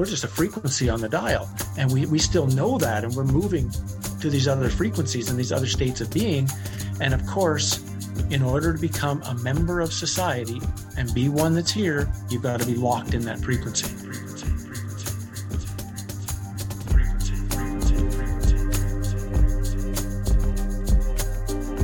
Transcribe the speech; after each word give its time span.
we're 0.00 0.06
just 0.06 0.24
a 0.24 0.28
frequency 0.28 0.88
on 0.88 0.98
the 0.98 1.08
dial. 1.10 1.46
And 1.76 1.92
we, 1.92 2.06
we 2.06 2.18
still 2.18 2.46
know 2.46 2.78
that 2.78 3.04
and 3.04 3.14
we're 3.14 3.22
moving 3.22 3.70
to 4.22 4.30
these 4.30 4.48
other 4.48 4.70
frequencies 4.70 5.28
and 5.28 5.38
these 5.38 5.52
other 5.52 5.66
states 5.66 6.00
of 6.00 6.10
being. 6.10 6.48
And 7.02 7.12
of 7.12 7.26
course 7.26 7.84
in 8.30 8.42
order 8.42 8.72
to 8.72 8.78
become 8.78 9.20
a 9.24 9.34
member 9.34 9.78
of 9.80 9.92
society 9.92 10.58
and 10.96 11.12
be 11.12 11.28
one 11.28 11.54
that's 11.54 11.70
here 11.70 12.10
you've 12.30 12.42
got 12.42 12.60
to 12.60 12.66
be 12.66 12.76
locked 12.76 13.12
in 13.12 13.20
that 13.26 13.40
frequency. 13.40 13.88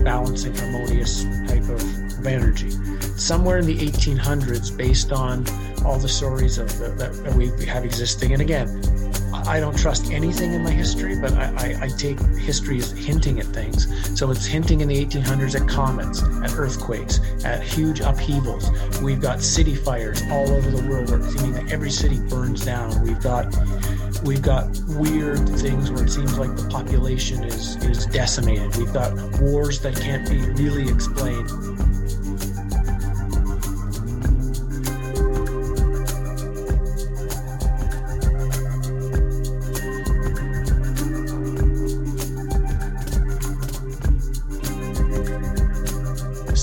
Balancing 0.02 0.54
harmonious 0.54 1.24
type 1.46 1.68
of, 1.68 2.26
energy. 2.26 2.70
Somewhere 3.18 3.58
in 3.58 3.66
the 3.66 3.76
1800s 3.76 4.74
based 4.74 5.12
on 5.12 5.44
all 5.86 5.98
the 5.98 6.08
stories 6.08 6.58
of 6.58 6.78
the, 6.78 6.88
that, 6.88 7.12
that 7.24 7.34
we 7.34 7.46
have 7.64 7.84
existing. 7.84 8.32
And 8.32 8.42
again, 8.42 8.68
I 9.46 9.60
don't 9.60 9.78
trust 9.78 10.10
anything 10.10 10.54
in 10.54 10.64
my 10.64 10.72
history, 10.72 11.16
but 11.20 11.32
I, 11.34 11.44
I, 11.56 11.84
I, 11.84 11.88
take 11.88 12.18
history 12.34 12.78
as 12.78 12.90
hinting 12.90 13.38
at 13.38 13.46
things. 13.46 13.86
So 14.18 14.30
it's 14.32 14.44
hinting 14.44 14.80
in 14.80 14.88
the 14.88 15.04
1800s 15.06 15.60
at 15.60 15.68
comets, 15.68 16.20
at 16.42 16.58
earthquakes, 16.58 17.20
at 17.44 17.62
huge 17.62 18.00
upheavals. 18.00 18.68
We've 19.00 19.20
got 19.20 19.40
city 19.40 19.76
fires 19.76 20.20
all 20.32 20.50
over 20.50 20.68
the 20.68 20.88
world, 20.88 21.10
where 21.10 21.20
it 21.20 21.30
seems 21.30 21.54
that 21.54 21.70
every 21.70 21.90
city 21.90 22.18
burns 22.18 22.64
down. 22.64 23.00
We've 23.02 23.22
got 23.22 23.54
we've 24.24 24.42
got 24.42 24.68
weird 24.88 25.48
things 25.60 25.92
where 25.92 26.04
it 26.04 26.10
seems 26.10 26.36
like 26.38 26.56
the 26.56 26.66
population 26.68 27.44
is 27.44 27.76
is 27.84 28.06
decimated. 28.06 28.76
We've 28.76 28.92
got 28.92 29.12
wars 29.40 29.80
that 29.80 29.94
can't 29.94 30.28
be 30.28 30.38
really 30.62 30.88
explained. 30.88 31.75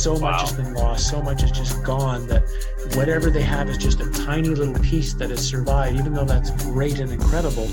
So 0.04 0.16
wow. 0.16 0.32
much 0.32 0.42
has 0.42 0.52
been 0.52 0.74
lost, 0.74 1.10
so 1.10 1.22
much 1.22 1.44
is 1.44 1.52
just 1.52 1.82
gone 1.82 2.28
that 2.28 2.44
whatever 2.96 3.30
they 3.30 3.42
have 3.42 3.70
is 3.70 3.78
just 3.78 4.02
a 4.02 4.12
tiny 4.12 4.50
little 4.50 4.78
piece 4.84 5.14
that 5.14 5.30
has 5.30 5.48
survived, 5.48 5.98
even 5.98 6.14
though 6.14 6.26
that's 6.26 6.52
great 6.66 7.00
and 7.00 7.10
incredible. 7.10 7.70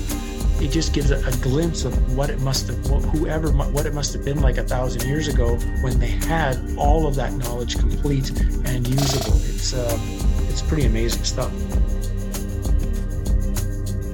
It 0.61 0.69
just 0.71 0.93
gives 0.93 1.11
a, 1.11 1.17
a 1.27 1.31
glimpse 1.41 1.83
of 1.83 2.15
what 2.15 2.29
it 2.29 2.39
must 2.39 2.67
have, 2.67 2.89
what, 2.89 3.03
whoever, 3.03 3.51
what 3.51 3.85
it 3.85 3.93
must 3.93 4.13
have 4.13 4.23
been 4.23 4.39
like 4.39 4.57
a 4.57 4.63
thousand 4.63 5.09
years 5.09 5.27
ago 5.27 5.57
when 5.81 5.99
they 5.99 6.07
had 6.07 6.57
all 6.77 7.05
of 7.05 7.15
that 7.15 7.33
knowledge 7.33 7.77
complete 7.77 8.29
and 8.63 8.87
usable. 8.87 9.35
It's, 9.35 9.73
uh, 9.73 9.99
it's 10.47 10.61
pretty 10.61 10.85
amazing 10.85 11.25
stuff. 11.25 11.51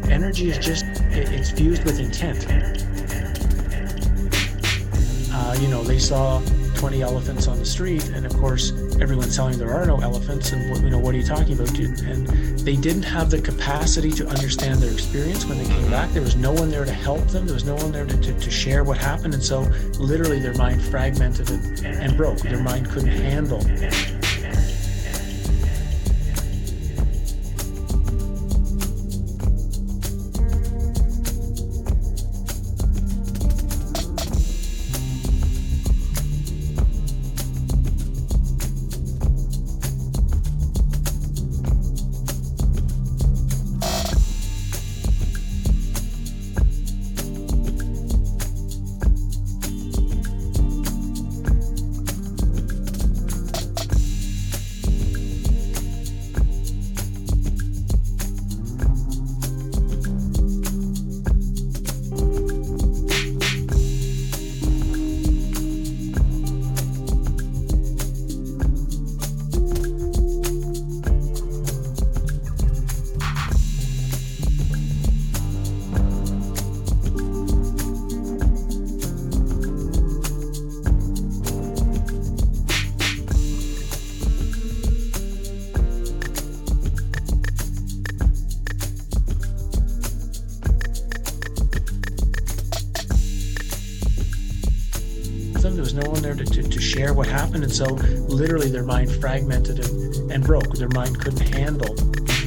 Energy 0.09 0.49
is 0.49 0.57
just, 0.57 0.85
it's 1.11 1.51
fused 1.51 1.83
with 1.85 1.99
intent. 1.99 2.47
Uh, 5.31 5.55
you 5.61 5.67
know, 5.67 5.83
they 5.83 5.99
saw 5.99 6.41
20 6.77 7.01
elephants 7.01 7.47
on 7.47 7.57
the 7.57 7.65
street, 7.65 8.07
and 8.09 8.25
of 8.25 8.33
course, 8.37 8.71
everyone's 9.01 9.35
telling 9.35 9.57
there 9.57 9.73
are 9.73 9.85
no 9.85 9.99
elephants, 9.99 10.51
and 10.51 10.69
what, 10.69 10.81
you 10.83 10.89
know, 10.89 10.99
what 10.99 11.15
are 11.15 11.17
you 11.17 11.23
talking 11.23 11.53
about, 11.53 11.73
dude? 11.73 11.99
And 12.01 12.27
they 12.59 12.75
didn't 12.75 13.03
have 13.03 13.31
the 13.31 13.41
capacity 13.41 14.11
to 14.11 14.27
understand 14.27 14.79
their 14.79 14.91
experience 14.91 15.45
when 15.45 15.57
they 15.57 15.65
came 15.65 15.89
back. 15.89 16.11
There 16.11 16.21
was 16.21 16.35
no 16.35 16.51
one 16.51 16.69
there 16.69 16.85
to 16.85 16.93
help 16.93 17.27
them. 17.29 17.45
There 17.45 17.55
was 17.55 17.65
no 17.65 17.75
one 17.75 17.91
there 17.91 18.05
to, 18.05 18.17
to, 18.17 18.39
to 18.39 18.51
share 18.51 18.83
what 18.83 18.97
happened, 18.97 19.33
and 19.33 19.43
so 19.43 19.61
literally 19.99 20.39
their 20.39 20.53
mind 20.53 20.81
fragmented 20.81 21.49
and, 21.49 21.85
and 21.85 22.15
broke. 22.15 22.39
Their 22.39 22.61
mind 22.61 22.89
couldn't 22.89 23.09
handle 23.09 23.61
mind 98.87 99.11
fragmented 99.11 99.79
and, 99.79 100.31
and 100.31 100.43
broke. 100.45 100.71
Their 100.77 100.87
mind 100.87 101.19
couldn't 101.19 101.49
handle, 101.53 101.93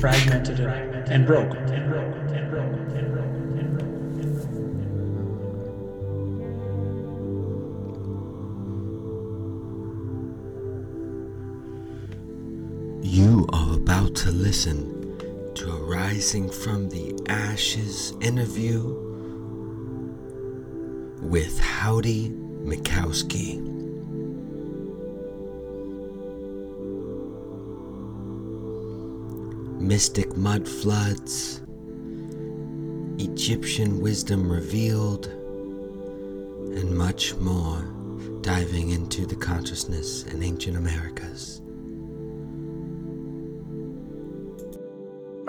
fragmented 0.00 0.58
and, 0.58 1.08
and 1.10 1.26
broke. 1.26 1.52
You 13.02 13.46
are 13.52 13.74
about 13.74 14.14
to 14.16 14.30
listen 14.30 15.52
to 15.56 15.70
a 15.70 15.82
Rising 15.82 16.48
from 16.48 16.88
the 16.88 17.20
Ashes 17.28 18.14
interview 18.22 18.80
with 21.20 21.60
Howdie 21.60 22.30
Mickoski. 22.64 23.79
Mystic 29.90 30.36
mud 30.36 30.68
floods, 30.68 31.62
Egyptian 33.18 34.00
wisdom 34.00 34.48
revealed, 34.48 35.26
and 35.26 36.96
much 36.96 37.34
more 37.34 37.82
diving 38.40 38.90
into 38.90 39.26
the 39.26 39.34
consciousness 39.34 40.22
in 40.26 40.44
ancient 40.44 40.76
Americas. 40.76 41.60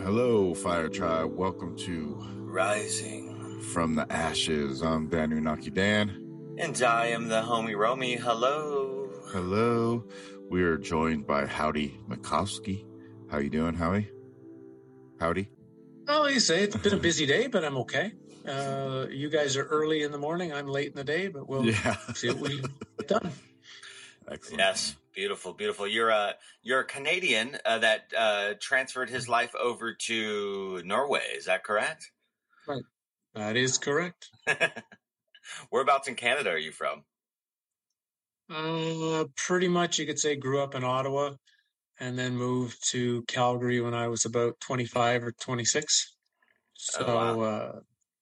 Hello, 0.04 0.56
Fire 0.56 0.90
Tribe. 0.90 1.38
Welcome 1.38 1.78
to 1.78 2.18
Rising 2.38 3.62
from 3.62 3.94
the 3.94 4.12
Ashes. 4.12 4.82
I'm 4.82 5.06
Dan 5.06 5.30
Unaki 5.30 5.72
Dan. 5.72 6.56
And 6.58 6.82
I 6.82 7.06
am 7.10 7.28
the 7.28 7.44
homie 7.44 7.78
Romy. 7.78 8.16
Hello. 8.16 9.08
Hello. 9.28 10.04
We 10.50 10.64
are 10.64 10.80
joined 10.80 11.28
by 11.28 11.46
Howdie 11.46 12.00
Mickoski. 12.10 12.86
How 13.30 13.38
you 13.38 13.52
doing, 13.52 13.76
Howie? 13.76 14.10
Howdy. 15.22 15.50
Oh, 16.08 16.26
you 16.26 16.40
say 16.40 16.64
it's 16.64 16.76
been 16.76 16.96
a 16.96 16.98
busy 16.98 17.28
day, 17.28 17.46
but 17.46 17.64
I'm 17.64 17.78
okay. 17.78 18.12
Uh, 18.44 19.06
you 19.12 19.30
guys 19.30 19.56
are 19.56 19.66
early 19.66 20.02
in 20.02 20.12
the 20.12 20.18
morning. 20.18 20.52
I'm 20.52 20.66
late 20.66 20.88
in 20.88 20.96
the 20.96 21.04
day, 21.04 21.28
but 21.28 21.48
we'll 21.48 21.64
yeah. 21.64 21.96
see 22.16 22.30
what 22.30 22.40
we 22.40 22.60
get 22.98 23.08
done. 23.08 23.32
Excellent. 24.28 24.60
Yes, 24.60 24.96
beautiful, 25.14 25.54
beautiful. 25.54 25.86
You're 25.86 26.10
a 26.10 26.34
you're 26.64 26.80
a 26.80 26.86
Canadian 26.86 27.56
uh, 27.64 27.78
that 27.78 28.12
uh, 28.18 28.54
transferred 28.60 29.12
his 29.12 29.30
life 29.30 29.54
over 29.54 29.94
to 29.94 30.82
Norway. 30.86 31.22
Is 31.36 31.46
that 31.46 31.64
correct? 31.64 32.10
Right. 32.68 32.82
That 33.36 33.58
is 33.58 33.78
correct. 33.78 34.28
Whereabouts 35.70 36.08
in 36.08 36.16
Canada 36.16 36.50
are 36.50 36.58
you 36.58 36.72
from? 36.72 37.04
Uh, 38.50 39.26
pretty 39.38 39.68
much, 39.68 40.00
you 40.00 40.08
could 40.08 40.18
say 40.18 40.36
grew 40.36 40.64
up 40.64 40.74
in 40.74 40.84
Ottawa 40.84 41.34
and 42.02 42.18
then 42.18 42.36
moved 42.36 42.90
to 42.90 43.22
Calgary 43.28 43.80
when 43.80 43.94
I 43.94 44.08
was 44.08 44.26
about 44.26 44.60
25 44.60 45.24
or 45.24 45.32
26. 45.32 46.16
So 46.74 47.06
oh, 47.06 47.38
wow. 47.38 47.42
uh, 47.42 47.80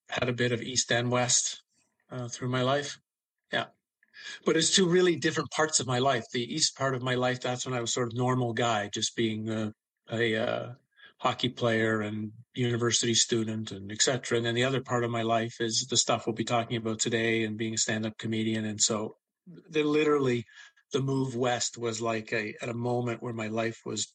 had 0.09 0.27
a 0.27 0.33
bit 0.33 0.51
of 0.51 0.61
East 0.61 0.91
and 0.91 1.09
West 1.09 1.63
uh, 2.11 2.27
through 2.27 2.49
my 2.49 2.61
life. 2.61 2.99
Yeah. 3.53 3.67
But 4.45 4.57
it's 4.57 4.75
two 4.75 4.85
really 4.85 5.15
different 5.15 5.51
parts 5.51 5.79
of 5.79 5.87
my 5.87 5.99
life. 5.99 6.25
The 6.33 6.53
East 6.53 6.77
part 6.77 6.93
of 6.93 7.01
my 7.01 7.15
life, 7.15 7.39
that's 7.39 7.65
when 7.65 7.73
I 7.73 7.79
was 7.79 7.93
sort 7.93 8.07
of 8.07 8.17
normal 8.17 8.51
guy, 8.51 8.89
just 8.93 9.15
being 9.15 9.49
a, 9.49 9.73
a 10.11 10.35
uh, 10.35 10.69
hockey 11.19 11.49
player 11.49 12.01
and 12.01 12.33
university 12.55 13.13
student 13.13 13.71
and 13.71 13.93
etc. 13.93 14.37
And 14.37 14.45
then 14.45 14.55
the 14.55 14.65
other 14.65 14.81
part 14.81 15.05
of 15.05 15.09
my 15.09 15.21
life 15.21 15.61
is 15.61 15.87
the 15.89 15.95
stuff 15.95 16.27
we'll 16.27 16.35
be 16.35 16.43
talking 16.43 16.75
about 16.75 16.99
today 16.99 17.43
and 17.45 17.57
being 17.57 17.75
a 17.75 17.77
stand-up 17.77 18.17
comedian. 18.17 18.65
And 18.65 18.81
so 18.81 19.15
they're 19.69 19.85
literally 19.85 20.45
the 20.91 21.01
move 21.01 21.35
west 21.35 21.77
was 21.77 22.01
like 22.01 22.33
a 22.33 22.55
at 22.61 22.69
a 22.69 22.73
moment 22.73 23.21
where 23.21 23.33
my 23.33 23.47
life 23.47 23.81
was 23.85 24.13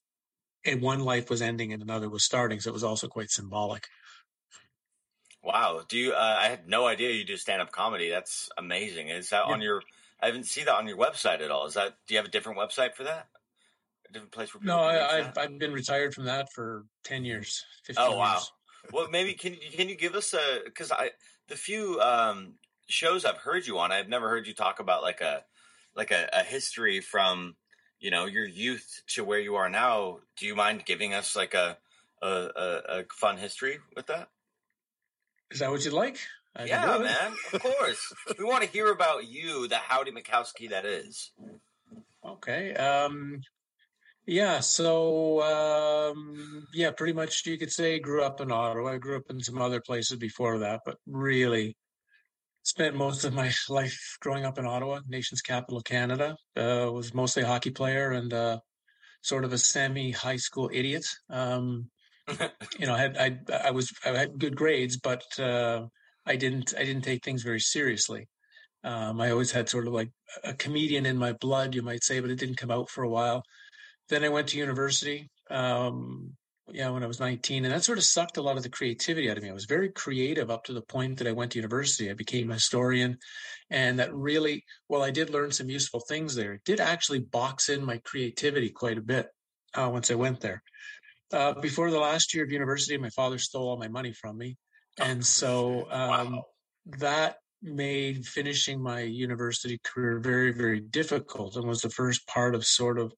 and 0.65 0.81
one 0.81 1.01
life 1.01 1.31
was 1.31 1.43
ending 1.43 1.73
and 1.73 1.83
another 1.83 2.09
was 2.09 2.25
starting. 2.25 2.61
So 2.61 2.71
it 2.71 2.75
was 2.75 2.85
also 2.85 3.09
quite 3.09 3.31
symbolic. 3.31 3.87
Wow. 5.43 5.83
Do 5.87 5.99
you, 5.99 6.13
uh, 6.13 6.37
I 6.39 6.49
had 6.49 6.67
no 6.69 6.87
idea 6.87 7.11
you 7.11 7.25
do 7.25 7.37
stand 7.37 7.61
up 7.61 7.71
comedy. 7.71 8.09
That's 8.09 8.49
amazing. 8.57 9.09
Is 9.09 9.29
that 9.31 9.45
yeah. 9.47 9.53
on 9.53 9.61
your, 9.61 9.83
I 10.23 10.27
haven't 10.27 10.47
seen 10.47 10.65
that 10.65 10.75
on 10.75 10.89
your 10.89 10.97
website 10.97 11.43
at 11.43 11.51
all. 11.51 11.67
Is 11.67 11.75
that, 11.75 11.97
do 12.09 12.15
you 12.15 12.19
have 12.19 12.27
a 12.27 12.31
different 12.31 12.59
website 12.59 12.95
for 12.95 13.05
that? 13.05 13.29
A 14.09 14.13
different 14.13 14.33
place 14.33 14.55
where 14.55 14.63
No, 14.65 14.81
I, 14.81 15.21
have 15.21 15.37
I've 15.37 15.59
been 15.59 15.73
retired 15.73 16.15
from 16.15 16.25
that 16.25 16.51
for 16.55 16.87
10 17.05 17.25
years. 17.25 17.63
oh, 17.99 18.17
wow. 18.17 18.33
Years. 18.33 18.53
well, 18.91 19.09
maybe 19.11 19.35
can, 19.35 19.57
can 19.73 19.89
you 19.91 19.97
give 19.97 20.15
us 20.15 20.33
a, 20.33 20.71
cause 20.71 20.91
I, 20.91 21.11
the 21.49 21.57
few, 21.57 22.01
um, 22.01 22.55
shows 22.89 23.27
I've 23.27 23.37
heard 23.37 23.67
you 23.67 23.79
on, 23.79 23.93
I've 23.93 24.09
never 24.09 24.31
heard 24.31 24.47
you 24.47 24.55
talk 24.55 24.81
about 24.81 25.03
like 25.03 25.21
a, 25.21 25.43
like 25.97 26.11
a, 26.11 26.29
a 26.33 26.43
history 26.43 27.01
from, 27.01 27.57
you 28.01 28.11
know, 28.11 28.27
your 28.27 28.47
youth 28.47 29.03
to 29.09 29.25
where 29.25 29.41
you 29.41 29.57
are 29.57 29.69
now. 29.69 30.19
Do 30.37 30.47
you 30.47 30.55
mind 30.55 30.85
giving 30.85 31.15
us 31.15 31.37
like 31.37 31.55
a, 31.55 31.79
a, 32.23 32.29
a, 32.29 32.83
a 32.89 33.05
fun 33.13 33.39
history 33.39 33.79
with 33.97 34.07
that? 34.07 34.29
Is 35.51 35.61
that 35.61 35.71
what 35.71 35.85
you'd 35.85 35.95
like? 35.95 36.19
I 36.57 36.65
yeah, 36.67 36.99
man. 36.99 37.33
Of 37.53 37.63
course. 37.63 38.13
we 38.39 38.45
want 38.45 38.63
to 38.63 38.71
hear 38.71 38.91
about 38.91 39.27
you, 39.27 39.67
the 39.69 39.77
Howdie 39.77 40.13
Mickoski 40.13 40.71
that 40.71 40.85
is. 40.85 41.33
Okay. 42.25 42.75
Um, 42.75 43.41
yeah. 44.27 44.61
So, 44.61 45.43
um, 45.43 46.67
yeah, 46.73 46.91
pretty 46.93 47.13
much 47.13 47.45
you 47.47 47.59
could 47.59 47.73
say 47.73 47.99
grew 47.99 48.23
up 48.23 48.41
in 48.41 48.53
Ottawa. 48.53 48.93
I 48.93 48.99
grew 48.99 49.17
up 49.17 49.31
in 49.31 49.41
some 49.41 49.61
other 49.61 49.81
places 49.81 50.17
before 50.17 50.59
that, 50.59 50.83
but 50.85 50.99
really 51.07 51.77
spent 52.65 52.97
most 52.97 53.25
of 53.25 53.33
my 53.33 53.53
life 53.69 54.17
growing 54.21 54.45
up 54.45 54.59
in 54.59 54.67
Ottawa, 54.67 55.01
nation's 55.07 55.41
capital 55.41 55.79
of 55.79 55.85
Canada. 55.85 56.37
Uh, 56.57 56.91
was 56.93 57.15
mostly 57.15 57.43
a 57.45 57.47
hockey 57.47 57.71
player 57.71 58.11
and 58.13 58.33
uh, 58.33 58.59
sort 59.23 59.45
of 59.45 59.53
a 59.53 59.59
semi 59.59 60.11
high 60.11 60.37
school 60.37 60.69
idiot. 60.73 61.07
Um, 61.31 61.89
you 62.79 62.87
know, 62.87 62.95
I 62.95 62.99
had 62.99 63.17
I 63.19 63.39
I 63.69 63.71
was 63.71 63.93
I 64.05 64.11
had 64.11 64.39
good 64.39 64.57
grades, 64.57 64.99
but 64.99 65.23
uh, 65.39 65.87
I 66.27 66.37
didn't 66.37 66.75
I 66.77 66.85
didn't 66.85 67.03
take 67.03 67.23
things 67.23 67.43
very 67.43 67.61
seriously. 67.61 68.27
Um, 68.83 69.21
I 69.21 69.31
always 69.31 69.51
had 69.51 69.69
sort 69.69 69.87
of 69.87 69.95
like 69.95 70.11
a 70.43 70.53
comedian 70.53 71.07
in 71.07 71.17
my 71.17 71.33
blood, 71.33 71.75
you 71.75 71.83
might 71.83 72.05
say, 72.05 72.21
but 72.21 72.31
it 72.31 72.39
didn't 72.39 72.57
come 72.59 72.71
out 72.71 72.91
for 72.91 73.03
a 73.03 73.09
while. 73.09 73.43
Then 74.11 74.25
I 74.25 74.29
went 74.29 74.49
to 74.49 74.59
university. 74.59 75.31
Um, 75.51 76.37
yeah, 76.73 76.89
when 76.91 77.03
I 77.03 77.07
was 77.07 77.21
19, 77.21 77.65
and 77.65 77.75
that 77.75 77.85
sort 77.85 77.99
of 77.99 78.05
sucked 78.05 78.37
a 78.37 78.43
lot 78.43 78.57
of 78.57 78.63
the 78.63 78.71
creativity 78.71 79.31
out 79.31 79.37
of 79.37 79.43
me. 79.43 79.51
I 79.51 79.55
was 79.55 79.67
very 79.67 79.91
creative 79.91 80.51
up 80.51 80.65
to 80.65 80.73
the 80.73 80.83
point 80.83 81.19
that 81.19 81.27
I 81.27 81.33
went 81.33 81.53
to 81.53 81.59
university. 81.59 82.11
I 82.11 82.15
became 82.15 82.51
a 82.51 82.55
historian, 82.55 83.19
and 83.71 83.99
that 83.99 84.15
really, 84.15 84.65
well, 84.89 85.03
I 85.03 85.11
did 85.11 85.31
learn 85.31 85.53
some 85.53 85.69
useful 85.69 86.01
things 86.01 86.35
there. 86.35 86.55
It 86.55 86.65
did 86.65 86.81
actually 86.81 87.21
box 87.21 87.69
in 87.69 87.85
my 87.85 87.99
creativity 87.99 88.71
quite 88.71 88.99
a 88.99 89.03
bit 89.03 89.29
uh, 89.75 89.91
once 89.93 90.11
I 90.11 90.15
went 90.15 90.41
there. 90.41 90.63
Uh, 91.33 91.53
before 91.61 91.91
the 91.91 91.99
last 91.99 92.35
year 92.35 92.45
of 92.45 92.53
university, 92.53 92.97
my 92.97 93.11
father 93.11 93.39
stole 93.39 93.69
all 93.69 93.77
my 93.77 93.89
money 93.89 94.13
from 94.13 94.39
me. 94.39 94.57
Oh, 95.01 95.05
and 95.05 95.25
so 95.25 95.87
um, 95.91 96.33
wow. 96.37 96.45
that 96.99 97.37
made 97.63 98.27
finishing 98.27 98.81
my 98.81 99.01
university 99.01 99.81
career 99.83 100.19
very, 100.19 100.53
very 100.53 100.81
difficult 100.81 101.57
and 101.57 101.67
was 101.67 101.81
the 101.81 101.91
first 101.91 102.27
part 102.27 102.55
of 102.55 102.65
sort 102.65 102.99
of, 102.99 103.13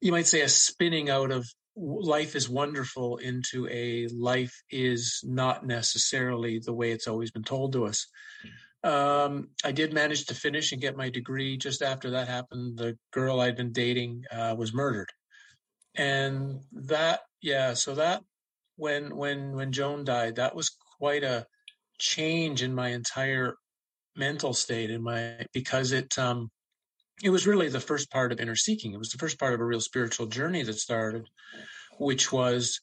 you 0.00 0.12
might 0.12 0.26
say, 0.26 0.42
a 0.42 0.48
spinning 0.48 1.08
out 1.08 1.30
of 1.30 1.48
life 1.76 2.36
is 2.36 2.48
wonderful 2.48 3.18
into 3.18 3.68
a 3.68 4.08
life 4.08 4.62
is 4.70 5.20
not 5.24 5.66
necessarily 5.66 6.58
the 6.58 6.72
way 6.72 6.90
it's 6.90 7.06
always 7.06 7.30
been 7.30 7.44
told 7.44 7.72
to 7.72 7.86
us. 7.86 8.06
Hmm. 8.42 8.48
Um, 8.82 9.48
I 9.64 9.72
did 9.72 9.92
manage 9.92 10.26
to 10.26 10.34
finish 10.34 10.72
and 10.72 10.80
get 10.80 10.96
my 10.96 11.10
degree. 11.10 11.56
Just 11.56 11.82
after 11.82 12.10
that 12.10 12.28
happened, 12.28 12.78
the 12.78 12.96
girl 13.12 13.40
I'd 13.40 13.56
been 13.56 13.72
dating 13.72 14.24
uh, 14.32 14.54
was 14.58 14.72
murdered 14.72 15.10
and 15.96 16.60
that 16.72 17.20
yeah 17.42 17.74
so 17.74 17.94
that 17.94 18.22
when 18.76 19.14
when 19.16 19.52
when 19.52 19.72
joan 19.72 20.04
died 20.04 20.36
that 20.36 20.54
was 20.54 20.76
quite 20.98 21.24
a 21.24 21.46
change 21.98 22.62
in 22.62 22.74
my 22.74 22.88
entire 22.88 23.56
mental 24.16 24.54
state 24.54 24.90
in 24.90 25.02
my 25.02 25.34
because 25.52 25.92
it 25.92 26.16
um 26.18 26.50
it 27.22 27.30
was 27.30 27.46
really 27.46 27.68
the 27.68 27.80
first 27.80 28.10
part 28.10 28.32
of 28.32 28.40
inner 28.40 28.56
seeking 28.56 28.92
it 28.92 28.98
was 28.98 29.10
the 29.10 29.18
first 29.18 29.38
part 29.38 29.54
of 29.54 29.60
a 29.60 29.64
real 29.64 29.80
spiritual 29.80 30.26
journey 30.26 30.62
that 30.62 30.74
started 30.74 31.28
which 31.98 32.32
was 32.32 32.80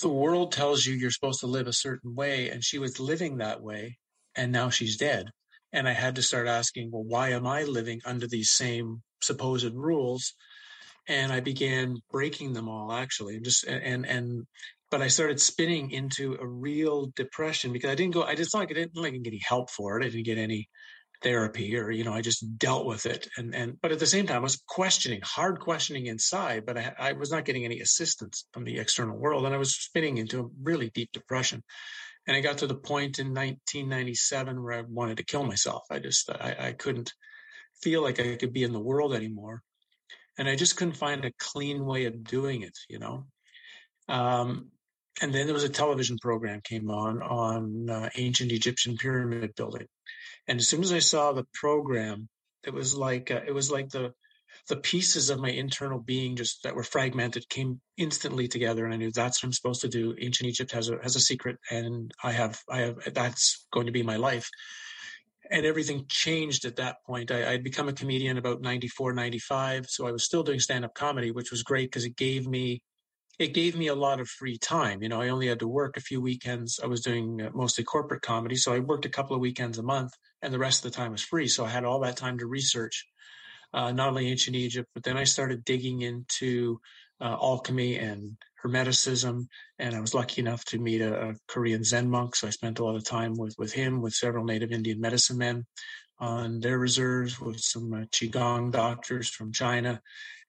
the 0.00 0.08
world 0.08 0.52
tells 0.52 0.84
you 0.86 0.94
you're 0.94 1.10
supposed 1.10 1.40
to 1.40 1.46
live 1.46 1.66
a 1.66 1.72
certain 1.72 2.14
way 2.14 2.48
and 2.50 2.64
she 2.64 2.78
was 2.78 3.00
living 3.00 3.38
that 3.38 3.62
way 3.62 3.98
and 4.36 4.50
now 4.50 4.70
she's 4.70 4.96
dead 4.96 5.30
and 5.72 5.88
i 5.88 5.92
had 5.92 6.16
to 6.16 6.22
start 6.22 6.46
asking 6.48 6.90
well 6.92 7.04
why 7.04 7.30
am 7.30 7.46
i 7.46 7.62
living 7.64 8.00
under 8.04 8.26
these 8.26 8.50
same 8.50 9.02
supposed 9.20 9.74
rules 9.74 10.34
and 11.08 11.32
I 11.32 11.40
began 11.40 11.96
breaking 12.10 12.52
them 12.52 12.68
all 12.68 12.92
actually, 12.92 13.40
just 13.40 13.64
and 13.64 14.06
and 14.06 14.46
but 14.90 15.02
I 15.02 15.08
started 15.08 15.40
spinning 15.40 15.90
into 15.90 16.36
a 16.40 16.46
real 16.46 17.12
depression 17.16 17.72
because 17.72 17.90
I 17.90 17.94
didn't 17.94 18.14
go. 18.14 18.22
I 18.22 18.34
just 18.34 18.54
like 18.54 18.70
I 18.70 18.74
didn't 18.74 18.96
like 18.96 19.12
get 19.12 19.26
any 19.26 19.40
help 19.46 19.70
for 19.70 19.98
it. 19.98 20.04
I 20.04 20.08
didn't 20.08 20.24
get 20.24 20.38
any 20.38 20.68
therapy 21.24 21.76
or 21.76 21.90
you 21.90 22.04
know 22.04 22.12
I 22.12 22.20
just 22.20 22.58
dealt 22.58 22.86
with 22.86 23.06
it. 23.06 23.28
And 23.36 23.54
and 23.54 23.80
but 23.80 23.90
at 23.90 23.98
the 23.98 24.06
same 24.06 24.26
time 24.26 24.36
I 24.36 24.50
was 24.50 24.62
questioning 24.68 25.20
hard 25.24 25.58
questioning 25.58 26.06
inside 26.06 26.64
but 26.66 26.78
I, 26.78 26.94
I 26.98 27.12
was 27.12 27.32
not 27.32 27.44
getting 27.44 27.64
any 27.64 27.80
assistance 27.80 28.46
from 28.52 28.64
the 28.64 28.78
external 28.78 29.16
world. 29.16 29.44
And 29.44 29.54
I 29.54 29.58
was 29.58 29.74
spinning 29.74 30.18
into 30.18 30.40
a 30.40 30.48
really 30.62 30.90
deep 30.90 31.10
depression. 31.12 31.64
And 32.26 32.36
I 32.36 32.40
got 32.40 32.58
to 32.58 32.66
the 32.66 32.74
point 32.74 33.18
in 33.18 33.28
1997 33.28 34.62
where 34.62 34.74
I 34.74 34.82
wanted 34.82 35.16
to 35.16 35.24
kill 35.24 35.44
myself. 35.44 35.84
I 35.90 35.98
just 35.98 36.30
I, 36.30 36.56
I 36.58 36.72
couldn't 36.72 37.12
feel 37.82 38.02
like 38.02 38.20
I 38.20 38.36
could 38.36 38.52
be 38.52 38.62
in 38.62 38.72
the 38.72 38.80
world 38.80 39.14
anymore. 39.14 39.62
And 40.38 40.48
I 40.48 40.56
just 40.56 40.76
couldn't 40.76 40.96
find 40.96 41.24
a 41.24 41.32
clean 41.38 41.84
way 41.84 42.04
of 42.04 42.24
doing 42.24 42.62
it, 42.62 42.76
you 42.88 42.98
know. 42.98 43.26
Um, 44.08 44.70
and 45.20 45.32
then 45.32 45.46
there 45.46 45.54
was 45.54 45.64
a 45.64 45.68
television 45.68 46.18
program 46.20 46.60
came 46.62 46.90
on 46.90 47.22
on 47.22 47.90
uh, 47.90 48.10
ancient 48.16 48.52
Egyptian 48.52 48.96
pyramid 48.96 49.54
building, 49.56 49.86
and 50.48 50.58
as 50.58 50.68
soon 50.68 50.82
as 50.82 50.92
I 50.92 50.98
saw 50.98 51.32
the 51.32 51.46
program, 51.54 52.28
it 52.64 52.72
was 52.72 52.94
like 52.94 53.30
uh, 53.30 53.40
it 53.46 53.52
was 53.52 53.70
like 53.70 53.90
the 53.90 54.12
the 54.68 54.76
pieces 54.76 55.30
of 55.30 55.40
my 55.40 55.50
internal 55.50 55.98
being 55.98 56.36
just 56.36 56.62
that 56.62 56.74
were 56.74 56.84
fragmented 56.84 57.48
came 57.48 57.80
instantly 57.96 58.48
together, 58.48 58.84
and 58.84 58.94
I 58.94 58.96
knew 58.96 59.10
that's 59.10 59.42
what 59.42 59.48
I'm 59.48 59.52
supposed 59.52 59.82
to 59.82 59.88
do. 59.88 60.14
Ancient 60.18 60.48
Egypt 60.48 60.72
has 60.72 60.88
a 60.88 60.98
has 61.02 61.16
a 61.16 61.20
secret, 61.20 61.58
and 61.70 62.12
I 62.22 62.32
have 62.32 62.60
I 62.68 62.80
have 62.80 62.96
that's 63.12 63.66
going 63.72 63.86
to 63.86 63.92
be 63.92 64.02
my 64.02 64.16
life 64.16 64.48
and 65.50 65.66
everything 65.66 66.06
changed 66.08 66.64
at 66.64 66.76
that 66.76 66.96
point. 67.06 67.30
I, 67.30 67.52
had 67.52 67.64
become 67.64 67.88
a 67.88 67.92
comedian 67.92 68.38
about 68.38 68.62
94, 68.62 69.12
95. 69.12 69.86
So 69.88 70.06
I 70.06 70.12
was 70.12 70.24
still 70.24 70.42
doing 70.42 70.60
stand 70.60 70.84
up 70.84 70.94
comedy, 70.94 71.30
which 71.30 71.50
was 71.50 71.62
great 71.62 71.90
because 71.90 72.04
it 72.04 72.16
gave 72.16 72.46
me, 72.46 72.82
it 73.38 73.54
gave 73.54 73.76
me 73.76 73.88
a 73.88 73.94
lot 73.94 74.20
of 74.20 74.28
free 74.28 74.58
time. 74.58 75.02
You 75.02 75.08
know, 75.08 75.20
I 75.20 75.28
only 75.28 75.48
had 75.48 75.60
to 75.60 75.68
work 75.68 75.96
a 75.96 76.00
few 76.00 76.20
weekends. 76.20 76.78
I 76.82 76.86
was 76.86 77.00
doing 77.00 77.42
uh, 77.42 77.50
mostly 77.54 77.84
corporate 77.84 78.22
comedy. 78.22 78.56
So 78.56 78.72
I 78.72 78.78
worked 78.78 79.06
a 79.06 79.10
couple 79.10 79.34
of 79.34 79.40
weekends 79.40 79.78
a 79.78 79.82
month 79.82 80.12
and 80.42 80.52
the 80.52 80.58
rest 80.58 80.84
of 80.84 80.92
the 80.92 80.96
time 80.96 81.12
was 81.12 81.22
free. 81.22 81.48
So 81.48 81.64
I 81.64 81.70
had 81.70 81.84
all 81.84 82.00
that 82.00 82.16
time 82.16 82.38
to 82.38 82.46
research, 82.46 83.06
uh, 83.72 83.92
not 83.92 84.08
only 84.08 84.28
ancient 84.28 84.56
Egypt, 84.56 84.88
but 84.94 85.02
then 85.02 85.16
I 85.16 85.24
started 85.24 85.64
digging 85.64 86.02
into 86.02 86.78
uh, 87.20 87.36
alchemy 87.40 87.96
and 87.96 88.36
Hermeticism, 88.64 89.46
and 89.78 89.94
I 89.94 90.00
was 90.00 90.14
lucky 90.14 90.40
enough 90.40 90.64
to 90.66 90.78
meet 90.78 91.02
a, 91.02 91.28
a, 91.28 91.34
Korean 91.48 91.84
Zen 91.84 92.08
monk. 92.08 92.34
So 92.34 92.46
I 92.46 92.50
spent 92.50 92.78
a 92.78 92.84
lot 92.84 92.96
of 92.96 93.04
time 93.04 93.36
with 93.36 93.54
with 93.58 93.74
him, 93.74 94.00
with 94.00 94.14
several 94.14 94.44
native 94.44 94.72
Indian 94.72 95.00
medicine 95.00 95.36
men 95.36 95.66
on 96.18 96.60
their 96.60 96.78
reserves, 96.78 97.40
with 97.40 97.60
some 97.60 97.92
uh, 97.92 98.04
qigong 98.12 98.70
doctors 98.70 99.28
from 99.28 99.52
China, 99.52 100.00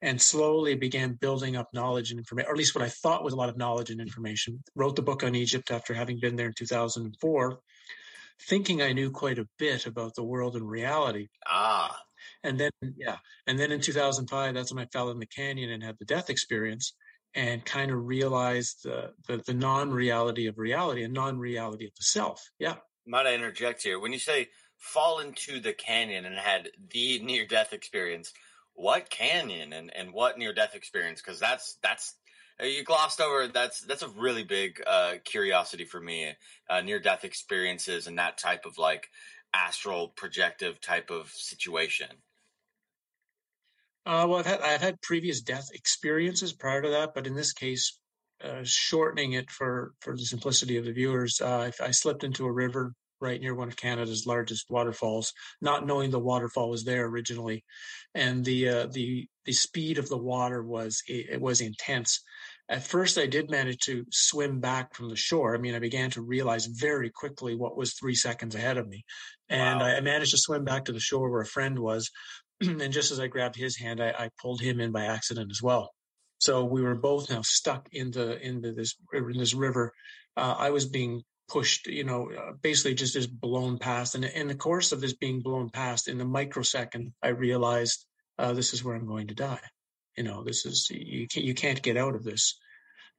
and 0.01 0.21
slowly 0.21 0.75
began 0.75 1.13
building 1.13 1.55
up 1.55 1.73
knowledge 1.73 2.11
and 2.11 2.19
information, 2.19 2.47
or 2.47 2.51
at 2.51 2.57
least 2.57 2.75
what 2.75 2.83
I 2.83 2.89
thought 2.89 3.23
was 3.23 3.33
a 3.33 3.37
lot 3.37 3.49
of 3.49 3.57
knowledge 3.57 3.89
and 3.89 3.99
information. 3.99 4.63
Wrote 4.75 4.95
the 4.95 5.01
book 5.01 5.23
on 5.23 5.35
Egypt 5.35 5.71
after 5.71 5.93
having 5.93 6.19
been 6.19 6.35
there 6.35 6.47
in 6.47 6.53
2004, 6.53 7.59
thinking 8.47 8.81
I 8.81 8.93
knew 8.93 9.11
quite 9.11 9.39
a 9.39 9.47
bit 9.57 9.85
about 9.85 10.15
the 10.15 10.23
world 10.23 10.55
and 10.55 10.69
reality. 10.69 11.27
Ah. 11.47 11.97
And 12.43 12.59
then, 12.59 12.71
yeah. 12.97 13.17
And 13.47 13.57
then 13.57 13.71
in 13.71 13.81
2005, 13.81 14.53
that's 14.53 14.73
when 14.73 14.83
I 14.83 14.87
fell 14.87 15.09
in 15.09 15.19
the 15.19 15.25
canyon 15.25 15.71
and 15.71 15.83
had 15.83 15.97
the 15.99 16.05
death 16.05 16.29
experience 16.29 16.93
and 17.33 17.65
kind 17.65 17.91
of 17.91 18.05
realized 18.05 18.83
the, 18.83 19.11
the, 19.27 19.37
the 19.45 19.53
non-reality 19.53 20.47
of 20.47 20.57
reality 20.57 21.03
and 21.03 21.13
non-reality 21.13 21.85
of 21.85 21.95
the 21.95 22.03
self. 22.03 22.49
Yeah. 22.59 22.75
Might 23.05 23.27
I 23.27 23.35
interject 23.35 23.83
here? 23.83 23.99
When 23.99 24.13
you 24.13 24.19
say 24.19 24.47
fall 24.85 25.19
into 25.19 25.59
the 25.59 25.73
canyon 25.73 26.25
and 26.25 26.35
had 26.35 26.69
the 26.91 27.19
near 27.23 27.45
death 27.45 27.73
experience, 27.73 28.31
what 28.73 29.09
canyon 29.09 29.73
and, 29.73 29.93
and 29.95 30.13
what 30.13 30.37
near 30.37 30.53
death 30.53 30.75
experience? 30.75 31.21
Because 31.21 31.39
that's 31.39 31.77
that's 31.81 32.15
uh, 32.61 32.65
you 32.65 32.83
glossed 32.83 33.19
over. 33.19 33.47
That's 33.47 33.81
that's 33.81 34.03
a 34.03 34.09
really 34.09 34.43
big 34.43 34.81
uh, 34.85 35.15
curiosity 35.23 35.85
for 35.85 35.99
me. 35.99 36.33
Uh, 36.69 36.81
near 36.81 36.99
death 36.99 37.23
experiences 37.25 38.07
and 38.07 38.17
that 38.19 38.37
type 38.37 38.65
of 38.65 38.77
like 38.77 39.09
astral 39.53 40.09
projective 40.09 40.79
type 40.81 41.09
of 41.09 41.29
situation. 41.29 42.09
Uh, 44.05 44.25
well, 44.29 44.39
I've 44.39 44.45
had 44.45 44.61
I've 44.61 44.81
had 44.81 45.01
previous 45.01 45.41
death 45.41 45.69
experiences 45.73 46.53
prior 46.53 46.81
to 46.81 46.89
that, 46.89 47.15
but 47.15 47.25
in 47.25 47.33
this 47.33 47.53
case, 47.53 47.97
uh, 48.43 48.61
shortening 48.63 49.33
it 49.33 49.49
for 49.49 49.93
for 50.01 50.15
the 50.15 50.25
simplicity 50.25 50.77
of 50.77 50.85
the 50.85 50.91
viewers, 50.91 51.41
uh, 51.41 51.71
I, 51.79 51.85
I, 51.85 51.91
slipped 51.91 52.23
into 52.23 52.45
a 52.45 52.51
river 52.51 52.93
right 53.19 53.39
near 53.39 53.55
one 53.55 53.67
of 53.67 53.75
Canada's 53.75 54.25
largest 54.25 54.65
waterfalls, 54.69 55.33
not 55.61 55.85
knowing 55.85 56.11
the 56.11 56.19
waterfall 56.19 56.69
was 56.69 56.83
there 56.83 57.05
originally, 57.05 57.63
and 58.13 58.43
the 58.43 58.69
uh, 58.69 58.87
the 58.87 59.27
the 59.45 59.53
speed 59.53 59.97
of 59.97 60.09
the 60.09 60.17
water 60.17 60.63
was 60.63 61.01
it 61.07 61.41
was 61.41 61.61
intense. 61.61 62.21
At 62.67 62.83
first, 62.83 63.19
I 63.19 63.27
did 63.27 63.51
manage 63.51 63.77
to 63.85 64.05
swim 64.09 64.59
back 64.59 64.95
from 64.95 65.09
the 65.09 65.15
shore. 65.15 65.53
I 65.53 65.59
mean, 65.59 65.75
I 65.75 65.79
began 65.79 66.09
to 66.11 66.21
realize 66.21 66.65
very 66.65 67.11
quickly 67.11 67.55
what 67.55 67.77
was 67.77 67.93
three 67.93 68.15
seconds 68.15 68.55
ahead 68.55 68.77
of 68.77 68.87
me, 68.87 69.05
and 69.49 69.79
wow. 69.79 69.85
I, 69.85 70.01
managed 70.01 70.31
to 70.31 70.37
swim 70.37 70.63
back 70.63 70.85
to 70.85 70.91
the 70.91 70.99
shore 70.99 71.29
where 71.29 71.41
a 71.41 71.45
friend 71.45 71.79
was. 71.79 72.09
and 72.61 72.91
just 72.93 73.11
as 73.11 73.19
I 73.19 73.27
grabbed 73.27 73.55
his 73.55 73.77
hand, 73.77 74.01
I, 74.01 74.09
I 74.09 74.29
pulled 74.41 74.61
him 74.61 74.79
in 74.79 74.91
by 74.91 75.05
accident 75.05 75.51
as 75.51 75.61
well. 75.61 75.91
So 76.39 76.63
we 76.65 76.81
were 76.81 76.95
both 76.95 77.29
now 77.29 77.41
stuck 77.43 77.87
in 77.91 78.11
the 78.11 78.39
into 78.39 78.73
this 78.73 78.95
in 79.13 79.37
this 79.37 79.53
river. 79.53 79.93
Uh, 80.35 80.55
I 80.57 80.69
was 80.71 80.85
being 80.85 81.23
pushed, 81.47 81.87
you 81.87 82.03
know, 82.03 82.31
uh, 82.31 82.53
basically 82.61 82.95
just 82.95 83.13
just 83.13 83.39
blown 83.39 83.77
past. 83.77 84.15
And 84.15 84.25
in 84.25 84.47
the 84.47 84.55
course 84.55 84.91
of 84.91 85.01
this 85.01 85.13
being 85.13 85.41
blown 85.41 85.69
past, 85.69 86.07
in 86.07 86.17
the 86.17 86.25
microsecond, 86.25 87.13
I 87.21 87.29
realized 87.29 88.05
uh, 88.37 88.53
this 88.53 88.73
is 88.73 88.83
where 88.83 88.95
I'm 88.95 89.07
going 89.07 89.27
to 89.27 89.35
die. 89.35 89.61
You 90.17 90.23
know, 90.23 90.43
this 90.43 90.65
is 90.65 90.89
you 90.89 91.27
can't 91.27 91.45
you 91.45 91.53
can't 91.53 91.81
get 91.81 91.97
out 91.97 92.15
of 92.15 92.23
this. 92.23 92.59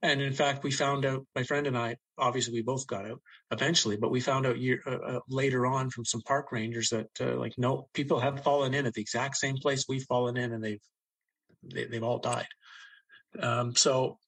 And 0.03 0.21
in 0.21 0.33
fact, 0.33 0.63
we 0.63 0.71
found 0.71 1.07
out. 1.07 1.27
My 1.35 1.43
friend 1.43 1.67
and 1.67 1.77
I, 1.77 1.97
obviously, 2.19 2.55
we 2.55 2.63
both 2.63 2.87
got 2.87 3.07
out 3.07 3.21
eventually, 3.51 3.97
but 3.97 4.11
we 4.11 4.21
found 4.21 4.47
out 4.47 4.59
year, 4.59 4.81
uh, 4.87 5.17
uh 5.17 5.21
later 5.29 5.67
on 5.67 5.91
from 5.91 6.05
some 6.05 6.21
park 6.23 6.53
rangers 6.53 6.91
that, 6.91 7.09
uh, 7.21 7.37
like, 7.37 7.55
no, 7.57 7.89
people 7.95 8.21
have 8.21 8.43
fallen 8.43 8.75
in 8.75 8.87
at 8.87 8.93
the 8.93 9.01
exact 9.01 9.37
same 9.37 9.57
place 9.57 9.87
we've 9.89 10.05
fallen 10.05 10.37
in, 10.37 10.53
and 10.53 10.63
they've 10.63 10.81
they, 11.63 11.81
have 11.83 11.91
they 11.91 11.97
have 11.97 12.05
all 12.05 12.19
died. 12.19 12.47
Um, 13.41 13.75
so, 13.75 14.19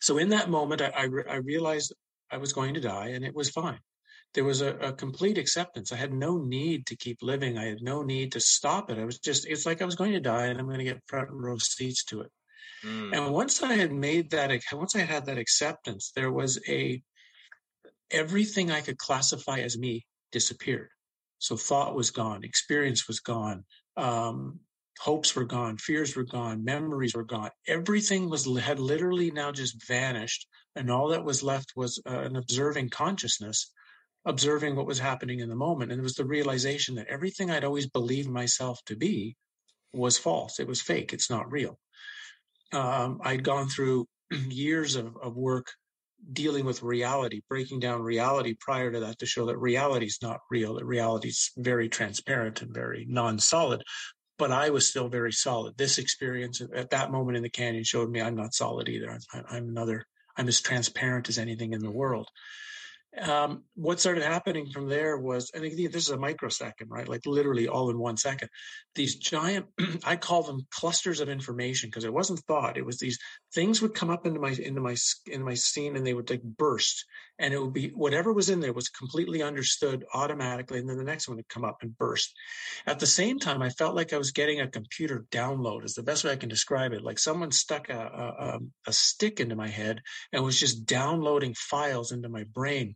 so 0.00 0.18
in 0.18 0.30
that 0.30 0.50
moment, 0.50 0.82
I, 0.82 0.92
I, 0.96 1.04
re- 1.04 1.24
I, 1.28 1.36
realized 1.36 1.94
I 2.30 2.38
was 2.38 2.52
going 2.52 2.74
to 2.74 2.80
die, 2.80 3.08
and 3.08 3.24
it 3.24 3.34
was 3.34 3.50
fine. 3.50 3.80
There 4.34 4.44
was 4.44 4.60
a, 4.60 4.76
a, 4.76 4.92
complete 4.92 5.38
acceptance. 5.38 5.92
I 5.92 5.96
had 5.96 6.12
no 6.12 6.38
need 6.38 6.86
to 6.86 6.96
keep 6.96 7.18
living. 7.20 7.58
I 7.58 7.64
had 7.64 7.82
no 7.82 8.02
need 8.02 8.32
to 8.32 8.40
stop 8.40 8.88
it. 8.88 8.98
I 8.98 9.04
was 9.04 9.18
just, 9.18 9.44
it's 9.46 9.66
like 9.66 9.82
I 9.82 9.86
was 9.86 9.96
going 9.96 10.12
to 10.12 10.20
die, 10.20 10.46
and 10.46 10.58
I'm 10.58 10.66
going 10.66 10.78
to 10.78 10.84
get 10.84 11.02
front 11.08 11.30
row 11.32 11.58
seats 11.58 12.04
to 12.06 12.20
it. 12.20 12.30
Mm. 12.84 13.16
And 13.16 13.32
once 13.32 13.62
I 13.62 13.74
had 13.74 13.92
made 13.92 14.30
that, 14.30 14.52
once 14.72 14.94
I 14.94 15.00
had 15.00 15.26
that 15.26 15.38
acceptance, 15.38 16.12
there 16.14 16.30
was 16.30 16.60
a 16.68 17.02
everything 18.10 18.70
I 18.70 18.80
could 18.80 18.98
classify 18.98 19.60
as 19.60 19.78
me 19.78 20.06
disappeared. 20.32 20.88
So 21.38 21.56
thought 21.56 21.94
was 21.94 22.10
gone, 22.10 22.44
experience 22.44 23.06
was 23.08 23.20
gone, 23.20 23.64
um, 23.96 24.60
hopes 24.98 25.34
were 25.34 25.44
gone, 25.44 25.78
fears 25.78 26.14
were 26.14 26.24
gone, 26.24 26.64
memories 26.64 27.14
were 27.14 27.24
gone. 27.24 27.50
Everything 27.66 28.28
was 28.28 28.44
had 28.58 28.78
literally 28.78 29.30
now 29.30 29.50
just 29.50 29.86
vanished, 29.86 30.46
and 30.76 30.90
all 30.90 31.08
that 31.08 31.24
was 31.24 31.42
left 31.42 31.72
was 31.76 32.00
uh, 32.08 32.20
an 32.20 32.36
observing 32.36 32.90
consciousness, 32.90 33.72
observing 34.24 34.76
what 34.76 34.86
was 34.86 34.98
happening 34.98 35.40
in 35.40 35.48
the 35.48 35.56
moment. 35.56 35.90
And 35.90 36.00
it 36.00 36.02
was 36.02 36.14
the 36.14 36.24
realization 36.24 36.96
that 36.96 37.08
everything 37.08 37.50
I'd 37.50 37.64
always 37.64 37.88
believed 37.88 38.28
myself 38.28 38.80
to 38.86 38.96
be 38.96 39.36
was 39.92 40.18
false. 40.18 40.60
It 40.60 40.68
was 40.68 40.80
fake. 40.80 41.12
It's 41.12 41.30
not 41.30 41.50
real. 41.50 41.78
Um, 42.72 43.20
I'd 43.24 43.42
gone 43.42 43.68
through 43.68 44.06
years 44.48 44.94
of, 44.96 45.16
of 45.16 45.36
work 45.36 45.72
dealing 46.32 46.66
with 46.66 46.82
reality, 46.82 47.40
breaking 47.48 47.80
down 47.80 48.02
reality 48.02 48.54
prior 48.60 48.92
to 48.92 49.00
that 49.00 49.18
to 49.18 49.26
show 49.26 49.46
that 49.46 49.56
reality 49.56 50.06
is 50.06 50.18
not 50.22 50.40
real, 50.50 50.74
that 50.74 50.84
reality 50.84 51.28
is 51.28 51.50
very 51.56 51.88
transparent 51.88 52.60
and 52.60 52.74
very 52.74 53.06
non 53.08 53.38
solid 53.38 53.82
but 54.40 54.50
I 54.50 54.70
was 54.70 54.88
still 54.88 55.08
very 55.08 55.32
solid. 55.32 55.76
This 55.76 55.98
experience 55.98 56.62
at 56.74 56.88
that 56.90 57.12
moment 57.12 57.36
in 57.36 57.42
the 57.42 57.50
canyon 57.50 57.84
showed 57.84 58.10
me 58.10 58.22
I'm 58.22 58.34
not 58.34 58.54
solid 58.54 58.88
either. 58.88 59.10
I'm, 59.10 59.44
I'm 59.50 59.68
another, 59.68 60.06
I'm 60.40 60.48
as 60.48 60.60
transparent 60.62 61.28
as 61.28 61.38
anything 61.38 61.74
in 61.74 61.80
the 61.80 61.90
world 61.90 62.28
um, 63.18 63.64
what 63.74 63.98
started 63.98 64.22
happening 64.22 64.70
from 64.70 64.88
there 64.88 65.18
was, 65.18 65.50
and 65.52 65.64
this 65.64 65.94
is 65.94 66.10
a 66.10 66.18
microsecond, 66.18 66.90
right? 66.90 67.08
Like 67.08 67.26
literally 67.26 67.66
all 67.66 67.90
in 67.90 67.98
one 67.98 68.16
second. 68.16 68.48
These 68.94 69.16
giant, 69.16 69.66
I 70.04 70.16
call 70.16 70.44
them 70.44 70.66
clusters 70.70 71.20
of 71.20 71.28
information 71.28 71.88
because 71.88 72.04
it 72.04 72.12
wasn't 72.12 72.40
thought. 72.40 72.76
It 72.76 72.86
was 72.86 72.98
these 72.98 73.18
things 73.52 73.82
would 73.82 73.94
come 73.94 74.10
up 74.10 74.26
into 74.26 74.38
my 74.38 74.50
into 74.50 74.80
my 74.80 74.96
into 75.26 75.44
my 75.44 75.54
scene 75.54 75.96
and 75.96 76.06
they 76.06 76.14
would 76.14 76.30
like 76.30 76.42
burst, 76.42 77.04
and 77.40 77.54
it 77.54 77.60
would 77.60 77.72
be 77.72 77.88
whatever 77.88 78.32
was 78.32 78.50
in 78.50 78.60
there 78.60 78.72
was 78.72 78.88
completely 78.90 79.42
understood 79.42 80.04
automatically, 80.14 80.78
and 80.78 80.88
then 80.88 80.98
the 80.98 81.04
next 81.04 81.26
one 81.26 81.38
would 81.38 81.48
come 81.48 81.64
up 81.64 81.78
and 81.82 81.96
burst. 81.96 82.32
At 82.86 83.00
the 83.00 83.06
same 83.06 83.38
time, 83.38 83.62
I 83.62 83.70
felt 83.70 83.96
like 83.96 84.12
I 84.12 84.18
was 84.18 84.30
getting 84.30 84.60
a 84.60 84.68
computer 84.68 85.24
download. 85.30 85.84
Is 85.84 85.94
the 85.94 86.02
best 86.02 86.22
way 86.22 86.32
I 86.32 86.36
can 86.36 86.50
describe 86.50 86.92
it. 86.92 87.02
Like 87.02 87.18
someone 87.18 87.50
stuck 87.50 87.88
a, 87.88 87.98
a, 87.98 88.58
a 88.86 88.92
stick 88.92 89.40
into 89.40 89.56
my 89.56 89.68
head 89.68 90.02
and 90.32 90.44
was 90.44 90.60
just 90.60 90.86
downloading 90.86 91.54
files 91.54 92.12
into 92.12 92.28
my 92.28 92.44
brain 92.44 92.94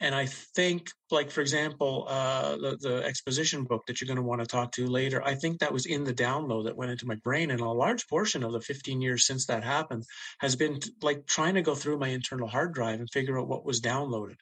and 0.00 0.14
I 0.14 0.26
think, 0.26 0.90
like 1.10 1.30
for 1.30 1.40
example, 1.40 2.06
uh, 2.08 2.56
the, 2.56 2.78
the 2.80 3.02
exposition 3.04 3.64
book 3.64 3.86
that 3.86 4.00
you're 4.00 4.06
going 4.06 4.16
to 4.16 4.22
want 4.22 4.40
to 4.40 4.46
talk 4.46 4.72
to 4.72 4.86
later, 4.86 5.22
I 5.24 5.34
think 5.34 5.58
that 5.58 5.72
was 5.72 5.86
in 5.86 6.04
the 6.04 6.14
download 6.14 6.64
that 6.64 6.76
went 6.76 6.92
into 6.92 7.06
my 7.06 7.16
brain, 7.16 7.50
and 7.50 7.60
a 7.60 7.68
large 7.68 8.06
portion 8.08 8.44
of 8.44 8.52
the 8.52 8.60
15 8.60 9.00
years 9.00 9.26
since 9.26 9.46
that 9.46 9.64
happened 9.64 10.04
has 10.38 10.54
been 10.54 10.78
like 11.02 11.26
trying 11.26 11.54
to 11.54 11.62
go 11.62 11.74
through 11.74 11.98
my 11.98 12.08
internal 12.08 12.46
hard 12.46 12.74
drive 12.74 13.00
and 13.00 13.10
figure 13.10 13.38
out 13.38 13.48
what 13.48 13.64
was 13.64 13.80
downloaded. 13.80 14.36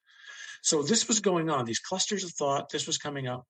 So 0.62 0.82
this 0.82 1.08
was 1.08 1.20
going 1.20 1.48
on; 1.48 1.64
these 1.64 1.78
clusters 1.78 2.25
of 2.25 2.32
thought. 2.32 2.68
This 2.70 2.86
was 2.86 2.98
coming 2.98 3.26
up. 3.26 3.46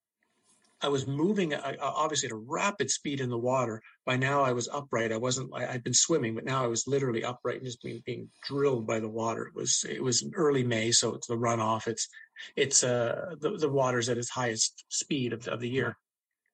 I 0.83 0.89
was 0.89 1.07
moving 1.07 1.55
uh, 1.55 1.61
uh, 1.65 1.75
obviously 1.81 2.29
at 2.29 2.33
a 2.33 2.37
rapid 2.37 2.91
speed 2.91 3.21
in 3.21 3.31
the 3.31 3.39
water. 3.39 3.81
By 4.05 4.17
now 4.17 4.43
I 4.43 4.53
was 4.53 4.69
upright. 4.69 5.11
I 5.11 5.17
wasn't, 5.17 5.51
I, 5.55 5.65
had 5.65 5.83
been 5.83 5.95
swimming, 5.95 6.35
but 6.35 6.45
now 6.45 6.63
I 6.63 6.67
was 6.67 6.87
literally 6.87 7.25
upright 7.25 7.57
and 7.57 7.65
just 7.65 7.83
being, 7.83 8.03
being 8.05 8.29
drilled 8.47 8.87
by 8.87 9.01
the 9.01 9.09
water. 9.09 9.47
It 9.47 9.55
was, 9.55 9.85
it 9.89 10.03
was 10.03 10.29
early 10.35 10.65
May. 10.65 10.93
So 10.93 11.15
it's 11.15 11.29
the 11.29 11.37
runoff. 11.37 11.87
It's, 11.87 12.09
it's, 12.57 12.85
uh, 12.85 13.37
the, 13.41 13.57
the 13.57 13.71
water's 13.71 14.11
at 14.11 14.19
its 14.19 14.29
highest 14.29 14.85
speed 14.91 15.33
of, 15.33 15.49
of 15.49 15.61
the 15.61 15.69
year. 15.69 15.97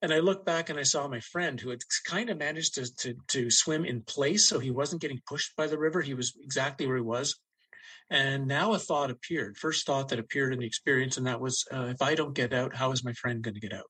And 0.02 0.12
I 0.12 0.20
looked 0.20 0.46
back 0.46 0.70
and 0.70 0.78
I 0.78 0.84
saw 0.84 1.06
my 1.08 1.20
friend 1.20 1.60
who 1.60 1.70
had 1.70 1.80
kind 2.06 2.30
of 2.30 2.38
managed 2.38 2.74
to, 2.74 2.94
to, 2.96 3.14
to 3.28 3.50
swim 3.50 3.84
in 3.84 4.02
place. 4.02 4.48
So 4.48 4.60
he 4.60 4.70
wasn't 4.70 5.02
getting 5.02 5.20
pushed 5.28 5.56
by 5.56 5.66
the 5.66 5.78
river. 5.78 6.00
He 6.00 6.14
was 6.14 6.32
exactly 6.40 6.86
where 6.86 6.96
he 6.96 7.02
was. 7.02 7.36
And 8.08 8.46
now 8.46 8.74
a 8.74 8.78
thought 8.78 9.10
appeared, 9.10 9.56
first 9.56 9.86
thought 9.86 10.08
that 10.08 10.18
appeared 10.18 10.52
in 10.52 10.58
the 10.58 10.66
experience. 10.66 11.16
And 11.16 11.26
that 11.26 11.40
was, 11.40 11.64
uh, 11.72 11.86
if 11.86 12.02
I 12.02 12.14
don't 12.14 12.34
get 12.34 12.52
out, 12.52 12.74
how 12.74 12.92
is 12.92 13.04
my 13.04 13.12
friend 13.14 13.42
going 13.42 13.54
to 13.54 13.60
get 13.60 13.72
out? 13.72 13.86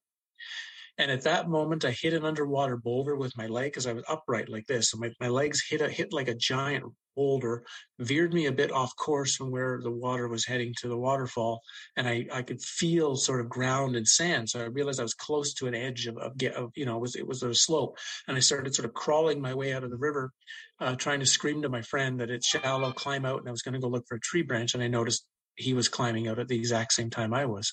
And 1.03 1.11
at 1.11 1.23
that 1.23 1.49
moment, 1.49 1.85
I 1.85 1.91
hit 1.91 2.13
an 2.13 2.25
underwater 2.25 2.77
boulder 2.77 3.17
with 3.17 3.37
my 3.37 3.49
leg 3.49 3.73
because 3.73 3.89
I 3.89 3.93
was 3.93 4.05
upright 4.09 4.49
like 4.49 4.69
this. 4.69 4.91
So 4.91 4.99
my, 4.99 5.11
my 5.21 5.27
legs 5.27 5.61
hit 5.69 5.81
a, 5.81 5.89
hit 5.89 6.13
like 6.13 6.29
a 6.29 6.35
giant 6.35 6.85
boulder, 7.17 7.65
veered 7.99 8.33
me 8.33 8.47
a 8.47 8.53
bit 8.53 8.71
off 8.71 8.95
course 8.95 9.35
from 9.35 9.51
where 9.51 9.81
the 9.83 9.91
water 9.91 10.29
was 10.29 10.47
heading 10.47 10.73
to 10.79 10.87
the 10.87 10.97
waterfall. 10.97 11.61
And 11.97 12.07
I, 12.07 12.29
I 12.33 12.43
could 12.43 12.63
feel 12.63 13.17
sort 13.17 13.41
of 13.41 13.49
ground 13.49 13.97
and 13.97 14.07
sand. 14.07 14.49
So 14.49 14.61
I 14.61 14.67
realized 14.67 15.01
I 15.01 15.03
was 15.03 15.13
close 15.13 15.55
to 15.55 15.67
an 15.67 15.75
edge 15.75 16.07
of, 16.07 16.17
of, 16.19 16.41
of 16.55 16.71
you 16.77 16.87
know, 16.87 16.99
it 16.99 17.01
was, 17.01 17.17
it 17.17 17.27
was 17.27 17.43
a 17.43 17.53
slope. 17.53 17.99
And 18.29 18.37
I 18.37 18.41
started 18.41 18.73
sort 18.73 18.87
of 18.87 18.95
crawling 18.95 19.41
my 19.41 19.55
way 19.55 19.73
out 19.73 19.83
of 19.83 19.91
the 19.91 19.97
river, 19.97 20.31
uh, 20.79 20.95
trying 20.95 21.19
to 21.19 21.27
scream 21.27 21.63
to 21.63 21.69
my 21.69 21.83
friend 21.83 22.21
that 22.21 22.31
it's 22.31 22.47
shallow, 22.47 22.93
climb 22.93 23.27
out. 23.27 23.41
And 23.41 23.49
I 23.49 23.51
was 23.51 23.63
going 23.63 23.75
to 23.75 23.81
go 23.81 23.89
look 23.89 24.07
for 24.07 24.19
a 24.19 24.21
tree 24.21 24.43
branch. 24.43 24.75
And 24.75 24.85
I 24.85 24.87
noticed 24.87 25.27
he 25.57 25.75
was 25.75 25.89
climbing 25.89 26.29
out 26.29 26.39
at 26.39 26.47
the 26.47 26.57
exact 26.57 26.93
same 26.93 27.11
time 27.11 27.35
I 27.35 27.47
was 27.47 27.73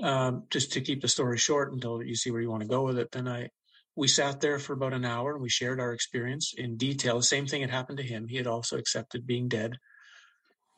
um, 0.00 0.44
just 0.50 0.72
to 0.72 0.80
keep 0.80 1.02
the 1.02 1.08
story 1.08 1.38
short 1.38 1.72
until 1.72 2.02
you 2.02 2.14
see 2.14 2.30
where 2.30 2.40
you 2.40 2.50
want 2.50 2.62
to 2.62 2.68
go 2.68 2.84
with 2.84 2.98
it, 2.98 3.10
then 3.12 3.28
I 3.28 3.50
we 3.94 4.08
sat 4.08 4.40
there 4.40 4.58
for 4.58 4.72
about 4.72 4.94
an 4.94 5.04
hour 5.04 5.34
and 5.34 5.42
we 5.42 5.50
shared 5.50 5.80
our 5.80 5.92
experience 5.92 6.54
in 6.56 6.76
detail. 6.76 7.18
The 7.18 7.24
same 7.24 7.46
thing 7.46 7.60
had 7.60 7.70
happened 7.70 7.98
to 7.98 8.04
him. 8.04 8.26
He 8.26 8.36
had 8.36 8.46
also 8.46 8.78
accepted 8.78 9.26
being 9.26 9.48
dead, 9.48 9.76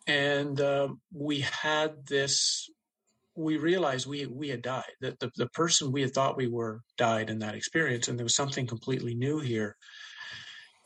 and 0.07 0.61
uh, 0.61 0.89
we 1.13 1.41
had 1.41 2.07
this. 2.07 2.69
We 3.37 3.57
realized 3.57 4.07
we 4.07 4.27
we 4.27 4.49
had 4.49 4.63
died. 4.63 4.93
That 5.01 5.21
the, 5.21 5.31
the 5.37 5.49
person 5.49 5.93
we 5.93 6.03
had 6.03 6.13
thought 6.13 6.37
we 6.37 6.49
were 6.49 6.83
died 6.97 7.31
in 7.31 7.39
that 7.41 7.55
experience, 7.55 8.09
and 8.09 8.19
there 8.19 8.25
was 8.25 8.35
something 8.37 8.67
completely 8.67 9.15
new 9.15 9.39
here. 9.39 9.77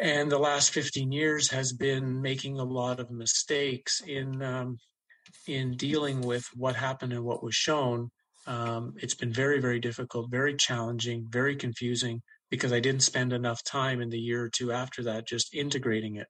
And 0.01 0.31
the 0.31 0.39
last 0.39 0.71
15 0.71 1.11
years 1.11 1.51
has 1.51 1.73
been 1.73 2.23
making 2.23 2.61
a 2.61 2.65
lot 2.65 3.01
of 3.01 3.11
mistakes 3.11 4.01
in 4.07 4.43
um, 4.43 4.79
in 5.47 5.77
dealing 5.77 6.21
with 6.21 6.47
what 6.55 6.77
happened 6.77 7.13
and 7.13 7.25
what 7.25 7.43
was 7.43 7.55
shown 7.55 8.11
um, 8.49 8.95
it's 8.97 9.15
been 9.15 9.33
very, 9.33 9.61
very 9.61 9.79
difficult, 9.79 10.31
very 10.31 10.55
challenging, 10.55 11.27
very 11.29 11.55
confusing 11.55 12.23
because 12.51 12.73
I 12.73 12.81
didn't 12.81 13.03
spend 13.03 13.35
enough 13.35 13.63
time 13.63 14.01
in 14.01 14.09
the 14.09 14.19
year 14.19 14.43
or 14.43 14.49
two 14.49 14.73
after 14.73 15.03
that 15.05 15.29
just 15.29 15.55
integrating 15.55 16.17
it. 16.17 16.27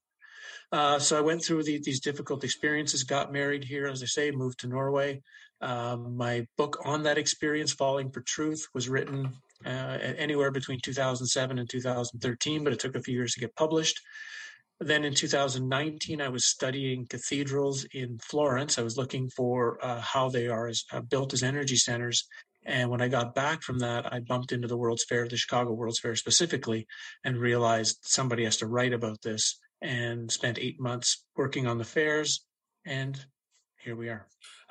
Uh, 0.73 0.99
so 0.99 1.17
I 1.17 1.21
went 1.21 1.45
through 1.45 1.63
the, 1.63 1.81
these 1.83 2.01
difficult 2.01 2.43
experiences, 2.43 3.05
got 3.05 3.33
married 3.33 3.63
here, 3.63 3.87
as 3.87 4.03
I 4.03 4.07
say, 4.07 4.33
moved 4.33 4.59
to 4.61 4.67
Norway. 4.67 5.23
Um, 5.61 6.17
my 6.17 6.45
book 6.57 6.79
on 6.85 7.05
that 7.05 7.19
experience, 7.19 7.73
Falling 7.73 8.11
for 8.11 8.21
Truth, 8.23 8.67
was 8.75 8.89
written 8.89 9.33
uh, 9.65 9.69
anywhere 9.69 10.51
between 10.51 10.81
2007 10.81 11.59
and 11.59 11.71
2013, 11.71 12.65
but 12.65 12.73
it 12.73 12.81
took 12.81 12.97
a 12.97 13.03
few 13.03 13.15
years 13.15 13.33
to 13.35 13.41
get 13.41 13.55
published. 13.55 14.01
Then 14.81 15.05
in 15.05 15.15
2019, 15.15 16.21
I 16.21 16.29
was 16.29 16.47
studying 16.47 17.07
cathedrals 17.07 17.85
in 17.93 18.19
Florence. 18.19 18.79
I 18.79 18.83
was 18.83 18.97
looking 18.97 19.29
for 19.29 19.85
uh, 19.85 20.01
how 20.01 20.29
they 20.29 20.47
are 20.47 20.69
as, 20.69 20.85
uh, 20.93 21.01
built 21.01 21.33
as 21.33 21.43
energy 21.43 21.77
centers. 21.77 22.29
And 22.65 22.91
when 22.91 23.01
I 23.01 23.09
got 23.09 23.35
back 23.35 23.63
from 23.63 23.81
that, 23.81 24.13
I 24.13 24.21
bumped 24.21 24.53
into 24.53 24.69
the 24.69 24.77
World's 24.77 25.05
Fair, 25.05 25.27
the 25.27 25.37
Chicago 25.37 25.73
World's 25.73 25.99
Fair 26.01 26.15
specifically, 26.15 26.87
and 27.25 27.39
realized 27.39 27.99
somebody 28.03 28.45
has 28.45 28.59
to 28.59 28.67
write 28.67 28.93
about 28.93 29.23
this. 29.23 29.59
and 29.81 30.31
spent 30.33 30.59
eight 30.59 30.81
months 30.81 31.25
working 31.37 31.69
on 31.69 31.79
the 31.79 31.85
fairs. 31.85 32.45
And 32.85 33.17
here 33.81 33.95
we 33.95 34.09
are. 34.09 34.27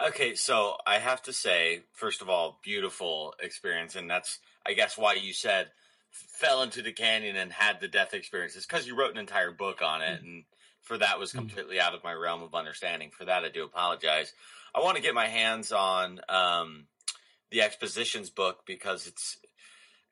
Okay, 0.05 0.35
so 0.35 0.75
I 0.85 0.99
have 0.99 1.21
to 1.23 1.33
say, 1.33 1.83
first 1.93 2.21
of 2.21 2.29
all, 2.29 2.59
beautiful 2.63 3.33
experience, 3.41 3.95
and 3.95 4.09
that's 4.09 4.39
I 4.65 4.73
guess 4.73 4.97
why 4.97 5.13
you 5.13 5.33
said 5.33 5.69
fell 6.11 6.61
into 6.61 6.81
the 6.81 6.91
canyon 6.91 7.35
and 7.35 7.51
had 7.51 7.79
the 7.79 7.87
death 7.87 8.13
experience 8.13 8.55
because 8.55 8.87
you 8.87 8.97
wrote 8.97 9.11
an 9.11 9.17
entire 9.17 9.51
book 9.51 9.81
on 9.81 10.01
it, 10.01 10.21
and 10.21 10.43
for 10.81 10.97
that 10.97 11.19
was 11.19 11.29
mm-hmm. 11.29 11.39
completely 11.39 11.79
out 11.79 11.93
of 11.93 12.03
my 12.03 12.13
realm 12.13 12.43
of 12.43 12.55
understanding. 12.55 13.11
For 13.11 13.25
that, 13.25 13.43
I 13.43 13.49
do 13.49 13.63
apologize. 13.63 14.33
I 14.73 14.81
want 14.81 14.97
to 14.97 15.03
get 15.03 15.13
my 15.13 15.27
hands 15.27 15.71
on 15.71 16.19
um, 16.29 16.85
the 17.51 17.61
expositions 17.61 18.29
book 18.29 18.59
because 18.65 19.07
it's 19.07 19.37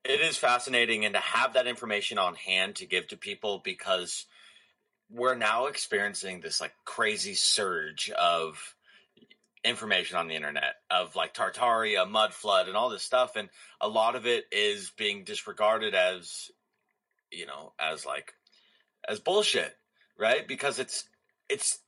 it 0.03 0.21
is 0.21 0.37
fascinating, 0.37 1.05
and 1.05 1.15
to 1.15 1.21
have 1.21 1.53
that 1.53 1.67
information 1.67 2.17
on 2.17 2.35
hand 2.35 2.75
to 2.75 2.85
give 2.85 3.07
to 3.07 3.17
people 3.17 3.61
because 3.63 4.25
we're 5.09 5.35
now 5.35 5.67
experiencing 5.67 6.41
this 6.41 6.59
like 6.59 6.73
crazy 6.83 7.33
surge 7.33 8.09
of 8.11 8.75
information 9.65 10.17
on 10.17 10.27
the 10.27 10.35
internet 10.35 10.75
of 10.89 11.15
like 11.15 11.33
Tartaria, 11.33 12.09
mud 12.09 12.33
flood, 12.33 12.67
and 12.67 12.77
all 12.77 12.89
this 12.89 13.03
stuff, 13.03 13.35
and 13.35 13.49
a 13.81 13.87
lot 13.87 14.15
of 14.15 14.25
it 14.25 14.45
is 14.51 14.91
being 14.97 15.23
disregarded 15.23 15.95
as, 15.95 16.51
you 17.31 17.45
know, 17.45 17.73
as 17.79 18.05
like 18.05 18.33
as 19.07 19.19
bullshit, 19.19 19.75
right? 20.17 20.47
Because 20.47 20.79
it's 20.79 21.05
it's 21.49 21.79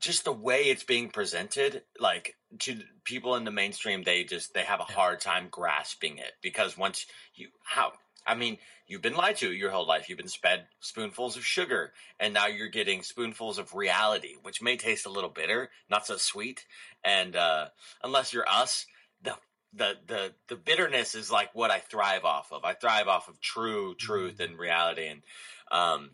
just 0.00 0.24
the 0.24 0.32
way 0.32 0.62
it's 0.62 0.84
being 0.84 1.10
presented, 1.10 1.82
like 1.98 2.36
to 2.60 2.80
people 3.04 3.34
in 3.34 3.44
the 3.44 3.50
mainstream, 3.50 4.02
they 4.02 4.24
just 4.24 4.54
they 4.54 4.62
have 4.62 4.80
a 4.80 4.84
hard 4.84 5.20
time 5.20 5.48
grasping 5.50 6.18
it 6.18 6.32
because 6.40 6.78
once 6.78 7.06
you 7.34 7.48
how 7.64 7.92
I 8.28 8.34
mean, 8.34 8.58
you've 8.86 9.02
been 9.02 9.14
lied 9.14 9.36
to 9.38 9.52
your 9.52 9.70
whole 9.70 9.86
life. 9.86 10.08
You've 10.08 10.18
been 10.18 10.28
sped 10.28 10.66
spoonfuls 10.80 11.36
of 11.36 11.44
sugar, 11.44 11.92
and 12.20 12.34
now 12.34 12.46
you're 12.46 12.68
getting 12.68 13.02
spoonfuls 13.02 13.58
of 13.58 13.74
reality, 13.74 14.34
which 14.42 14.62
may 14.62 14.76
taste 14.76 15.06
a 15.06 15.10
little 15.10 15.30
bitter, 15.30 15.70
not 15.88 16.06
so 16.06 16.16
sweet. 16.16 16.66
And 17.02 17.34
uh, 17.34 17.68
unless 18.04 18.32
you're 18.32 18.48
us, 18.48 18.86
the 19.22 19.34
the 19.72 19.94
the 20.06 20.34
the 20.48 20.56
bitterness 20.56 21.14
is 21.14 21.30
like 21.30 21.54
what 21.54 21.70
I 21.70 21.78
thrive 21.78 22.24
off 22.24 22.52
of. 22.52 22.64
I 22.64 22.74
thrive 22.74 23.08
off 23.08 23.28
of 23.28 23.40
true 23.40 23.94
truth 23.94 24.34
mm-hmm. 24.34 24.52
and 24.52 24.58
reality. 24.58 25.08
And 25.08 25.22
um, 25.70 26.10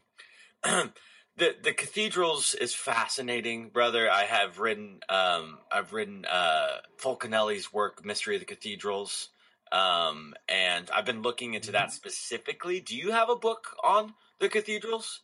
the 1.37 1.55
the 1.63 1.73
cathedrals 1.73 2.55
is 2.55 2.75
fascinating, 2.75 3.69
brother. 3.69 4.11
I 4.11 4.25
have 4.25 4.59
written 4.59 5.01
um, 5.09 5.59
I've 5.71 5.93
written 5.93 6.25
uh, 6.25 6.79
Fulcanelli's 6.99 7.73
work, 7.73 8.05
Mystery 8.05 8.37
of 8.37 8.41
the 8.41 8.47
Cathedrals. 8.47 9.31
Um, 9.73 10.35
and 10.49 10.91
I've 10.95 11.05
been 11.05 11.23
looking 11.23 11.55
into 11.55 11.73
that 11.73 11.89
mm-hmm. 11.89 11.95
specifically. 11.95 12.81
Do 12.81 12.97
you 12.97 13.11
have 13.13 13.31
a 13.31 13.37
book 13.37 13.77
on 13.83 14.15
the 14.41 14.49
cathedrals? 14.49 15.23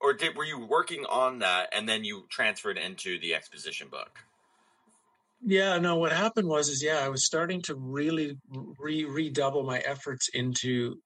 Or 0.00 0.12
did 0.12 0.36
were 0.36 0.44
you 0.44 0.66
working 0.66 1.04
on 1.08 1.38
that 1.40 1.68
and 1.72 1.88
then 1.88 2.02
you 2.02 2.26
transferred 2.28 2.76
into 2.76 3.20
the 3.20 3.34
exposition 3.34 3.88
book? 3.88 4.18
Yeah, 5.44 5.78
no, 5.78 5.96
what 5.96 6.12
happened 6.12 6.48
was 6.48 6.68
is 6.68 6.82
yeah, 6.82 7.00
I 7.04 7.08
was 7.08 7.24
starting 7.24 7.62
to 7.62 7.74
really 7.74 8.36
re- 8.78 9.04
redouble 9.04 9.64
my 9.64 9.78
efforts 9.78 10.28
into 10.34 10.96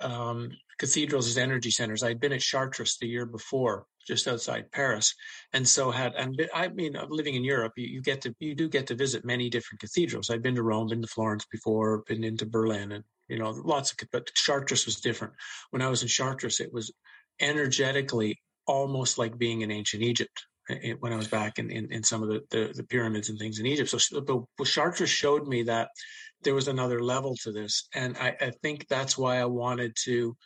um, 0.00 0.50
cathedrals 0.78 1.28
as 1.28 1.38
energy 1.38 1.70
centers. 1.70 2.02
I'd 2.02 2.20
been 2.20 2.32
at 2.32 2.40
Chartres 2.40 2.98
the 2.98 3.08
year 3.08 3.26
before, 3.26 3.86
just 4.06 4.28
outside 4.28 4.70
Paris, 4.72 5.14
and 5.52 5.68
so 5.68 5.90
had 5.90 6.14
and 6.14 6.48
I 6.54 6.68
mean, 6.68 6.96
living 7.08 7.34
in 7.34 7.44
Europe, 7.44 7.72
you, 7.76 7.86
you, 7.86 8.02
get 8.02 8.20
to 8.22 8.34
you 8.38 8.54
do 8.54 8.68
get 8.68 8.86
to 8.88 8.94
visit 8.94 9.24
many 9.24 9.50
different 9.50 9.80
cathedrals. 9.80 10.30
I've 10.30 10.42
been 10.42 10.54
to 10.56 10.62
Rome, 10.62 10.88
been 10.88 11.02
to 11.02 11.08
Florence 11.08 11.46
before, 11.50 12.04
been 12.06 12.24
into 12.24 12.46
Berlin, 12.46 12.92
and 12.92 13.04
you 13.28 13.38
know 13.38 13.50
lots 13.50 13.92
of. 13.92 13.98
But 14.12 14.32
Chartres 14.34 14.86
was 14.86 15.00
different. 15.00 15.34
When 15.70 15.82
I 15.82 15.88
was 15.88 16.02
in 16.02 16.08
Chartres, 16.08 16.60
it 16.60 16.72
was 16.72 16.92
energetically 17.40 18.38
almost 18.66 19.18
like 19.18 19.38
being 19.38 19.60
in 19.60 19.70
ancient 19.70 20.02
Egypt 20.02 20.46
eh, 20.68 20.78
eh, 20.82 20.94
when 21.00 21.12
I 21.12 21.16
was 21.16 21.28
back 21.28 21.58
in, 21.58 21.70
in, 21.70 21.92
in 21.92 22.02
some 22.02 22.22
of 22.22 22.28
the, 22.28 22.40
the, 22.50 22.72
the, 22.74 22.82
pyramids 22.82 23.28
and 23.28 23.38
things 23.38 23.60
in 23.60 23.66
Egypt. 23.66 23.90
So 23.90 24.20
but 24.20 24.66
Chartres 24.66 25.10
showed 25.10 25.46
me 25.46 25.62
that 25.64 25.90
there 26.42 26.54
was 26.54 26.68
another 26.68 27.02
level 27.02 27.36
to 27.42 27.52
this. 27.52 27.88
And 27.94 28.16
I, 28.18 28.36
I 28.40 28.50
think 28.62 28.86
that's 28.88 29.16
why 29.16 29.38
I 29.38 29.46
wanted 29.46 29.96
to 30.04 30.36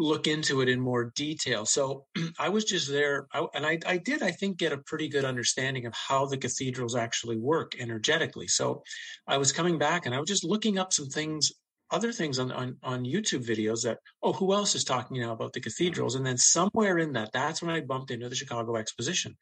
look 0.00 0.26
into 0.26 0.62
it 0.62 0.68
in 0.68 0.80
more 0.80 1.12
detail. 1.14 1.66
So 1.66 2.06
I 2.38 2.48
was 2.48 2.64
just 2.64 2.90
there, 2.90 3.26
I, 3.32 3.46
and 3.54 3.66
I, 3.66 3.78
I, 3.86 3.98
did, 3.98 4.22
I 4.22 4.30
think, 4.30 4.56
get 4.56 4.72
a 4.72 4.78
pretty 4.78 5.08
good 5.08 5.24
understanding 5.24 5.86
of 5.86 5.94
how 5.94 6.26
the 6.26 6.38
cathedrals 6.38 6.96
actually 6.96 7.36
work 7.36 7.74
energetically. 7.78 8.48
So 8.48 8.82
I 9.26 9.36
was 9.36 9.52
coming 9.52 9.78
back 9.78 10.06
and 10.06 10.14
I 10.14 10.18
was 10.18 10.28
just 10.28 10.44
looking 10.44 10.78
up 10.78 10.92
some 10.92 11.08
things, 11.08 11.52
other 11.90 12.12
things 12.12 12.38
on, 12.38 12.50
on, 12.50 12.76
on 12.82 13.04
YouTube 13.04 13.46
videos 13.46 13.82
that, 13.82 13.98
oh, 14.22 14.32
who 14.32 14.54
else 14.54 14.74
is 14.74 14.84
talking 14.84 15.20
now 15.20 15.32
about 15.32 15.52
the 15.52 15.60
cathedrals? 15.60 16.14
And 16.14 16.24
then 16.24 16.38
somewhere 16.38 16.98
in 16.98 17.12
that, 17.12 17.30
that's 17.32 17.60
when 17.62 17.70
I 17.70 17.80
bumped 17.80 18.10
into 18.10 18.28
the 18.28 18.36
Chicago 18.36 18.76
Exposition. 18.76 19.36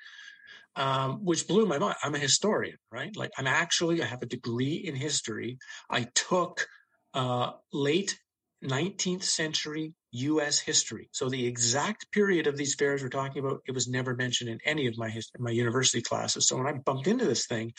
Um, 0.77 1.25
which 1.25 1.49
blew 1.49 1.67
my 1.67 1.79
mind. 1.79 1.97
I'm 2.05 2.15
a 2.15 2.19
historian, 2.19 2.77
right? 2.93 3.17
Like 3.17 3.31
I'm 3.37 3.49
actually, 3.49 4.01
I 4.01 4.07
have 4.07 4.23
a 4.23 4.27
degree 4.27 4.75
in 4.75 4.95
history. 4.95 5.59
I 5.91 6.07
took 6.15 6.69
uh, 7.15 7.53
late 7.73 8.17
19th 8.65 9.23
century 9.23 9.95
U.S. 10.13 10.59
history. 10.59 11.09
So 11.13 11.29
the 11.29 11.47
exact 11.47 12.11
period 12.13 12.47
of 12.47 12.57
these 12.57 12.75
fairs 12.75 13.03
we're 13.03 13.09
talking 13.09 13.45
about, 13.45 13.61
it 13.67 13.73
was 13.73 13.89
never 13.89 14.15
mentioned 14.15 14.51
in 14.51 14.59
any 14.65 14.87
of 14.87 14.99
my 14.99 15.15
my 15.39 15.51
university 15.51 16.03
classes. 16.03 16.49
So 16.49 16.57
when 16.57 16.67
I 16.67 16.73
bumped 16.73 17.07
into 17.07 17.25
this 17.25 17.47
thing, 17.47 17.73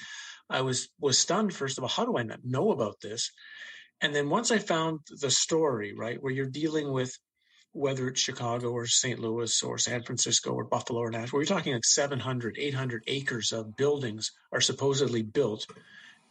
I 0.50 0.62
was 0.62 0.90
was 1.00 1.18
stunned. 1.18 1.54
First 1.54 1.78
of 1.78 1.84
all, 1.84 1.90
how 1.90 2.06
do 2.06 2.18
I 2.18 2.24
not 2.24 2.46
know 2.46 2.72
about 2.72 3.02
this? 3.02 3.32
And 4.02 4.16
then 4.16 4.30
once 4.30 4.52
I 4.52 4.60
found 4.60 5.02
the 5.22 5.32
story, 5.32 5.94
right, 5.94 6.22
where 6.22 6.32
you're 6.32 6.46
dealing 6.46 6.92
with 6.92 7.18
whether 7.72 8.08
it's 8.08 8.22
Chicago 8.22 8.72
or 8.72 8.88
St. 8.88 9.20
Louis 9.20 9.62
or 9.62 9.78
San 9.78 10.04
Francisco 10.04 10.52
or 10.52 10.64
Buffalo 10.64 11.02
or 11.02 11.12
Nashville, 11.12 11.40
we're 11.40 11.46
talking 11.46 11.74
like 11.74 11.86
700, 11.86 12.58
800 12.58 13.04
acres 13.08 13.52
of 13.52 13.76
buildings 13.76 14.32
are 14.52 14.62
supposedly 14.62 15.22
built 15.22 15.68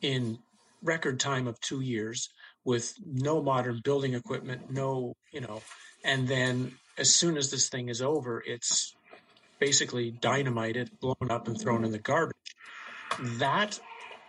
in 0.00 0.38
record 0.82 1.20
time 1.20 1.46
of 1.46 1.60
two 1.60 1.80
years 1.80 2.30
with 2.64 2.94
no 3.04 3.42
modern 3.42 3.80
building 3.82 4.14
equipment, 4.14 4.70
no, 4.70 5.14
you 5.32 5.40
know, 5.40 5.62
and 6.04 6.28
then 6.28 6.72
as 6.96 7.12
soon 7.12 7.36
as 7.36 7.50
this 7.50 7.68
thing 7.68 7.88
is 7.88 8.02
over, 8.02 8.42
it's 8.46 8.94
basically 9.58 10.10
dynamited, 10.10 10.90
blown 11.00 11.30
up, 11.30 11.48
and 11.48 11.60
thrown 11.60 11.84
in 11.84 11.92
the 11.92 11.98
garbage. 11.98 12.36
That 13.38 13.78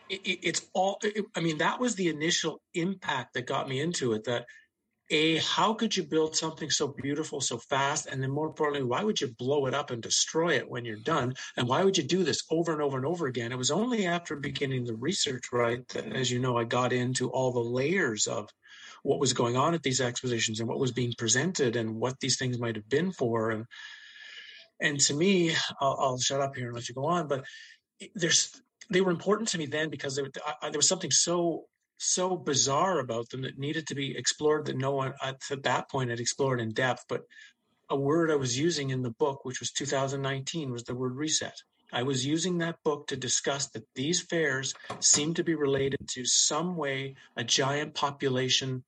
it, 0.09 0.21
it's 0.23 0.65
all. 0.73 0.99
It, 1.03 1.25
I 1.35 1.41
mean, 1.41 1.57
that 1.59 1.79
was 1.79 1.95
the 1.95 2.09
initial 2.09 2.61
impact 2.73 3.33
that 3.33 3.45
got 3.45 3.69
me 3.69 3.79
into 3.79 4.13
it. 4.13 4.23
That 4.25 4.45
a 5.09 5.37
how 5.37 5.73
could 5.73 5.95
you 5.95 6.03
build 6.03 6.35
something 6.35 6.69
so 6.69 6.87
beautiful 6.87 7.41
so 7.41 7.57
fast? 7.57 8.05
And 8.05 8.21
then 8.21 8.31
more 8.31 8.47
importantly 8.47 8.83
why 8.83 9.03
would 9.03 9.19
you 9.19 9.33
blow 9.37 9.65
it 9.65 9.73
up 9.73 9.91
and 9.91 10.01
destroy 10.01 10.55
it 10.55 10.69
when 10.69 10.85
you're 10.85 10.97
done? 10.97 11.33
And 11.57 11.67
why 11.67 11.83
would 11.83 11.97
you 11.97 12.03
do 12.03 12.23
this 12.23 12.43
over 12.49 12.71
and 12.71 12.81
over 12.81 12.97
and 12.97 13.05
over 13.05 13.27
again? 13.27 13.51
It 13.51 13.57
was 13.57 13.71
only 13.71 14.05
after 14.05 14.35
beginning 14.35 14.85
the 14.85 14.95
research 14.95 15.45
right 15.51 15.87
that 15.89 16.13
as 16.13 16.31
you 16.31 16.39
know 16.39 16.57
i 16.57 16.63
got 16.63 16.93
into 16.93 17.29
all 17.29 17.51
the 17.51 17.59
layers 17.59 18.27
of 18.27 18.49
what 19.03 19.19
was 19.19 19.33
going 19.33 19.55
on 19.55 19.73
at 19.73 19.83
these 19.83 20.01
expositions 20.01 20.59
and 20.59 20.67
what 20.67 20.79
was 20.79 20.91
being 20.91 21.13
presented 21.17 21.75
and 21.75 21.95
what 21.95 22.19
these 22.19 22.37
things 22.37 22.59
might 22.59 22.75
have 22.75 22.89
been 22.89 23.11
for. 23.11 23.51
And 23.51 23.65
and 24.81 24.99
to 24.99 25.13
me 25.13 25.53
i'll, 25.81 25.97
I'll 25.99 26.19
shut 26.19 26.41
up 26.41 26.55
here 26.55 26.67
and 26.67 26.75
let 26.75 26.87
you 26.87 26.95
go 26.95 27.05
on 27.05 27.27
but 27.27 27.43
there's 28.15 28.61
they 28.89 29.01
were 29.01 29.11
important 29.11 29.49
to 29.49 29.57
me 29.57 29.65
then 29.65 29.89
because 29.89 30.19
I, 30.19 30.69
there 30.69 30.79
was 30.79 30.87
something 30.87 31.11
so 31.11 31.65
so 31.99 32.35
bizarre 32.35 32.99
about 32.99 33.29
them 33.29 33.41
that 33.41 33.59
needed 33.59 33.87
to 33.87 33.95
be 33.95 34.17
explored 34.17 34.65
that 34.65 34.77
no 34.77 34.91
one 34.91 35.13
at 35.21 35.37
that 35.63 35.89
point 35.89 36.09
had 36.09 36.19
explored 36.19 36.59
in 36.59 36.71
depth 36.71 37.05
but 37.07 37.23
a 37.89 37.95
word 37.95 38.31
i 38.31 38.35
was 38.35 38.57
using 38.57 38.89
in 38.89 39.01
the 39.01 39.11
book 39.11 39.43
which 39.43 39.59
was 39.59 39.71
2019 39.71 40.71
was 40.71 40.83
the 40.83 40.95
word 40.95 41.15
reset 41.15 41.55
I 41.91 42.03
was 42.03 42.25
using 42.25 42.59
that 42.59 42.83
book 42.83 43.07
to 43.07 43.17
discuss 43.17 43.67
that 43.69 43.87
these 43.95 44.21
fairs 44.21 44.75
seem 44.99 45.33
to 45.33 45.43
be 45.43 45.55
related 45.55 46.07
to 46.09 46.25
some 46.25 46.75
way 46.75 47.15
a 47.35 47.43
giant 47.43 47.95
population 47.95 48.83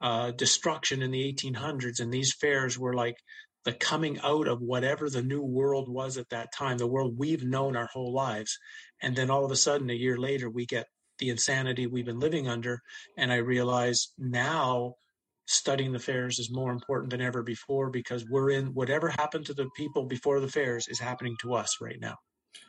uh, 0.00 0.30
destruction 0.30 1.02
in 1.02 1.10
the 1.10 1.32
1800s, 1.32 2.00
and 2.00 2.12
these 2.12 2.34
fairs 2.34 2.78
were 2.78 2.94
like 2.94 3.16
the 3.64 3.72
coming 3.72 4.20
out 4.20 4.46
of 4.46 4.60
whatever 4.60 5.10
the 5.10 5.22
new 5.22 5.42
world 5.42 5.88
was 5.88 6.18
at 6.18 6.28
that 6.28 6.52
time, 6.52 6.78
the 6.78 6.86
world 6.86 7.18
we've 7.18 7.42
known 7.42 7.76
our 7.76 7.88
whole 7.92 8.12
lives. 8.12 8.58
And 9.02 9.16
then 9.16 9.30
all 9.30 9.44
of 9.44 9.50
a 9.50 9.56
sudden, 9.56 9.90
a 9.90 9.94
year 9.94 10.16
later, 10.16 10.48
we 10.48 10.66
get 10.66 10.86
the 11.18 11.30
insanity 11.30 11.86
we've 11.86 12.06
been 12.06 12.20
living 12.20 12.48
under. 12.48 12.80
And 13.16 13.32
I 13.32 13.36
realize 13.36 14.08
now 14.18 14.94
studying 15.46 15.92
the 15.92 15.98
fairs 15.98 16.38
is 16.38 16.50
more 16.50 16.72
important 16.72 17.10
than 17.10 17.20
ever 17.20 17.42
before 17.42 17.90
because 17.90 18.28
we're 18.28 18.50
in 18.50 18.74
whatever 18.74 19.08
happened 19.08 19.46
to 19.46 19.54
the 19.54 19.68
people 19.76 20.04
before 20.04 20.40
the 20.40 20.48
fairs 20.48 20.88
is 20.88 20.98
happening 20.98 21.36
to 21.40 21.54
us 21.54 21.78
right 21.80 22.00
now. 22.00 22.16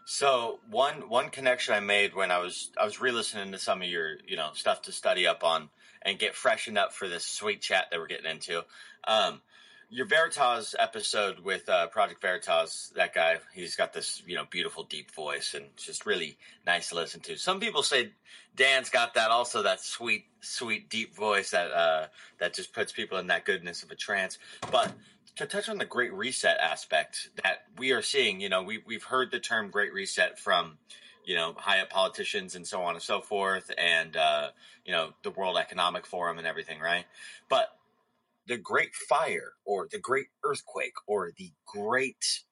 So 0.06 0.60
one 0.70 1.10
one 1.10 1.30
connection 1.30 1.74
I 1.74 1.80
made 1.80 2.16
when 2.16 2.32
I 2.32 2.40
was 2.40 2.72
I 2.78 2.86
was 2.86 3.02
re-listening 3.02 3.52
to 3.52 3.60
some 3.60 3.82
of 3.82 3.88
your 3.88 4.18
you 4.26 4.38
know 4.38 4.50
stuff 4.54 4.84
to 4.84 4.92
study 4.92 5.28
up 5.28 5.44
on 5.44 5.70
and 6.02 6.20
get 6.20 6.36
freshened 6.36 6.78
up 6.78 6.94
for 6.94 7.08
this 7.08 7.26
sweet 7.26 7.62
chat 7.62 7.86
that 7.92 8.00
we're 8.00 8.08
getting 8.08 8.32
into. 8.32 8.64
Um, 9.08 9.42
your 9.90 10.06
Veritas 10.06 10.76
episode 10.78 11.40
with 11.40 11.68
uh, 11.70 11.88
Project 11.88 12.22
Veritas, 12.22 12.92
that 12.96 13.14
guy, 13.14 13.38
he's 13.54 13.76
got 13.76 13.94
this 13.94 14.22
you 14.26 14.36
know 14.36 14.46
beautiful 14.50 14.84
deep 14.84 15.12
voice 15.12 15.54
and 15.54 15.66
just 15.78 16.06
really 16.06 16.38
nice 16.66 16.90
to 16.90 16.96
listen 16.96 17.22
to. 17.22 17.38
Some 17.38 17.60
people 17.60 17.84
say 17.84 18.12
Dan's 18.56 18.90
got 18.90 19.14
that 19.14 19.32
also 19.32 19.64
that 19.64 19.80
sweet 19.80 20.26
sweet 20.42 20.90
deep 20.90 21.16
voice 21.16 21.52
that 21.52 21.72
uh, 21.72 22.08
that 22.40 22.54
just 22.54 22.74
puts 22.74 22.92
people 22.92 23.18
in 23.18 23.28
that 23.28 23.46
goodness 23.46 23.84
of 23.84 23.92
a 23.92 23.96
trance. 23.96 24.38
But 24.72 24.92
to 25.38 25.46
touch 25.46 25.70
on 25.70 25.78
the 25.78 25.86
Great 25.86 26.14
Reset 26.14 26.58
aspect 26.58 27.30
that 27.44 27.66
we 27.78 27.92
are 27.92 28.02
seeing, 28.02 28.42
you 28.42 28.50
know, 28.50 28.64
we 28.64 28.84
we've 28.86 29.04
heard 29.04 29.32
the 29.32 29.40
term 29.40 29.70
Great 29.70 29.94
Reset 29.94 30.38
from, 30.38 30.78
you 31.24 31.36
know, 31.36 31.54
high 31.58 31.80
up 31.80 31.90
politicians 31.90 32.56
and 32.56 32.68
so 32.68 32.82
on 32.82 32.96
and 32.96 33.04
so 33.04 33.22
forth, 33.22 33.72
and 33.78 34.18
uh, 34.18 34.50
you 34.84 34.92
know, 34.92 35.14
the 35.24 35.32
World 35.32 35.58
Economic 35.58 36.06
Forum 36.06 36.38
and 36.40 36.48
everything, 36.48 36.80
right? 36.82 37.06
But 37.48 37.77
the 38.48 38.58
Great 38.58 38.96
Fire 38.96 39.54
or 39.66 39.88
the 39.92 40.00
Great 40.00 40.28
Earthquake 40.44 40.94
or 41.06 41.32
the 41.38 41.52
Great, 41.66 42.44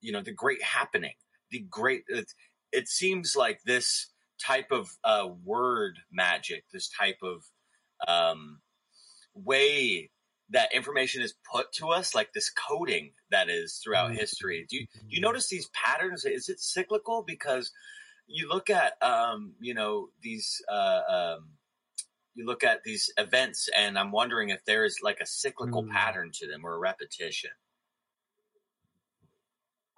you 0.00 0.12
know, 0.12 0.22
the 0.22 0.32
Great 0.32 0.62
Happening, 0.62 1.14
the 1.50 1.60
Great. 1.70 2.04
It, 2.08 2.32
it 2.72 2.88
seems 2.88 3.36
like 3.36 3.60
this 3.64 4.08
type 4.44 4.72
of 4.72 4.90
uh, 5.04 5.28
word 5.44 5.98
magic, 6.10 6.64
this 6.72 6.88
type 6.88 7.18
of 7.22 7.44
um, 8.08 8.60
way 9.34 10.10
that 10.50 10.74
information 10.74 11.22
is 11.22 11.34
put 11.50 11.72
to 11.72 11.88
us, 11.88 12.14
like 12.14 12.32
this 12.32 12.50
coding 12.50 13.12
that 13.30 13.48
is 13.48 13.80
throughout 13.82 14.10
mm-hmm. 14.10 14.18
history. 14.18 14.66
Do 14.68 14.76
you, 14.76 14.86
do 14.86 15.16
you 15.16 15.20
notice 15.20 15.48
these 15.48 15.70
patterns? 15.72 16.24
Is 16.24 16.48
it 16.48 16.60
cyclical? 16.60 17.24
Because 17.26 17.70
you 18.26 18.48
look 18.48 18.68
at, 18.68 18.94
um, 19.02 19.54
you 19.60 19.74
know, 19.74 20.08
these, 20.22 20.62
uh, 20.70 21.00
um, 21.08 21.50
you 22.34 22.46
look 22.46 22.64
at 22.64 22.82
these 22.84 23.10
events, 23.18 23.68
and 23.76 23.98
I'm 23.98 24.12
wondering 24.12 24.50
if 24.50 24.64
there 24.64 24.84
is 24.84 24.98
like 25.02 25.20
a 25.20 25.26
cyclical 25.26 25.84
mm. 25.84 25.90
pattern 25.90 26.30
to 26.34 26.46
them 26.46 26.64
or 26.64 26.74
a 26.74 26.78
repetition. 26.78 27.50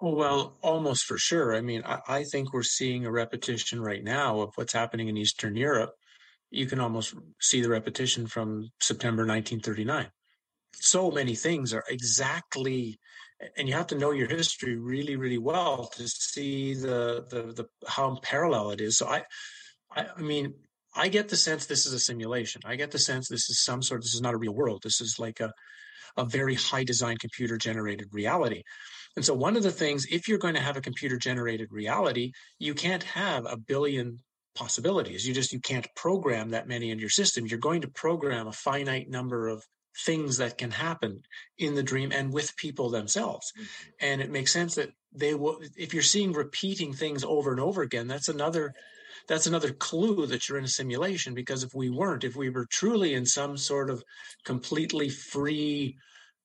Oh, 0.01 0.13
well, 0.13 0.57
almost 0.61 1.05
for 1.05 1.17
sure. 1.17 1.55
I 1.55 1.61
mean, 1.61 1.81
I, 1.85 1.99
I, 2.07 2.23
think 2.23 2.51
we're 2.51 2.63
seeing 2.63 3.05
a 3.05 3.11
repetition 3.11 3.81
right 3.81 4.03
now 4.03 4.41
of 4.41 4.51
what's 4.55 4.73
happening 4.73 5.07
in 5.07 5.15
Eastern 5.15 5.55
Europe. 5.55 5.93
You 6.51 6.65
can 6.65 6.81
almost 6.81 7.15
see 7.39 7.61
the 7.61 7.69
repetition 7.69 8.27
from 8.27 8.71
September 8.81 9.21
1939. 9.21 10.07
So 10.73 11.11
many 11.11 11.33
things 11.33 11.73
are 11.73 11.85
exactly, 11.89 12.99
and 13.57 13.69
you 13.69 13.73
have 13.73 13.87
to 13.87 13.97
know 13.97 14.11
your 14.11 14.27
history 14.27 14.75
really, 14.75 15.15
really 15.15 15.37
well 15.37 15.85
to 15.95 16.07
see 16.09 16.73
the 16.73 17.25
the, 17.29 17.53
the 17.53 17.69
how 17.87 18.19
parallel 18.21 18.71
it 18.71 18.81
is. 18.81 18.97
So 18.97 19.07
I, 19.07 19.23
I, 19.95 20.07
I 20.17 20.21
mean, 20.21 20.53
I 20.95 21.09
get 21.09 21.29
the 21.29 21.35
sense 21.35 21.65
this 21.65 21.85
is 21.85 21.93
a 21.93 21.99
simulation. 21.99 22.61
I 22.65 22.75
get 22.75 22.91
the 22.91 22.99
sense 22.99 23.27
this 23.27 23.49
is 23.49 23.59
some 23.59 23.81
sort. 23.81 24.01
This 24.01 24.13
is 24.13 24.21
not 24.21 24.33
a 24.33 24.37
real 24.37 24.53
world. 24.53 24.81
This 24.83 25.01
is 25.01 25.19
like 25.19 25.39
a 25.39 25.51
a 26.17 26.25
very 26.25 26.55
high 26.55 26.83
design 26.83 27.17
computer 27.17 27.57
generated 27.57 28.07
reality. 28.11 28.63
And 29.15 29.25
so, 29.25 29.33
one 29.33 29.55
of 29.55 29.63
the 29.63 29.71
things, 29.71 30.05
if 30.09 30.27
you're 30.27 30.37
going 30.37 30.55
to 30.55 30.61
have 30.61 30.77
a 30.77 30.81
computer 30.81 31.17
generated 31.17 31.71
reality, 31.71 32.31
you 32.59 32.73
can't 32.73 33.03
have 33.03 33.45
a 33.45 33.57
billion 33.57 34.19
possibilities. 34.55 35.27
You 35.27 35.33
just 35.33 35.53
you 35.53 35.59
can't 35.59 35.87
program 35.95 36.51
that 36.51 36.67
many 36.67 36.91
in 36.91 36.99
your 36.99 37.09
system. 37.09 37.45
You're 37.45 37.59
going 37.59 37.81
to 37.81 37.87
program 37.89 38.47
a 38.47 38.53
finite 38.53 39.09
number 39.09 39.47
of 39.47 39.65
things 40.05 40.37
that 40.37 40.57
can 40.57 40.71
happen 40.71 41.21
in 41.57 41.75
the 41.75 41.83
dream 41.83 42.11
and 42.11 42.33
with 42.33 42.55
people 42.57 42.89
themselves. 42.89 43.51
Mm-hmm. 43.57 43.89
And 44.01 44.21
it 44.21 44.29
makes 44.29 44.51
sense 44.51 44.75
that 44.75 44.91
they 45.13 45.33
will 45.33 45.59
if 45.77 45.93
you're 45.93 46.03
seeing 46.03 46.33
repeating 46.33 46.93
things 46.93 47.23
over 47.23 47.51
and 47.51 47.59
over 47.59 47.81
again, 47.81 48.07
that's 48.07 48.27
another 48.27 48.73
that's 49.27 49.47
another 49.47 49.71
clue 49.71 50.25
that 50.27 50.47
you're 50.47 50.57
in 50.57 50.65
a 50.65 50.69
simulation 50.69 51.33
because 51.33 51.63
if 51.63 51.73
we 51.73 51.89
weren't, 51.89 52.23
if 52.23 52.35
we 52.35 52.49
were 52.49 52.67
truly 52.71 53.13
in 53.13 53.25
some 53.25 53.57
sort 53.57 53.89
of 53.89 54.03
completely 54.45 55.09
free 55.09 55.97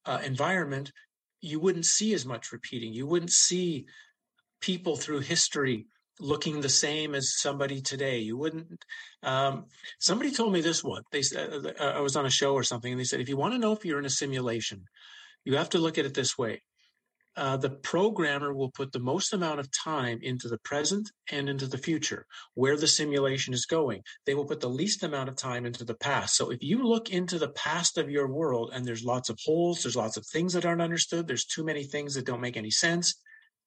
uh, 0.07 0.21
environment, 0.25 0.93
you 1.41 1.61
wouldn't 1.61 1.87
see 1.87 2.13
as 2.15 2.27
much 2.27 2.53
repeating. 2.53 2.93
You 2.93 3.07
wouldn't 3.07 3.33
see 3.33 3.87
people 4.61 4.97
through 4.97 5.21
history 5.21 5.87
looking 6.21 6.61
the 6.61 6.69
same 6.69 7.15
as 7.15 7.39
somebody 7.39 7.81
today. 7.81 8.19
You 8.19 8.37
wouldn't. 8.37 8.85
Um, 9.23 9.67
somebody 9.99 10.31
told 10.31 10.53
me 10.53 10.61
this 10.61 10.85
one. 10.85 11.03
They 11.13 11.23
said 11.23 11.75
uh, 11.79 11.85
I 11.85 12.01
was 12.01 12.17
on 12.17 12.27
a 12.27 12.31
show 12.31 12.55
or 12.55 12.63
something, 12.63 12.93
and 12.93 13.01
they 13.01 13.05
said 13.05 13.21
if 13.21 13.29
you 13.29 13.37
want 13.37 13.55
to 13.55 13.59
know 13.59 13.73
if 13.73 13.85
you're 13.85 13.99
in 13.99 14.05
a 14.05 14.11
simulation, 14.11 14.85
you 15.45 15.57
have 15.57 15.71
to 15.71 15.79
look 15.79 15.99
at 15.99 16.05
it 16.05 16.15
this 16.15 16.37
way: 16.37 16.63
uh, 17.37 17.57
the 17.57 17.71
programmer 17.71 18.53
will 18.53 18.71
put 18.71 18.93
the 18.93 18.99
most 18.99 19.33
amount 19.33 19.61
of 19.61 19.71
time 19.71 20.19
into 20.23 20.49
the 20.49 20.59
present 20.59 21.11
and 21.31 21.49
into 21.49 21.67
the 21.67 21.79
future, 21.79 22.27
where 22.55 22.77
the 22.77 22.87
simulation 22.87 23.55
is 23.55 23.67
going. 23.67 24.03
They 24.27 24.35
will 24.35 24.45
put 24.45 24.61
the 24.61 24.69
least 24.69 25.03
amount 25.03 25.29
of 25.29 25.37
time 25.37 25.65
into 25.65 25.85
the 25.85 25.95
past. 25.95 26.37
So 26.37 26.51
if 26.51 26.63
you 26.63 26.83
look 26.83 27.11
into 27.11 27.39
the 27.39 27.51
past 27.51 27.99
of 27.99 28.11
your 28.11 28.27
world 28.27 28.73
and 28.75 28.85
there's 28.85 29.05
lots 29.05 29.29
of 29.29 29.39
holes, 29.45 29.83
there's 29.83 29.97
lots 29.97 30.17
of 30.17 30.27
things 30.27 30.53
that 30.55 30.67
aren't 30.67 30.83
understood, 30.83 31.27
there's 31.27 31.47
too 31.47 31.65
many 31.65 31.85
things 31.85 32.15
that 32.15 32.27
don't 32.27 32.41
make 32.41 32.57
any 32.57 32.71
sense, 32.71 33.15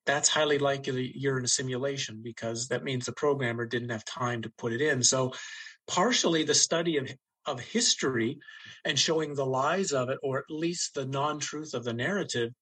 that's 0.06 0.30
highly 0.30 0.58
likely 0.58 1.13
you're 1.15 1.39
in 1.39 1.45
a 1.45 1.49
simulation 1.49 2.19
because 2.21 2.67
that 2.67 2.84
means 2.84 3.06
the 3.06 3.13
programmer 3.13 3.65
didn't 3.65 3.89
have 3.89 4.04
time 4.06 4.41
to 4.41 4.52
put 4.58 4.73
it 4.73 4.82
in. 4.82 5.02
So 5.02 5.32
partially 5.88 6.43
the 6.43 6.54
study 6.54 6.97
of 6.97 7.10
of 7.45 7.60
history 7.60 8.39
and 8.86 8.97
showing 8.97 9.34
the 9.34 9.45
lies 9.45 9.91
of 9.91 10.10
it, 10.10 10.17
or 10.23 10.39
at 10.39 10.45
least 10.49 10.93
the 10.93 11.06
non-truth 11.06 11.73
of 11.73 11.84
the 11.84 11.93
narrative, 11.93 12.54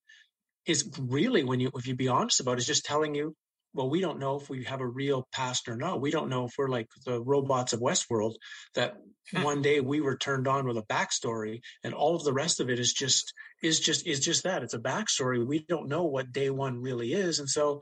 is 0.66 0.90
really 1.00 1.44
when 1.44 1.60
you 1.60 1.72
if 1.76 1.88
you 1.88 1.96
be 1.96 2.08
honest 2.08 2.40
about 2.40 2.54
it, 2.54 2.60
is 2.60 2.68
just 2.68 2.86
telling 2.86 3.16
you 3.16 3.36
well 3.74 3.90
we 3.90 4.02
don't 4.02 4.20
know 4.20 4.36
if 4.36 4.50
we 4.50 4.64
have 4.66 4.82
a 4.82 4.88
real 4.88 5.28
past 5.34 5.68
or 5.68 5.76
not. 5.76 6.02
We 6.02 6.12
don't 6.12 6.30
know 6.30 6.46
if 6.46 6.54
we're 6.58 6.68
like 6.68 6.88
the 7.06 7.22
robots 7.22 7.74
of 7.74 7.80
westworld 7.80 8.36
that 8.76 8.98
hmm. 9.32 9.44
one 9.44 9.62
day 9.62 9.80
we 9.80 10.02
were 10.02 10.18
turned 10.18 10.48
on 10.48 10.68
with 10.68 10.78
a 10.78 10.84
backstory 10.84 11.62
and 11.84 11.94
all 11.94 12.16
of 12.16 12.24
the 12.24 12.34
rest 12.34 12.60
of 12.60 12.70
it 12.70 12.80
is 12.80 12.94
just 12.94 13.34
is 13.64 13.80
just 13.80 14.06
is 14.08 14.20
just 14.20 14.44
that. 14.44 14.64
It's 14.64 14.74
a 14.74 14.80
backstory. 14.80 15.46
We 15.46 15.66
don't 15.68 15.90
know 15.90 16.04
what 16.04 16.32
day 16.32 16.50
one 16.50 16.82
really 16.82 17.14
is. 17.14 17.40
And 17.40 17.50
so 17.50 17.82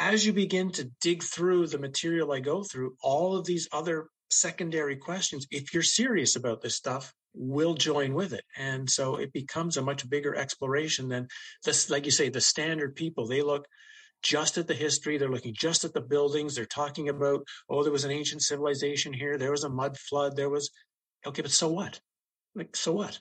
as 0.00 0.24
you 0.24 0.32
begin 0.32 0.70
to 0.72 0.90
dig 1.00 1.22
through 1.22 1.66
the 1.66 1.78
material 1.78 2.32
i 2.32 2.40
go 2.40 2.62
through 2.62 2.94
all 3.02 3.36
of 3.36 3.44
these 3.44 3.68
other 3.72 4.06
secondary 4.30 4.96
questions 4.96 5.46
if 5.50 5.74
you're 5.74 5.82
serious 5.82 6.36
about 6.36 6.62
this 6.62 6.74
stuff 6.74 7.12
will 7.34 7.74
join 7.74 8.14
with 8.14 8.32
it. 8.32 8.44
And 8.56 8.88
so 8.90 9.16
it 9.16 9.32
becomes 9.32 9.76
a 9.76 9.82
much 9.82 10.08
bigger 10.08 10.34
exploration 10.34 11.08
than 11.08 11.28
this, 11.64 11.90
like 11.90 12.04
you 12.04 12.10
say, 12.10 12.28
the 12.28 12.40
standard 12.40 12.96
people. 12.96 13.26
They 13.26 13.42
look 13.42 13.66
just 14.22 14.58
at 14.58 14.66
the 14.66 14.74
history. 14.74 15.16
They're 15.16 15.30
looking 15.30 15.54
just 15.54 15.84
at 15.84 15.92
the 15.94 16.00
buildings. 16.00 16.54
They're 16.54 16.66
talking 16.66 17.08
about, 17.08 17.46
oh, 17.68 17.82
there 17.82 17.92
was 17.92 18.04
an 18.04 18.10
ancient 18.10 18.42
civilization 18.42 19.12
here. 19.12 19.38
There 19.38 19.52
was 19.52 19.64
a 19.64 19.70
mud 19.70 19.96
flood. 19.96 20.36
There 20.36 20.50
was, 20.50 20.70
okay, 21.26 21.42
but 21.42 21.50
so 21.50 21.68
what? 21.68 22.00
Like, 22.54 22.76
so 22.76 22.92
what? 22.92 23.18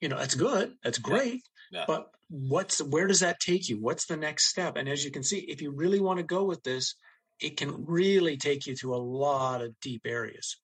You 0.00 0.08
know, 0.08 0.18
that's 0.18 0.34
good. 0.34 0.72
That's 0.82 0.98
great. 0.98 1.42
Yeah. 1.70 1.80
Yeah. 1.80 1.84
But 1.86 2.06
what's, 2.28 2.82
where 2.82 3.06
does 3.06 3.20
that 3.20 3.40
take 3.40 3.68
you? 3.68 3.80
What's 3.80 4.06
the 4.06 4.16
next 4.16 4.46
step? 4.46 4.76
And 4.76 4.88
as 4.88 5.04
you 5.04 5.10
can 5.10 5.22
see, 5.22 5.38
if 5.38 5.62
you 5.62 5.70
really 5.70 6.00
want 6.00 6.18
to 6.18 6.24
go 6.24 6.44
with 6.44 6.62
this, 6.62 6.94
it 7.40 7.56
can 7.56 7.84
really 7.86 8.36
take 8.36 8.66
you 8.66 8.76
to 8.76 8.94
a 8.94 8.96
lot 8.96 9.60
of 9.60 9.78
deep 9.80 10.02
areas. 10.04 10.56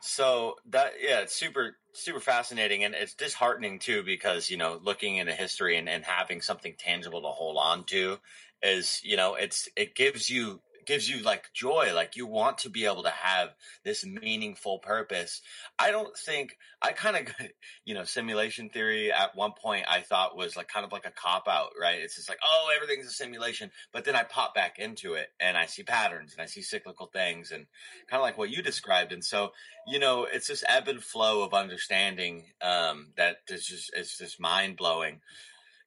So 0.00 0.56
that 0.70 0.94
yeah, 1.00 1.20
it's 1.20 1.34
super 1.34 1.76
super 1.92 2.20
fascinating 2.20 2.84
and 2.84 2.94
it's 2.94 3.14
disheartening 3.14 3.78
too 3.78 4.02
because 4.02 4.50
you 4.50 4.56
know 4.56 4.78
looking 4.82 5.16
into 5.16 5.32
history 5.32 5.76
and, 5.76 5.88
and 5.88 6.04
having 6.04 6.40
something 6.40 6.74
tangible 6.78 7.22
to 7.22 7.28
hold 7.28 7.56
on 7.56 7.84
to 7.84 8.18
is 8.62 9.00
you 9.02 9.16
know 9.16 9.34
it's 9.34 9.68
it 9.76 9.94
gives 9.94 10.28
you 10.28 10.60
gives 10.86 11.08
you 11.08 11.22
like 11.22 11.52
joy 11.52 11.92
like 11.94 12.16
you 12.16 12.26
want 12.26 12.58
to 12.58 12.70
be 12.70 12.84
able 12.84 13.02
to 13.02 13.10
have 13.10 13.54
this 13.84 14.04
meaningful 14.06 14.78
purpose. 14.78 15.42
I 15.78 15.90
don't 15.90 16.16
think 16.16 16.56
i 16.82 16.92
kind 16.92 17.16
of 17.16 17.34
you 17.84 17.94
know 17.94 18.04
simulation 18.04 18.68
theory 18.68 19.12
at 19.12 19.34
one 19.34 19.52
point 19.52 19.84
i 19.88 20.00
thought 20.00 20.36
was 20.36 20.56
like 20.56 20.68
kind 20.68 20.84
of 20.84 20.92
like 20.92 21.06
a 21.06 21.10
cop 21.10 21.48
out 21.48 21.70
right? 21.80 21.98
It's 21.98 22.16
just 22.16 22.28
like 22.28 22.38
oh 22.44 22.70
everything's 22.74 23.06
a 23.06 23.10
simulation. 23.10 23.70
But 23.92 24.04
then 24.04 24.16
i 24.16 24.22
pop 24.22 24.54
back 24.54 24.78
into 24.78 25.14
it 25.14 25.28
and 25.40 25.56
i 25.56 25.66
see 25.66 25.82
patterns 25.82 26.32
and 26.32 26.42
i 26.42 26.46
see 26.46 26.62
cyclical 26.62 27.06
things 27.06 27.50
and 27.50 27.66
kind 28.08 28.20
of 28.20 28.24
like 28.24 28.38
what 28.38 28.50
you 28.50 28.62
described. 28.62 29.12
And 29.12 29.24
so 29.24 29.52
you 29.86 29.98
know 29.98 30.26
it's 30.30 30.48
this 30.48 30.64
ebb 30.68 30.88
and 30.88 31.02
flow 31.02 31.42
of 31.42 31.54
understanding 31.54 32.44
um 32.62 33.08
that 33.16 33.38
is 33.48 33.66
just 33.66 33.90
it's 33.94 34.18
just 34.18 34.40
mind 34.40 34.76
blowing 34.76 35.20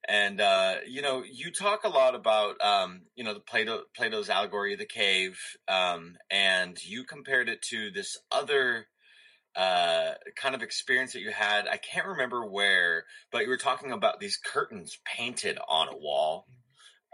and 0.08 0.40
uh, 0.40 0.76
you 0.86 1.02
know, 1.02 1.22
you 1.22 1.52
talk 1.52 1.84
a 1.84 1.88
lot 1.88 2.14
about 2.14 2.60
um, 2.60 3.02
you 3.14 3.24
know 3.24 3.34
the 3.34 3.40
Plato 3.40 3.82
Plato's 3.94 4.30
allegory 4.30 4.72
of 4.72 4.78
the 4.78 4.86
cave, 4.86 5.38
um, 5.68 6.16
and 6.30 6.82
you 6.82 7.04
compared 7.04 7.48
it 7.48 7.62
to 7.62 7.90
this 7.90 8.18
other 8.30 8.86
uh, 9.56 10.12
kind 10.36 10.54
of 10.54 10.62
experience 10.62 11.12
that 11.12 11.20
you 11.20 11.30
had. 11.30 11.66
I 11.68 11.76
can't 11.76 12.06
remember 12.06 12.44
where, 12.44 13.04
but 13.30 13.42
you 13.42 13.48
were 13.48 13.56
talking 13.56 13.92
about 13.92 14.20
these 14.20 14.36
curtains 14.36 14.98
painted 15.04 15.58
on 15.68 15.88
a 15.88 15.96
wall, 15.96 16.46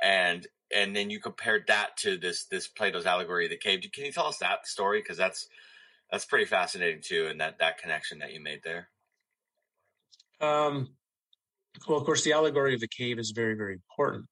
and 0.02 0.46
and 0.74 0.94
then 0.94 1.10
you 1.10 1.20
compared 1.20 1.66
that 1.68 1.96
to 1.98 2.16
this 2.16 2.46
this 2.46 2.68
Plato's 2.68 3.06
allegory 3.06 3.46
of 3.46 3.50
the 3.50 3.56
cave. 3.56 3.82
Can 3.92 4.04
you 4.04 4.12
tell 4.12 4.26
us 4.26 4.38
that 4.38 4.66
story? 4.66 5.00
Because 5.00 5.16
that's 5.16 5.48
that's 6.10 6.24
pretty 6.24 6.46
fascinating 6.46 7.02
too, 7.02 7.26
and 7.28 7.40
that 7.40 7.58
that 7.58 7.78
connection 7.78 8.20
that 8.20 8.32
you 8.32 8.40
made 8.40 8.60
there. 8.62 8.88
Um, 10.40 10.90
well, 11.88 11.98
of 11.98 12.04
course, 12.04 12.22
the 12.22 12.32
allegory 12.32 12.74
of 12.74 12.80
the 12.80 12.88
cave 12.88 13.18
is 13.18 13.30
very, 13.30 13.54
very 13.54 13.74
important. 13.74 14.26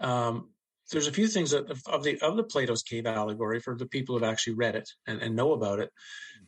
Um, 0.00 0.50
there's 0.92 1.08
a 1.08 1.12
few 1.12 1.26
things 1.26 1.50
that, 1.50 1.64
of 1.86 2.04
the 2.04 2.18
of 2.20 2.36
the 2.36 2.44
Plato's 2.44 2.82
cave 2.82 3.06
allegory 3.06 3.60
for 3.60 3.76
the 3.76 3.86
people 3.86 4.16
who 4.16 4.24
have 4.24 4.32
actually 4.32 4.54
read 4.54 4.76
it 4.76 4.88
and, 5.06 5.20
and 5.20 5.34
know 5.34 5.52
about 5.52 5.80
it. 5.80 5.90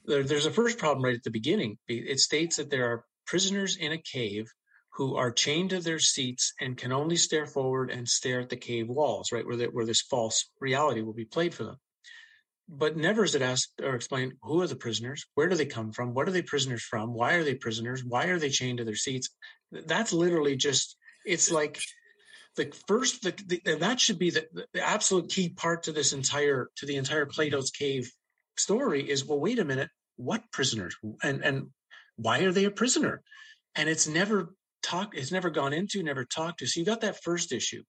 There, 0.05 0.23
there's 0.23 0.47
a 0.47 0.51
first 0.51 0.79
problem 0.79 1.05
right 1.05 1.17
at 1.17 1.25
the 1.25 1.31
beginning. 1.31 1.79
It 1.89 2.21
states 2.21 2.57
that 2.57 2.71
there 2.71 2.91
are 2.93 3.05
prisoners 3.27 3.77
in 3.77 3.93
a 3.93 3.99
cave 3.99 4.47
who 4.95 5.17
are 5.17 5.31
chained 5.31 5.71
to 5.71 5.81
their 5.81 5.99
seats 5.99 6.53
and 6.61 6.77
can 6.77 6.93
only 6.93 7.17
stare 7.17 7.47
forward 7.47 7.91
and 7.91 8.09
stare 8.09 8.41
at 8.41 8.49
the 8.49 8.57
cave 8.57 8.89
walls, 8.89 9.31
right, 9.33 9.47
where, 9.47 9.57
the, 9.57 9.67
where 9.67 9.87
this 9.87 10.03
false 10.03 10.51
reality 10.61 11.03
will 11.03 11.13
be 11.13 11.25
played 11.25 11.55
for 11.55 11.65
them 11.65 11.77
but 12.69 12.97
never 12.97 13.25
is 13.25 13.35
it 13.35 13.43
asked 13.43 13.81
or 13.83 13.95
explained 13.95 14.35
who 14.43 14.61
are 14.61 14.67
the 14.67 14.77
prisoners 14.77 15.25
where 15.35 15.49
do 15.49 15.57
they 15.57 15.67
come 15.67 15.91
from 15.91 16.13
what 16.13 16.29
are 16.29 16.33
they 16.33 16.43
prisoners 16.43 16.83
from 16.83 17.15
why 17.15 17.35
are 17.35 17.45
they 17.45 17.55
prisoners 17.55 18.05
why 18.05 18.27
are 18.27 18.39
they 18.39 18.51
chained 18.51 18.79
to 18.79 18.85
their 18.85 18.95
seats 18.95 19.31
that's 19.73 20.13
literally 20.13 20.57
just 20.57 20.97
it's 21.25 21.51
like 21.51 21.81
the 22.57 22.73
first 22.87 23.23
the, 23.23 23.61
the, 23.65 23.77
that 23.77 24.01
should 24.01 24.19
be 24.19 24.31
the, 24.31 24.47
the 24.73 24.87
absolute 24.87 25.31
key 25.31 25.51
part 25.51 25.85
to 25.85 25.93
this 25.93 26.13
entire 26.13 26.71
to 26.77 26.87
the 26.87 26.97
entire 26.97 27.27
plato's 27.27 27.71
cave 27.71 28.11
story 28.57 29.09
is 29.09 29.25
well 29.25 29.41
wait 29.41 29.59
a 29.59 29.65
minute 29.65 29.91
what 30.19 30.51
prisoners? 30.53 30.97
And 31.23 31.43
and 31.43 31.69
why 32.17 32.41
are 32.41 32.53
they 32.53 32.65
a 32.65 32.71
prisoner? 32.71 33.23
And 33.75 33.89
it's 33.89 34.07
never 34.07 34.55
talked 34.83 35.17
it's 35.17 35.33
never 35.33 35.49
gone 35.49 35.73
into 35.73 36.03
never 36.03 36.25
talked 36.25 36.59
to. 36.59 36.67
So 36.67 36.81
you 36.81 36.87
got 36.87 37.01
that 37.01 37.23
first 37.23 37.53
issue. 37.53 37.83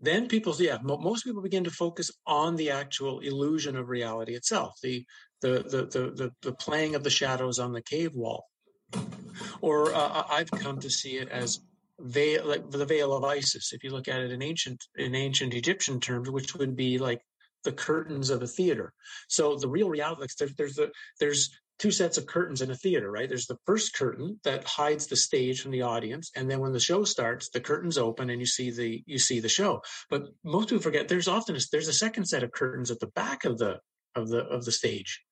Then 0.00 0.26
people 0.26 0.56
yeah 0.58 0.78
most 0.82 1.24
people 1.24 1.42
begin 1.42 1.64
to 1.64 1.70
focus 1.70 2.10
on 2.26 2.56
the 2.56 2.70
actual 2.70 3.20
illusion 3.20 3.76
of 3.76 3.88
reality 3.88 4.34
itself 4.34 4.72
the 4.82 5.06
the 5.42 5.50
the 5.62 6.12
the, 6.16 6.30
the 6.42 6.52
playing 6.52 6.94
of 6.94 7.04
the 7.04 7.10
shadows 7.10 7.58
on 7.58 7.72
the 7.72 7.82
cave 7.82 8.14
wall 8.14 8.46
or 9.60 9.94
uh, 9.94 10.24
i've 10.30 10.50
come 10.50 10.78
to 10.78 10.90
see 10.90 11.16
it 11.16 11.28
as 11.28 11.60
veil 11.98 12.46
like 12.46 12.70
the 12.70 12.86
veil 12.86 13.12
of 13.12 13.24
isis 13.24 13.72
if 13.72 13.84
you 13.84 13.90
look 13.90 14.08
at 14.08 14.20
it 14.20 14.30
in 14.30 14.42
ancient 14.42 14.84
in 14.96 15.14
ancient 15.14 15.54
egyptian 15.54 16.00
terms 16.00 16.30
which 16.30 16.54
would 16.54 16.74
be 16.74 16.98
like 16.98 17.20
the 17.64 17.72
curtains 17.72 18.30
of 18.30 18.42
a 18.42 18.46
theater 18.46 18.92
so 19.28 19.56
the 19.56 19.68
real 19.68 19.90
reality 19.90 20.26
there's 20.38 20.54
there's 20.54 20.74
the 20.74 20.90
there's 21.18 21.50
two 21.80 21.90
sets 21.90 22.18
of 22.18 22.26
curtains 22.26 22.60
in 22.60 22.70
a 22.70 22.76
theater, 22.76 23.10
right? 23.10 23.28
There's 23.28 23.46
the 23.46 23.58
first 23.64 23.94
curtain 23.94 24.38
that 24.44 24.64
hides 24.64 25.06
the 25.06 25.16
stage 25.16 25.62
from 25.62 25.70
the 25.70 25.82
audience, 25.82 26.30
and 26.36 26.48
then 26.48 26.60
when 26.60 26.72
the 26.72 26.78
show 26.78 27.04
starts, 27.04 27.48
the 27.48 27.60
curtains 27.60 27.96
open 27.96 28.28
and 28.28 28.38
you 28.38 28.46
see 28.46 28.70
the 28.70 29.02
you 29.06 29.18
see 29.18 29.40
the 29.40 29.48
show. 29.48 29.80
But 30.10 30.28
most 30.44 30.68
people 30.68 30.82
forget 30.82 31.08
there's 31.08 31.26
often 31.26 31.56
a, 31.56 31.60
there's 31.72 31.88
a 31.88 31.94
second 31.94 32.26
set 32.26 32.42
of 32.42 32.52
curtains 32.52 32.90
at 32.90 33.00
the 33.00 33.06
back 33.06 33.46
of 33.46 33.56
the 33.56 33.80
of 34.14 34.28
the 34.28 34.44
of 34.44 34.66
the 34.66 34.72
stage, 34.72 35.22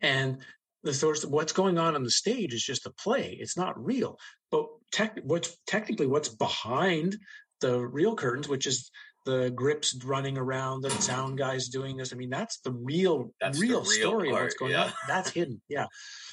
and 0.00 0.38
the 0.82 0.94
source 0.94 1.24
what's 1.24 1.52
going 1.52 1.78
on 1.78 1.94
on 1.94 2.02
the 2.02 2.10
stage 2.10 2.52
is 2.54 2.62
just 2.62 2.86
a 2.86 2.90
play. 2.90 3.36
It's 3.40 3.56
not 3.56 3.82
real. 3.82 4.18
But 4.50 4.66
tech, 4.90 5.18
what's 5.22 5.56
technically 5.66 6.06
what's 6.06 6.28
behind 6.28 7.16
the 7.60 7.78
real 7.78 8.16
curtains, 8.16 8.48
which 8.48 8.66
is 8.66 8.90
the 9.24 9.50
grips 9.50 9.94
running 10.04 10.36
around, 10.36 10.82
the 10.82 10.90
sound 10.90 11.38
guys 11.38 11.68
doing 11.68 11.96
this. 11.96 12.12
I 12.12 12.16
mean, 12.16 12.30
that's 12.30 12.58
the 12.60 12.72
real, 12.72 13.32
that's 13.40 13.60
real, 13.60 13.82
the 13.82 13.90
real 13.90 14.00
story 14.08 14.30
part, 14.30 14.40
of 14.40 14.44
what's 14.46 14.56
going 14.56 14.72
yeah. 14.72 14.84
on. 14.84 14.92
That's 15.06 15.30
hidden. 15.30 15.62
Yeah. 15.68 15.86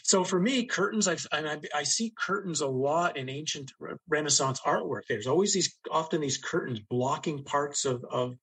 So 0.04 0.24
for 0.24 0.40
me, 0.40 0.66
curtains, 0.66 1.08
I've, 1.08 1.26
and 1.32 1.48
I, 1.48 1.60
I 1.76 1.84
see 1.84 2.12
curtains 2.18 2.62
a 2.62 2.68
lot 2.68 3.16
in 3.16 3.30
ancient 3.30 3.72
Renaissance 4.08 4.60
artwork. 4.66 5.02
There's 5.08 5.28
always 5.28 5.54
these, 5.54 5.78
often 5.92 6.20
these 6.20 6.40
curtains 6.40 6.80
blocking 6.80 7.44
parts 7.44 7.86
of, 7.86 8.04
of 8.10 8.36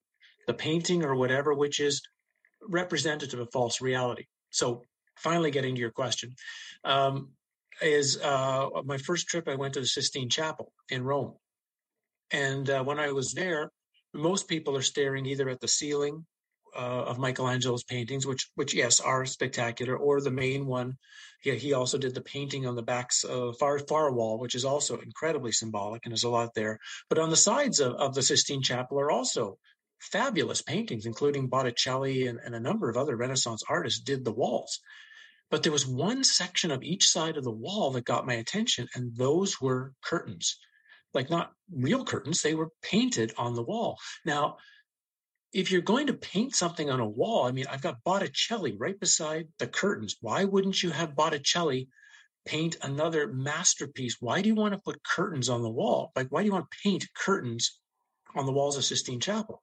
the 0.46 0.54
painting 0.54 1.04
or 1.04 1.16
whatever, 1.16 1.52
which 1.52 1.80
is 1.80 2.00
representative 2.68 3.40
of 3.40 3.48
false 3.52 3.80
reality. 3.80 4.26
So 4.50 4.82
finally 5.16 5.50
getting 5.50 5.74
to 5.74 5.80
your 5.80 5.90
question, 5.90 6.34
um, 6.84 7.30
is 7.82 8.18
uh, 8.20 8.68
my 8.84 8.98
first 8.98 9.28
trip, 9.28 9.48
I 9.48 9.56
went 9.56 9.74
to 9.74 9.80
the 9.80 9.86
Sistine 9.86 10.30
Chapel 10.30 10.72
in 10.88 11.04
Rome. 11.04 11.34
And 12.30 12.68
uh, 12.68 12.82
when 12.82 12.98
I 12.98 13.12
was 13.12 13.32
there, 13.32 13.70
most 14.14 14.48
people 14.48 14.76
are 14.76 14.82
staring 14.82 15.26
either 15.26 15.48
at 15.48 15.60
the 15.60 15.68
ceiling 15.68 16.24
uh, 16.76 17.04
of 17.04 17.18
Michelangelo's 17.18 17.84
paintings, 17.84 18.26
which 18.26 18.50
which 18.54 18.74
yes 18.74 19.00
are 19.00 19.24
spectacular, 19.24 19.96
or 19.96 20.20
the 20.20 20.30
main 20.30 20.66
one. 20.66 20.96
He, 21.40 21.54
he 21.56 21.72
also 21.72 21.98
did 21.98 22.14
the 22.14 22.20
painting 22.20 22.66
on 22.66 22.76
the 22.76 22.82
backs 22.82 23.24
of 23.24 23.56
far 23.58 23.78
far 23.78 24.12
wall, 24.12 24.38
which 24.38 24.54
is 24.54 24.64
also 24.64 24.98
incredibly 24.98 25.52
symbolic, 25.52 26.04
and 26.04 26.12
there's 26.12 26.24
a 26.24 26.28
lot 26.28 26.54
there. 26.54 26.78
But 27.08 27.18
on 27.18 27.30
the 27.30 27.36
sides 27.36 27.80
of, 27.80 27.94
of 27.94 28.14
the 28.14 28.22
Sistine 28.22 28.62
Chapel 28.62 29.00
are 29.00 29.10
also 29.10 29.58
fabulous 30.00 30.60
paintings, 30.60 31.06
including 31.06 31.48
Botticelli 31.48 32.26
and, 32.26 32.38
and 32.44 32.54
a 32.54 32.60
number 32.60 32.90
of 32.90 32.96
other 32.96 33.16
Renaissance 33.16 33.62
artists 33.68 34.00
did 34.00 34.24
the 34.24 34.32
walls. 34.32 34.80
But 35.50 35.62
there 35.62 35.72
was 35.72 35.86
one 35.86 36.24
section 36.24 36.70
of 36.70 36.82
each 36.82 37.08
side 37.08 37.36
of 37.36 37.44
the 37.44 37.50
wall 37.50 37.90
that 37.92 38.04
got 38.04 38.26
my 38.26 38.34
attention, 38.34 38.88
and 38.94 39.16
those 39.16 39.60
were 39.60 39.92
curtains 40.02 40.58
like 41.16 41.30
not 41.30 41.50
real 41.72 42.04
curtains, 42.04 42.42
they 42.42 42.54
were 42.54 42.70
painted 42.82 43.32
on 43.36 43.54
the 43.54 43.62
wall. 43.62 43.98
Now, 44.24 44.58
if 45.52 45.70
you're 45.70 45.80
going 45.80 46.08
to 46.08 46.12
paint 46.12 46.54
something 46.54 46.90
on 46.90 47.00
a 47.00 47.08
wall, 47.08 47.46
I 47.46 47.52
mean, 47.52 47.64
I've 47.68 47.82
got 47.82 48.04
Botticelli 48.04 48.76
right 48.78 49.00
beside 49.00 49.48
the 49.58 49.66
curtains. 49.66 50.16
Why 50.20 50.44
wouldn't 50.44 50.82
you 50.82 50.90
have 50.90 51.16
Botticelli 51.16 51.88
paint 52.44 52.76
another 52.82 53.32
masterpiece? 53.32 54.16
Why 54.20 54.42
do 54.42 54.48
you 54.48 54.54
want 54.54 54.74
to 54.74 54.80
put 54.80 55.02
curtains 55.02 55.48
on 55.48 55.62
the 55.62 55.70
wall? 55.70 56.12
Like, 56.14 56.28
why 56.28 56.42
do 56.42 56.46
you 56.46 56.52
want 56.52 56.66
to 56.70 56.78
paint 56.84 57.06
curtains 57.16 57.78
on 58.36 58.46
the 58.46 58.52
walls 58.52 58.76
of 58.76 58.84
Sistine 58.84 59.20
Chapel. 59.20 59.62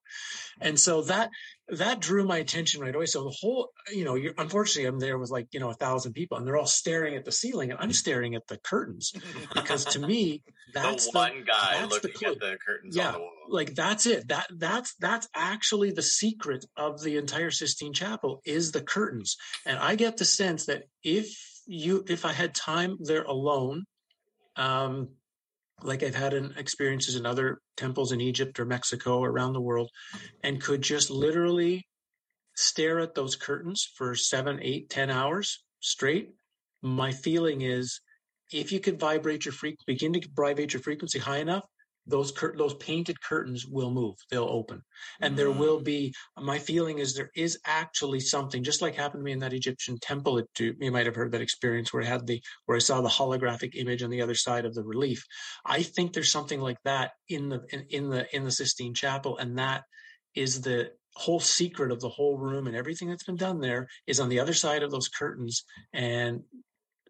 And 0.59 0.79
so 0.79 1.03
that 1.03 1.29
that 1.69 1.99
drew 1.99 2.25
my 2.25 2.37
attention 2.37 2.81
right 2.81 2.93
away. 2.93 3.05
So 3.05 3.23
the 3.23 3.35
whole, 3.39 3.69
you 3.91 4.03
know, 4.03 4.17
unfortunately, 4.37 4.87
I'm 4.87 4.99
there 4.99 5.17
with 5.17 5.29
like 5.29 5.47
you 5.51 5.59
know 5.59 5.69
a 5.69 5.75
thousand 5.75 6.13
people, 6.13 6.37
and 6.37 6.45
they're 6.45 6.57
all 6.57 6.65
staring 6.65 7.15
at 7.15 7.25
the 7.25 7.31
ceiling, 7.31 7.71
and 7.71 7.79
I'm 7.79 7.93
staring 7.93 8.35
at 8.35 8.47
the 8.47 8.57
curtains 8.57 9.13
because 9.53 9.85
to 9.85 9.99
me, 9.99 10.43
that's 10.73 11.11
the 11.11 11.17
one 11.17 11.39
the, 11.39 11.45
guy 11.45 11.85
looking 11.85 12.11
the 12.19 12.27
at 12.27 12.39
the 12.39 12.57
curtains 12.65 12.95
yeah, 12.95 13.07
on 13.07 13.13
the 13.13 13.19
wall. 13.19 13.31
Like 13.49 13.75
that's 13.75 14.05
it. 14.05 14.27
That 14.27 14.47
that's 14.51 14.95
that's 14.99 15.27
actually 15.35 15.91
the 15.91 16.01
secret 16.01 16.65
of 16.75 17.01
the 17.01 17.17
entire 17.17 17.51
Sistine 17.51 17.93
Chapel 17.93 18.41
is 18.45 18.71
the 18.71 18.81
curtains, 18.81 19.37
and 19.65 19.79
I 19.79 19.95
get 19.95 20.17
the 20.17 20.25
sense 20.25 20.65
that 20.65 20.83
if 21.03 21.35
you 21.65 22.03
if 22.07 22.25
I 22.25 22.33
had 22.33 22.53
time 22.53 22.97
there 23.01 23.23
alone. 23.23 23.85
Um, 24.55 25.09
like 25.81 26.03
I've 26.03 26.15
had 26.15 26.33
in 26.33 26.53
experiences 26.57 27.15
in 27.15 27.25
other 27.25 27.59
temples 27.77 28.11
in 28.11 28.21
Egypt 28.21 28.59
or 28.59 28.65
Mexico 28.65 29.19
or 29.19 29.29
around 29.29 29.53
the 29.53 29.61
world, 29.61 29.89
and 30.43 30.61
could 30.61 30.81
just 30.81 31.09
literally 31.09 31.85
stare 32.55 32.99
at 32.99 33.15
those 33.15 33.35
curtains 33.35 33.87
for 33.95 34.15
seven, 34.15 34.59
eight, 34.61 34.89
ten 34.89 35.09
hours 35.09 35.63
straight. 35.79 36.33
My 36.81 37.11
feeling 37.11 37.61
is 37.61 38.01
if 38.51 38.71
you 38.71 38.79
could 38.79 38.99
vibrate 38.99 39.45
your 39.45 39.53
frequency, 39.53 39.83
begin 39.87 40.13
to 40.13 40.27
vibrate 40.35 40.73
your 40.73 40.81
frequency 40.81 41.19
high 41.19 41.39
enough, 41.39 41.65
those 42.05 42.31
cur- 42.31 42.55
those 42.57 42.73
painted 42.75 43.21
curtains 43.21 43.65
will 43.65 43.89
move 43.89 44.15
they'll 44.29 44.43
open 44.43 44.81
and 45.21 45.37
there 45.37 45.51
will 45.51 45.79
mm. 45.79 45.83
be 45.85 46.13
my 46.37 46.59
feeling 46.59 46.99
is 46.99 47.15
there 47.15 47.31
is 47.35 47.57
actually 47.65 48.19
something 48.19 48.63
just 48.63 48.81
like 48.81 48.95
happened 48.95 49.21
to 49.21 49.23
me 49.23 49.31
in 49.31 49.39
that 49.39 49.53
egyptian 49.53 49.97
temple 49.99 50.37
it, 50.37 50.47
you 50.59 50.91
might 50.91 51.05
have 51.05 51.15
heard 51.15 51.31
that 51.31 51.41
experience 51.41 51.93
where 51.93 52.03
i 52.03 52.05
had 52.05 52.27
the 52.27 52.41
where 52.65 52.75
i 52.75 52.79
saw 52.79 53.01
the 53.01 53.09
holographic 53.09 53.75
image 53.75 54.03
on 54.03 54.09
the 54.09 54.21
other 54.21 54.35
side 54.35 54.65
of 54.65 54.73
the 54.73 54.83
relief 54.83 55.23
i 55.65 55.81
think 55.81 56.11
there's 56.13 56.31
something 56.31 56.59
like 56.59 56.81
that 56.83 57.11
in 57.29 57.49
the 57.49 57.61
in, 57.71 57.85
in 57.89 58.09
the 58.09 58.35
in 58.35 58.43
the 58.43 58.51
sistine 58.51 58.93
chapel 58.93 59.37
and 59.37 59.57
that 59.57 59.83
is 60.35 60.61
the 60.61 60.91
whole 61.15 61.39
secret 61.39 61.91
of 61.91 62.01
the 62.01 62.09
whole 62.09 62.37
room 62.37 62.67
and 62.67 62.75
everything 62.75 63.07
that's 63.07 63.23
been 63.23 63.35
done 63.35 63.61
there 63.61 63.87
is 64.07 64.19
on 64.19 64.29
the 64.29 64.39
other 64.39 64.53
side 64.53 64.83
of 64.83 64.91
those 64.91 65.07
curtains 65.07 65.63
and 65.93 66.41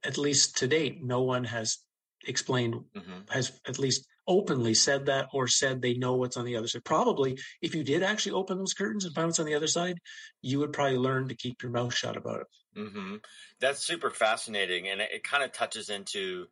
at 0.04 0.18
least 0.18 0.58
to 0.58 0.68
date 0.68 1.04
no 1.04 1.22
one 1.22 1.44
has 1.44 1.80
explained 2.28 2.76
mm-hmm. 2.96 3.20
has 3.30 3.60
at 3.68 3.80
least 3.80 4.06
openly 4.28 4.74
said 4.74 5.08
that 5.08 5.28
or 5.34 5.48
said 5.48 5.82
they 5.82 5.94
know 5.94 6.16
what's 6.16 6.38
on 6.38 6.46
the 6.46 6.56
other 6.56 6.68
side. 6.68 6.84
Probably, 6.84 7.38
if 7.62 7.76
you 7.76 7.84
did 7.84 8.04
actually 8.04 8.34
open 8.34 8.58
those 8.58 8.74
curtains 8.74 9.06
and 9.06 9.14
find 9.14 9.28
what's 9.28 9.40
on 9.40 9.46
the 9.46 9.56
other 9.56 9.68
side, 9.68 10.00
you 10.42 10.60
would 10.60 10.74
probably 10.74 10.98
learn 10.98 11.28
to 11.28 11.36
keep 11.36 11.62
your 11.62 11.72
mouth 11.72 11.94
shut 11.94 12.18
about 12.18 12.42
it. 12.42 12.48
Mm-hmm. 12.80 13.16
That's 13.60 13.86
super 13.86 14.10
fascinating, 14.10 14.88
and 14.88 15.02
it, 15.02 15.10
it 15.14 15.24
kind 15.24 15.44
of 15.44 15.52
touches 15.52 15.90
into. 15.90 16.48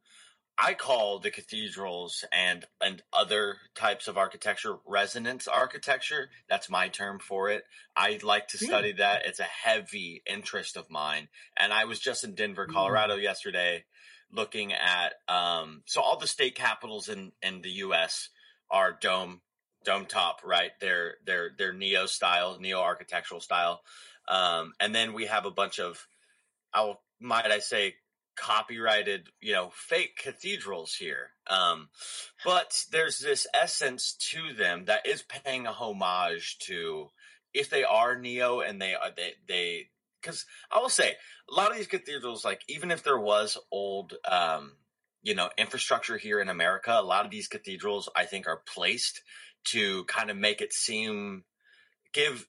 I 0.57 0.73
call 0.73 1.17
the 1.17 1.31
cathedrals 1.31 2.23
and 2.31 2.65
and 2.81 3.01
other 3.13 3.55
types 3.73 4.07
of 4.07 4.17
architecture 4.17 4.75
resonance 4.85 5.47
architecture. 5.47 6.29
That's 6.49 6.69
my 6.69 6.89
term 6.89 7.19
for 7.19 7.49
it. 7.49 7.63
I 7.95 8.19
like 8.21 8.49
to 8.49 8.57
study 8.57 8.89
yeah. 8.89 8.95
that. 8.97 9.25
It's 9.25 9.39
a 9.39 9.43
heavy 9.43 10.21
interest 10.29 10.77
of 10.77 10.89
mine. 10.91 11.29
And 11.57 11.73
I 11.73 11.85
was 11.85 11.99
just 11.99 12.23
in 12.23 12.35
Denver, 12.35 12.67
mm. 12.67 12.73
Colorado 12.73 13.17
mm. 13.17 13.23
yesterday 13.23 13.85
looking 14.33 14.73
at 14.73 15.13
um, 15.27 15.83
so 15.85 16.01
all 16.01 16.17
the 16.17 16.27
state 16.27 16.55
capitals 16.55 17.09
in 17.09 17.31
in 17.41 17.61
the 17.61 17.69
U.S. 17.69 18.29
are 18.69 18.97
dome 18.99 19.41
dome 19.83 20.05
top, 20.05 20.41
right? 20.43 20.71
They're 20.79 21.15
they're 21.25 21.51
they're 21.57 21.73
neo 21.73 22.05
style, 22.05 22.57
neo 22.59 22.79
architectural 22.79 23.41
style, 23.41 23.81
um, 24.27 24.73
and 24.79 24.93
then 24.93 25.13
we 25.13 25.25
have 25.25 25.45
a 25.45 25.51
bunch 25.51 25.79
of, 25.79 26.07
I 26.73 26.81
will, 26.83 27.01
might 27.19 27.45
I 27.51 27.59
say, 27.59 27.95
copyrighted, 28.35 29.29
you 29.39 29.53
know, 29.53 29.71
fake 29.73 30.17
cathedrals 30.17 30.93
here. 30.93 31.31
Um, 31.47 31.89
but 32.45 32.85
there's 32.91 33.19
this 33.19 33.45
essence 33.53 34.13
to 34.31 34.53
them 34.53 34.85
that 34.85 35.05
is 35.05 35.23
paying 35.23 35.67
a 35.67 35.73
homage 35.73 36.57
to 36.59 37.09
if 37.53 37.69
they 37.69 37.83
are 37.83 38.17
neo 38.17 38.61
and 38.61 38.81
they 38.81 38.93
are 38.93 39.11
they 39.15 39.33
they 39.47 39.89
because 40.21 40.45
I 40.71 40.79
will 40.79 40.89
say 40.89 41.15
a 41.49 41.53
lot 41.53 41.71
of 41.71 41.77
these 41.77 41.87
cathedrals, 41.87 42.45
like 42.45 42.61
even 42.67 42.91
if 42.91 43.03
there 43.03 43.19
was 43.19 43.57
old, 43.71 44.13
um, 44.29 44.73
you 45.23 45.35
know, 45.35 45.49
infrastructure 45.57 46.17
here 46.17 46.39
in 46.39 46.49
America, 46.49 46.97
a 46.97 47.03
lot 47.03 47.25
of 47.25 47.31
these 47.31 47.47
cathedrals 47.47 48.09
I 48.15 48.25
think 48.25 48.47
are 48.47 48.61
placed 48.65 49.21
to 49.65 50.03
kind 50.05 50.29
of 50.29 50.37
make 50.37 50.61
it 50.61 50.73
seem 50.73 51.43
give 52.13 52.45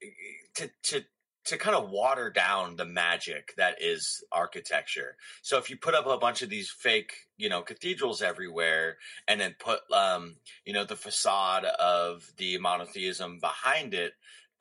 to 0.55 0.71
to 0.85 1.05
to 1.45 1.57
kind 1.57 1.75
of 1.75 1.91
water 1.91 2.31
down 2.31 2.77
the 2.77 2.85
magic 2.85 3.53
that 3.57 3.83
is 3.83 4.23
architecture. 4.31 5.17
So 5.43 5.59
if 5.59 5.71
you 5.71 5.77
put 5.77 5.95
up 5.95 6.07
a 6.07 6.17
bunch 6.17 6.43
of 6.43 6.51
these 6.51 6.71
fake, 6.71 7.13
you 7.37 7.49
know, 7.49 7.63
cathedrals 7.63 8.23
everywhere 8.23 8.99
and 9.27 9.41
then 9.41 9.57
put 9.59 9.81
um, 9.93 10.37
you 10.65 10.73
know, 10.73 10.85
the 10.85 10.97
facade 10.97 11.65
of 11.65 12.31
the 12.37 12.59
monotheism 12.59 13.41
behind 13.41 13.93
it, 13.93 14.13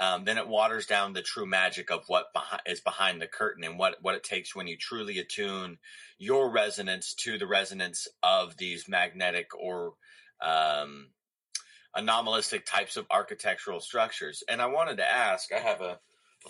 um, 0.02 0.26
then 0.26 0.40
it 0.40 0.48
waters 0.48 0.88
down 0.88 1.14
the 1.14 1.22
true 1.22 1.46
magic 1.46 1.92
of 1.92 2.04
what 2.08 2.34
behi- 2.36 2.60
is 2.66 2.82
behind 2.82 3.22
the 3.22 3.28
curtain 3.28 3.64
and 3.64 3.78
what, 3.78 3.98
what 4.02 4.16
it 4.16 4.24
takes 4.24 4.56
when 4.56 4.66
you 4.66 4.76
truly 4.76 5.20
attune 5.20 5.78
your 6.18 6.52
resonance 6.52 7.14
to 7.14 7.38
the 7.38 7.46
resonance 7.46 8.08
of 8.24 8.58
these 8.58 8.90
magnetic 8.90 9.52
or 9.56 9.94
um, 10.42 11.10
anomalistic 11.96 12.66
types 12.66 12.98
of 12.98 13.06
architectural 13.12 13.80
structures. 13.80 14.44
And 14.50 14.60
I 14.60 14.66
wanted 14.66 14.98
to 14.98 15.08
ask, 15.08 15.54
I 15.54 15.60
have 15.60 15.82
a, 15.82 16.00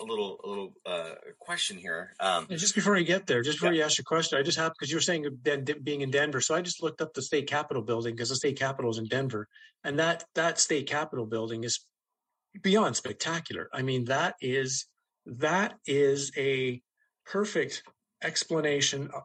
a 0.00 0.04
little 0.04 0.40
a 0.42 0.48
little 0.48 0.72
uh, 0.86 1.14
question 1.38 1.76
here. 1.76 2.14
Um, 2.20 2.46
just 2.48 2.74
before 2.74 2.96
you 2.96 3.04
get 3.04 3.26
there, 3.26 3.42
just 3.42 3.58
before 3.58 3.74
yeah. 3.74 3.80
you 3.80 3.84
ask 3.84 3.98
your 3.98 4.06
question, 4.06 4.38
I 4.38 4.42
just 4.42 4.56
have 4.56 4.72
because 4.72 4.88
you 4.88 4.96
were 4.96 5.02
saying 5.02 5.26
being 5.82 6.00
in 6.00 6.10
Denver, 6.10 6.40
so 6.40 6.54
I 6.54 6.62
just 6.62 6.82
looked 6.82 7.02
up 7.02 7.12
the 7.12 7.20
state 7.20 7.46
capitol 7.46 7.82
building 7.82 8.14
because 8.14 8.30
the 8.30 8.36
state 8.36 8.58
capitol 8.58 8.90
is 8.90 8.96
in 8.96 9.04
Denver, 9.04 9.48
and 9.84 9.98
that 9.98 10.24
that 10.34 10.58
state 10.58 10.88
capitol 10.88 11.26
building 11.26 11.64
is 11.64 11.80
beyond 12.60 12.96
spectacular. 12.96 13.68
I 13.72 13.82
mean, 13.82 14.06
that 14.06 14.34
is 14.40 14.86
that 15.26 15.74
is 15.86 16.32
a 16.36 16.80
perfect 17.26 17.82
explanation 18.22 19.10
of 19.14 19.22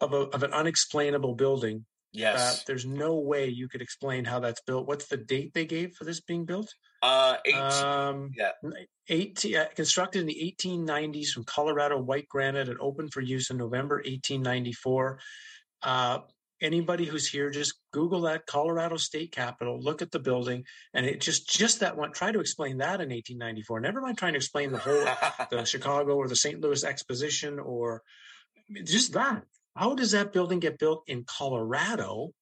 of, 0.00 0.12
a, 0.14 0.28
of 0.34 0.42
an 0.42 0.52
unexplainable 0.52 1.34
building. 1.34 1.84
Yes, 2.12 2.64
there's 2.64 2.84
no 2.84 3.16
way 3.20 3.46
you 3.46 3.68
could 3.68 3.82
explain 3.82 4.24
how 4.24 4.40
that's 4.40 4.62
built. 4.62 4.88
What's 4.88 5.06
the 5.06 5.16
date 5.16 5.52
they 5.54 5.64
gave 5.64 5.94
for 5.94 6.04
this 6.04 6.20
being 6.20 6.44
built? 6.44 6.74
Uh, 7.02 7.36
18, 7.44 7.60
um, 7.60 8.30
yeah. 8.36 8.50
18, 9.08 9.56
uh, 9.56 9.66
constructed 9.76 10.20
in 10.20 10.26
the 10.26 10.56
1890s 10.60 11.28
from 11.28 11.44
Colorado 11.44 12.00
white 12.00 12.28
granite 12.28 12.68
and 12.68 12.80
opened 12.80 13.12
for 13.12 13.20
use 13.20 13.50
in 13.50 13.58
November 13.58 13.96
1894. 13.96 15.20
Uh, 15.82 16.18
anybody 16.60 17.04
who's 17.04 17.28
here, 17.28 17.50
just 17.50 17.74
Google 17.92 18.22
that 18.22 18.46
Colorado 18.46 18.96
State 18.96 19.32
Capitol, 19.32 19.80
look 19.80 20.02
at 20.02 20.10
the 20.10 20.18
building, 20.18 20.64
and 20.94 21.06
it 21.06 21.20
just 21.20 21.48
just 21.48 21.80
that 21.80 21.96
one. 21.96 22.12
Try 22.12 22.32
to 22.32 22.40
explain 22.40 22.78
that 22.78 23.00
in 23.00 23.10
1894. 23.10 23.80
Never 23.80 24.00
mind 24.00 24.18
trying 24.18 24.32
to 24.34 24.38
explain 24.38 24.72
the 24.72 24.78
whole 24.78 25.04
the 25.50 25.64
Chicago 25.64 26.16
or 26.16 26.28
the 26.28 26.36
St. 26.36 26.60
Louis 26.60 26.84
Exposition 26.84 27.58
or 27.58 28.02
just 28.84 29.12
that. 29.12 29.42
How 29.76 29.94
does 29.94 30.12
that 30.12 30.32
building 30.32 30.60
get 30.60 30.78
built 30.78 31.04
in 31.06 31.24
Colorado 31.24 32.32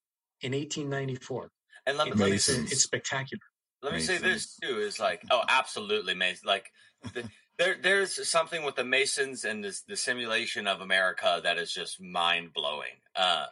in 0.41 0.53
1894? 0.53 1.51
And 1.85 1.97
let 1.97 2.07
me, 2.07 2.13
let 2.13 2.31
me 2.31 2.37
say, 2.37 2.59
it's 2.61 2.83
spectacular. 2.83 3.41
Let 3.81 3.93
me 3.93 3.99
say 3.99 4.17
this 4.17 4.57
too: 4.61 4.79
is 4.79 4.99
like, 4.99 5.23
oh, 5.31 5.43
absolutely, 5.47 6.13
amazing 6.13 6.45
Like, 6.45 6.69
the, 7.13 7.23
there, 7.57 7.75
there's 7.81 8.27
something 8.27 8.63
with 8.63 8.75
the 8.75 8.83
Masons 8.83 9.43
and 9.43 9.63
this, 9.63 9.81
the 9.81 9.95
simulation 9.95 10.65
of 10.65 10.81
America 10.81 11.41
that 11.43 11.57
is 11.57 11.71
just 11.71 12.01
mind 12.01 12.53
blowing. 12.53 13.01
Uh, 13.15 13.45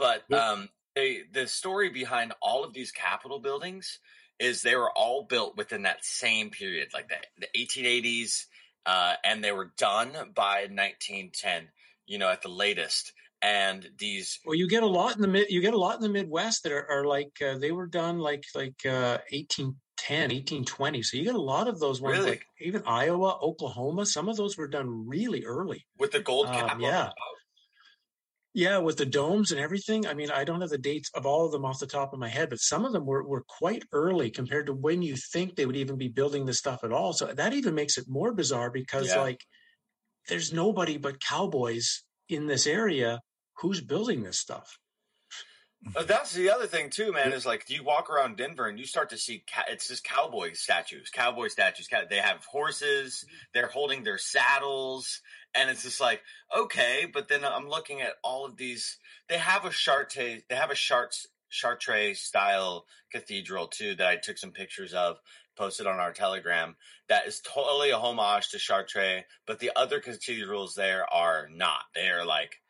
but 0.00 0.32
um, 0.36 0.68
they, 0.94 1.22
the 1.32 1.46
story 1.46 1.90
behind 1.90 2.32
all 2.42 2.64
of 2.64 2.72
these 2.72 2.90
Capitol 2.90 3.38
buildings 3.38 3.98
is 4.38 4.62
they 4.62 4.74
were 4.74 4.90
all 4.96 5.24
built 5.24 5.56
within 5.56 5.82
that 5.82 6.04
same 6.04 6.50
period, 6.50 6.88
like 6.94 7.08
the, 7.08 7.16
the 7.38 7.58
1880s, 7.58 8.46
uh, 8.86 9.14
and 9.22 9.44
they 9.44 9.52
were 9.52 9.72
done 9.76 10.12
by 10.34 10.66
1910. 10.70 11.68
You 12.06 12.18
know, 12.18 12.28
at 12.28 12.42
the 12.42 12.48
latest. 12.48 13.12
And 13.42 13.88
these 13.98 14.40
well 14.44 14.56
you 14.56 14.68
get 14.68 14.82
a 14.82 14.86
lot 14.86 15.14
in 15.14 15.22
the 15.22 15.28
mid 15.28 15.48
you 15.48 15.62
get 15.62 15.72
a 15.72 15.78
lot 15.78 15.94
in 15.94 16.02
the 16.02 16.10
midwest 16.10 16.64
that 16.64 16.72
are, 16.72 16.90
are 16.90 17.06
like 17.06 17.30
uh, 17.40 17.56
they 17.56 17.72
were 17.72 17.86
done 17.86 18.18
like 18.18 18.44
like 18.54 18.74
uh 18.84 19.16
1810 19.30 19.76
1820 20.28 21.02
so 21.02 21.16
you 21.16 21.24
get 21.24 21.34
a 21.34 21.40
lot 21.40 21.66
of 21.66 21.80
those 21.80 22.02
ones 22.02 22.18
really? 22.18 22.32
like 22.32 22.44
even 22.60 22.82
iowa 22.86 23.38
oklahoma 23.40 24.04
some 24.04 24.28
of 24.28 24.36
those 24.36 24.58
were 24.58 24.68
done 24.68 25.08
really 25.08 25.46
early. 25.46 25.86
With 25.98 26.12
the 26.12 26.20
gold 26.20 26.48
cap 26.48 26.72
um, 26.72 26.80
yeah 26.82 27.12
yeah 28.52 28.78
with 28.78 28.96
the 28.96 29.06
domes 29.06 29.52
and 29.52 29.60
everything 29.60 30.06
i 30.06 30.14
mean 30.14 30.30
i 30.30 30.44
don't 30.44 30.60
have 30.60 30.70
the 30.70 30.78
dates 30.78 31.10
of 31.14 31.24
all 31.24 31.46
of 31.46 31.52
them 31.52 31.64
off 31.64 31.78
the 31.78 31.86
top 31.86 32.12
of 32.12 32.18
my 32.18 32.28
head 32.28 32.50
but 32.50 32.58
some 32.58 32.84
of 32.84 32.92
them 32.92 33.06
were, 33.06 33.22
were 33.22 33.44
quite 33.46 33.84
early 33.92 34.30
compared 34.30 34.66
to 34.66 34.72
when 34.72 35.02
you 35.02 35.14
think 35.16 35.54
they 35.54 35.66
would 35.66 35.76
even 35.76 35.96
be 35.96 36.08
building 36.08 36.46
this 36.46 36.58
stuff 36.58 36.82
at 36.82 36.92
all 36.92 37.12
so 37.12 37.26
that 37.26 37.52
even 37.52 37.74
makes 37.74 37.96
it 37.96 38.06
more 38.08 38.32
bizarre 38.32 38.70
because 38.70 39.08
yeah. 39.08 39.20
like 39.20 39.40
there's 40.28 40.52
nobody 40.52 40.96
but 40.96 41.20
cowboys 41.20 42.02
in 42.28 42.46
this 42.46 42.66
area 42.66 43.20
who's 43.60 43.80
building 43.80 44.22
this 44.22 44.38
stuff? 44.38 44.78
But 45.82 46.06
that's 46.06 46.34
the 46.34 46.50
other 46.50 46.66
thing 46.66 46.90
too, 46.90 47.12
man. 47.12 47.32
Is 47.32 47.46
like 47.46 47.70
you 47.70 47.82
walk 47.82 48.10
around 48.10 48.36
Denver 48.36 48.68
and 48.68 48.78
you 48.78 48.84
start 48.84 49.10
to 49.10 49.18
see 49.18 49.44
it's 49.68 49.88
just 49.88 50.04
cowboy 50.04 50.52
statues, 50.52 51.10
cowboy 51.10 51.48
statues. 51.48 51.88
They 52.08 52.18
have 52.18 52.44
horses, 52.44 53.24
they're 53.54 53.66
holding 53.66 54.04
their 54.04 54.18
saddles, 54.18 55.22
and 55.54 55.70
it's 55.70 55.82
just 55.82 56.00
like 56.00 56.20
okay. 56.56 57.06
But 57.10 57.28
then 57.28 57.44
I'm 57.44 57.68
looking 57.68 58.02
at 58.02 58.14
all 58.22 58.44
of 58.44 58.56
these. 58.56 58.98
They 59.28 59.38
have 59.38 59.64
a 59.64 59.70
Chartres, 59.70 60.42
they 60.48 60.54
have 60.54 60.70
a 60.70 60.74
Chartres 60.74 61.26
Chartres 61.50 62.20
style 62.20 62.84
cathedral 63.10 63.66
too 63.66 63.94
that 63.96 64.06
I 64.06 64.16
took 64.16 64.38
some 64.38 64.52
pictures 64.52 64.92
of, 64.92 65.18
posted 65.56 65.86
on 65.86 65.98
our 65.98 66.12
Telegram. 66.12 66.76
That 67.08 67.26
is 67.26 67.40
totally 67.40 67.90
a 67.90 67.98
homage 67.98 68.50
to 68.50 68.58
Chartres, 68.58 69.24
but 69.46 69.58
the 69.58 69.72
other 69.74 69.98
cathedrals 70.00 70.74
there 70.74 71.12
are 71.12 71.48
not. 71.50 71.82
They 71.94 72.08
are 72.08 72.24
like 72.24 72.60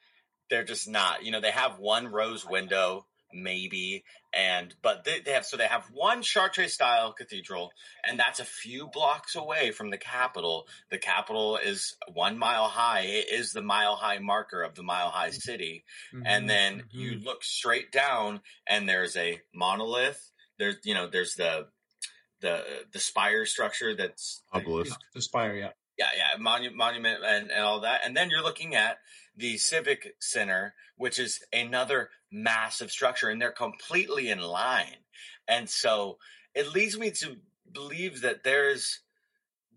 they're 0.50 0.64
just 0.64 0.88
not. 0.88 1.24
You 1.24 1.32
know, 1.32 1.40
they 1.40 1.50
have 1.50 1.78
one 1.78 2.08
rose 2.08 2.44
window, 2.44 3.06
maybe, 3.32 4.04
and 4.34 4.74
but 4.82 5.04
they, 5.04 5.20
they 5.20 5.32
have 5.32 5.46
so 5.46 5.56
they 5.56 5.66
have 5.66 5.84
one 5.92 6.22
Chartres 6.22 6.74
style 6.74 7.12
cathedral, 7.12 7.70
and 8.06 8.18
that's 8.18 8.40
a 8.40 8.44
few 8.44 8.88
blocks 8.88 9.36
away 9.36 9.70
from 9.70 9.90
the 9.90 9.98
Capitol. 9.98 10.66
The 10.90 10.98
Capitol 10.98 11.56
is 11.56 11.96
one 12.12 12.36
mile 12.36 12.66
high. 12.66 13.02
It 13.02 13.32
is 13.32 13.52
the 13.52 13.62
mile 13.62 13.96
high 13.96 14.18
marker 14.18 14.62
of 14.62 14.74
the 14.74 14.82
mile 14.82 15.10
high 15.10 15.30
city, 15.30 15.84
mm-hmm, 16.14 16.26
and 16.26 16.50
then 16.50 16.78
mm-hmm. 16.80 16.98
you 16.98 17.20
look 17.20 17.44
straight 17.44 17.92
down, 17.92 18.40
and 18.66 18.88
there's 18.88 19.16
a 19.16 19.40
monolith. 19.54 20.30
There's 20.58 20.76
you 20.84 20.94
know 20.94 21.08
there's 21.08 21.36
the 21.36 21.68
the 22.40 22.62
the 22.92 22.98
spire 22.98 23.46
structure 23.46 23.94
that's 23.94 24.42
obelisk. 24.52 24.98
The 25.14 25.22
spire, 25.22 25.54
yeah 25.54 25.70
yeah, 26.00 26.08
yeah, 26.16 26.38
monu- 26.38 26.74
monument 26.74 27.18
and, 27.24 27.50
and 27.50 27.62
all 27.62 27.80
that. 27.80 28.00
And 28.04 28.16
then 28.16 28.30
you're 28.30 28.42
looking 28.42 28.74
at 28.74 28.98
the 29.40 29.56
Civic 29.56 30.14
Center, 30.20 30.74
which 30.96 31.18
is 31.18 31.40
another 31.52 32.10
massive 32.30 32.90
structure, 32.90 33.28
and 33.28 33.40
they're 33.40 33.50
completely 33.50 34.28
in 34.28 34.40
line. 34.40 35.04
And 35.48 35.68
so 35.68 36.18
it 36.54 36.72
leads 36.72 36.98
me 36.98 37.10
to 37.12 37.36
believe 37.72 38.20
that 38.20 38.44
there's 38.44 39.00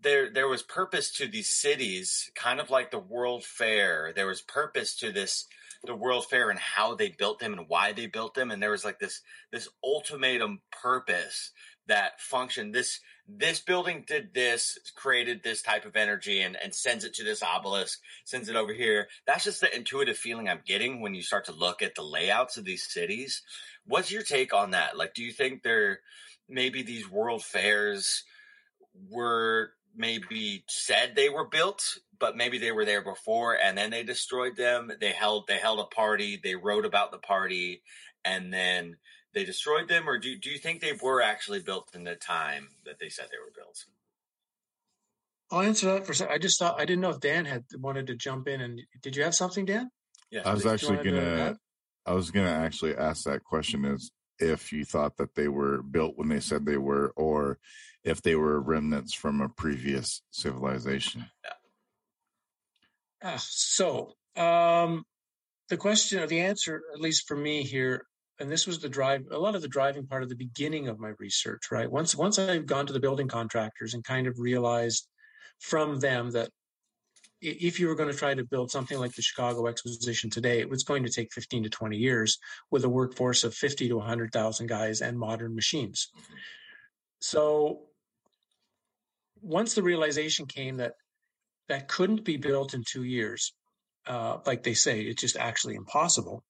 there 0.00 0.30
there 0.30 0.48
was 0.48 0.62
purpose 0.62 1.10
to 1.16 1.26
these 1.26 1.48
cities, 1.48 2.30
kind 2.34 2.60
of 2.60 2.70
like 2.70 2.90
the 2.90 2.98
World 2.98 3.44
Fair. 3.44 4.12
There 4.14 4.26
was 4.26 4.42
purpose 4.42 4.94
to 4.96 5.10
this 5.10 5.46
the 5.82 5.96
World 5.96 6.26
Fair 6.26 6.50
and 6.50 6.58
how 6.58 6.94
they 6.94 7.08
built 7.08 7.40
them 7.40 7.52
and 7.52 7.68
why 7.68 7.92
they 7.92 8.06
built 8.06 8.34
them, 8.34 8.50
and 8.50 8.62
there 8.62 8.70
was 8.70 8.84
like 8.84 8.98
this 8.98 9.22
this 9.50 9.68
ultimatum 9.82 10.60
purpose 10.70 11.50
that 11.86 12.20
functioned. 12.20 12.74
This 12.74 13.00
this 13.26 13.60
building 13.60 14.04
did 14.06 14.34
this, 14.34 14.78
created 14.94 15.42
this 15.42 15.62
type 15.62 15.86
of 15.86 15.96
energy 15.96 16.42
and, 16.42 16.56
and 16.62 16.74
sends 16.74 17.04
it 17.04 17.14
to 17.14 17.24
this 17.24 17.42
obelisk, 17.42 18.00
sends 18.24 18.48
it 18.48 18.56
over 18.56 18.72
here. 18.72 19.08
That's 19.26 19.44
just 19.44 19.60
the 19.60 19.74
intuitive 19.74 20.18
feeling 20.18 20.48
I'm 20.48 20.60
getting 20.66 21.00
when 21.00 21.14
you 21.14 21.22
start 21.22 21.46
to 21.46 21.52
look 21.52 21.82
at 21.82 21.94
the 21.94 22.02
layouts 22.02 22.56
of 22.56 22.64
these 22.64 22.86
cities. 22.86 23.42
What's 23.86 24.12
your 24.12 24.22
take 24.22 24.52
on 24.52 24.72
that? 24.72 24.96
Like, 24.96 25.14
do 25.14 25.22
you 25.22 25.32
think 25.32 25.62
there 25.62 26.00
maybe 26.48 26.82
these 26.82 27.10
world 27.10 27.42
fairs 27.42 28.24
were 29.10 29.70
maybe 29.96 30.64
said 30.68 31.14
they 31.14 31.28
were 31.28 31.46
built, 31.46 31.82
but 32.18 32.36
maybe 32.36 32.58
they 32.58 32.72
were 32.72 32.84
there 32.84 33.02
before 33.02 33.54
and 33.54 33.76
then 33.76 33.90
they 33.90 34.02
destroyed 34.02 34.56
them. 34.56 34.92
They 35.00 35.12
held 35.12 35.46
they 35.46 35.58
held 35.58 35.80
a 35.80 35.84
party, 35.84 36.40
they 36.42 36.56
wrote 36.56 36.84
about 36.84 37.10
the 37.10 37.18
party, 37.18 37.82
and 38.24 38.52
then 38.52 38.96
they 39.34 39.44
destroyed 39.44 39.88
them, 39.88 40.08
or 40.08 40.18
do 40.18 40.36
do 40.38 40.50
you 40.50 40.58
think 40.58 40.80
they 40.80 40.92
were 40.92 41.20
actually 41.20 41.60
built 41.60 41.90
in 41.94 42.04
the 42.04 42.14
time 42.14 42.68
that 42.86 42.98
they 42.98 43.08
said 43.08 43.26
they 43.30 43.38
were 43.38 43.52
built? 43.54 43.84
I'll 45.50 45.60
answer 45.60 45.92
that 45.92 46.06
for 46.06 46.12
a 46.12 46.14
second. 46.14 46.34
I 46.34 46.38
just 46.38 46.58
thought 46.58 46.80
I 46.80 46.84
didn't 46.84 47.02
know 47.02 47.10
if 47.10 47.20
Dan 47.20 47.44
had 47.44 47.64
wanted 47.76 48.06
to 48.06 48.14
jump 48.14 48.48
in. 48.48 48.60
And 48.60 48.82
did 49.02 49.16
you 49.16 49.24
have 49.24 49.34
something, 49.34 49.64
Dan? 49.64 49.90
Yeah, 50.30 50.42
I 50.44 50.54
was 50.54 50.66
actually 50.66 51.04
gonna. 51.04 51.56
I 52.06 52.12
was 52.12 52.30
gonna 52.30 52.50
actually 52.50 52.96
ask 52.96 53.24
that 53.24 53.44
question: 53.44 53.84
is 53.84 54.10
if 54.38 54.72
you 54.72 54.84
thought 54.84 55.16
that 55.18 55.34
they 55.34 55.48
were 55.48 55.82
built 55.82 56.14
when 56.16 56.28
they 56.28 56.40
said 56.40 56.64
they 56.64 56.76
were, 56.76 57.12
or 57.16 57.58
if 58.02 58.22
they 58.22 58.34
were 58.34 58.60
remnants 58.60 59.14
from 59.14 59.40
a 59.40 59.48
previous 59.48 60.22
civilization. 60.30 61.26
Yeah. 63.22 63.30
Uh, 63.30 63.38
so, 63.38 64.12
um, 64.36 65.04
the 65.68 65.78
question 65.78 66.22
or 66.22 66.26
the 66.26 66.40
answer, 66.40 66.82
at 66.92 67.00
least 67.00 67.26
for 67.26 67.36
me 67.36 67.62
here, 67.62 68.06
and 68.40 68.50
this 68.50 68.66
was 68.66 68.80
the 68.80 68.88
drive 68.88 69.24
a 69.30 69.38
lot 69.38 69.54
of 69.54 69.62
the 69.62 69.68
driving 69.68 70.06
part 70.06 70.22
of 70.22 70.28
the 70.28 70.34
beginning 70.34 70.88
of 70.88 70.98
my 70.98 71.12
research 71.18 71.70
right? 71.70 71.90
Once 71.90 72.14
once 72.14 72.38
i've 72.38 72.66
gone 72.66 72.86
to 72.86 72.92
the 72.92 73.00
building 73.00 73.28
contractors 73.28 73.94
and 73.94 74.04
kind 74.04 74.26
of 74.26 74.38
realized 74.38 75.08
from 75.60 76.00
them 76.00 76.30
that 76.32 76.50
if 77.40 77.78
you 77.78 77.88
were 77.88 77.94
going 77.94 78.10
to 78.10 78.16
try 78.16 78.32
to 78.32 78.44
build 78.44 78.70
something 78.70 78.98
like 78.98 79.14
the 79.14 79.22
chicago 79.22 79.66
exposition 79.66 80.30
today 80.30 80.60
it 80.60 80.68
was 80.68 80.82
going 80.82 81.04
to 81.04 81.10
take 81.10 81.32
15 81.32 81.64
to 81.64 81.68
20 81.68 81.96
years 81.96 82.38
with 82.70 82.84
a 82.84 82.88
workforce 82.88 83.44
of 83.44 83.54
50 83.54 83.88
to 83.88 83.96
100000 83.96 84.66
guys 84.66 85.00
and 85.00 85.18
modern 85.18 85.54
machines. 85.54 86.10
So 87.20 87.82
once 89.40 89.74
the 89.74 89.82
realization 89.82 90.46
came 90.46 90.78
that 90.78 90.94
that 91.68 91.88
couldn't 91.88 92.24
be 92.24 92.36
built 92.36 92.74
in 92.74 92.82
two 92.86 93.04
years 93.04 93.54
uh, 94.06 94.38
like 94.46 94.62
they 94.62 94.74
say 94.74 95.00
it's 95.00 95.20
just 95.20 95.36
actually 95.36 95.74
impossible 95.74 96.42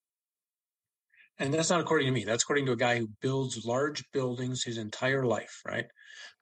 and 1.39 1.53
that's 1.53 1.71
not 1.71 1.81
according 1.81 2.07
to 2.07 2.13
me. 2.13 2.25
That's 2.25 2.45
according 2.45 2.67
to 2.67 2.73
a 2.73 2.77
guy 2.77 2.99
who 2.99 3.09
builds 3.21 3.65
large 3.65 4.05
buildings 4.13 4.63
his 4.65 4.79
entire 4.79 5.25
life, 5.25 5.61
right? 5.67 5.87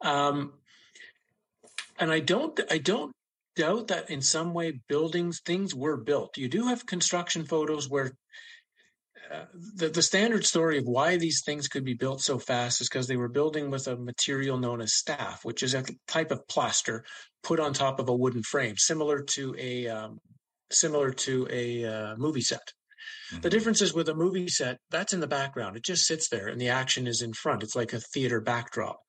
Um, 0.01 0.55
and 1.99 2.13
I 2.13 2.21
don't, 2.21 2.59
I 2.71 2.79
don't 2.79 3.13
doubt 3.57 3.89
that 3.89 4.11
in 4.11 4.23
some 4.23 4.55
way 4.55 4.81
buildings 4.89 5.41
things 5.45 5.75
were 5.75 5.97
built. 5.97 6.37
You 6.37 6.49
do 6.49 6.67
have 6.69 6.87
construction 6.87 7.45
photos 7.45 7.89
where 7.89 8.13
uh, 9.33 9.45
the, 9.77 9.89
the 9.89 10.03
standard 10.03 10.45
story 10.45 10.79
of 10.79 10.85
why 10.85 11.17
these 11.17 11.43
things 11.45 11.69
could 11.69 11.85
be 11.85 11.95
built 11.95 12.21
so 12.21 12.39
fast 12.39 12.81
is 12.81 12.89
because 12.89 13.07
they 13.07 13.17
were 13.17 13.29
building 13.29 13.71
with 13.71 13.87
a 13.87 13.97
material 13.97 14.59
known 14.59 14.81
as 14.81 14.95
staff, 14.95 15.41
which 15.43 15.63
is 15.63 15.75
a 15.75 15.85
type 16.07 16.31
of 16.31 16.47
plaster 16.49 17.05
put 17.43 17.61
on 17.61 17.73
top 17.73 17.99
of 17.99 18.09
a 18.09 18.15
wooden 18.15 18.43
frame, 18.43 18.77
similar 18.77 19.23
to 19.23 19.55
a 19.59 19.89
um, 19.89 20.19
similar 20.71 21.13
to 21.13 21.47
a 21.51 21.85
uh, 21.85 22.17
movie 22.17 22.41
set. 22.43 22.73
The 23.41 23.51
difference 23.51 23.81
is 23.81 23.95
with 23.95 24.09
a 24.09 24.15
movie 24.15 24.49
set, 24.49 24.79
that's 24.91 25.13
in 25.13 25.21
the 25.21 25.27
background. 25.27 25.77
It 25.77 25.85
just 25.85 26.07
sits 26.07 26.29
there 26.29 26.49
and 26.49 26.61
the 26.61 26.69
action 26.69 27.07
is 27.07 27.23
in 27.23 27.33
front. 27.33 27.63
It's 27.63 27.77
like 27.77 27.93
a 27.93 28.01
theater 28.01 28.41
backdrop. 28.41 29.01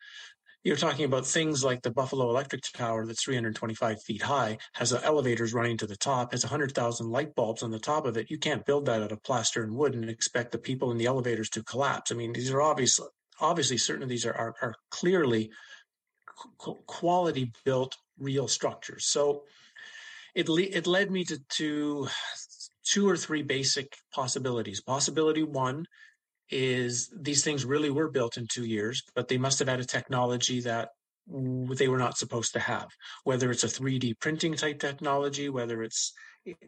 You're 0.63 0.77
talking 0.77 1.03
about 1.03 1.25
things 1.25 1.61
like 1.61 1.81
the 1.81 1.91
Buffalo 1.91 2.29
Electric 2.29 2.61
Tower 2.73 3.05
that's 3.05 3.23
325 3.23 4.01
feet 4.01 4.21
high, 4.21 4.57
has 4.75 4.93
elevators 4.93 5.53
running 5.53 5.75
to 5.77 5.87
the 5.87 5.97
top, 5.97 6.31
has 6.31 6.45
100,000 6.45 7.09
light 7.09 7.35
bulbs 7.35 7.63
on 7.63 7.71
the 7.71 7.79
top 7.79 8.05
of 8.05 8.15
it. 8.15 8.31
You 8.31 8.37
can't 8.37 8.65
build 8.65 8.85
that 8.85 9.01
out 9.01 9.11
of 9.11 9.21
plaster 9.23 9.61
and 9.61 9.75
wood 9.75 9.93
and 9.93 10.09
expect 10.09 10.53
the 10.53 10.57
people 10.57 10.89
in 10.91 10.97
the 10.97 11.05
elevators 11.05 11.49
to 11.49 11.63
collapse. 11.63 12.13
I 12.13 12.15
mean, 12.15 12.31
these 12.31 12.49
are 12.49 12.61
obviously, 12.61 13.07
obviously, 13.41 13.77
certain 13.77 14.03
of 14.03 14.09
these 14.09 14.25
are, 14.25 14.33
are, 14.33 14.55
are 14.61 14.75
clearly 14.89 15.51
quality 16.87 17.51
built 17.65 17.97
real 18.17 18.47
structures. 18.47 19.05
So 19.05 19.43
it, 20.33 20.47
le- 20.47 20.61
it 20.61 20.87
led 20.87 21.11
me 21.11 21.25
to, 21.25 21.39
to 21.57 22.07
two 22.93 23.09
or 23.09 23.17
three 23.17 23.41
basic 23.41 23.87
possibilities. 24.13 24.79
Possibility 24.81 25.43
one 25.43 25.85
is 26.51 27.11
these 27.19 27.43
things 27.43 27.65
really 27.65 27.89
were 27.89 28.11
built 28.11 28.37
in 28.37 28.45
two 28.47 28.65
years, 28.65 29.01
but 29.15 29.27
they 29.27 29.39
must 29.39 29.57
have 29.59 29.67
had 29.67 29.79
a 29.79 29.85
technology 29.85 30.59
that 30.61 30.89
they 31.27 31.87
were 31.87 31.97
not 31.97 32.17
supposed 32.17 32.53
to 32.53 32.59
have, 32.59 32.89
whether 33.23 33.49
it's 33.49 33.63
a 33.63 33.67
3D 33.67 34.19
printing 34.19 34.55
type 34.55 34.79
technology, 34.79 35.49
whether 35.49 35.81
it's 35.81 36.13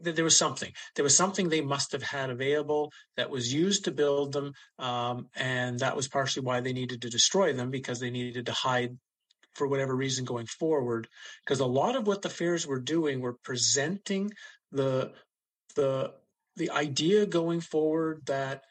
there 0.02 0.24
was 0.24 0.38
something. 0.38 0.72
There 0.96 1.04
was 1.04 1.16
something 1.16 1.50
they 1.50 1.62
must 1.62 1.92
have 1.92 2.02
had 2.02 2.30
available 2.30 2.92
that 3.18 3.30
was 3.30 3.54
used 3.54 3.84
to 3.86 3.92
build 3.92 4.32
them, 4.32 4.54
um, 4.80 5.28
and 5.36 5.80
that 5.80 5.98
was 5.98 6.08
partially 6.08 6.46
why 6.46 6.62
they 6.62 6.72
needed 6.74 7.02
to 7.02 7.10
destroy 7.10 7.52
them 7.54 7.70
because 7.70 8.00
they 8.00 8.10
needed 8.10 8.46
to 8.46 8.54
hide 8.54 8.98
for 9.54 9.68
whatever 9.68 9.94
reason 9.94 10.24
going 10.24 10.46
forward. 10.46 11.08
Because 11.44 11.60
a 11.60 11.66
lot 11.66 11.98
of 11.98 12.08
what 12.08 12.22
the 12.22 12.30
fairs 12.30 12.66
were 12.66 12.80
doing 12.80 13.20
were 13.20 13.36
presenting 13.44 14.32
the 14.72 15.12
the 15.76 16.14
the 16.56 16.72
idea 16.72 17.26
going 17.26 17.62
forward 17.62 18.22
that 18.26 18.64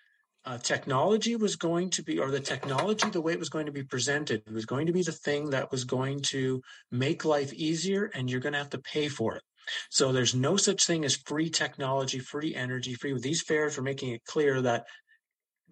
uh, 0.47 0.59
technology 0.59 1.37
was 1.37 1.57
going 1.57 1.91
to 1.91 2.03
be, 2.03 2.19
or 2.19 2.31
the 2.31 2.41
technology, 2.41 3.09
the 3.09 3.21
way 3.21 3.33
it 3.33 3.39
was 3.39 3.49
going 3.49 3.67
to 3.67 3.73
be 3.73 3.83
presented, 3.83 4.43
was 4.53 4.67
going 4.67 4.87
to 4.87 4.93
be 4.93 5.03
the 5.03 5.13
thing 5.13 5.51
that 5.51 5.71
was 5.71 5.85
going 5.85 6.21
to 6.21 6.61
make 6.91 7.25
life 7.25 7.53
easier, 7.55 8.11
and 8.15 8.31
you're 8.31 8.41
going 8.41 8.53
to 8.53 8.59
have 8.59 8.71
to 8.71 8.79
pay 8.79 9.09
for 9.09 9.37
it. 9.37 9.43
So 9.91 10.13
there's 10.13 10.35
no 10.35 10.57
such 10.59 10.87
thing 10.87 11.05
as 11.05 11.17
free 11.17 11.49
technology, 11.49 12.19
free 12.19 12.55
energy, 12.55 12.95
free. 12.95 13.19
These 13.19 13.43
fairs, 13.43 13.79
we're 13.79 13.85
making 13.85 14.13
it 14.13 14.25
clear 14.27 14.61
that 14.63 14.85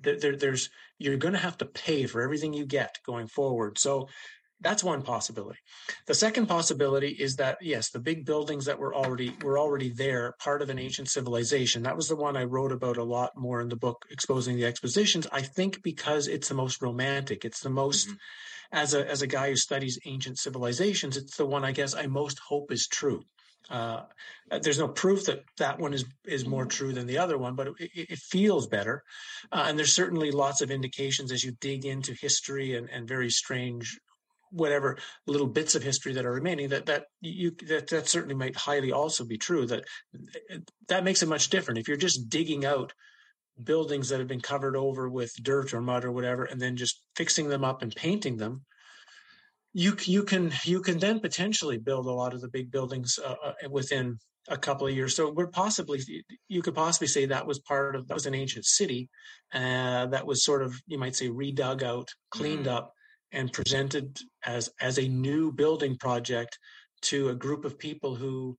there, 0.01 0.37
there's 0.37 0.71
you're 0.99 1.17
going 1.17 1.35
to 1.35 1.41
have 1.41 1.59
to 1.59 1.67
pay 1.67 2.07
for 2.07 2.23
everything 2.23 2.55
you 2.55 2.65
get 2.65 2.99
going 3.07 3.27
forward. 3.27 3.79
So 3.79 4.09
that's 4.63 4.85
one 4.85 5.03
possibility. 5.03 5.59
The 6.07 6.15
second 6.15 6.47
possibility 6.47 7.09
is 7.09 7.37
that 7.37 7.59
yes, 7.61 7.91
the 7.91 7.99
big 7.99 8.25
buildings 8.25 8.65
that 8.67 8.79
were 8.79 8.95
already 8.95 9.37
were 9.43 9.59
already 9.59 9.91
there, 9.91 10.35
part 10.39 10.63
of 10.63 10.71
an 10.71 10.79
ancient 10.79 11.09
civilization. 11.09 11.83
That 11.83 11.97
was 11.97 12.09
the 12.09 12.17
one 12.17 12.37
I 12.37 12.45
wrote 12.45 12.73
about 12.73 12.97
a 12.97 13.05
lot 13.05 13.33
more 13.37 13.61
in 13.61 13.69
the 13.69 13.77
book, 13.77 14.07
exposing 14.11 14.57
the 14.57 14.65
expositions. 14.65 15.27
I 15.33 15.43
think 15.43 15.83
because 15.83 16.29
it's 16.29 16.49
the 16.49 16.55
most 16.55 16.81
romantic, 16.81 17.45
it's 17.45 17.61
the 17.61 17.71
most 17.71 18.09
mm-hmm. 18.09 18.17
as 18.73 18.95
a 18.95 19.09
as 19.11 19.23
a 19.23 19.27
guy 19.27 19.51
who 19.51 19.57
studies 19.57 19.99
ancient 20.05 20.39
civilizations, 20.39 21.17
it's 21.17 21.37
the 21.37 21.47
one 21.47 21.65
I 21.65 21.73
guess 21.73 21.95
I 21.95 22.07
most 22.07 22.39
hope 22.39 22.73
is 22.73 22.87
true. 22.87 23.25
Uh, 23.71 24.03
there's 24.61 24.79
no 24.79 24.89
proof 24.89 25.25
that 25.27 25.45
that 25.57 25.79
one 25.79 25.95
is 25.95 26.05
is 26.25 26.47
more 26.47 26.67
true 26.67 26.93
than 26.93 27.07
the 27.07 27.19
other 27.19 27.39
one, 27.39 27.55
but 27.55 27.69
it, 27.79 27.91
it 27.95 28.19
feels 28.19 28.67
better. 28.67 29.03
Uh, 29.51 29.65
and 29.67 29.79
there's 29.79 29.93
certainly 29.93 30.31
lots 30.31 30.61
of 30.61 30.71
indications 30.71 31.33
as 31.33 31.43
you 31.43 31.53
dig 31.61 31.87
into 31.87 32.13
history 32.13 32.77
and, 32.77 32.91
and 32.91 33.09
very 33.09 33.31
strange 33.31 33.99
whatever 34.53 34.99
little 35.27 35.47
bits 35.47 35.75
of 35.75 35.83
history 35.83 36.13
that 36.13 36.27
are 36.27 36.33
remaining 36.33 36.69
that 36.69 36.87
that 36.87 37.07
you 37.21 37.51
that 37.67 37.89
that 37.89 38.09
certainly 38.09 38.35
might 38.35 38.55
highly 38.55 38.93
also 38.93 39.25
be 39.25 39.39
true 39.39 39.67
that 39.67 39.85
that 40.89 41.05
makes 41.05 41.23
it 41.23 41.29
much 41.29 41.49
different 41.49 41.79
if 41.79 41.89
you're 41.89 41.97
just 41.97 42.29
digging 42.29 42.65
out 42.65 42.93
buildings 43.63 44.09
that 44.09 44.19
have 44.19 44.29
been 44.29 44.41
covered 44.41 44.77
over 44.77 45.09
with 45.09 45.33
dirt 45.43 45.73
or 45.73 45.81
mud 45.81 46.05
or 46.05 46.13
whatever 46.13 46.45
and 46.45 46.61
then 46.61 46.77
just 46.77 47.03
fixing 47.17 47.49
them 47.49 47.65
up 47.65 47.83
and 47.83 47.95
painting 47.95 48.37
them 48.37 48.63
you 49.73 49.97
you 50.05 50.23
can 50.23 50.53
you 50.65 50.81
can 50.81 50.99
then 50.99 51.19
potentially 51.19 51.79
build 51.79 52.07
a 52.07 52.13
lot 52.13 52.35
of 52.35 52.41
the 52.41 52.49
big 52.49 52.71
buildings 52.71 53.19
uh, 53.25 53.35
uh 53.45 53.53
within 53.71 54.19
a 54.49 54.57
couple 54.57 54.87
of 54.87 54.95
years 54.95 55.15
so 55.15 55.31
we're 55.31 55.47
possibly 55.47 56.01
you 56.49 56.63
could 56.63 56.75
possibly 56.75 57.07
say 57.07 57.27
that 57.27 57.47
was 57.47 57.59
part 57.61 57.95
of 57.95 58.07
that 58.09 58.15
was 58.15 58.27
an 58.27 58.35
ancient 58.35 58.65
city 58.65 59.09
uh, 59.55 60.07
that 60.07 60.27
was 60.27 60.45
sort 60.45 60.63
of 60.63 60.75
you 60.87 60.99
might 60.99 61.15
say 61.15 61.29
redug 61.29 61.83
out 61.83 62.09
cleaned 62.31 62.67
mm-hmm. 62.67 62.77
up 62.77 62.93
and 63.33 63.53
presented 63.53 64.19
as 64.45 64.71
as 64.81 64.99
a 64.99 65.09
new 65.09 65.53
building 65.53 65.97
project 65.97 66.59
to 67.03 67.31
a 67.31 67.35
group 67.35 67.65
of 67.65 67.79
people 67.79 68.15
who 68.15 68.57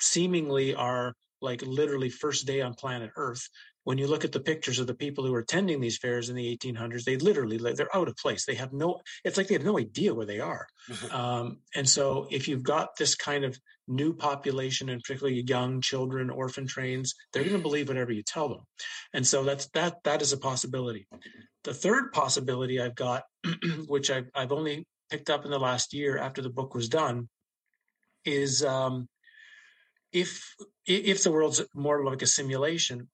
seemingly 0.00 0.74
are 0.74 1.14
like 1.40 1.62
literally 1.62 2.08
first 2.08 2.46
day 2.46 2.60
on 2.60 2.74
planet 2.74 3.10
earth. 3.16 3.48
When 3.84 3.98
you 3.98 4.06
look 4.06 4.24
at 4.24 4.30
the 4.30 4.38
pictures 4.38 4.78
of 4.78 4.86
the 4.86 4.94
people 4.94 5.26
who 5.26 5.34
are 5.34 5.40
attending 5.40 5.80
these 5.80 5.98
fairs 5.98 6.28
in 6.28 6.36
the 6.36 6.56
1800s 6.56 7.02
they 7.02 7.16
literally 7.16 7.56
they're 7.56 7.96
out 7.96 8.06
of 8.06 8.16
place. 8.16 8.46
They 8.46 8.54
have 8.54 8.72
no 8.72 9.00
it's 9.24 9.36
like 9.36 9.48
they 9.48 9.54
have 9.54 9.64
no 9.64 9.78
idea 9.78 10.14
where 10.14 10.26
they 10.26 10.40
are. 10.40 10.66
Um, 11.12 11.58
and 11.74 11.88
so 11.88 12.26
if 12.30 12.48
you've 12.48 12.62
got 12.62 12.96
this 12.96 13.14
kind 13.14 13.44
of 13.44 13.58
new 13.88 14.14
population 14.14 14.88
and 14.88 15.02
particularly 15.02 15.42
young 15.42 15.80
children 15.80 16.30
orphan 16.30 16.66
trains 16.66 17.14
they're 17.32 17.42
going 17.42 17.56
to 17.56 17.62
believe 17.62 17.88
whatever 17.88 18.12
you 18.12 18.22
tell 18.22 18.48
them. 18.48 18.60
And 19.12 19.26
so 19.26 19.42
that's 19.42 19.66
that 19.70 19.96
that 20.04 20.22
is 20.22 20.32
a 20.32 20.38
possibility. 20.38 21.08
The 21.64 21.74
third 21.74 22.12
possibility 22.12 22.80
i've 22.80 22.94
got 22.94 23.24
which 23.86 24.10
I've, 24.10 24.28
I've 24.34 24.52
only 24.52 24.86
picked 25.10 25.30
up 25.30 25.44
in 25.44 25.50
the 25.50 25.58
last 25.58 25.92
year 25.92 26.18
after 26.18 26.42
the 26.42 26.50
book 26.50 26.74
was 26.74 26.88
done 26.88 27.28
is 28.24 28.64
um, 28.64 29.08
if 30.12 30.54
if 30.86 31.22
the 31.22 31.32
world's 31.32 31.62
more 31.74 32.04
like 32.04 32.22
a 32.22 32.26
simulation 32.26 33.08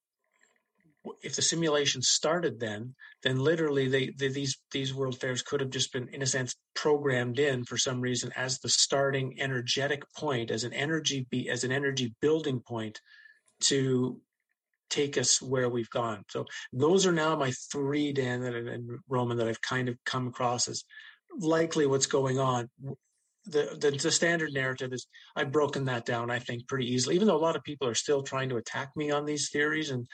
if 1.22 1.36
the 1.36 1.42
simulation 1.42 2.02
started 2.02 2.60
then, 2.60 2.94
then 3.22 3.38
literally 3.38 3.88
they, 3.88 4.10
they, 4.18 4.28
these 4.28 4.58
these 4.72 4.94
world 4.94 5.18
fairs 5.20 5.42
could 5.42 5.60
have 5.60 5.70
just 5.70 5.92
been, 5.92 6.08
in 6.08 6.22
a 6.22 6.26
sense, 6.26 6.54
programmed 6.74 7.38
in 7.38 7.64
for 7.64 7.76
some 7.76 8.00
reason 8.00 8.30
as 8.36 8.58
the 8.58 8.68
starting 8.68 9.40
energetic 9.40 10.02
point, 10.14 10.50
as 10.50 10.64
an 10.64 10.72
energy 10.72 11.26
be 11.30 11.48
as 11.48 11.64
an 11.64 11.72
energy 11.72 12.14
building 12.20 12.60
point 12.60 13.00
to 13.60 14.20
take 14.90 15.18
us 15.18 15.40
where 15.40 15.68
we've 15.68 15.90
gone. 15.90 16.24
So 16.30 16.46
those 16.72 17.06
are 17.06 17.12
now 17.12 17.36
my 17.36 17.52
three, 17.70 18.12
Dan, 18.12 18.42
and 18.42 18.98
Roman, 19.08 19.36
that 19.38 19.48
I've 19.48 19.60
kind 19.60 19.88
of 19.88 19.96
come 20.04 20.28
across 20.28 20.68
as 20.68 20.84
likely 21.38 21.86
what's 21.86 22.06
going 22.06 22.38
on 22.38 22.68
the, 23.48 23.78
the, 23.80 23.90
the 23.90 24.10
standard 24.10 24.52
narrative 24.52 24.92
is 24.92 25.06
I've 25.34 25.52
broken 25.52 25.86
that 25.86 26.04
down 26.04 26.30
I 26.30 26.38
think 26.38 26.66
pretty 26.68 26.92
easily 26.92 27.14
even 27.14 27.26
though 27.26 27.36
a 27.36 27.38
lot 27.38 27.56
of 27.56 27.64
people 27.64 27.88
are 27.88 27.94
still 27.94 28.22
trying 28.22 28.48
to 28.50 28.56
attack 28.56 28.90
me 28.96 29.10
on 29.10 29.24
these 29.24 29.50
theories 29.50 29.90
and 29.90 30.06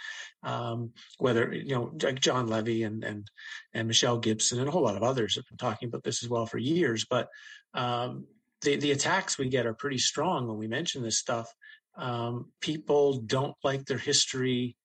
um, 0.42 0.92
whether 1.18 1.52
you 1.52 1.74
know 1.74 1.92
like 2.02 2.20
Jon 2.20 2.46
Levi 2.46 2.84
and 2.84 3.02
and 3.04 3.30
and 3.72 3.88
Michelle 3.88 4.18
Gibson 4.18 4.60
and 4.60 4.68
a 4.68 4.70
whole 4.70 4.82
lot 4.82 4.96
of 4.96 5.02
others 5.02 5.34
have 5.34 5.46
been 5.46 5.58
talking 5.58 5.88
about 5.88 6.04
this 6.04 6.22
as 6.22 6.28
well 6.28 6.46
for 6.46 6.58
years 6.58 7.06
but 7.08 7.28
um, 7.74 8.26
the 8.62 8.76
the 8.76 8.92
attacks 8.92 9.38
we 9.38 9.48
get 9.48 9.66
are 9.66 9.74
pretty 9.74 9.98
strong 9.98 10.46
when 10.46 10.58
we 10.58 10.68
mention 10.68 11.02
this 11.02 11.18
stuff 11.18 11.52
um, 11.96 12.50
people 12.60 13.14
don't 13.18 13.54
like 13.62 13.84
their 13.84 13.98
history 13.98 14.76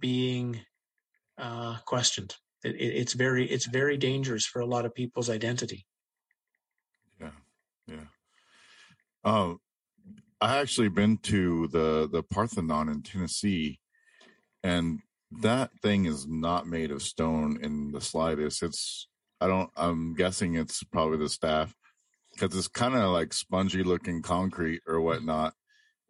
being 0.00 0.60
uh, 1.38 1.76
questioned 1.84 2.34
it, 2.64 2.74
it, 2.74 2.96
it's 2.96 3.12
very 3.12 3.46
it's 3.46 3.66
very 3.66 3.96
dangerous 3.96 4.44
for 4.44 4.60
a 4.60 4.66
lot 4.66 4.84
of 4.84 4.94
people's 4.94 5.30
identity 5.30 5.86
yeah. 7.20 7.30
Yeah. 7.86 8.04
Um, 9.24 9.60
I 10.40 10.58
actually 10.58 10.88
been 10.88 11.18
to 11.18 11.68
the 11.68 12.08
the 12.10 12.22
Parthenon 12.22 12.88
in 12.88 13.02
Tennessee, 13.02 13.80
and 14.62 15.00
that 15.30 15.70
thing 15.82 16.06
is 16.06 16.26
not 16.26 16.66
made 16.66 16.90
of 16.90 17.02
stone 17.02 17.58
in 17.60 17.90
the 17.90 18.00
slightest. 18.00 18.62
It's 18.62 19.08
I 19.40 19.48
don't. 19.48 19.70
I'm 19.76 20.14
guessing 20.14 20.54
it's 20.54 20.82
probably 20.84 21.18
the 21.18 21.28
staff 21.28 21.74
because 22.32 22.56
it's 22.56 22.68
kind 22.68 22.94
of 22.94 23.10
like 23.10 23.32
spongy 23.32 23.82
looking 23.82 24.22
concrete 24.22 24.82
or 24.86 25.00
whatnot, 25.00 25.54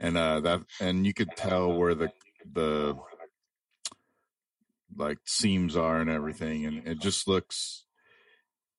and 0.01 0.17
uh 0.17 0.41
that 0.41 0.63
and 0.81 1.07
you 1.07 1.15
could 1.15 1.31
tell 1.37 1.73
where 1.73 1.95
the 1.95 2.13
the 2.53 2.97
like 4.97 5.19
seams 5.25 5.77
are 5.77 6.01
and 6.01 6.11
everything, 6.11 6.67
and 6.67 6.87
it 6.87 7.01
just 7.01 7.29
looks 7.29 7.85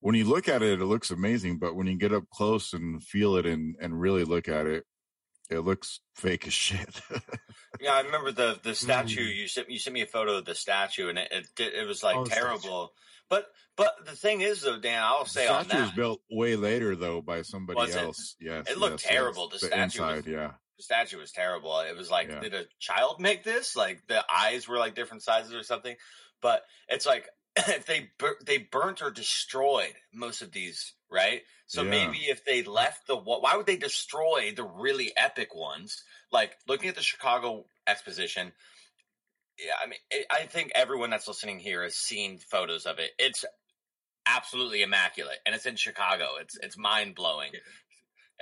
when 0.00 0.14
you 0.14 0.24
look 0.24 0.48
at 0.48 0.62
it, 0.62 0.80
it 0.80 0.84
looks 0.84 1.10
amazing. 1.10 1.58
But 1.58 1.76
when 1.76 1.86
you 1.86 1.96
get 1.96 2.12
up 2.12 2.24
close 2.30 2.72
and 2.72 3.02
feel 3.02 3.36
it 3.36 3.46
and, 3.46 3.76
and 3.80 4.00
really 4.00 4.24
look 4.24 4.48
at 4.48 4.66
it, 4.66 4.84
it 5.50 5.60
looks 5.60 6.00
fake 6.14 6.46
as 6.46 6.52
shit. 6.54 7.00
yeah, 7.80 7.94
I 7.94 8.00
remember 8.00 8.32
the 8.32 8.58
the 8.62 8.74
statue. 8.74 9.26
Mm. 9.26 9.36
You 9.36 9.48
sent 9.48 9.70
you 9.70 9.78
sent 9.78 9.94
me 9.94 10.02
a 10.02 10.06
photo 10.06 10.36
of 10.36 10.44
the 10.44 10.54
statue, 10.54 11.08
and 11.08 11.18
it 11.18 11.32
it, 11.32 11.74
it 11.74 11.86
was 11.86 12.02
like 12.02 12.16
oh, 12.16 12.24
terrible. 12.24 12.92
But 13.28 13.46
but 13.76 13.94
the 14.04 14.16
thing 14.16 14.40
is, 14.40 14.62
though, 14.62 14.78
Dan, 14.78 15.02
I'll 15.02 15.24
say 15.24 15.46
the 15.46 15.54
on 15.54 15.64
statue 15.64 15.82
was 15.82 15.92
built 15.92 16.20
way 16.30 16.56
later, 16.56 16.96
though, 16.96 17.20
by 17.20 17.42
somebody 17.42 17.78
was 17.78 17.94
else. 17.94 18.36
It? 18.40 18.46
Yes, 18.46 18.70
it 18.70 18.78
looked 18.78 19.04
yes, 19.04 19.12
terrible. 19.12 19.48
Yes. 19.52 19.60
The, 19.60 19.66
the 19.66 19.72
statue, 19.72 19.84
inside, 19.84 20.16
was, 20.16 20.26
yeah, 20.26 20.50
statue 20.80 21.18
was 21.18 21.32
terrible. 21.32 21.80
It 21.80 21.96
was 21.96 22.10
like, 22.10 22.28
yeah. 22.28 22.40
did 22.40 22.54
a 22.54 22.64
child 22.78 23.20
make 23.20 23.44
this? 23.44 23.76
Like 23.76 24.06
the 24.08 24.24
eyes 24.34 24.68
were 24.68 24.78
like 24.78 24.94
different 24.94 25.22
sizes 25.22 25.54
or 25.54 25.62
something. 25.62 25.96
But 26.40 26.62
it's 26.88 27.06
like 27.06 27.28
if 27.56 27.86
they 27.86 28.10
bur- 28.18 28.38
they 28.44 28.58
burnt 28.58 29.02
or 29.02 29.10
destroyed 29.10 29.94
most 30.12 30.42
of 30.42 30.52
these, 30.52 30.94
right? 31.10 31.42
So 31.66 31.82
yeah. 31.82 31.90
maybe 31.90 32.18
if 32.18 32.44
they 32.44 32.62
left 32.62 33.06
the 33.06 33.16
why 33.16 33.56
would 33.56 33.66
they 33.66 33.76
destroy 33.76 34.52
the 34.54 34.64
really 34.64 35.12
epic 35.16 35.54
ones? 35.54 36.02
Like 36.32 36.56
looking 36.68 36.88
at 36.88 36.96
the 36.96 37.02
Chicago 37.02 37.66
Exposition, 37.86 38.52
yeah, 39.58 39.72
I 39.82 39.88
mean, 39.88 40.24
I 40.30 40.46
think 40.46 40.72
everyone 40.74 41.10
that's 41.10 41.28
listening 41.28 41.58
here 41.58 41.82
has 41.82 41.94
seen 41.94 42.38
photos 42.38 42.86
of 42.86 42.98
it. 42.98 43.10
It's 43.18 43.44
absolutely 44.26 44.82
immaculate, 44.82 45.38
and 45.44 45.54
it's 45.54 45.66
in 45.66 45.76
Chicago. 45.76 46.28
It's 46.40 46.56
it's 46.62 46.78
mind 46.78 47.14
blowing. 47.14 47.52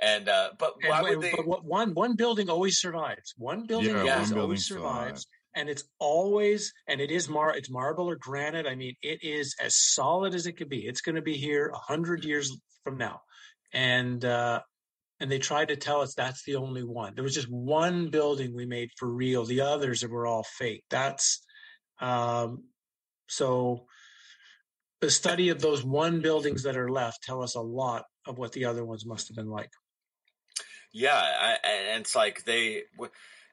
And 0.01 0.29
uh, 0.29 0.51
but 0.57 0.75
and 0.83 1.03
would 1.03 1.21
they? 1.21 1.33
But 1.35 1.63
one 1.63 1.93
one 1.93 2.15
building 2.15 2.49
always 2.49 2.79
survives. 2.79 3.33
One 3.37 3.65
building 3.65 3.95
yeah, 4.05 4.21
one 4.21 4.39
always 4.39 4.65
survives. 4.65 5.27
And 5.55 5.67
it's 5.67 5.83
always, 5.97 6.71
and 6.87 7.01
it 7.01 7.09
is 7.09 7.27
mar, 7.27 7.55
it's 7.55 7.71
marble 7.71 8.07
or 8.07 8.15
granite. 8.15 8.67
I 8.67 8.75
mean, 8.75 8.95
it 9.01 9.23
is 9.23 9.55
as 9.59 9.75
solid 9.75 10.35
as 10.35 10.45
it 10.45 10.53
could 10.53 10.69
be. 10.69 10.85
It's 10.85 11.01
going 11.01 11.15
to 11.15 11.23
be 11.23 11.37
here 11.37 11.71
a 11.73 11.77
hundred 11.77 12.23
years 12.23 12.55
from 12.83 12.97
now, 12.97 13.21
and 13.73 14.23
uh, 14.23 14.61
and 15.19 15.29
they 15.29 15.39
tried 15.39 15.69
to 15.69 15.75
tell 15.75 16.01
us 16.01 16.13
that's 16.13 16.43
the 16.43 16.55
only 16.55 16.83
one. 16.83 17.15
There 17.15 17.23
was 17.23 17.33
just 17.33 17.49
one 17.49 18.09
building 18.09 18.55
we 18.55 18.67
made 18.67 18.91
for 18.97 19.09
real. 19.09 19.43
The 19.43 19.61
others 19.61 20.05
were 20.07 20.27
all 20.27 20.43
fake. 20.43 20.83
That's 20.89 21.43
um, 21.99 22.65
so 23.27 23.85
the 25.01 25.09
study 25.09 25.49
of 25.49 25.61
those 25.61 25.83
one 25.83 26.21
buildings 26.21 26.63
that 26.63 26.77
are 26.77 26.89
left 26.89 27.23
tell 27.23 27.41
us 27.41 27.55
a 27.55 27.61
lot 27.61 28.05
of 28.25 28.37
what 28.37 28.51
the 28.51 28.65
other 28.65 28.85
ones 28.85 29.05
must 29.05 29.27
have 29.29 29.35
been 29.35 29.49
like. 29.49 29.71
Yeah, 30.91 31.15
I, 31.15 31.57
and 31.63 32.01
it's 32.01 32.15
like 32.15 32.45
they 32.45 32.83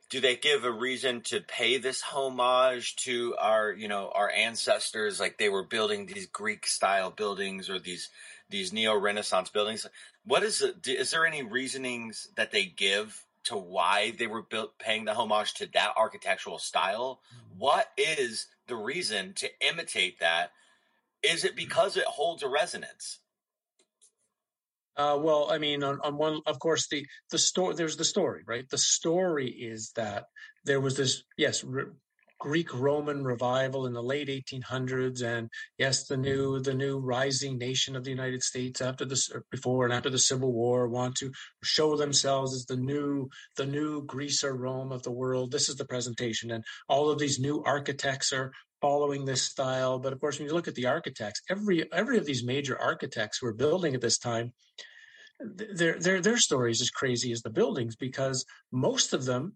do 0.08 0.20
they 0.20 0.36
give 0.36 0.64
a 0.64 0.70
reason 0.70 1.20
to 1.22 1.40
pay 1.40 1.78
this 1.78 2.00
homage 2.00 2.96
to 2.96 3.34
our 3.38 3.72
you 3.72 3.88
know 3.88 4.10
our 4.14 4.30
ancestors? 4.30 5.20
Like 5.20 5.38
they 5.38 5.48
were 5.48 5.64
building 5.64 6.06
these 6.06 6.26
greek 6.26 6.66
style 6.66 7.10
buildings 7.10 7.68
or 7.68 7.78
these 7.78 8.08
these 8.48 8.72
neo 8.72 8.96
renaissance 8.96 9.50
buildings. 9.50 9.86
What 10.24 10.42
is 10.42 10.62
it 10.62 10.86
is 10.86 11.10
there 11.10 11.26
any 11.26 11.42
reasonings 11.42 12.28
that 12.36 12.52
they 12.52 12.64
give 12.64 13.24
to 13.44 13.56
why 13.56 14.12
they 14.18 14.26
were 14.26 14.42
built 14.42 14.78
paying 14.78 15.04
the 15.04 15.14
homage 15.14 15.54
to 15.54 15.66
that 15.72 15.94
architectural 15.96 16.58
style? 16.58 17.20
Mm-hmm. 17.28 17.58
what 17.58 17.90
is 17.96 18.46
the 18.68 18.76
reason 18.76 19.32
to 19.34 19.48
imitate 19.60 20.20
that? 20.20 20.52
Is 21.22 21.44
it 21.44 21.56
because 21.56 21.96
it 21.96 22.04
holds 22.04 22.42
a 22.42 22.48
resonance 22.48 23.18
uh, 24.96 25.18
well, 25.20 25.48
I 25.50 25.58
mean, 25.58 25.82
on, 25.82 26.00
on 26.02 26.16
one, 26.16 26.40
of 26.46 26.58
course, 26.58 26.88
the 26.88 27.06
the 27.30 27.38
story. 27.38 27.74
There's 27.74 27.96
the 27.96 28.04
story, 28.04 28.42
right? 28.46 28.68
The 28.68 28.78
story 28.78 29.48
is 29.48 29.92
that 29.96 30.24
there 30.64 30.80
was 30.80 30.96
this, 30.96 31.22
yes, 31.36 31.62
re- 31.62 31.84
Greek 32.38 32.74
Roman 32.74 33.24
revival 33.24 33.86
in 33.86 33.92
the 33.94 34.02
late 34.02 34.28
1800s, 34.28 35.22
and 35.22 35.48
yes, 35.78 36.06
the 36.06 36.16
new 36.16 36.60
the 36.60 36.74
new 36.74 36.98
rising 36.98 37.58
nation 37.58 37.96
of 37.96 38.04
the 38.04 38.10
United 38.10 38.42
States 38.42 38.80
after 38.80 39.04
this, 39.04 39.30
before 39.50 39.84
and 39.84 39.92
after 39.94 40.10
the 40.10 40.18
Civil 40.18 40.52
War, 40.52 40.88
want 40.88 41.14
to 41.16 41.32
show 41.62 41.96
themselves 41.96 42.54
as 42.54 42.66
the 42.66 42.76
new 42.76 43.28
the 43.56 43.66
new 43.66 44.04
Greece 44.04 44.44
or 44.44 44.54
Rome 44.56 44.92
of 44.92 45.02
the 45.02 45.12
world. 45.12 45.50
This 45.50 45.68
is 45.68 45.76
the 45.76 45.86
presentation, 45.86 46.50
and 46.50 46.64
all 46.88 47.10
of 47.10 47.18
these 47.18 47.38
new 47.38 47.62
architects 47.64 48.32
are 48.32 48.52
following 48.80 49.24
this 49.24 49.42
style. 49.42 49.98
But 49.98 50.12
of 50.12 50.20
course, 50.20 50.38
when 50.38 50.48
you 50.48 50.54
look 50.54 50.68
at 50.68 50.74
the 50.74 50.86
architects, 50.86 51.42
every 51.50 51.90
every 51.92 52.18
of 52.18 52.26
these 52.26 52.44
major 52.44 52.78
architects 52.78 53.38
who 53.38 53.46
are 53.46 53.54
building 53.54 53.94
at 53.94 54.00
this 54.00 54.18
time 54.18 54.52
their 55.40 55.98
their 55.98 56.20
their 56.20 56.38
stories 56.38 56.80
as 56.80 56.90
crazy 56.90 57.32
as 57.32 57.42
the 57.42 57.50
buildings 57.50 57.96
because 57.96 58.44
most 58.72 59.12
of 59.12 59.24
them 59.24 59.54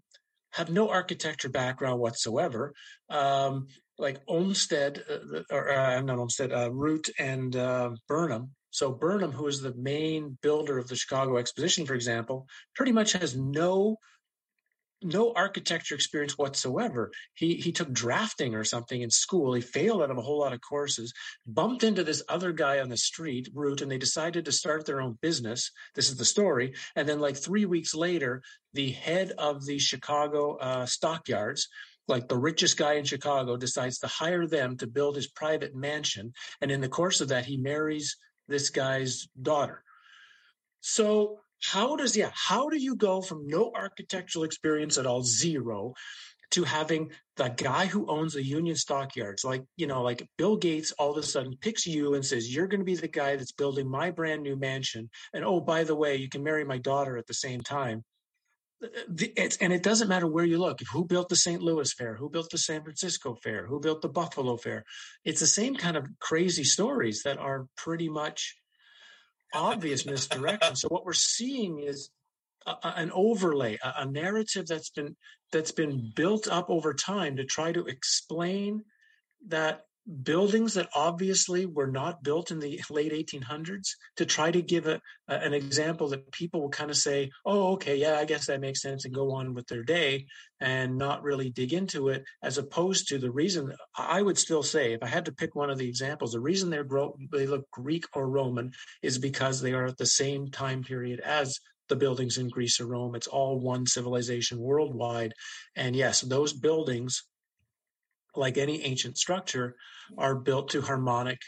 have 0.53 0.71
no 0.71 0.89
architecture 0.91 1.49
background 1.49 2.01
whatsoever. 2.01 2.75
Um, 3.09 3.69
like 3.99 4.21
Olmsted, 4.27 5.05
uh, 5.09 5.43
or 5.51 5.71
uh, 5.71 5.97
I'm 5.97 6.07
not 6.07 6.19
Olmsted, 6.19 6.53
uh, 6.53 6.73
Root 6.73 7.09
and 7.19 7.55
uh, 7.55 7.91
Burnham. 8.09 8.51
So 8.71 8.93
Burnham, 8.93 9.33
who 9.33 9.47
is 9.47 9.61
the 9.61 9.75
main 9.75 10.39
builder 10.43 10.79
of 10.79 10.89
the 10.89 10.97
Chicago 10.97 11.37
Exposition, 11.37 11.87
for 11.87 11.95
example, 11.95 12.47
pretty 12.75 12.93
much 12.93 13.13
has 13.13 13.37
no 13.37 13.97
no 15.03 15.33
architecture 15.35 15.95
experience 15.95 16.37
whatsoever. 16.37 17.11
He 17.35 17.55
he 17.55 17.73
took 17.73 17.93
drafting 17.93 18.55
or 18.55 18.65
something 18.65 19.01
in 19.01 19.11
school. 19.11 19.55
He 19.55 19.61
failed 19.61 20.03
out 20.03 20.11
of 20.11 20.19
a 20.19 20.23
whole 20.23 20.41
lot 20.41 20.53
of 20.53 20.61
courses. 20.61 21.13
Bumped 21.47 21.85
into 21.85 22.05
this 22.05 22.23
other 22.29 22.53
guy 22.53 22.81
on 22.81 22.89
the 22.89 22.97
street 22.97 23.49
Root, 23.55 23.81
and 23.81 23.91
they 23.91 23.99
decided 23.99 24.45
to 24.45 24.53
start 24.53 24.87
their 24.87 25.01
own 25.01 25.19
business. 25.21 25.71
This 25.95 26.11
is 26.11 26.17
the 26.17 26.25
story. 26.25 26.75
And 26.97 27.09
then, 27.09 27.21
like 27.21 27.37
three 27.37 27.67
weeks 27.67 27.95
later, 27.95 28.43
the 28.75 28.91
head 28.91 29.33
of 29.39 29.65
the 29.65 29.79
Chicago 29.79 30.57
uh, 30.57 30.87
stockyards 30.87 31.69
like 32.09 32.29
the 32.29 32.37
richest 32.37 32.77
guy 32.77 32.95
in 32.95 33.05
Chicago 33.05 33.57
decides 33.57 33.99
to 33.99 34.09
hire 34.09 34.47
them 34.47 34.77
to 34.77 34.87
build 34.89 35.15
his 35.15 35.29
private 35.29 35.77
mansion. 35.77 36.33
And 36.61 36.71
in 36.71 36.81
the 36.81 36.89
course 36.89 37.21
of 37.21 37.29
that, 37.29 37.47
he 37.47 37.57
marries 37.57 38.17
this 38.49 38.69
guy's 38.69 39.29
daughter. 39.41 39.85
So 40.81 41.41
how 41.63 41.97
does 41.97 42.17
yeah 42.17 42.31
how 42.35 42.69
do 42.69 42.79
you 42.79 42.97
go 42.97 43.21
from 43.21 43.47
no 43.47 43.73
architectural 43.75 44.45
experience 44.45 44.99
at 44.99 45.07
all 45.07 45.23
zero 45.23 45.95
to 46.51 46.65
having 46.65 47.11
the 47.37 47.49
guy 47.49 47.87
who 47.87 48.07
owns 48.09 48.35
the 48.35 48.45
union 48.45 48.77
stockyards 48.77 49.45
like 49.45 49.63
you 49.77 49.87
know 49.87 50.03
like 50.03 50.27
bill 50.39 50.57
gates 50.57 50.93
all 50.93 51.13
of 51.13 51.17
a 51.17 51.23
sudden 51.23 51.57
picks 51.61 51.87
you 51.87 52.15
and 52.15 52.25
says 52.25 52.53
you're 52.53 52.67
going 52.67 52.81
to 52.81 52.85
be 52.85 52.97
the 52.97 53.09
guy 53.09 53.37
that's 53.37 53.53
building 53.53 53.89
my 53.89 54.11
brand 54.11 54.43
new 54.43 54.57
mansion 54.57 55.09
and 55.35 55.45
oh 55.45 55.61
by 55.61 55.85
the 55.85 55.95
way 55.95 56.17
you 56.17 56.29
can 56.29 56.43
marry 56.43 56.65
my 56.65 56.79
daughter 56.79 57.17
at 57.17 57.27
the 57.27 57.35
same 57.35 57.61
time. 57.61 58.03
Uh, 58.83 58.87
uh, 58.87 59.27
it's, 59.37 59.57
and 59.59 59.73
it 59.73 59.83
doesn't 59.83 60.09
matter 60.09 60.27
where 60.27 60.45
you 60.45 60.59
look. 60.59 60.81
Who 60.93 61.05
built 61.05 61.29
the 61.29 61.37
st 61.37 61.63
louis 61.63 61.93
fair? 61.93 62.15
Who 62.17 62.31
built 62.31 62.51
the 62.51 62.59
san 62.59 62.83
francisco 62.83 63.37
fair? 63.43 63.67
Who 63.67 63.81
built 63.81 64.03
the 64.03 64.09
buffalo 64.09 64.57
fair? 64.57 64.85
It's 65.25 65.41
the 65.41 65.47
same 65.47 65.77
kind 65.77 65.97
of 65.97 66.07
crazy 66.19 66.65
stories 66.65 67.23
that 67.25 67.39
are 67.39 67.67
pretty 67.77 68.09
much 68.09 68.57
obvious 69.53 70.07
misdirection. 70.07 70.77
So 70.77 70.89
what 70.89 71.05
we're 71.05 71.13
seeing 71.13 71.81
is 71.81 72.11
a, 72.67 72.77
an 72.83 73.11
overlay, 73.13 73.79
a, 73.83 74.03
a 74.03 74.07
narrative 74.07 74.67
that's 74.67 74.91
been 74.91 75.17
that's 75.53 75.73
been 75.73 76.13
built 76.15 76.47
up 76.47 76.71
over 76.71 76.95
time 76.95 77.37
to 77.37 77.45
try 77.45 77.73
to 77.73 77.87
explain 77.87 78.85
that 79.49 79.85
buildings 80.11 80.75
that 80.75 80.89
obviously 80.95 81.67
were 81.67 81.87
not 81.87 82.23
built 82.23 82.51
in 82.51 82.59
the 82.59 82.81
late 82.91 83.13
1800s 83.13 83.91
to 84.17 84.27
try 84.27 84.51
to 84.51 84.61
give 84.61 84.87
a, 84.87 85.01
a, 85.29 85.35
an 85.35 85.55
example 85.55 86.09
that 86.09 86.31
people 86.33 86.61
will 86.61 86.71
kind 86.71 86.91
of 86.91 86.97
say 86.97 87.31
oh 87.47 87.73
okay 87.73 87.97
yeah 87.97 88.17
i 88.19 88.25
guess 88.25 88.47
that 88.47 88.61
makes 88.61 88.83
sense 88.83 89.05
and 89.05 89.15
go 89.15 89.33
on 89.33 89.55
with 89.55 89.67
their 89.69 89.85
day 89.85 90.27
and 90.61 90.99
not 90.99 91.23
really 91.23 91.51
dig 91.51 91.73
into 91.73 92.09
it 92.09 92.25
as 92.43 92.59
opposed 92.59 93.09
to 93.09 93.19
the 93.19 93.31
reason 93.31 93.73
i 93.97 94.21
would 94.21 94.39
still 94.39 94.63
say 94.63 94.93
if 94.93 95.03
i 95.03 95.07
had 95.07 95.25
to 95.25 95.33
pick 95.33 95.55
one 95.55 95.71
of 95.71 95.79
the 95.79 95.89
examples 95.89 96.33
the 96.33 96.41
reason 96.41 96.71
they're 96.71 96.87
they 97.33 97.47
look 97.47 97.71
greek 97.71 98.05
or 98.15 98.29
roman 98.29 98.73
is 99.03 99.19
because 99.19 99.61
they 99.61 99.73
are 99.73 99.87
at 99.87 99.99
the 99.99 100.07
same 100.07 100.51
time 100.51 100.83
period 100.83 101.21
as 101.21 101.61
the 101.89 101.97
buildings 101.97 102.39
in 102.39 102.49
greece 102.49 102.81
or 102.81 102.87
rome. 102.87 103.17
It's 103.17 103.27
all 103.27 103.59
one 103.59 103.85
civilization 103.85 104.61
worldwide. 104.61 105.35
And 105.75 105.97
yes 105.97 106.21
those 106.21 106.53
buildings 106.53 107.25
like 108.37 108.59
any 108.59 108.83
ancient 108.83 109.19
structure, 109.19 109.77
are 110.19 110.35
built 110.35 110.71
to 110.71 110.83
harmonic 110.83 111.41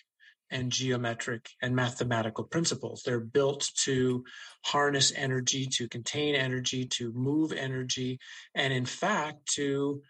and 0.51 0.71
geometric 0.71 1.49
and 1.63 1.75
mathematical 1.75 2.45
principles. 2.45 3.03
They're 3.05 3.21
built 3.21 3.71
to 3.85 4.25
harness 4.65 5.13
energy, 5.17 5.67
to 5.79 5.89
contain 5.89 6.35
energy, 6.35 6.85
to 6.99 7.13
move 7.13 7.53
energy, 7.53 8.19
and 8.55 8.73
in 8.73 8.85
fact, 8.85 9.47
to 9.55 10.03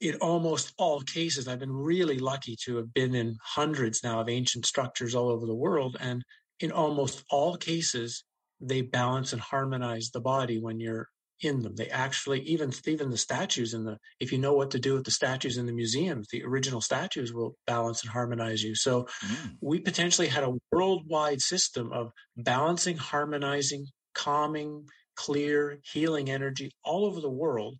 in 0.00 0.14
almost 0.16 0.72
all 0.78 1.00
cases, 1.00 1.48
I've 1.48 1.58
been 1.58 1.72
really 1.72 2.18
lucky 2.18 2.56
to 2.64 2.76
have 2.76 2.94
been 2.94 3.14
in 3.14 3.36
hundreds 3.42 4.04
now 4.04 4.20
of 4.20 4.28
ancient 4.28 4.64
structures 4.64 5.14
all 5.14 5.28
over 5.28 5.44
the 5.44 5.54
world. 5.54 5.96
And 5.98 6.24
in 6.60 6.70
almost 6.70 7.24
all 7.30 7.56
cases, 7.56 8.24
they 8.60 8.82
balance 8.82 9.32
and 9.32 9.42
harmonize 9.42 10.10
the 10.10 10.20
body 10.20 10.60
when 10.60 10.78
you're 10.78 11.08
in 11.40 11.62
them. 11.62 11.76
They 11.76 11.88
actually 11.88 12.40
even 12.42 12.72
even 12.86 13.10
the 13.10 13.16
statues 13.16 13.74
in 13.74 13.84
the 13.84 13.98
if 14.20 14.32
you 14.32 14.38
know 14.38 14.54
what 14.54 14.70
to 14.72 14.78
do 14.78 14.94
with 14.94 15.04
the 15.04 15.10
statues 15.10 15.56
in 15.56 15.66
the 15.66 15.72
museums, 15.72 16.28
the 16.28 16.44
original 16.44 16.80
statues 16.80 17.32
will 17.32 17.56
balance 17.66 18.02
and 18.02 18.10
harmonize 18.10 18.62
you. 18.62 18.74
So 18.74 19.04
mm. 19.24 19.56
we 19.60 19.80
potentially 19.80 20.28
had 20.28 20.44
a 20.44 20.54
worldwide 20.72 21.40
system 21.40 21.92
of 21.92 22.12
balancing, 22.36 22.96
harmonizing, 22.96 23.86
calming, 24.14 24.86
clear, 25.16 25.78
healing 25.82 26.30
energy 26.30 26.72
all 26.84 27.04
over 27.04 27.20
the 27.20 27.30
world. 27.30 27.76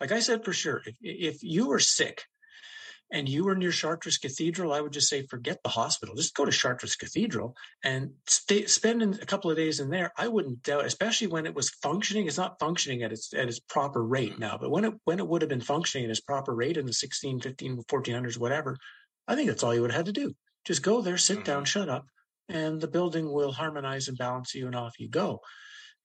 Like 0.00 0.12
I 0.12 0.20
said 0.20 0.44
for 0.44 0.52
sure, 0.52 0.82
if 0.84 0.96
if 1.00 1.42
you 1.42 1.68
were 1.68 1.80
sick 1.80 2.24
and 3.10 3.28
you 3.28 3.44
were 3.44 3.54
near 3.54 3.70
Chartres 3.70 4.18
Cathedral, 4.18 4.72
I 4.72 4.80
would 4.80 4.92
just 4.92 5.08
say 5.08 5.26
forget 5.26 5.62
the 5.62 5.70
hospital. 5.70 6.14
Just 6.14 6.34
go 6.34 6.44
to 6.44 6.50
Chartres 6.50 6.96
Cathedral 6.96 7.56
and 7.82 8.12
stay, 8.26 8.66
spend 8.66 9.02
a 9.02 9.26
couple 9.26 9.50
of 9.50 9.56
days 9.56 9.80
in 9.80 9.88
there. 9.88 10.12
I 10.16 10.28
wouldn't 10.28 10.62
doubt, 10.62 10.84
especially 10.84 11.28
when 11.28 11.46
it 11.46 11.54
was 11.54 11.70
functioning. 11.70 12.26
It's 12.26 12.36
not 12.36 12.58
functioning 12.58 13.02
at 13.02 13.12
its 13.12 13.32
at 13.32 13.48
its 13.48 13.60
proper 13.60 14.04
rate 14.04 14.38
now, 14.38 14.58
but 14.60 14.70
when 14.70 14.84
it 14.84 14.94
when 15.04 15.18
it 15.18 15.26
would 15.26 15.42
have 15.42 15.48
been 15.48 15.60
functioning 15.60 16.04
at 16.04 16.10
its 16.10 16.20
proper 16.20 16.54
rate 16.54 16.76
in 16.76 16.86
the 16.86 16.92
16, 16.92 17.40
15, 17.40 17.82
1400s, 17.84 18.38
whatever, 18.38 18.76
I 19.26 19.34
think 19.34 19.48
that's 19.48 19.62
all 19.62 19.74
you 19.74 19.80
would 19.80 19.92
have 19.92 20.06
had 20.06 20.14
to 20.14 20.20
do. 20.20 20.34
Just 20.64 20.82
go 20.82 21.00
there, 21.00 21.16
sit 21.16 21.44
down, 21.44 21.58
mm-hmm. 21.58 21.64
shut 21.64 21.88
up, 21.88 22.06
and 22.48 22.80
the 22.80 22.88
building 22.88 23.32
will 23.32 23.52
harmonize 23.52 24.08
and 24.08 24.18
balance 24.18 24.54
you, 24.54 24.66
and 24.66 24.76
off 24.76 25.00
you 25.00 25.08
go. 25.08 25.40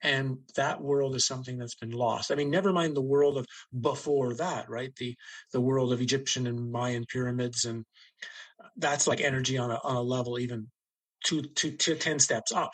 And 0.03 0.37
that 0.55 0.81
world 0.81 1.15
is 1.15 1.25
something 1.25 1.57
that's 1.57 1.75
been 1.75 1.91
lost. 1.91 2.31
I 2.31 2.35
mean 2.35 2.51
never 2.51 2.71
mind 2.73 2.95
the 2.95 3.01
world 3.01 3.37
of 3.37 3.47
before 3.79 4.35
that 4.35 4.69
right? 4.69 4.93
The 4.97 5.15
the 5.51 5.61
world 5.61 5.91
of 5.91 6.01
egyptian 6.01 6.47
and 6.47 6.71
mayan 6.71 7.05
pyramids 7.05 7.65
and 7.65 7.85
uh, 8.63 8.67
that's 8.77 9.07
like 9.07 9.21
energy 9.21 9.57
on 9.57 9.71
a, 9.71 9.79
on 9.83 9.95
a 9.95 10.01
level 10.01 10.39
even 10.39 10.67
two, 11.25 11.41
two, 11.41 11.71
10 11.71 12.19
steps 12.19 12.51
up 12.51 12.71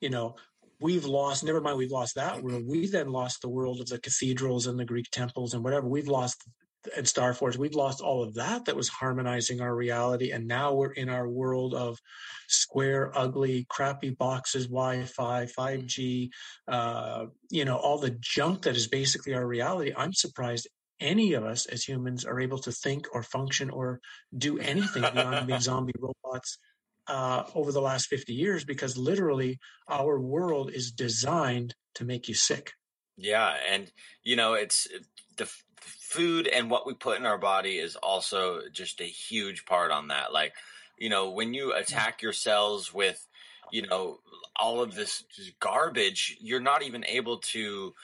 you 0.00 0.10
know? 0.10 0.36
We've 0.80 1.06
lost 1.06 1.42
never 1.42 1.60
mind 1.60 1.76
we've 1.76 1.90
lost 1.90 2.14
that 2.14 2.40
world 2.40 2.62
we 2.64 2.86
then 2.86 3.08
lost 3.08 3.42
the 3.42 3.48
world 3.48 3.80
of 3.80 3.88
the 3.88 3.98
cathedrals 3.98 4.68
and 4.68 4.78
the 4.78 4.84
greek 4.84 5.10
temples 5.10 5.54
and 5.54 5.64
whatever 5.64 5.88
we've 5.88 6.06
lost 6.06 6.44
and 6.96 7.06
Star 7.06 7.34
Forts, 7.34 7.56
we've 7.56 7.74
lost 7.74 8.00
all 8.00 8.22
of 8.22 8.34
that 8.34 8.64
that 8.66 8.76
was 8.76 8.88
harmonizing 8.88 9.60
our 9.60 9.74
reality. 9.74 10.30
And 10.30 10.46
now 10.46 10.74
we're 10.74 10.92
in 10.92 11.08
our 11.08 11.28
world 11.28 11.74
of 11.74 11.98
square, 12.48 13.10
ugly, 13.16 13.66
crappy 13.68 14.10
boxes, 14.10 14.66
Wi 14.66 15.04
Fi, 15.04 15.46
5G, 15.46 16.30
uh, 16.66 17.26
you 17.50 17.64
know, 17.64 17.76
all 17.76 17.98
the 17.98 18.16
junk 18.20 18.62
that 18.62 18.76
is 18.76 18.88
basically 18.88 19.34
our 19.34 19.46
reality. 19.46 19.92
I'm 19.96 20.12
surprised 20.12 20.68
any 21.00 21.34
of 21.34 21.44
us 21.44 21.66
as 21.66 21.84
humans 21.84 22.24
are 22.24 22.40
able 22.40 22.58
to 22.58 22.72
think 22.72 23.06
or 23.12 23.22
function 23.22 23.70
or 23.70 24.00
do 24.36 24.58
anything 24.58 25.02
beyond 25.02 25.46
being 25.46 25.60
zombie 25.60 25.92
robots 25.98 26.58
uh, 27.06 27.44
over 27.54 27.72
the 27.72 27.80
last 27.80 28.06
50 28.06 28.34
years 28.34 28.64
because 28.64 28.96
literally 28.96 29.58
our 29.88 30.20
world 30.20 30.70
is 30.72 30.92
designed 30.92 31.74
to 31.94 32.04
make 32.04 32.28
you 32.28 32.34
sick. 32.34 32.72
Yeah. 33.16 33.54
And, 33.70 33.90
you 34.22 34.36
know, 34.36 34.54
it's 34.54 34.86
the 35.36 35.50
food 35.84 36.46
and 36.46 36.70
what 36.70 36.86
we 36.86 36.94
put 36.94 37.18
in 37.18 37.26
our 37.26 37.38
body 37.38 37.78
is 37.78 37.96
also 37.96 38.62
just 38.72 39.00
a 39.00 39.04
huge 39.04 39.66
part 39.66 39.90
on 39.90 40.08
that. 40.08 40.32
Like, 40.32 40.54
you 40.96 41.10
know, 41.10 41.30
when 41.30 41.54
you 41.54 41.72
mm. 41.74 41.80
attack 41.80 42.22
your 42.22 42.32
cells 42.32 42.92
with, 42.94 43.26
you 43.70 43.86
know, 43.86 44.20
all 44.56 44.80
of 44.80 44.94
this 44.94 45.24
garbage, 45.60 46.36
you're 46.40 46.60
not 46.60 46.82
even 46.82 47.04
able 47.04 47.38
to 47.38 47.94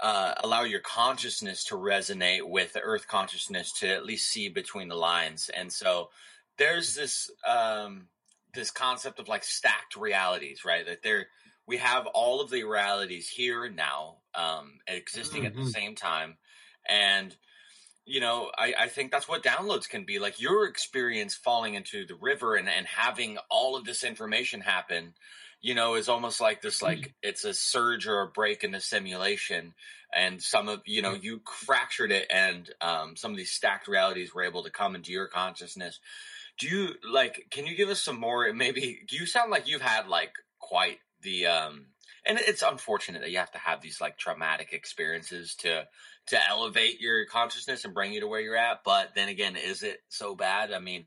uh, 0.00 0.34
allow 0.42 0.64
your 0.64 0.80
consciousness 0.80 1.64
to 1.64 1.76
resonate 1.76 2.42
with 2.42 2.72
the 2.72 2.80
earth 2.80 3.06
consciousness 3.06 3.72
to 3.72 3.88
at 3.88 4.04
least 4.04 4.28
see 4.28 4.48
between 4.48 4.88
the 4.88 4.96
lines. 4.96 5.48
And 5.56 5.72
so 5.72 6.10
there's 6.58 6.96
this, 6.96 7.30
um, 7.46 8.08
this 8.52 8.72
concept 8.72 9.20
of 9.20 9.28
like 9.28 9.44
stacked 9.44 9.96
realities, 9.96 10.64
right? 10.64 10.84
That 10.84 11.02
there, 11.02 11.28
we 11.68 11.76
have 11.76 12.06
all 12.06 12.40
of 12.40 12.50
the 12.50 12.64
realities 12.64 13.28
here 13.28 13.70
now, 13.70 14.16
um, 14.34 14.80
existing 14.88 15.42
mm-hmm. 15.42 15.46
at 15.46 15.54
the 15.54 15.60
mm-hmm. 15.60 15.68
same 15.68 15.94
time 15.94 16.36
and, 16.88 17.36
you 18.04 18.20
know, 18.20 18.50
I, 18.56 18.74
I 18.78 18.88
think 18.88 19.12
that's 19.12 19.28
what 19.28 19.44
downloads 19.44 19.88
can 19.88 20.04
be 20.04 20.18
like 20.18 20.40
your 20.40 20.66
experience 20.66 21.34
falling 21.34 21.74
into 21.74 22.04
the 22.06 22.16
river 22.16 22.56
and, 22.56 22.68
and 22.68 22.86
having 22.86 23.38
all 23.48 23.76
of 23.76 23.84
this 23.84 24.02
information 24.02 24.60
happen, 24.60 25.14
you 25.60 25.74
know, 25.74 25.94
is 25.94 26.08
almost 26.08 26.40
like 26.40 26.62
this, 26.62 26.82
like 26.82 26.98
mm. 26.98 27.12
it's 27.22 27.44
a 27.44 27.54
surge 27.54 28.08
or 28.08 28.20
a 28.20 28.26
break 28.26 28.64
in 28.64 28.72
the 28.72 28.80
simulation. 28.80 29.74
And 30.14 30.42
some 30.42 30.68
of, 30.68 30.82
you 30.84 31.00
know, 31.00 31.14
you 31.14 31.40
fractured 31.64 32.10
it 32.10 32.26
and 32.28 32.68
um, 32.80 33.16
some 33.16 33.30
of 33.30 33.36
these 33.36 33.52
stacked 33.52 33.88
realities 33.88 34.34
were 34.34 34.42
able 34.42 34.64
to 34.64 34.70
come 34.70 34.94
into 34.94 35.12
your 35.12 35.28
consciousness. 35.28 36.00
Do 36.58 36.68
you 36.68 36.88
like, 37.10 37.46
can 37.50 37.66
you 37.66 37.76
give 37.76 37.88
us 37.88 38.02
some 38.02 38.20
more? 38.20 38.52
Maybe, 38.52 39.00
do 39.08 39.16
you 39.16 39.26
sound 39.26 39.50
like 39.50 39.68
you've 39.68 39.80
had 39.80 40.08
like 40.08 40.32
quite 40.58 40.98
the, 41.22 41.46
um, 41.46 41.86
and 42.24 42.38
it's 42.38 42.62
unfortunate 42.62 43.22
that 43.22 43.30
you 43.30 43.38
have 43.38 43.52
to 43.52 43.58
have 43.58 43.80
these 43.80 44.00
like 44.00 44.16
traumatic 44.16 44.72
experiences 44.72 45.54
to 45.56 45.86
to 46.28 46.48
elevate 46.48 47.00
your 47.00 47.26
consciousness 47.26 47.84
and 47.84 47.94
bring 47.94 48.12
you 48.12 48.20
to 48.20 48.28
where 48.28 48.40
you're 48.40 48.56
at. 48.56 48.84
But 48.84 49.14
then 49.14 49.28
again, 49.28 49.56
is 49.56 49.82
it 49.82 49.98
so 50.08 50.34
bad? 50.36 50.72
I 50.72 50.78
mean, 50.78 51.06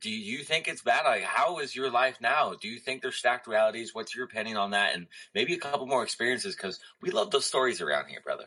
do 0.00 0.10
you 0.10 0.38
think 0.44 0.68
it's 0.68 0.82
bad? 0.82 1.04
Like, 1.04 1.22
how 1.22 1.58
is 1.58 1.74
your 1.74 1.90
life 1.90 2.18
now? 2.20 2.54
Do 2.60 2.68
you 2.68 2.78
think 2.78 3.02
there's 3.02 3.16
stacked 3.16 3.46
realities? 3.46 3.94
What's 3.94 4.14
your 4.14 4.24
opinion 4.24 4.56
on 4.56 4.70
that? 4.70 4.94
And 4.94 5.06
maybe 5.34 5.54
a 5.54 5.58
couple 5.58 5.86
more 5.86 6.02
experiences 6.02 6.54
because 6.54 6.80
we 7.02 7.10
love 7.10 7.30
those 7.30 7.46
stories 7.46 7.80
around 7.80 8.08
here, 8.08 8.20
brother. 8.24 8.46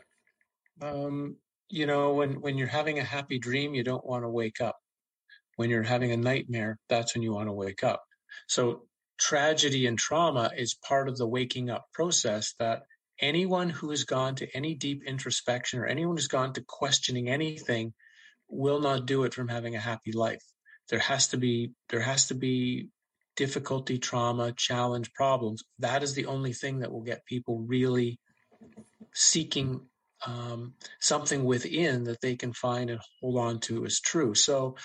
Um, 0.80 1.36
you 1.68 1.86
know, 1.86 2.14
when 2.14 2.40
when 2.40 2.58
you're 2.58 2.68
having 2.68 2.98
a 2.98 3.04
happy 3.04 3.38
dream, 3.38 3.74
you 3.74 3.84
don't 3.84 4.04
want 4.04 4.24
to 4.24 4.28
wake 4.28 4.60
up. 4.60 4.76
When 5.56 5.70
you're 5.70 5.82
having 5.82 6.12
a 6.12 6.16
nightmare, 6.16 6.78
that's 6.88 7.14
when 7.14 7.22
you 7.22 7.32
want 7.32 7.48
to 7.48 7.52
wake 7.52 7.84
up. 7.84 8.02
So 8.46 8.86
tragedy 9.22 9.86
and 9.86 9.98
trauma 9.98 10.50
is 10.56 10.74
part 10.74 11.08
of 11.08 11.16
the 11.16 11.26
waking 11.26 11.70
up 11.70 11.86
process 11.92 12.54
that 12.58 12.82
anyone 13.20 13.70
who 13.70 13.90
has 13.90 14.02
gone 14.02 14.34
to 14.34 14.48
any 14.56 14.74
deep 14.74 15.04
introspection 15.06 15.78
or 15.78 15.86
anyone 15.86 16.16
who's 16.16 16.26
gone 16.26 16.52
to 16.52 16.64
questioning 16.66 17.28
anything 17.28 17.94
will 18.48 18.80
not 18.80 19.06
do 19.06 19.22
it 19.22 19.32
from 19.32 19.46
having 19.46 19.76
a 19.76 19.80
happy 19.80 20.10
life. 20.10 20.42
There 20.90 20.98
has 20.98 21.28
to 21.28 21.36
be 21.36 21.70
there 21.88 22.00
has 22.00 22.26
to 22.26 22.34
be 22.34 22.88
difficulty, 23.36 23.98
trauma, 23.98 24.52
challenge, 24.52 25.12
problems. 25.12 25.62
That 25.78 26.02
is 26.02 26.14
the 26.14 26.26
only 26.26 26.52
thing 26.52 26.80
that 26.80 26.90
will 26.90 27.02
get 27.02 27.24
people 27.24 27.60
really 27.60 28.18
seeking 29.14 29.82
um, 30.26 30.74
something 31.00 31.44
within 31.44 32.04
that 32.04 32.20
they 32.20 32.34
can 32.34 32.52
find 32.52 32.90
and 32.90 33.00
hold 33.20 33.38
on 33.38 33.60
to 33.60 33.84
as 33.86 34.00
true. 34.00 34.34
So, 34.34 34.76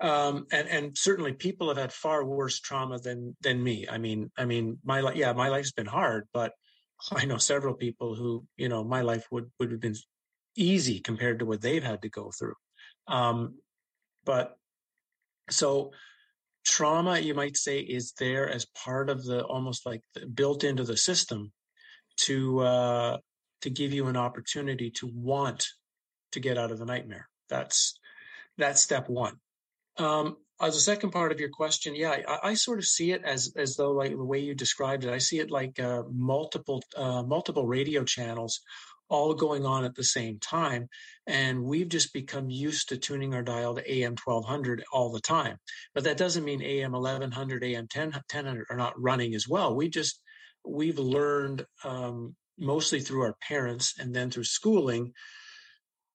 um, 0.00 0.46
and 0.52 0.68
and 0.68 0.96
certainly 0.96 1.32
people 1.32 1.68
have 1.68 1.76
had 1.76 1.92
far 1.92 2.24
worse 2.24 2.60
trauma 2.60 2.98
than 2.98 3.36
than 3.40 3.62
me. 3.62 3.86
I 3.88 3.98
mean, 3.98 4.30
I 4.36 4.44
mean, 4.44 4.78
my 4.84 5.00
life, 5.00 5.16
yeah, 5.16 5.32
my 5.32 5.48
life's 5.48 5.72
been 5.72 5.86
hard, 5.86 6.28
but 6.32 6.52
I 7.12 7.24
know 7.24 7.38
several 7.38 7.74
people 7.74 8.14
who, 8.14 8.44
you 8.56 8.68
know, 8.68 8.84
my 8.84 9.02
life 9.02 9.26
would, 9.30 9.50
would 9.58 9.72
have 9.72 9.80
been 9.80 9.96
easy 10.56 11.00
compared 11.00 11.38
to 11.38 11.46
what 11.46 11.60
they've 11.60 11.82
had 11.82 12.02
to 12.02 12.08
go 12.08 12.30
through. 12.36 12.54
Um, 13.06 13.56
but 14.24 14.56
so 15.50 15.92
trauma, 16.64 17.18
you 17.18 17.34
might 17.34 17.56
say, 17.56 17.78
is 17.78 18.12
there 18.18 18.48
as 18.48 18.66
part 18.66 19.08
of 19.08 19.24
the 19.24 19.44
almost 19.44 19.86
like 19.86 20.02
the, 20.14 20.26
built 20.26 20.64
into 20.64 20.84
the 20.84 20.96
system 20.96 21.52
to 22.18 22.60
uh, 22.60 23.18
to 23.62 23.70
give 23.70 23.92
you 23.92 24.06
an 24.06 24.16
opportunity 24.16 24.90
to 24.90 25.10
want 25.12 25.66
to 26.32 26.40
get 26.40 26.58
out 26.58 26.70
of 26.70 26.78
the 26.78 26.84
nightmare. 26.84 27.28
That's 27.48 27.98
that's 28.56 28.82
step 28.82 29.08
one. 29.08 29.38
Um, 29.98 30.36
as 30.60 30.76
a 30.76 30.80
second 30.80 31.10
part 31.10 31.32
of 31.32 31.40
your 31.40 31.50
question, 31.50 31.94
yeah, 31.94 32.16
I, 32.26 32.50
I, 32.50 32.54
sort 32.54 32.78
of 32.78 32.84
see 32.84 33.12
it 33.12 33.22
as 33.24 33.52
as 33.56 33.76
though 33.76 33.92
like 33.92 34.10
the 34.10 34.24
way 34.24 34.40
you 34.40 34.54
described 34.54 35.04
it, 35.04 35.12
I 35.12 35.18
see 35.18 35.38
it 35.38 35.50
like 35.50 35.78
uh, 35.78 36.02
multiple 36.10 36.82
uh, 36.96 37.22
multiple 37.22 37.66
radio 37.66 38.04
channels 38.04 38.60
all 39.08 39.32
going 39.34 39.64
on 39.64 39.84
at 39.84 39.94
the 39.94 40.04
same 40.04 40.38
time, 40.38 40.88
and 41.26 41.62
we've 41.62 41.88
just 41.88 42.12
become 42.12 42.50
used 42.50 42.88
to 42.88 42.98
tuning 42.98 43.34
our 43.34 43.42
dial 43.42 43.74
to 43.74 43.92
AM 43.92 44.16
twelve 44.16 44.44
hundred 44.44 44.84
all 44.92 45.12
the 45.12 45.20
time. 45.20 45.58
But 45.94 46.04
that 46.04 46.16
doesn't 46.16 46.44
mean 46.44 46.62
AM 46.62 46.94
eleven 46.94 47.30
hundred, 47.30 47.62
AM 47.64 47.86
10, 47.88 48.10
1000 48.10 48.64
are 48.68 48.76
not 48.76 49.00
running 49.00 49.34
as 49.34 49.48
well. 49.48 49.74
We 49.74 49.88
just 49.88 50.20
we've 50.64 50.98
learned 50.98 51.64
um, 51.84 52.34
mostly 52.58 53.00
through 53.00 53.22
our 53.22 53.36
parents 53.46 53.94
and 53.98 54.14
then 54.14 54.30
through 54.30 54.44
schooling 54.44 55.12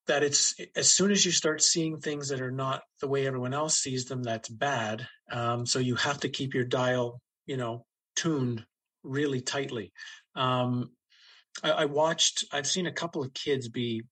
that 0.08 0.24
it's 0.24 0.56
as 0.76 0.92
soon 0.92 1.12
as 1.12 1.26
you 1.26 1.32
start 1.32 1.62
seeing 1.62 2.00
things 2.00 2.30
that 2.30 2.42
are 2.42 2.52
not 2.52 2.82
the 3.00 3.08
way 3.08 3.26
everyone 3.26 3.54
else 3.54 3.78
sees 3.78 4.06
them, 4.06 4.24
that's 4.24 4.50
bad. 4.50 5.08
Um, 5.32 5.66
so 5.66 5.80
you 5.80 5.96
have 5.96 6.20
to 6.22 6.30
keep 6.30 6.54
your 6.54 6.66
dial, 6.66 7.22
you 7.46 7.58
know, 7.58 7.86
tuned 8.16 8.66
really 9.04 9.42
tightly. 9.42 9.94
Um, 10.36 10.92
I, 11.64 11.72
I, 11.72 11.86
watched. 11.86 12.46
I've 12.52 12.68
seen 12.68 12.88
a 12.88 12.92
couple 12.92 13.24
of 13.24 13.34
kids 13.34 13.70
be 13.70 14.04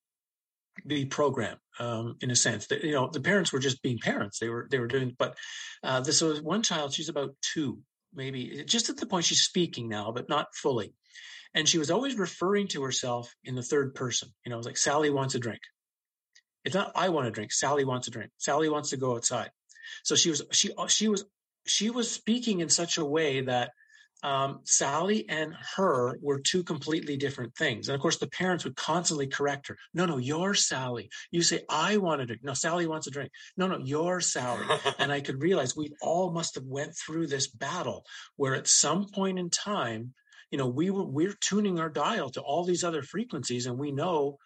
be 0.87 1.05
programmed 1.05 1.59
um, 1.79 2.15
in 2.21 2.31
a 2.31 2.35
sense 2.35 2.67
that 2.67 2.83
you 2.83 2.93
know 2.93 3.09
the 3.11 3.21
parents 3.21 3.51
were 3.51 3.59
just 3.59 3.81
being 3.81 3.99
parents. 3.99 4.39
They 4.39 4.49
were 4.49 4.67
they 4.69 4.79
were 4.79 4.87
doing. 4.87 5.15
But 5.17 5.35
uh, 5.83 6.01
this 6.01 6.21
was 6.21 6.41
one 6.41 6.63
child. 6.63 6.93
She's 6.93 7.09
about 7.09 7.35
two, 7.41 7.79
maybe 8.13 8.63
just 8.65 8.89
at 8.89 8.97
the 8.97 9.05
point 9.05 9.25
she's 9.25 9.41
speaking 9.41 9.89
now, 9.89 10.11
but 10.11 10.29
not 10.29 10.55
fully. 10.55 10.93
And 11.53 11.67
she 11.67 11.79
was 11.79 11.91
always 11.91 12.15
referring 12.15 12.67
to 12.69 12.83
herself 12.83 13.33
in 13.43 13.55
the 13.55 13.63
third 13.63 13.93
person. 13.93 14.29
You 14.45 14.51
know, 14.51 14.55
it 14.55 14.59
was 14.59 14.65
like 14.65 14.77
Sally 14.77 15.09
wants 15.09 15.35
a 15.35 15.39
drink. 15.39 15.59
It's 16.63 16.75
not 16.75 16.91
I 16.95 17.09
want 17.09 17.25
to 17.25 17.31
drink. 17.31 17.51
Sally 17.51 17.85
wants 17.85 18.05
to 18.05 18.11
drink. 18.11 18.31
Sally 18.37 18.69
wants 18.69 18.91
to 18.91 18.97
go 18.97 19.15
outside. 19.15 19.49
So 20.03 20.15
she 20.15 20.29
was 20.29 20.43
she 20.51 20.71
she 20.87 21.07
was 21.07 21.25
she 21.65 21.89
was 21.89 22.11
speaking 22.11 22.59
in 22.59 22.69
such 22.69 22.97
a 22.97 23.05
way 23.05 23.41
that 23.41 23.71
um, 24.23 24.59
Sally 24.65 25.27
and 25.29 25.55
her 25.75 26.17
were 26.21 26.39
two 26.39 26.63
completely 26.63 27.17
different 27.17 27.55
things. 27.55 27.87
And 27.87 27.95
of 27.95 28.01
course, 28.01 28.17
the 28.17 28.27
parents 28.27 28.63
would 28.63 28.75
constantly 28.75 29.27
correct 29.27 29.67
her. 29.67 29.77
No, 29.93 30.05
no, 30.05 30.17
you're 30.17 30.53
Sally. 30.53 31.09
You 31.31 31.41
say, 31.41 31.61
I 31.69 31.97
want 31.97 32.21
to 32.21 32.27
drink. 32.27 32.43
No, 32.43 32.53
Sally 32.53 32.85
wants 32.85 33.07
a 33.07 33.11
drink. 33.11 33.31
No, 33.57 33.67
no, 33.67 33.79
you're 33.79 34.21
Sally. 34.21 34.65
and 34.99 35.11
I 35.11 35.21
could 35.21 35.41
realize 35.41 35.75
we 35.75 35.93
all 36.01 36.31
must 36.31 36.55
have 36.55 36.65
went 36.65 36.95
through 36.95 37.27
this 37.27 37.47
battle 37.47 38.05
where 38.35 38.55
at 38.55 38.67
some 38.67 39.07
point 39.07 39.39
in 39.39 39.49
time, 39.49 40.13
you 40.51 40.57
know, 40.57 40.67
we 40.67 40.91
were, 40.91 41.05
we're 41.05 41.35
tuning 41.39 41.79
our 41.79 41.89
dial 41.89 42.29
to 42.31 42.41
all 42.41 42.63
these 42.63 42.83
other 42.83 43.01
frequencies 43.01 43.65
and 43.65 43.79
we 43.79 43.91
know 43.91 44.37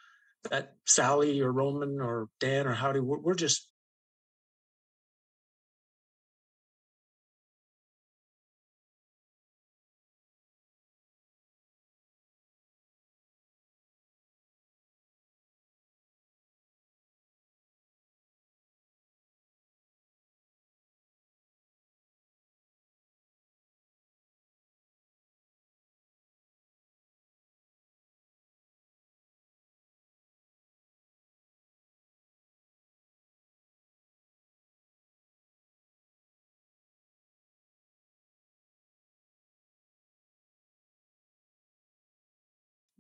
Sally 0.86 1.42
or 1.42 1.52
Roman 1.52 2.00
or 2.02 2.30
Dan 2.40 2.68
or 2.68 2.74
Howdie, 2.74 3.00
we're, 3.00 3.20
we're 3.20 3.36
just 3.36 3.68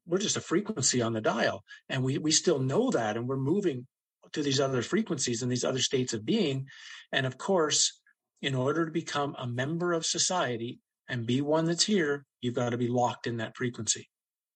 we're 0.08 0.18
just 0.18 0.38
a 0.38 0.42
frequency 0.42 1.02
on 1.02 1.14
the 1.14 1.22
dial 1.22 1.64
and 1.90 2.04
we 2.04 2.18
we 2.18 2.32
still 2.32 2.60
know 2.60 2.92
that 2.92 3.18
and 3.18 3.28
we're 3.28 3.38
moving 3.38 3.88
to 4.34 4.44
these 4.44 4.60
other 4.60 4.82
frequencies 4.82 5.42
and 5.42 5.52
these 5.52 5.64
other 5.64 5.80
states 5.80 6.14
of 6.14 6.26
being. 6.26 6.68
And 7.12 7.26
of 7.26 7.38
course 7.38 8.00
in 8.42 8.54
order 8.54 8.86
to 8.86 8.92
become 8.92 9.36
a 9.40 9.48
member 9.48 9.94
of 9.94 10.06
society 10.06 10.80
and 11.10 11.26
be 11.26 11.42
one 11.42 11.66
that's 11.66 11.86
here 11.86 12.26
you've 12.42 12.56
got 12.56 12.70
to 12.70 12.78
be 12.78 12.88
locked 12.88 13.28
in 13.28 13.38
that 13.38 13.56
frequency. 13.56 14.10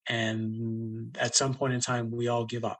And 0.07 1.17
at 1.19 1.35
some 1.35 1.53
point 1.53 1.73
in 1.73 1.81
time 1.81 2.11
we 2.11 2.27
all 2.27 2.45
give 2.45 2.65
up. 2.65 2.79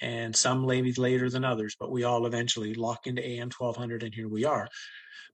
And 0.00 0.34
some 0.34 0.66
maybe 0.66 0.92
later 0.92 1.30
than 1.30 1.44
others 1.44 1.76
but 1.78 1.90
we 1.90 2.04
all 2.04 2.26
eventually 2.26 2.74
lock 2.74 3.06
into 3.06 3.24
am 3.24 3.50
1200 3.56 4.02
and 4.02 4.14
here 4.14 4.28
we 4.28 4.44
are. 4.44 4.68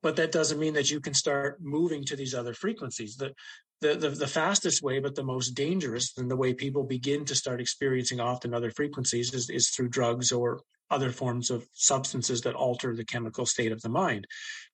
But 0.02 0.16
that 0.16 0.32
doesn't 0.32 0.58
mean 0.58 0.74
that 0.74 0.90
you 0.90 1.00
can 1.00 1.14
start 1.14 1.58
moving 1.60 2.04
to 2.06 2.16
these 2.16 2.34
other 2.34 2.54
frequencies. 2.54 3.16
The 3.16 3.34
the, 3.80 3.94
the, 3.94 4.10
the 4.10 4.26
fastest 4.26 4.82
way, 4.82 4.98
but 4.98 5.14
the 5.14 5.22
most 5.22 5.50
dangerous, 5.50 6.16
and 6.18 6.30
the 6.30 6.36
way 6.36 6.52
people 6.52 6.84
begin 6.84 7.24
to 7.26 7.34
start 7.34 7.60
experiencing 7.60 8.20
often 8.20 8.54
other 8.54 8.70
frequencies 8.70 9.32
is, 9.32 9.48
is 9.50 9.70
through 9.70 9.88
drugs 9.88 10.32
or 10.32 10.60
other 10.90 11.10
forms 11.10 11.50
of 11.50 11.66
substances 11.72 12.42
that 12.42 12.54
alter 12.54 12.94
the 12.94 13.04
chemical 13.04 13.46
state 13.46 13.72
of 13.72 13.80
the 13.80 13.88
mind. 13.88 14.26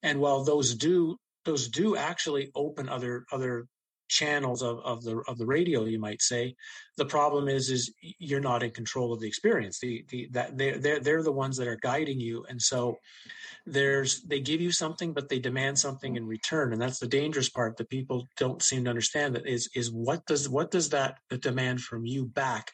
And 0.03 0.19
while 0.19 0.43
those 0.43 0.75
do 0.75 1.17
those 1.45 1.69
do 1.69 1.95
actually 1.95 2.51
open 2.55 2.89
other 2.89 3.25
other 3.31 3.67
channels 4.07 4.61
of, 4.61 4.79
of 4.79 5.03
the 5.03 5.21
of 5.27 5.37
the 5.37 5.45
radio 5.45 5.85
you 5.85 5.99
might 5.99 6.21
say 6.21 6.55
the 6.97 7.05
problem 7.05 7.47
is 7.47 7.69
is 7.69 7.93
you're 8.01 8.39
not 8.39 8.63
in 8.63 8.71
control 8.71 9.13
of 9.13 9.19
the 9.19 9.27
experience. 9.27 9.79
The 9.79 10.05
the 10.09 10.27
that 10.31 10.57
they're 10.57 10.77
they're, 10.77 10.99
they're 10.99 11.23
the 11.23 11.31
ones 11.31 11.57
that 11.57 11.67
are 11.67 11.79
guiding 11.81 12.19
you 12.19 12.45
and 12.49 12.61
so 12.61 12.97
there's 13.65 14.21
they 14.21 14.39
give 14.39 14.61
you 14.61 14.71
something 14.71 15.13
but 15.13 15.27
they 15.27 15.39
demand 15.39 15.77
something 15.77 16.15
in 16.15 16.25
return 16.25 16.71
and 16.71 16.81
that's 16.81 16.99
the 16.99 17.07
dangerous 17.07 17.49
part 17.49 17.75
that 17.77 17.89
people 17.89 18.25
don't 18.37 18.63
seem 18.63 18.85
to 18.85 18.89
understand 18.89 19.35
that 19.35 19.45
is 19.45 19.69
is 19.75 19.91
what 19.91 20.25
does 20.25 20.47
what 20.47 20.71
does 20.71 20.89
that 20.89 21.17
demand 21.41 21.81
from 21.81 22.05
you 22.05 22.25
back 22.25 22.71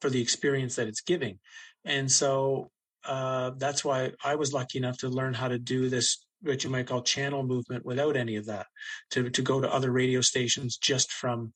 for 0.00 0.10
the 0.10 0.20
experience 0.20 0.76
that 0.76 0.88
it's 0.88 1.00
giving? 1.00 1.38
And 1.84 2.10
so 2.10 2.70
uh, 3.04 3.52
that's 3.56 3.84
why 3.84 4.10
i 4.24 4.34
was 4.34 4.52
lucky 4.52 4.78
enough 4.78 4.98
to 4.98 5.08
learn 5.08 5.32
how 5.32 5.46
to 5.46 5.58
do 5.58 5.88
this 5.88 6.25
what 6.42 6.64
you 6.64 6.70
might 6.70 6.86
call 6.86 7.02
channel 7.02 7.42
movement 7.42 7.84
without 7.84 8.16
any 8.16 8.36
of 8.36 8.46
that 8.46 8.66
to 9.10 9.30
to 9.30 9.42
go 9.42 9.60
to 9.60 9.72
other 9.72 9.90
radio 9.90 10.20
stations 10.20 10.76
just 10.76 11.12
from 11.12 11.52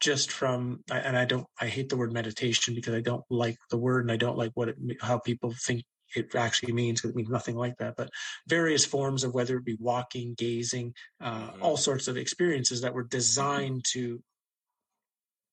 just 0.00 0.30
from 0.30 0.80
and 0.90 1.16
i 1.16 1.24
don't 1.24 1.46
i 1.60 1.66
hate 1.66 1.88
the 1.88 1.96
word 1.96 2.12
meditation 2.12 2.74
because 2.74 2.94
i 2.94 3.00
don't 3.00 3.24
like 3.30 3.56
the 3.70 3.78
word 3.78 4.04
and 4.04 4.12
i 4.12 4.16
don't 4.16 4.38
like 4.38 4.50
what 4.54 4.68
it 4.68 4.76
how 5.00 5.18
people 5.18 5.52
think 5.64 5.82
it 6.14 6.34
actually 6.34 6.72
means 6.72 7.00
because 7.00 7.10
it 7.10 7.16
means 7.16 7.28
nothing 7.28 7.56
like 7.56 7.76
that 7.78 7.94
but 7.96 8.10
various 8.46 8.84
forms 8.84 9.24
of 9.24 9.34
whether 9.34 9.56
it 9.56 9.64
be 9.64 9.76
walking 9.80 10.34
gazing 10.36 10.92
uh, 11.20 11.48
mm-hmm. 11.48 11.62
all 11.62 11.76
sorts 11.76 12.08
of 12.08 12.16
experiences 12.16 12.82
that 12.82 12.94
were 12.94 13.04
designed 13.04 13.84
to 13.92 14.22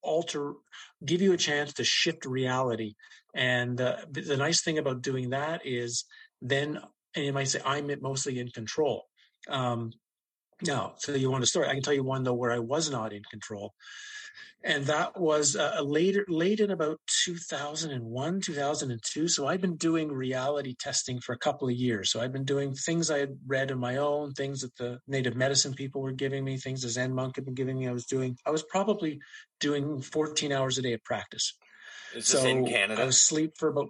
alter 0.02 0.54
give 1.06 1.22
you 1.22 1.34
a 1.34 1.38
chance 1.38 1.74
to 1.74 1.84
shift 1.84 2.26
reality 2.26 2.94
and 3.34 3.80
uh, 3.82 3.98
the 4.12 4.38
nice 4.38 4.62
thing 4.62 4.78
about 4.78 5.02
doing 5.02 5.32
that 5.32 5.62
is 5.66 6.06
then 6.42 6.80
and 7.16 7.26
you 7.26 7.34
might 7.34 7.48
say 7.48 7.62
i'm 7.66 7.90
mostly 8.02 8.40
in 8.40 8.50
control. 8.50 9.06
Um, 9.50 9.92
no 10.66 10.94
so 10.98 11.14
you 11.14 11.30
want 11.30 11.44
a 11.44 11.48
story. 11.48 11.68
I 11.68 11.74
can 11.74 11.84
tell 11.84 11.94
you 11.94 12.04
one 12.04 12.24
though 12.24 12.34
where 12.34 12.52
i 12.52 12.60
was 12.60 12.90
not 12.90 13.14
in 13.14 13.24
control 13.30 13.74
and 14.64 14.86
that 14.86 15.20
was 15.20 15.56
uh, 15.56 15.82
later 15.84 16.26
late 16.30 16.60
in 16.60 16.72
about 16.72 17.00
2001 17.26 18.42
2002 18.42 19.28
so 19.28 19.48
i've 19.48 19.62
been 19.62 19.76
doing 19.76 20.12
reality 20.12 20.76
testing 20.80 21.20
for 21.20 21.34
a 21.34 21.38
couple 21.38 21.68
of 21.68 21.76
years. 21.76 22.12
So 22.12 22.22
i've 22.22 22.32
been 22.32 22.46
doing 22.46 22.74
things 22.74 23.12
i 23.12 23.20
had 23.20 23.38
read 23.46 23.72
on 23.72 23.80
my 23.80 23.98
own 23.98 24.34
things 24.34 24.62
that 24.62 24.76
the 24.78 25.00
native 25.08 25.36
medicine 25.36 25.74
people 25.74 26.02
were 26.02 26.12
giving 26.12 26.44
me 26.44 26.58
things 26.58 26.82
the 26.82 26.90
zen 26.90 27.14
monk 27.14 27.36
had 27.36 27.46
been 27.46 27.54
giving 27.54 27.78
me 27.78 27.88
i 27.88 27.92
was 27.92 28.06
doing. 28.06 28.38
I 28.46 28.52
was 28.52 28.64
probably 28.64 29.20
doing 29.60 30.02
14 30.02 30.52
hours 30.52 30.78
a 30.78 30.82
day 30.82 30.94
of 30.94 31.04
practice. 31.04 31.54
Is 32.16 32.28
so 32.28 32.46
in 32.46 32.66
canada? 32.66 33.02
i 33.02 33.06
was 33.06 33.16
asleep 33.16 33.54
for 33.58 33.70
about 33.70 33.90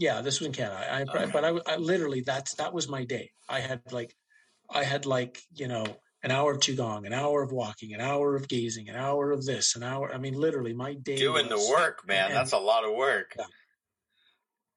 yeah 0.00 0.20
this 0.20 0.40
was 0.40 0.48
in 0.48 0.52
canada 0.52 0.84
I, 0.90 1.02
okay. 1.02 1.30
but 1.32 1.44
I, 1.44 1.52
I 1.66 1.76
literally 1.76 2.22
that's 2.22 2.54
that 2.56 2.72
was 2.72 2.88
my 2.88 3.04
day 3.04 3.30
i 3.48 3.60
had 3.60 3.80
like 3.92 4.12
i 4.68 4.82
had 4.82 5.06
like 5.06 5.40
you 5.54 5.68
know 5.68 5.86
an 6.22 6.30
hour 6.30 6.52
of 6.52 6.58
qigong, 6.58 7.06
an 7.06 7.12
hour 7.12 7.42
of 7.42 7.50
walking, 7.50 7.94
an 7.94 8.00
hour 8.00 8.36
of 8.36 8.46
gazing, 8.48 8.88
an 8.88 8.96
hour 8.96 9.30
of 9.30 9.44
this, 9.44 9.74
an 9.74 9.82
hour. 9.82 10.12
I 10.12 10.18
mean, 10.18 10.34
literally, 10.34 10.74
my 10.74 10.94
day. 10.94 11.16
Doing 11.16 11.48
was, 11.48 11.66
the 11.66 11.72
work, 11.72 12.06
man. 12.06 12.26
And, 12.26 12.34
That's 12.34 12.52
a 12.52 12.58
lot 12.58 12.84
of 12.84 12.94
work. 12.94 13.32
Yeah, 13.38 13.44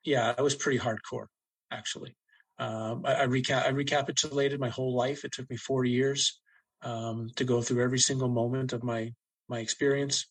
yeah, 0.05 0.33
it 0.37 0.41
was 0.41 0.55
pretty 0.55 0.79
hardcore, 0.79 1.27
actually. 1.69 2.15
Um, 2.59 3.03
I, 3.05 3.23
I, 3.23 3.27
reca- 3.27 3.65
I 3.65 3.69
recapitulated 3.69 4.59
my 4.59 4.69
whole 4.69 4.95
life. 4.95 5.25
It 5.25 5.33
took 5.33 5.49
me 5.49 5.57
four 5.57 5.83
years 5.83 6.39
um, 6.81 7.29
to 7.35 7.43
go 7.43 7.61
through 7.61 7.83
every 7.83 7.99
single 7.99 8.29
moment 8.29 8.73
of 8.73 8.83
my 8.83 9.11
my 9.49 9.59
experience. 9.59 10.27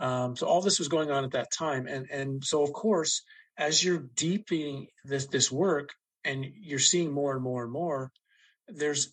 Um, 0.00 0.36
so 0.36 0.46
all 0.46 0.62
this 0.62 0.78
was 0.78 0.88
going 0.88 1.10
on 1.10 1.24
at 1.24 1.32
that 1.32 1.48
time, 1.56 1.86
and 1.86 2.06
and 2.10 2.42
so 2.44 2.62
of 2.62 2.72
course, 2.72 3.22
as 3.58 3.82
you're 3.82 4.04
deepening 4.14 4.86
this 5.04 5.26
this 5.26 5.52
work, 5.52 5.90
and 6.24 6.46
you're 6.60 6.78
seeing 6.78 7.12
more 7.12 7.34
and 7.34 7.42
more 7.42 7.64
and 7.64 7.72
more, 7.72 8.12
there's 8.68 9.12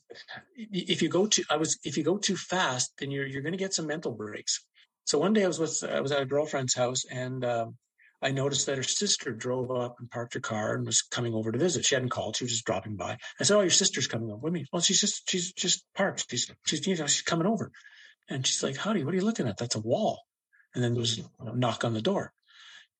if 0.55 1.01
you 1.01 1.09
go 1.09 1.27
too 1.27 1.43
i 1.49 1.57
was 1.57 1.79
if 1.83 1.97
you 1.97 2.03
go 2.03 2.17
too 2.17 2.35
fast 2.35 2.91
then 2.99 3.09
you're 3.09 3.25
you're 3.25 3.41
going 3.41 3.53
to 3.53 3.57
get 3.57 3.73
some 3.73 3.87
mental 3.87 4.11
breaks. 4.11 4.65
So 5.05 5.19
one 5.19 5.33
day 5.33 5.43
i 5.43 5.47
was 5.47 5.59
with 5.59 5.83
i 5.89 6.01
was 6.01 6.11
at 6.11 6.21
a 6.21 6.25
girlfriend's 6.25 6.75
house 6.75 7.05
and 7.09 7.43
um, 7.45 7.77
i 8.21 8.31
noticed 8.31 8.65
that 8.65 8.77
her 8.77 8.83
sister 8.83 9.31
drove 9.31 9.71
up 9.71 9.95
and 9.99 10.09
parked 10.09 10.33
her 10.33 10.39
car 10.39 10.75
and 10.75 10.85
was 10.85 11.01
coming 11.01 11.33
over 11.33 11.51
to 11.51 11.57
visit. 11.57 11.85
She 11.85 11.95
hadn't 11.95 12.09
called. 12.09 12.35
She 12.35 12.43
was 12.43 12.51
just 12.51 12.65
dropping 12.65 12.97
by. 12.97 13.17
I 13.39 13.43
said 13.43 13.57
oh 13.57 13.61
your 13.61 13.69
sister's 13.69 14.07
coming 14.07 14.29
over. 14.29 14.41
With 14.41 14.53
me 14.53 14.65
well 14.73 14.81
she's 14.81 14.99
just 14.99 15.29
she's 15.29 15.53
just 15.53 15.85
parked. 15.95 16.25
She's 16.29 16.51
she's 16.65 16.85
you 16.85 16.97
know 16.97 17.07
she's 17.07 17.21
coming 17.21 17.47
over. 17.47 17.71
And 18.27 18.45
she's 18.45 18.61
like 18.61 18.77
howdie 18.77 19.05
what 19.05 19.13
are 19.13 19.17
you 19.17 19.25
looking 19.25 19.47
at? 19.47 19.57
That's 19.57 19.75
a 19.75 19.79
wall. 19.79 20.21
And 20.73 20.83
then 20.83 20.93
there 20.93 21.01
was 21.01 21.21
a 21.39 21.55
knock 21.55 21.85
on 21.85 21.93
the 21.93 22.01
door 22.01 22.33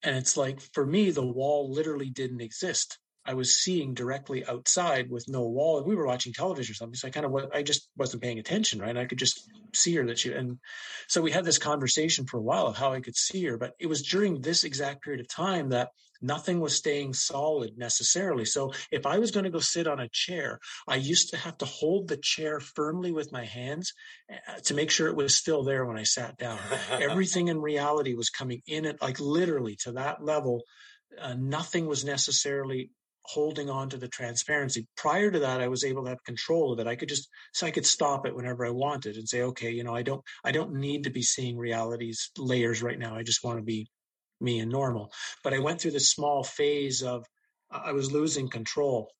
and 0.03 0.15
it's 0.15 0.37
like 0.37 0.59
for 0.73 0.85
me 0.85 1.11
the 1.11 1.25
wall 1.25 1.71
literally 1.71 2.09
didn't 2.09 2.41
exist 2.41 2.99
I 3.25 3.33
was 3.33 3.55
seeing 3.55 3.95
directly 3.95 4.45
outside 4.45 5.09
with 5.09 5.27
no 5.27 5.41
wall. 5.47 5.83
We 5.83 5.95
were 5.95 6.05
watching 6.05 6.31
television 6.31 6.73
or 6.73 6.75
something. 6.75 6.95
So 6.95 7.07
I 7.07 7.11
kind 7.11 7.25
of, 7.25 7.35
I 7.51 7.63
just 7.63 7.89
wasn't 7.97 8.21
paying 8.21 8.37
attention, 8.37 8.79
right? 8.79 8.91
And 8.91 8.99
I 8.99 9.05
could 9.05 9.17
just 9.17 9.49
see 9.73 9.95
her 9.95 10.05
that 10.05 10.19
she, 10.19 10.31
and 10.31 10.59
so 11.07 11.21
we 11.21 11.31
had 11.31 11.43
this 11.43 11.57
conversation 11.57 12.27
for 12.27 12.37
a 12.37 12.43
while 12.43 12.67
of 12.67 12.77
how 12.77 12.93
I 12.93 13.01
could 13.01 13.15
see 13.15 13.43
her. 13.45 13.57
But 13.57 13.73
it 13.79 13.87
was 13.87 14.03
during 14.03 14.41
this 14.41 14.63
exact 14.63 15.03
period 15.03 15.21
of 15.21 15.27
time 15.27 15.69
that 15.69 15.89
nothing 16.21 16.59
was 16.59 16.75
staying 16.75 17.13
solid 17.13 17.77
necessarily. 17.77 18.45
So 18.45 18.73
if 18.91 19.05
I 19.05 19.19
was 19.19 19.31
going 19.31 19.45
to 19.45 19.49
go 19.49 19.59
sit 19.59 19.87
on 19.87 19.99
a 19.99 20.09
chair, 20.09 20.59
I 20.87 20.95
used 20.95 21.29
to 21.31 21.37
have 21.37 21.57
to 21.59 21.65
hold 21.65 22.07
the 22.07 22.17
chair 22.17 22.59
firmly 22.59 23.11
with 23.11 23.31
my 23.31 23.45
hands 23.45 23.93
uh, 24.31 24.59
to 24.65 24.73
make 24.73 24.91
sure 24.91 25.07
it 25.07 25.15
was 25.15 25.35
still 25.35 25.63
there 25.63 25.85
when 25.85 25.97
I 25.97 26.03
sat 26.03 26.37
down. 26.37 26.59
Everything 26.91 27.47
in 27.47 27.61
reality 27.61 28.13
was 28.13 28.29
coming 28.29 28.61
in 28.67 28.85
it, 28.85 29.01
like 29.01 29.19
literally 29.19 29.77
to 29.83 29.93
that 29.93 30.23
level. 30.23 30.63
Uh, 31.19 31.35
nothing 31.37 31.85
was 31.85 32.03
necessarily 32.03 32.89
holding 33.27 33.69
on 33.69 33.89
to 33.89 33.97
the 33.97 34.07
transparency. 34.07 34.87
Prior 34.95 35.31
to 35.31 35.39
that, 35.39 35.61
I 35.61 35.67
was 35.67 35.83
able 35.83 36.03
to 36.03 36.09
have 36.09 36.23
control 36.23 36.71
of 36.71 36.79
it. 36.79 36.87
I 36.87 36.95
could 36.95 37.09
just 37.09 37.27
so 37.53 37.65
I 37.65 37.71
could 37.71 37.85
stop 37.85 38.25
it 38.25 38.35
whenever 38.35 38.65
I 38.65 38.71
wanted 38.71 39.15
and 39.15 39.27
say, 39.27 39.41
okay, 39.41 39.71
you 39.71 39.83
know, 39.83 39.95
I 39.95 40.03
don't 40.03 40.21
I 40.43 40.51
don't 40.51 40.75
need 40.75 41.03
to 41.05 41.09
be 41.09 41.21
seeing 41.21 41.57
realities 41.57 42.31
layers 42.37 42.83
right 42.83 42.99
now. 42.99 43.15
I 43.15 43.23
just 43.23 43.43
want 43.43 43.57
to 43.57 43.63
be 43.63 43.87
me 44.45 44.59
and 44.59 44.71
normal. 44.71 45.11
But 45.43 45.53
I 45.53 45.59
went 45.59 45.81
through 45.81 45.91
this 45.91 46.09
small 46.09 46.43
phase 46.43 47.03
of 47.03 47.25
I 47.69 47.91
was 47.91 48.13
losing 48.13 48.47
control. 48.47 49.11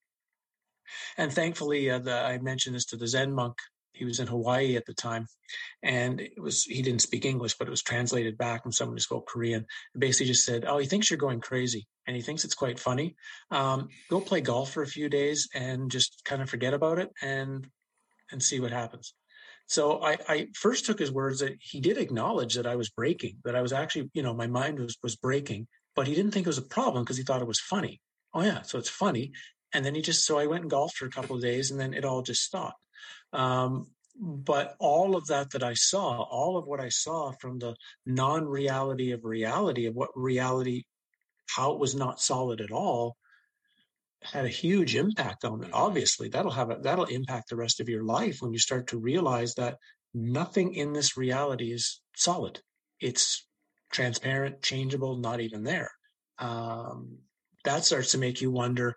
And 1.17 1.33
thankfully, 1.33 1.89
uh, 1.89 1.99
the, 1.99 2.13
I 2.13 2.37
mentioned 2.37 2.75
this 2.75 2.85
to 2.85 2.97
the 2.97 3.07
Zen 3.07 3.33
monk 3.33 3.57
he 3.95 4.05
was 4.05 4.19
in 4.19 4.27
Hawaii 4.27 4.75
at 4.75 4.85
the 4.85 4.93
time, 4.93 5.27
and 5.81 6.19
it 6.19 6.39
was 6.39 6.63
he 6.63 6.81
didn't 6.81 7.01
speak 7.01 7.25
English, 7.25 7.55
but 7.57 7.67
it 7.67 7.71
was 7.71 7.81
translated 7.81 8.37
back 8.37 8.63
from 8.63 8.71
someone 8.71 8.97
who 8.97 9.01
spoke 9.01 9.27
Korean. 9.27 9.65
Basically 9.97 10.27
just 10.27 10.45
said, 10.45 10.65
"Oh, 10.65 10.77
he 10.77 10.85
thinks 10.85 11.09
you're 11.09 11.17
going 11.17 11.39
crazy, 11.39 11.87
and 12.05 12.15
he 12.15 12.21
thinks 12.21 12.43
it's 12.43 12.55
quite 12.55 12.79
funny. 12.79 13.15
Um, 13.51 13.89
go 14.09 14.19
play 14.19 14.41
golf 14.41 14.71
for 14.71 14.83
a 14.83 14.87
few 14.87 15.09
days 15.09 15.49
and 15.53 15.89
just 15.89 16.23
kind 16.25 16.41
of 16.41 16.49
forget 16.49 16.73
about 16.73 16.99
it 16.99 17.11
and 17.21 17.67
and 18.31 18.43
see 18.43 18.59
what 18.59 18.71
happens." 18.71 19.13
So 19.67 20.01
I, 20.03 20.17
I 20.27 20.47
first 20.53 20.85
took 20.85 20.99
his 20.99 21.11
words 21.11 21.39
that 21.39 21.57
he 21.59 21.79
did 21.79 21.97
acknowledge 21.97 22.55
that 22.55 22.67
I 22.67 22.75
was 22.75 22.89
breaking, 22.89 23.37
that 23.45 23.55
I 23.55 23.61
was 23.61 23.73
actually, 23.73 24.09
you 24.13 24.21
know, 24.21 24.33
my 24.33 24.47
mind 24.47 24.79
was 24.79 24.97
was 25.01 25.15
breaking, 25.15 25.67
but 25.95 26.07
he 26.07 26.13
didn't 26.13 26.31
think 26.31 26.45
it 26.45 26.49
was 26.49 26.57
a 26.57 26.63
problem 26.63 27.03
because 27.03 27.17
he 27.17 27.23
thought 27.23 27.41
it 27.41 27.47
was 27.47 27.59
funny. 27.59 28.01
Oh 28.33 28.41
yeah, 28.41 28.61
so 28.61 28.77
it's 28.77 28.89
funny. 28.89 29.31
And 29.73 29.83
then 29.83 29.95
he 29.95 30.01
just 30.01 30.25
so 30.25 30.37
I 30.37 30.45
went 30.45 30.61
and 30.61 30.71
golfed 30.71 30.97
for 30.97 31.05
a 31.05 31.11
couple 31.11 31.35
of 31.35 31.41
days, 31.41 31.71
and 31.71 31.79
then 31.79 31.93
it 31.93 32.05
all 32.05 32.21
just 32.21 32.43
stopped. 32.43 32.85
Um, 33.33 33.87
but 34.17 34.75
all 34.79 35.15
of 35.15 35.27
that 35.27 35.51
that 35.51 35.63
I 35.63 35.73
saw, 35.73 36.21
all 36.21 36.57
of 36.57 36.67
what 36.67 36.79
I 36.79 36.89
saw 36.89 37.31
from 37.31 37.59
the 37.59 37.75
non 38.05 38.45
reality 38.45 39.11
of 39.11 39.25
reality, 39.25 39.87
of 39.87 39.95
what 39.95 40.09
reality, 40.15 40.83
how 41.47 41.73
it 41.73 41.79
was 41.79 41.95
not 41.95 42.21
solid 42.21 42.61
at 42.61 42.71
all, 42.71 43.17
had 44.23 44.45
a 44.45 44.49
huge 44.49 44.95
impact 44.95 45.45
on 45.45 45.63
it. 45.63 45.69
Obviously, 45.73 46.29
that'll 46.29 46.51
have 46.51 46.71
a, 46.71 46.77
that'll 46.81 47.05
impact 47.05 47.49
the 47.49 47.55
rest 47.55 47.79
of 47.79 47.89
your 47.89 48.03
life 48.03 48.37
when 48.39 48.53
you 48.53 48.59
start 48.59 48.87
to 48.87 48.97
realize 48.97 49.53
that 49.55 49.77
nothing 50.13 50.73
in 50.73 50.93
this 50.93 51.17
reality 51.17 51.71
is 51.71 52.01
solid. 52.15 52.59
It's 52.99 53.47
transparent, 53.91 54.61
changeable, 54.61 55.17
not 55.17 55.41
even 55.41 55.63
there. 55.63 55.91
Um, 56.39 57.19
that 57.63 57.85
starts 57.85 58.11
to 58.11 58.17
make 58.17 58.41
you 58.41 58.51
wonder, 58.51 58.95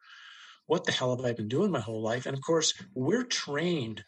what 0.66 0.84
the 0.84 0.92
hell 0.92 1.16
have 1.16 1.24
I 1.24 1.32
been 1.32 1.48
doing 1.48 1.70
my 1.70 1.80
whole 1.80 2.02
life? 2.02 2.26
And 2.26 2.36
of 2.36 2.42
course, 2.42 2.74
we're 2.94 3.24
trained 3.24 4.04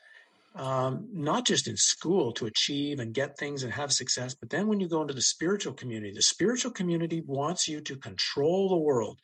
um, 0.55 1.09
not 1.13 1.47
just 1.47 1.69
in 1.69 1.77
school 1.77 2.33
to 2.33 2.47
achieve 2.47 2.99
and 2.99 3.15
get 3.15 3.39
things 3.39 3.63
and 3.63 3.73
have 3.73 3.93
success, 3.93 4.35
but 4.35 4.51
then 4.51 4.67
when 4.67 4.81
you 4.81 4.89
go 4.89 5.01
into 5.01 5.15
the 5.15 5.23
spiritual 5.23 5.73
community, 5.73 6.13
the 6.13 6.23
spiritual 6.23 6.73
community 6.73 7.23
wants 7.25 7.69
you 7.69 7.81
to 7.83 7.97
control 7.97 8.69
the 8.69 8.77
world, 8.77 9.19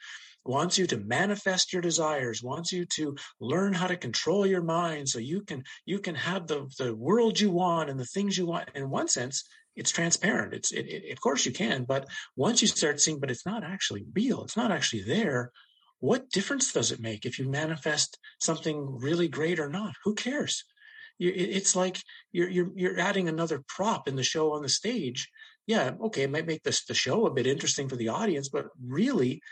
wants 0.48 0.78
you 0.78 0.86
to 0.88 0.96
manifest 0.98 1.72
your 1.72 1.82
desires, 1.82 2.42
wants 2.42 2.72
you 2.72 2.86
to 2.96 3.16
learn 3.40 3.72
how 3.72 3.86
to 3.86 3.96
control 3.96 4.46
your 4.46 4.62
mind 4.62 5.08
so 5.08 5.18
you 5.18 5.42
can 5.42 5.64
you 5.84 5.98
can 5.98 6.14
have 6.14 6.46
the 6.46 6.66
the 6.78 6.94
world 6.94 7.38
you 7.38 7.50
want 7.50 7.90
and 7.90 7.98
the 7.98 8.04
things 8.04 8.36
you 8.36 8.46
want. 8.46 8.68
In 8.74 8.90
one 8.90 9.08
sense, 9.08 9.44
it's 9.74 9.90
transparent. 9.90 10.54
It's 10.54 10.72
it, 10.72 10.86
it, 10.86 11.12
of 11.12 11.20
course 11.20 11.46
you 11.46 11.52
can, 11.52 11.84
but 11.84 12.06
once 12.36 12.62
you 12.62 12.68
start 12.68 13.00
seeing, 13.00 13.20
but 13.20 13.30
it's 13.30 13.46
not 13.46 13.64
actually 13.64 14.04
real. 14.14 14.44
It's 14.44 14.56
not 14.56 14.72
actually 14.72 15.02
there. 15.02 15.52
What 16.00 16.30
difference 16.30 16.72
does 16.72 16.92
it 16.92 17.00
make 17.00 17.24
if 17.24 17.38
you 17.38 17.48
manifest 17.48 18.18
something 18.38 18.98
really 19.00 19.28
great 19.28 19.58
or 19.58 19.68
not? 19.68 19.94
Who 20.04 20.14
cares? 20.14 20.64
you, 21.18 21.32
it's 21.34 21.74
like 21.74 22.02
you're, 22.32 22.48
you're 22.48 22.70
you're 22.74 23.00
adding 23.00 23.28
another 23.28 23.62
prop 23.66 24.08
in 24.08 24.16
the 24.16 24.22
show 24.22 24.52
on 24.52 24.62
the 24.62 24.68
stage. 24.68 25.30
Yeah, 25.66 25.92
okay, 26.00 26.22
it 26.22 26.30
might 26.30 26.46
make 26.46 26.62
this 26.62 26.84
the 26.84 26.94
show 26.94 27.26
a 27.26 27.32
bit 27.32 27.46
interesting 27.46 27.88
for 27.88 27.96
the 27.96 28.08
audience, 28.08 28.48
but 28.48 28.66
really, 28.84 29.42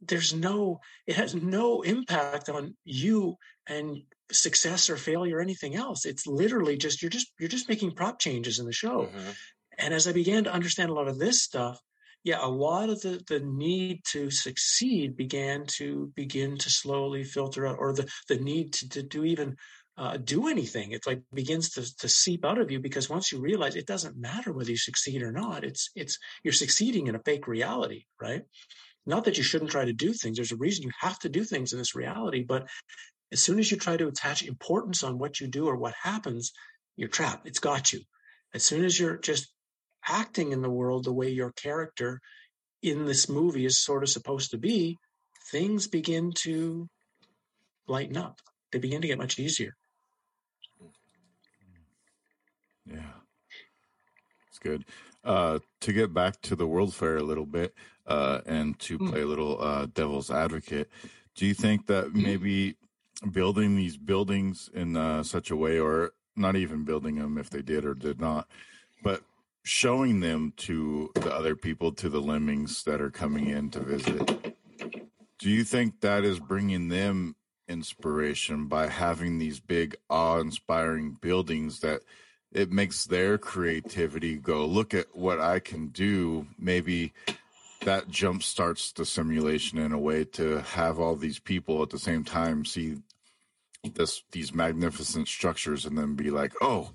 there's 0.00 0.34
no 0.34 0.80
it 1.06 1.16
has 1.16 1.34
no 1.34 1.82
impact 1.82 2.48
on 2.48 2.76
you 2.84 3.36
and 3.66 4.02
success 4.30 4.90
or 4.90 4.96
failure 4.96 5.38
or 5.38 5.40
anything 5.40 5.74
else. 5.74 6.04
It's 6.04 6.26
literally 6.26 6.76
just 6.76 7.02
you're 7.02 7.10
just 7.10 7.32
you're 7.38 7.48
just 7.48 7.68
making 7.68 7.92
prop 7.92 8.18
changes 8.18 8.58
in 8.58 8.66
the 8.66 8.72
show. 8.72 9.02
Mm-hmm. 9.02 9.30
And 9.78 9.94
as 9.94 10.08
I 10.08 10.12
began 10.12 10.44
to 10.44 10.52
understand 10.52 10.90
a 10.90 10.94
lot 10.94 11.08
of 11.08 11.18
this 11.18 11.42
stuff, 11.42 11.80
yeah, 12.24 12.38
a 12.44 12.48
lot 12.48 12.90
of 12.90 13.00
the, 13.00 13.22
the 13.28 13.40
need 13.40 14.02
to 14.06 14.30
succeed 14.30 15.16
began 15.16 15.66
to 15.66 16.12
begin 16.16 16.58
to 16.58 16.70
slowly 16.70 17.22
filter 17.22 17.66
out, 17.66 17.76
or 17.78 17.92
the, 17.92 18.08
the 18.28 18.38
need 18.38 18.72
to, 18.74 18.88
to 18.88 19.02
do 19.02 19.24
even 19.24 19.56
uh, 19.96 20.16
do 20.16 20.48
anything. 20.48 20.92
It's 20.92 21.06
like 21.06 21.22
begins 21.32 21.70
to, 21.70 21.96
to 21.98 22.08
seep 22.08 22.44
out 22.44 22.58
of 22.58 22.70
you 22.70 22.80
because 22.80 23.08
once 23.08 23.32
you 23.32 23.40
realize 23.40 23.76
it 23.76 23.86
doesn't 23.86 24.16
matter 24.16 24.52
whether 24.52 24.70
you 24.70 24.76
succeed 24.76 25.22
or 25.22 25.32
not, 25.32 25.64
it's 25.64 25.90
it's 25.94 26.18
you're 26.42 26.52
succeeding 26.52 27.06
in 27.06 27.14
a 27.14 27.20
fake 27.20 27.48
reality, 27.48 28.04
right? 28.20 28.42
Not 29.08 29.24
that 29.24 29.38
you 29.38 29.42
shouldn't 29.42 29.70
try 29.70 29.86
to 29.86 29.92
do 29.94 30.12
things. 30.12 30.36
There's 30.36 30.52
a 30.52 30.56
reason 30.56 30.84
you 30.84 30.90
have 31.00 31.18
to 31.20 31.30
do 31.30 31.42
things 31.42 31.72
in 31.72 31.78
this 31.78 31.94
reality, 31.94 32.42
but 32.42 32.68
as 33.32 33.42
soon 33.42 33.58
as 33.58 33.70
you 33.70 33.78
try 33.78 33.96
to 33.96 34.06
attach 34.06 34.42
importance 34.42 35.02
on 35.02 35.18
what 35.18 35.40
you 35.40 35.48
do 35.48 35.66
or 35.66 35.76
what 35.76 35.94
happens, 36.02 36.52
you're 36.94 37.08
trapped. 37.08 37.48
It's 37.48 37.58
got 37.58 37.90
you. 37.90 38.00
As 38.52 38.64
soon 38.64 38.84
as 38.84 39.00
you're 39.00 39.16
just 39.16 39.50
acting 40.06 40.52
in 40.52 40.60
the 40.60 40.68
world 40.68 41.04
the 41.04 41.12
way 41.12 41.30
your 41.30 41.52
character 41.52 42.20
in 42.82 43.06
this 43.06 43.30
movie 43.30 43.64
is 43.64 43.82
sort 43.82 44.02
of 44.02 44.10
supposed 44.10 44.50
to 44.50 44.58
be, 44.58 44.98
things 45.50 45.88
begin 45.88 46.32
to 46.42 46.86
lighten 47.86 48.18
up. 48.18 48.40
They 48.72 48.78
begin 48.78 49.00
to 49.00 49.08
get 49.08 49.16
much 49.16 49.38
easier. 49.38 49.72
Yeah. 52.84 53.14
It's 54.50 54.58
good. 54.58 54.84
Uh, 55.24 55.60
to 55.80 55.92
get 55.94 56.12
back 56.12 56.42
to 56.42 56.54
the 56.54 56.66
World 56.66 56.94
Fair 56.94 57.16
a 57.16 57.22
little 57.22 57.46
bit 57.46 57.74
uh, 58.08 58.40
and 58.46 58.78
to 58.80 58.98
hmm. 58.98 59.10
play 59.10 59.20
a 59.20 59.26
little 59.26 59.62
uh, 59.62 59.86
devil's 59.86 60.30
advocate, 60.30 60.90
do 61.34 61.46
you 61.46 61.54
think 61.54 61.86
that 61.86 62.06
hmm. 62.06 62.22
maybe 62.22 62.76
building 63.30 63.76
these 63.76 63.96
buildings 63.96 64.70
in 64.74 64.96
uh, 64.96 65.22
such 65.22 65.50
a 65.50 65.56
way, 65.56 65.78
or 65.78 66.12
not 66.36 66.56
even 66.56 66.84
building 66.84 67.16
them 67.16 67.38
if 67.38 67.50
they 67.50 67.62
did 67.62 67.84
or 67.84 67.94
did 67.94 68.20
not, 68.20 68.48
but 69.02 69.22
showing 69.64 70.20
them 70.20 70.52
to 70.56 71.10
the 71.14 71.32
other 71.32 71.54
people, 71.54 71.92
to 71.92 72.08
the 72.08 72.20
lemmings 72.20 72.84
that 72.84 73.00
are 73.00 73.10
coming 73.10 73.48
in 73.48 73.70
to 73.70 73.80
visit, 73.80 74.54
do 75.38 75.50
you 75.50 75.62
think 75.62 76.00
that 76.00 76.24
is 76.24 76.38
bringing 76.38 76.88
them 76.88 77.36
inspiration 77.68 78.66
by 78.66 78.88
having 78.88 79.38
these 79.38 79.60
big 79.60 79.96
awe 80.08 80.38
inspiring 80.38 81.16
buildings 81.20 81.80
that 81.80 82.00
it 82.50 82.72
makes 82.72 83.04
their 83.04 83.36
creativity 83.36 84.36
go 84.36 84.64
look 84.64 84.94
at 84.94 85.14
what 85.14 85.38
i 85.38 85.58
can 85.58 85.88
do 85.88 86.46
maybe 86.58 87.12
that 87.82 88.08
jump 88.08 88.42
starts 88.42 88.92
the 88.92 89.06
simulation 89.06 89.78
in 89.78 89.92
a 89.92 89.98
way 89.98 90.24
to 90.24 90.60
have 90.60 90.98
all 90.98 91.16
these 91.16 91.38
people 91.38 91.82
at 91.82 91.90
the 91.90 91.98
same 91.98 92.24
time 92.24 92.64
see 92.64 92.96
this 93.94 94.22
these 94.32 94.52
magnificent 94.52 95.28
structures 95.28 95.84
and 95.84 95.96
then 95.96 96.14
be 96.14 96.30
like 96.30 96.52
oh 96.60 96.90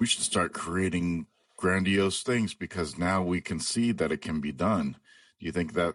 we 0.00 0.06
should 0.06 0.22
start 0.22 0.52
creating 0.52 1.26
grandiose 1.58 2.22
things 2.22 2.54
because 2.54 2.96
now 2.96 3.22
we 3.22 3.40
can 3.40 3.60
see 3.60 3.92
that 3.92 4.12
it 4.12 4.22
can 4.22 4.40
be 4.40 4.52
done. 4.52 4.96
Do 5.40 5.46
you 5.46 5.52
think 5.52 5.74
that 5.74 5.94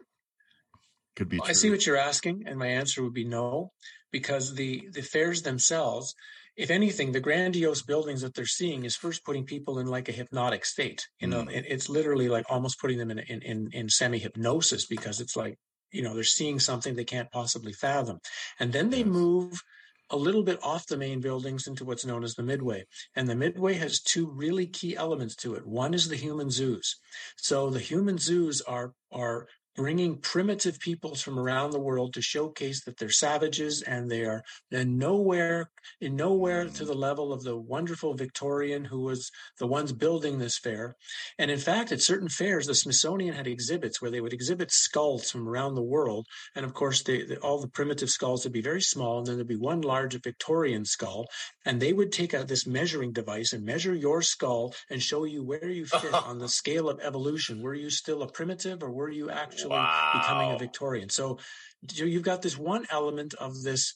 could 1.15 1.29
be 1.29 1.37
well, 1.37 1.47
i 1.47 1.53
see 1.53 1.69
what 1.69 1.85
you're 1.85 1.95
asking 1.95 2.43
and 2.47 2.57
my 2.57 2.65
answer 2.65 3.03
would 3.03 3.13
be 3.13 3.23
no 3.23 3.71
because 4.11 4.55
the 4.55 4.89
the 4.93 5.03
fairs 5.03 5.43
themselves 5.43 6.15
if 6.55 6.69
anything, 6.69 7.11
the 7.11 7.19
grandiose 7.19 7.81
buildings 7.81 8.21
that 8.21 8.33
they're 8.35 8.45
seeing 8.45 8.85
is 8.85 8.95
first 8.95 9.25
putting 9.25 9.45
people 9.45 9.79
in 9.79 9.87
like 9.87 10.09
a 10.09 10.13
hypnotic 10.13 10.65
state. 10.65 11.07
You 11.19 11.27
know, 11.27 11.43
mm. 11.43 11.51
it, 11.51 11.65
it's 11.67 11.89
literally 11.89 12.29
like 12.29 12.45
almost 12.49 12.79
putting 12.79 12.97
them 12.97 13.11
in 13.11 13.19
in 13.19 13.41
in, 13.41 13.69
in 13.73 13.89
semi 13.89 14.19
hypnosis 14.19 14.85
because 14.85 15.19
it's 15.19 15.35
like 15.35 15.57
you 15.91 16.03
know 16.03 16.13
they're 16.13 16.23
seeing 16.23 16.59
something 16.59 16.95
they 16.95 17.03
can't 17.03 17.31
possibly 17.31 17.73
fathom, 17.73 18.19
and 18.59 18.71
then 18.71 18.89
they 18.89 18.99
yes. 18.99 19.07
move 19.07 19.63
a 20.09 20.17
little 20.17 20.43
bit 20.43 20.59
off 20.61 20.85
the 20.85 20.97
main 20.97 21.19
buildings 21.19 21.65
into 21.65 21.85
what's 21.85 22.05
known 22.05 22.23
as 22.23 22.35
the 22.35 22.43
midway. 22.43 22.85
And 23.15 23.27
the 23.27 23.35
midway 23.35 23.73
has 23.75 23.99
two 23.99 24.27
really 24.27 24.67
key 24.67 24.95
elements 24.95 25.35
to 25.37 25.55
it. 25.55 25.65
One 25.65 25.93
is 25.93 26.07
the 26.07 26.15
human 26.15 26.51
zoos. 26.51 26.97
So 27.35 27.69
the 27.69 27.79
human 27.79 28.19
zoos 28.19 28.61
are 28.61 28.93
are 29.11 29.47
bringing 29.75 30.17
primitive 30.17 30.79
peoples 30.79 31.21
from 31.21 31.39
around 31.39 31.71
the 31.71 31.79
world 31.79 32.13
to 32.13 32.21
showcase 32.21 32.83
that 32.85 32.97
they're 32.97 33.09
savages 33.09 33.81
and 33.81 34.09
they 34.09 34.23
are 34.23 34.43
then 34.69 34.97
nowhere 34.97 35.69
in 35.99 36.15
nowhere 36.15 36.65
to 36.65 36.83
mm. 36.83 36.87
the 36.87 36.93
level 36.93 37.33
of 37.33 37.43
the 37.43 37.57
wonderful 37.57 38.13
Victorian 38.13 38.85
who 38.85 39.01
was 39.01 39.31
the 39.59 39.67
ones 39.67 39.91
building 39.91 40.37
this 40.37 40.57
fair. 40.57 40.95
And 41.39 41.49
in 41.49 41.59
fact, 41.59 41.91
at 41.91 42.01
certain 42.01 42.29
fairs, 42.29 42.67
the 42.67 42.75
Smithsonian 42.75 43.33
had 43.33 43.47
exhibits 43.47 44.01
where 44.01 44.11
they 44.11 44.21
would 44.21 44.33
exhibit 44.33 44.71
skulls 44.71 45.31
from 45.31 45.47
around 45.47 45.75
the 45.75 45.83
world. 45.83 46.27
And 46.55 46.65
of 46.65 46.73
course, 46.73 47.03
they, 47.03 47.23
they, 47.23 47.37
all 47.37 47.59
the 47.59 47.67
primitive 47.67 48.09
skulls 48.09 48.43
would 48.43 48.53
be 48.53 48.61
very 48.61 48.81
small, 48.81 49.19
and 49.19 49.27
then 49.27 49.35
there'd 49.35 49.47
be 49.47 49.55
one 49.55 49.81
large 49.81 50.19
Victorian 50.21 50.85
skull. 50.85 51.27
And 51.65 51.81
they 51.81 51.93
would 51.93 52.11
take 52.11 52.33
out 52.33 52.47
this 52.47 52.67
measuring 52.67 53.13
device 53.13 53.53
and 53.53 53.65
measure 53.65 53.93
your 53.93 54.21
skull 54.21 54.75
and 54.89 55.01
show 55.01 55.23
you 55.23 55.43
where 55.43 55.69
you 55.69 55.85
fit 55.85 56.13
on 56.13 56.39
the 56.39 56.49
scale 56.49 56.89
of 56.89 56.99
evolution. 56.99 57.61
Were 57.61 57.73
you 57.73 57.89
still 57.89 58.21
a 58.21 58.27
primitive 58.27 58.83
or 58.83 58.91
were 58.91 59.09
you 59.09 59.29
actually 59.29 59.62
actually 59.71 60.19
wow. 60.19 60.21
becoming 60.21 60.51
a 60.51 60.57
Victorian. 60.57 61.09
So 61.09 61.39
you've 61.91 62.23
got 62.23 62.41
this 62.41 62.57
one 62.57 62.85
element 62.89 63.33
of 63.35 63.61
this 63.61 63.93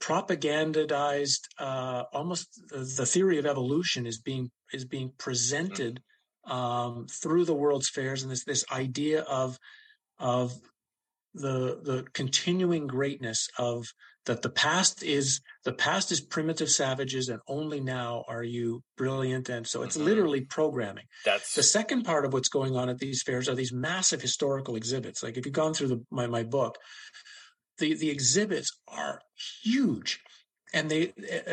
propagandized, 0.00 1.40
uh, 1.58 2.04
almost 2.12 2.48
the 2.70 3.06
theory 3.06 3.38
of 3.38 3.46
evolution 3.46 4.06
is 4.06 4.18
being 4.18 4.50
is 4.72 4.84
being 4.84 5.12
presented 5.18 6.00
mm-hmm. 6.46 6.52
um, 6.52 7.06
through 7.06 7.44
the 7.44 7.54
world's 7.54 7.88
fairs, 7.88 8.22
and 8.22 8.30
this 8.30 8.44
this 8.44 8.64
idea 8.70 9.22
of 9.22 9.58
of 10.18 10.52
the 11.34 11.80
the 11.82 12.04
continuing 12.12 12.86
greatness 12.86 13.48
of 13.58 13.86
that 14.28 14.42
the 14.42 14.50
past 14.50 15.02
is 15.02 15.40
the 15.64 15.72
past 15.72 16.12
is 16.12 16.20
primitive 16.20 16.70
savages 16.70 17.28
and 17.28 17.40
only 17.48 17.80
now 17.80 18.24
are 18.28 18.44
you 18.44 18.82
brilliant. 18.96 19.48
And 19.48 19.66
so 19.66 19.82
it's 19.82 19.96
mm-hmm. 19.96 20.06
literally 20.06 20.40
programming. 20.42 21.04
That's 21.24 21.54
the 21.54 21.62
second 21.62 22.04
part 22.04 22.24
of 22.24 22.32
what's 22.32 22.48
going 22.48 22.76
on 22.76 22.88
at 22.88 22.98
these 22.98 23.22
fairs 23.22 23.48
are 23.48 23.54
these 23.54 23.72
massive 23.72 24.22
historical 24.22 24.76
exhibits. 24.76 25.22
Like 25.22 25.36
if 25.36 25.44
you've 25.44 25.52
gone 25.52 25.74
through 25.74 25.88
the, 25.88 26.04
my, 26.10 26.26
my 26.26 26.44
book 26.44 26.78
the 27.78 27.94
the 27.94 28.10
exhibits 28.10 28.70
are 28.88 29.20
huge 29.62 30.20
and 30.72 30.90
they 30.90 31.12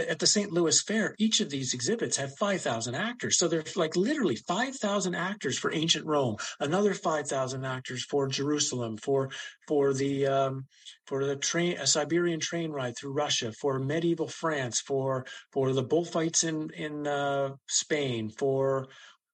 at 0.09 0.19
the 0.19 0.27
St. 0.27 0.51
Louis 0.51 0.81
Fair, 0.81 1.15
each 1.17 1.39
of 1.39 1.49
these 1.49 1.73
exhibits 1.73 2.17
have 2.17 2.35
5,000 2.37 2.95
actors. 2.95 3.37
So 3.37 3.47
there's 3.47 3.77
like 3.77 3.95
literally 3.95 4.35
5,000 4.35 5.15
actors 5.15 5.57
for 5.57 5.73
ancient 5.73 6.05
Rome, 6.05 6.37
another 6.59 6.93
5,000 6.93 7.65
actors 7.65 8.03
for 8.03 8.27
Jerusalem, 8.27 8.97
for 8.97 9.29
for 9.67 9.93
the 9.93 10.27
um, 10.27 10.65
for 11.05 11.25
the 11.25 11.35
train 11.35 11.77
a 11.77 11.87
Siberian 11.87 12.39
train 12.39 12.71
ride 12.71 12.97
through 12.97 13.13
Russia, 13.13 13.51
for 13.51 13.79
medieval 13.79 14.27
France, 14.27 14.81
for 14.81 15.25
for 15.51 15.73
the 15.73 15.83
bullfights 15.83 16.43
in 16.43 16.69
in 16.71 17.07
uh, 17.07 17.51
Spain, 17.67 18.29
for 18.29 18.87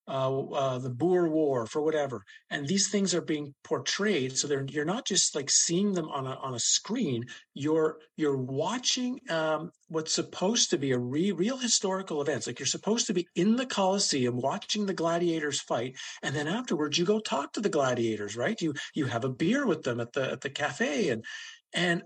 uh, 0.08 0.40
uh, 0.40 0.78
the 0.78 0.90
Boer 0.90 1.28
War, 1.28 1.66
for 1.66 1.80
whatever. 1.80 2.22
And 2.50 2.66
these 2.66 2.88
things 2.88 3.14
are 3.14 3.20
being 3.20 3.54
portrayed, 3.62 4.36
so 4.36 4.48
they're 4.48 4.64
you're 4.68 4.84
not 4.84 5.06
just 5.06 5.34
like 5.34 5.50
seeing 5.50 5.92
them 5.92 6.08
on 6.08 6.26
a 6.26 6.34
on 6.34 6.54
a 6.54 6.58
screen. 6.58 7.24
You're 7.54 7.98
you're 8.16 8.36
watching 8.36 9.20
um, 9.30 9.70
what's 9.88 10.14
supposed 10.14 10.70
to 10.70 10.78
be 10.78 10.92
a 10.92 10.98
re- 10.98 11.32
real 11.32 11.56
historical 11.56 12.20
events. 12.20 12.46
Like 12.46 12.58
you're 12.58 12.66
supposed 12.66 13.06
to 13.06 13.14
be 13.14 13.26
in 13.36 13.56
the 13.56 13.66
Colosseum 13.66 14.40
watching 14.40 14.86
the 14.86 14.94
gladiators 14.94 15.60
fight, 15.60 15.96
and 16.22 16.34
then 16.34 16.48
afterwards 16.48 16.98
you 16.98 17.04
go 17.04 17.20
talk 17.20 17.52
to 17.52 17.60
the 17.60 17.68
gladiators, 17.68 18.36
right? 18.36 18.60
You 18.60 18.74
you 18.94 19.06
have 19.06 19.24
a 19.24 19.30
beer 19.30 19.66
with 19.66 19.82
them 19.82 20.00
at 20.00 20.12
the 20.12 20.32
at 20.32 20.40
the 20.40 20.50
cafe, 20.50 21.10
and 21.10 21.24
and 21.72 22.02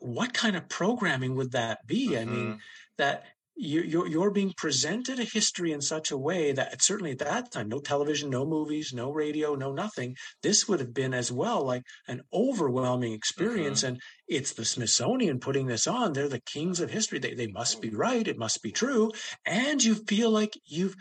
what 0.00 0.34
kind 0.34 0.56
of 0.56 0.68
programming 0.68 1.34
would 1.36 1.52
that 1.52 1.86
be? 1.86 2.08
Mm-hmm. 2.08 2.16
I 2.16 2.24
mean, 2.24 2.46
mm-hmm. 2.46 2.58
that 2.98 3.24
you're, 3.56 4.06
you're 4.06 4.30
being 4.30 4.52
presented 4.56 5.20
a 5.20 5.24
history 5.24 5.72
in 5.72 5.80
such 5.80 6.10
a 6.10 6.18
way 6.18 6.52
that 6.52 6.82
certainly 6.82 7.12
at 7.12 7.18
that 7.18 7.52
time, 7.52 7.68
no 7.68 7.78
television, 7.78 8.30
no 8.30 8.44
movies, 8.44 8.92
no 8.92 9.10
radio, 9.10 9.54
no 9.54 9.72
nothing. 9.72 10.16
This 10.42 10.68
would 10.68 10.80
have 10.80 10.92
been 10.92 11.14
as 11.14 11.30
well 11.30 11.64
like 11.64 11.82
an 12.08 12.22
overwhelming 12.32 13.12
experience. 13.12 13.80
Mm-hmm. 13.80 13.94
And 13.94 14.02
it's 14.26 14.52
the 14.52 14.64
Smithsonian 14.64 15.38
putting 15.38 15.66
this 15.66 15.86
on. 15.86 16.12
They're 16.12 16.28
the 16.28 16.40
kings 16.40 16.80
of 16.80 16.90
history. 16.90 17.18
They, 17.18 17.34
they 17.34 17.46
must 17.46 17.80
be 17.80 17.90
right. 17.90 18.26
It 18.26 18.38
must 18.38 18.62
be 18.62 18.72
true. 18.72 19.12
And 19.46 19.82
you 19.82 19.94
feel 19.94 20.30
like 20.30 20.54
you've, 20.66 20.96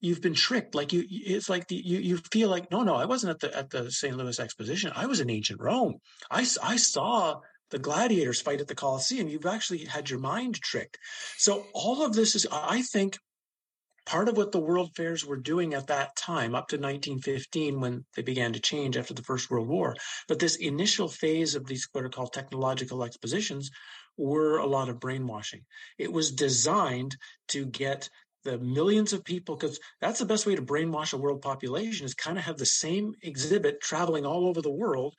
you've 0.00 0.22
been 0.22 0.34
tricked. 0.34 0.74
Like 0.74 0.92
you, 0.92 1.04
it's 1.08 1.48
like 1.48 1.66
the, 1.66 1.76
you, 1.76 1.98
you 1.98 2.18
feel 2.30 2.48
like, 2.48 2.70
no, 2.70 2.82
no, 2.82 2.94
I 2.94 3.06
wasn't 3.06 3.30
at 3.30 3.40
the, 3.40 3.58
at 3.58 3.70
the 3.70 3.90
St. 3.90 4.16
Louis 4.16 4.38
exposition. 4.38 4.92
I 4.94 5.06
was 5.06 5.20
in 5.20 5.30
ancient 5.30 5.60
Rome. 5.60 5.94
I, 6.30 6.46
I 6.62 6.76
saw 6.76 7.40
the 7.70 7.78
gladiators 7.78 8.40
fight 8.40 8.60
at 8.60 8.68
the 8.68 8.74
Colosseum. 8.74 9.28
You've 9.28 9.46
actually 9.46 9.84
had 9.84 10.08
your 10.08 10.20
mind 10.20 10.56
tricked. 10.56 10.98
So 11.36 11.66
all 11.72 12.04
of 12.04 12.14
this 12.14 12.34
is, 12.34 12.46
I 12.50 12.82
think, 12.82 13.18
part 14.06 14.28
of 14.28 14.36
what 14.36 14.52
the 14.52 14.60
world 14.60 14.94
fairs 14.94 15.26
were 15.26 15.36
doing 15.36 15.74
at 15.74 15.88
that 15.88 16.14
time, 16.16 16.54
up 16.54 16.68
to 16.68 16.76
1915, 16.76 17.80
when 17.80 18.04
they 18.14 18.22
began 18.22 18.52
to 18.52 18.60
change 18.60 18.96
after 18.96 19.14
the 19.14 19.22
First 19.22 19.50
World 19.50 19.68
War. 19.68 19.96
But 20.28 20.38
this 20.38 20.56
initial 20.56 21.08
phase 21.08 21.56
of 21.56 21.66
these 21.66 21.88
what 21.92 22.04
are 22.04 22.08
called 22.08 22.32
technological 22.32 23.02
expositions 23.02 23.70
were 24.16 24.58
a 24.58 24.66
lot 24.66 24.88
of 24.88 25.00
brainwashing. 25.00 25.62
It 25.98 26.12
was 26.12 26.32
designed 26.32 27.16
to 27.48 27.66
get 27.66 28.08
the 28.44 28.58
millions 28.58 29.12
of 29.12 29.24
people 29.24 29.56
because 29.56 29.80
that's 30.00 30.20
the 30.20 30.24
best 30.24 30.46
way 30.46 30.54
to 30.54 30.62
brainwash 30.62 31.12
a 31.12 31.16
world 31.16 31.42
population 31.42 32.06
is 32.06 32.14
kind 32.14 32.38
of 32.38 32.44
have 32.44 32.56
the 32.56 32.64
same 32.64 33.12
exhibit 33.20 33.80
traveling 33.80 34.24
all 34.24 34.46
over 34.46 34.62
the 34.62 34.70
world 34.70 35.16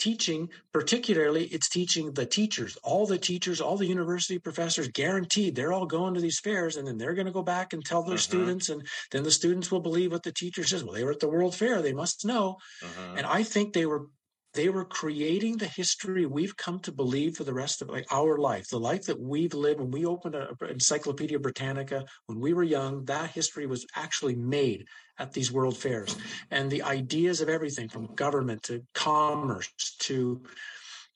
teaching, 0.00 0.48
particularly 0.72 1.44
it's 1.44 1.68
teaching 1.68 2.12
the 2.12 2.26
teachers, 2.26 2.76
all 2.82 3.06
the 3.06 3.18
teachers, 3.18 3.60
all 3.60 3.76
the 3.76 3.86
university 3.86 4.38
professors, 4.38 4.88
guaranteed 4.88 5.54
they're 5.54 5.72
all 5.72 5.86
going 5.86 6.14
to 6.14 6.20
these 6.20 6.40
fairs 6.40 6.76
and 6.76 6.88
then 6.88 6.98
they're 6.98 7.14
going 7.14 7.26
to 7.26 7.32
go 7.32 7.42
back 7.42 7.72
and 7.72 7.84
tell 7.84 8.02
their 8.02 8.14
uh-huh. 8.14 8.22
students. 8.22 8.68
And 8.70 8.86
then 9.12 9.22
the 9.22 9.30
students 9.30 9.70
will 9.70 9.80
believe 9.80 10.10
what 10.10 10.22
the 10.22 10.32
teacher 10.32 10.64
says. 10.64 10.82
Well, 10.82 10.94
they 10.94 11.04
were 11.04 11.12
at 11.12 11.20
the 11.20 11.28
World 11.28 11.54
Fair. 11.54 11.82
They 11.82 11.92
must 11.92 12.24
know. 12.24 12.56
Uh-huh. 12.82 13.14
And 13.16 13.26
I 13.26 13.42
think 13.42 13.72
they 13.72 13.86
were 13.86 14.06
they 14.54 14.68
were 14.68 14.84
creating 14.84 15.56
the 15.56 15.66
history 15.66 16.26
we've 16.26 16.56
come 16.56 16.80
to 16.80 16.92
believe 16.92 17.36
for 17.36 17.44
the 17.44 17.54
rest 17.54 17.82
of 17.82 17.88
like 17.88 18.06
our 18.10 18.36
life 18.38 18.68
the 18.68 18.78
life 18.78 19.06
that 19.06 19.20
we've 19.20 19.54
lived 19.54 19.80
when 19.80 19.90
we 19.90 20.04
opened 20.04 20.34
an 20.34 20.48
encyclopedia 20.68 21.38
britannica 21.38 22.04
when 22.26 22.40
we 22.40 22.52
were 22.52 22.62
young 22.62 23.04
that 23.04 23.30
history 23.30 23.66
was 23.66 23.86
actually 23.96 24.34
made 24.34 24.84
at 25.20 25.32
these 25.32 25.52
world 25.52 25.76
fairs. 25.76 26.16
And 26.50 26.70
the 26.70 26.82
ideas 26.82 27.40
of 27.40 27.48
everything 27.48 27.88
from 27.88 28.14
government 28.14 28.64
to 28.64 28.82
commerce 28.94 29.68
to 30.00 30.42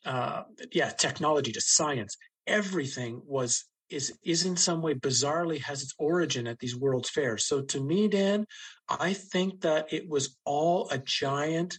uh, 0.04 0.42
yeah 0.72 0.90
technology 0.90 1.50
to 1.50 1.60
science 1.62 2.16
everything 2.46 3.22
was 3.24 3.64
is 3.88 4.12
is 4.22 4.44
in 4.44 4.56
some 4.56 4.82
way 4.82 4.92
bizarrely 4.92 5.58
has 5.60 5.82
its 5.82 5.94
origin 5.98 6.46
at 6.46 6.58
these 6.58 6.76
world's 6.76 7.08
fairs. 7.08 7.46
So 7.46 7.62
to 7.62 7.82
me 7.82 8.08
dan 8.08 8.46
i 8.88 9.14
think 9.14 9.62
that 9.62 9.90
it 9.92 10.06
was 10.06 10.36
all 10.44 10.88
a 10.90 10.98
giant 10.98 11.78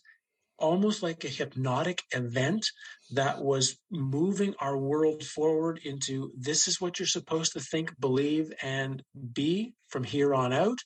almost 0.58 1.03
like 1.03 1.24
a 1.24 1.30
hypnotic 1.30 2.01
event 2.12 2.66
that 3.12 3.41
was 3.41 3.78
moving 3.91 4.53
our 4.60 4.78
world 4.78 5.24
forward 5.24 5.80
into 5.84 6.32
this 6.38 6.68
is 6.68 6.80
what 6.80 6.99
you're 6.99 7.08
supposed 7.08 7.53
to 7.53 7.60
think, 7.60 7.93
believe, 7.99 8.51
and 8.62 9.03
be 9.34 9.74
from 9.88 10.03
here 10.03 10.34
on 10.34 10.53
out. 10.53 10.80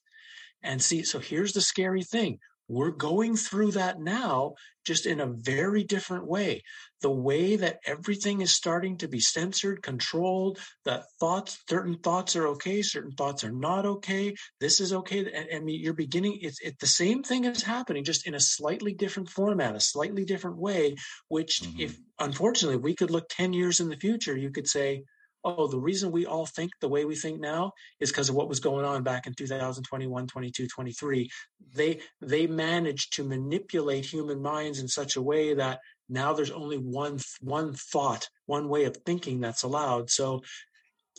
And 0.63 0.81
see, 0.81 1.03
so 1.03 1.19
here's 1.19 1.53
the 1.53 1.61
scary 1.61 2.03
thing 2.03 2.39
we're 2.69 2.91
going 2.91 3.35
through 3.35 3.71
that 3.71 3.99
now, 3.99 4.53
just 4.85 5.07
in 5.07 5.19
a 5.19 5.25
very 5.25 5.83
different 5.83 6.27
way. 6.27 6.61
The 7.01 7.09
way 7.09 7.55
that 7.55 7.79
everything 7.85 8.41
is 8.41 8.53
starting 8.53 8.97
to 8.97 9.07
be 9.07 9.19
censored, 9.19 9.81
controlled, 9.81 10.59
that 10.85 11.05
thoughts, 11.19 11.57
certain 11.67 11.97
thoughts 11.97 12.35
are 12.35 12.47
okay, 12.49 12.81
certain 12.83 13.11
thoughts 13.11 13.43
are 13.43 13.51
not 13.51 13.85
okay. 13.85 14.35
This 14.59 14.79
is 14.79 14.93
okay. 14.93 15.19
And, 15.31 15.47
I 15.53 15.59
mean, 15.59 15.81
you're 15.81 15.93
beginning, 15.93 16.39
it's 16.41 16.61
it, 16.61 16.77
the 16.79 16.87
same 16.87 17.23
thing 17.23 17.45
is 17.45 17.63
happening, 17.63 18.03
just 18.03 18.27
in 18.27 18.35
a 18.35 18.39
slightly 18.39 18.93
different 18.93 19.29
format, 19.29 19.75
a 19.75 19.79
slightly 19.79 20.23
different 20.23 20.57
way, 20.57 20.95
which, 21.27 21.61
mm-hmm. 21.61 21.81
if 21.81 21.97
unfortunately 22.19 22.77
we 22.77 22.95
could 22.95 23.11
look 23.11 23.27
10 23.29 23.51
years 23.53 23.79
in 23.79 23.89
the 23.89 23.97
future, 23.97 24.37
you 24.37 24.51
could 24.51 24.67
say, 24.67 25.03
oh, 25.43 25.67
the 25.67 25.79
reason 25.79 26.11
we 26.11 26.25
all 26.25 26.45
think 26.45 26.71
the 26.79 26.89
way 26.89 27.05
we 27.05 27.15
think 27.15 27.39
now 27.39 27.71
is 27.99 28.11
because 28.11 28.29
of 28.29 28.35
what 28.35 28.49
was 28.49 28.59
going 28.59 28.85
on 28.85 29.03
back 29.03 29.27
in 29.27 29.33
2021, 29.33 30.27
22, 30.27 30.67
23. 30.67 31.29
They 31.75 31.99
they 32.21 32.47
managed 32.47 33.13
to 33.13 33.23
manipulate 33.23 34.05
human 34.05 34.41
minds 34.41 34.79
in 34.79 34.87
such 34.87 35.15
a 35.15 35.21
way 35.21 35.53
that 35.53 35.79
now 36.09 36.33
there's 36.33 36.51
only 36.51 36.77
one 36.77 37.19
one 37.41 37.73
thought, 37.73 38.29
one 38.45 38.67
way 38.69 38.85
of 38.85 38.97
thinking 39.05 39.39
that's 39.39 39.63
allowed. 39.63 40.09
So 40.09 40.41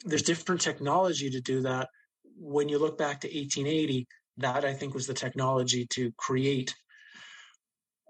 there's 0.04 0.22
different 0.22 0.60
technology 0.60 1.30
to 1.30 1.40
do 1.40 1.62
that. 1.62 1.88
When 2.36 2.68
you 2.68 2.78
look 2.78 2.98
back 2.98 3.20
to 3.20 3.28
1880, 3.28 4.06
that 4.38 4.64
I 4.64 4.74
think 4.74 4.94
was 4.94 5.06
the 5.06 5.14
technology 5.14 5.86
to 5.90 6.12
create 6.16 6.74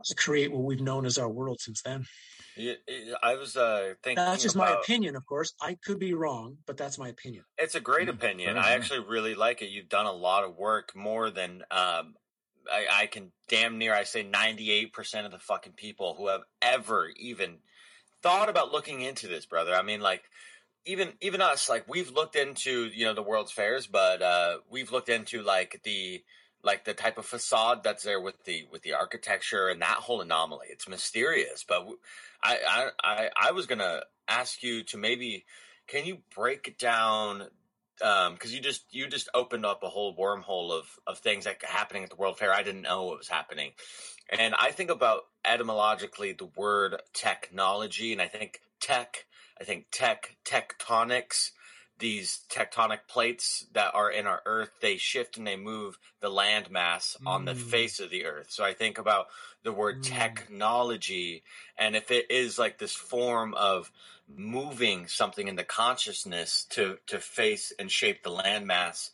to 0.05 0.15
create 0.15 0.51
what 0.51 0.63
we've 0.63 0.81
known 0.81 1.05
as 1.05 1.19
our 1.19 1.29
world 1.29 1.61
since 1.61 1.83
then. 1.83 2.07
Yeah, 2.57 2.75
I 3.23 3.37
was 3.37 3.57
uh, 3.57 3.95
thinking. 4.03 4.25
That's 4.25 4.43
just 4.43 4.57
about, 4.57 4.75
my 4.75 4.81
opinion, 4.81 5.17
of 5.17 5.25
course. 5.25 5.55
I 5.63 5.77
could 5.85 5.99
be 5.99 6.15
wrong, 6.15 6.59
but 6.67 6.77
that's 6.77 6.99
my 6.99 7.09
opinion. 7.09 7.45
It's 7.57 7.75
a 7.75 7.81
great 7.81 8.09
mm, 8.09 8.13
opinion. 8.13 8.59
I 8.59 8.73
actually 8.73 9.01
really 9.09 9.35
like 9.35 9.63
it. 9.63 9.71
You've 9.71 9.89
done 9.89 10.07
a 10.07 10.13
lot 10.13 10.45
of 10.45 10.57
work, 10.57 10.95
more 10.95 11.31
than 11.31 11.63
um, 11.71 12.15
I, 12.71 12.87
I 12.93 13.07
can 13.07 13.33
damn 13.49 13.79
near. 13.79 13.95
I 13.95 14.05
say 14.05 14.23
ninety-eight 14.23 14.93
percent 14.93 15.27
of 15.27 15.33
the 15.33 15.39
fucking 15.39 15.75
people 15.75 16.15
who 16.19 16.29
have 16.29 16.43
ever 16.61 17.09
even 17.17 17.59
thought 18.23 18.49
about 18.49 18.73
looking 18.73 19.01
into 19.01 19.29
this, 19.29 19.47
brother. 19.47 19.75
I 19.75 19.83
mean, 19.83 20.01
like 20.01 20.23
even 20.85 21.13
even 21.21 21.41
us, 21.41 21.69
like 21.69 21.89
we've 21.89 22.11
looked 22.11 22.37
into 22.37 22.87
you 22.87 23.05
know 23.05 23.15
the 23.15 23.23
World's 23.23 23.53
Fairs, 23.53 23.87
but 23.87 24.23
uh, 24.23 24.59
we've 24.69 24.93
looked 24.93 25.09
into 25.09 25.43
like 25.43 25.81
the 25.85 26.23
like 26.63 26.85
the 26.85 26.95
type 26.95 27.19
of 27.19 27.27
facade 27.27 27.83
that's 27.83 28.03
there 28.05 28.21
with 28.21 28.45
the 28.45 28.67
with 28.71 28.83
the 28.83 28.95
architecture 28.95 29.69
and 29.69 29.81
that 29.83 29.97
whole 29.97 30.21
anomaly. 30.21 30.67
It's 30.71 30.89
mysterious, 30.89 31.65
but 31.67 31.87
I 32.43 32.91
I 33.03 33.31
I 33.41 33.51
was 33.53 33.67
gonna 33.67 34.03
ask 34.29 34.63
you 34.63 34.83
to 34.85 34.99
maybe 34.99 35.45
can 35.87 36.05
you 36.05 36.19
break 36.35 36.79
down 36.79 37.49
because 37.99 38.29
um, 38.51 38.51
you 38.51 38.61
just 38.61 38.85
you 38.91 39.07
just 39.07 39.29
opened 39.35 39.67
up 39.67 39.83
a 39.83 39.89
whole 39.89 40.17
wormhole 40.17 40.73
of 40.73 40.99
of 41.07 41.19
things 41.19 41.45
that 41.45 41.63
happening 41.63 42.05
at 42.05 42.11
the 42.11 42.17
World 42.17 42.39
Fair. 42.39 42.53
I 42.53 42.63
didn't 42.63 42.83
know 42.83 43.05
what 43.05 43.19
was 43.19 43.29
happening, 43.29 43.73
and 44.31 44.55
I 44.59 44.71
think 44.71 44.91
about 44.91 45.25
etymologically 45.45 46.33
the 46.33 46.49
word 46.57 47.01
technology, 47.13 48.13
and 48.13 48.23
I 48.23 48.29
think 48.29 48.61
tech. 48.81 49.27
I 49.61 49.65
think 49.65 49.87
tech 49.93 50.37
tectonics 50.43 51.51
these 52.01 52.41
tectonic 52.51 53.01
plates 53.09 53.67
that 53.73 53.95
are 53.95 54.11
in 54.11 54.27
our 54.27 54.43
earth 54.47 54.71
they 54.81 54.97
shift 54.97 55.37
and 55.37 55.47
they 55.47 55.57
move 55.57 55.99
the 56.21 56.29
land 56.29 56.71
mass 56.71 57.17
mm. 57.23 57.29
on 57.29 57.45
the 57.45 57.53
mm. 57.53 57.61
face 57.61 58.01
of 58.01 58.11
the 58.11 58.25
earth 58.25 58.51
so 58.51 58.65
i 58.65 58.73
think 58.73 58.99
about 58.99 59.27
the 59.63 59.73
word 59.73 59.99
mm. 59.99 60.05
technology 60.05 61.43
and 61.79 61.95
if 61.95 62.11
it 62.11 62.31
is 62.31 62.59
like 62.59 62.79
this 62.79 62.95
form 62.95 63.55
of 63.55 63.93
moving 64.37 65.07
something 65.07 65.49
in 65.49 65.57
the 65.57 65.65
consciousness 65.65 66.67
to 66.71 66.99
to 67.07 67.19
face 67.19 67.73
and 67.79 67.91
shape 67.91 68.23
the 68.23 68.31
land 68.31 68.67
mass 68.67 69.11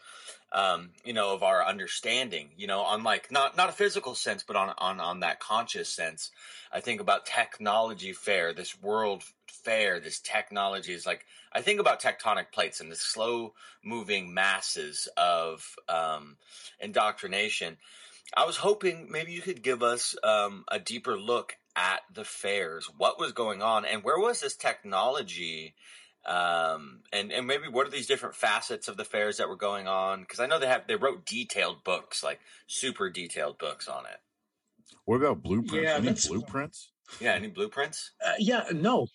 um, 0.57 0.92
you 1.04 1.12
know, 1.12 1.34
of 1.34 1.42
our 1.42 1.62
understanding, 1.62 2.48
you 2.57 2.66
know, 2.66 2.80
on 2.80 3.04
like 3.04 3.30
not 3.30 3.59
not 3.59 3.68
a 3.68 3.72
physical 3.72 4.14
sense, 4.14 4.42
but 4.42 4.57
on 4.57 4.72
on 4.78 5.00
on 5.00 5.20
that 5.20 5.38
conscious 5.38 5.90
sense. 5.90 6.30
I 6.72 6.80
think 6.80 7.02
about 7.02 7.26
technology 7.26 8.14
fair, 8.14 8.54
this 8.54 8.80
world 8.80 9.22
fair, 9.46 10.00
this 10.00 10.18
technology 10.18 10.94
is 10.94 11.04
like 11.04 11.26
I 11.52 11.61
think 11.61 11.78
about 11.78 12.00
tectonic 12.00 12.52
plates 12.52 12.80
and 12.80 12.90
the 12.90 12.96
slow 12.96 13.52
moving 13.84 14.32
masses 14.32 15.11
of 15.18 15.76
um, 15.90 16.38
indoctrination. 16.80 17.76
I 18.34 18.46
was 18.46 18.57
hoping 18.57 19.09
maybe 19.11 19.32
you 19.32 19.42
could 19.42 19.62
give 19.62 19.82
us 19.82 20.16
um, 20.24 20.64
a 20.68 20.78
deeper 20.78 21.18
look 21.18 21.54
at 21.76 22.00
the 22.12 22.24
fairs, 22.24 22.88
what 22.96 23.20
was 23.20 23.32
going 23.32 23.61
on, 23.61 23.84
and 23.84 24.02
where 24.02 24.18
was 24.18 24.40
this 24.40 24.57
technology 24.57 25.74
um, 26.27 27.01
and 27.12 27.31
and 27.33 27.47
maybe 27.47 27.68
what 27.70 27.87
are 27.87 27.91
these 27.91 28.07
different 28.07 28.35
facets 28.35 28.89
of 28.89 28.97
the 28.97 29.05
fairs 29.05 29.37
that 29.37 29.49
were 29.49 29.57
going 29.57 29.87
on? 29.87 30.20
Because 30.20 30.41
I 30.41 30.47
know 30.47 30.59
they 30.59 30.66
have 30.66 30.87
they 30.87 30.97
wrote 30.97 31.24
detailed 31.24 31.85
books, 31.85 32.22
like 32.22 32.41
super 32.66 33.11
detailed 33.11 33.59
books 33.59 33.89
on 33.89 34.05
it. 34.07 34.18
What 35.05 35.16
about 35.16 35.43
blueprints? 35.43 35.85
Yeah, 35.85 35.97
any 35.97 36.12
blueprints? 36.12 36.91
Yeah, 37.20 37.35
any 37.35 37.49
blueprints? 37.49 38.12
Uh, 38.24 38.33
yeah, 38.39 38.64
no. 38.72 39.07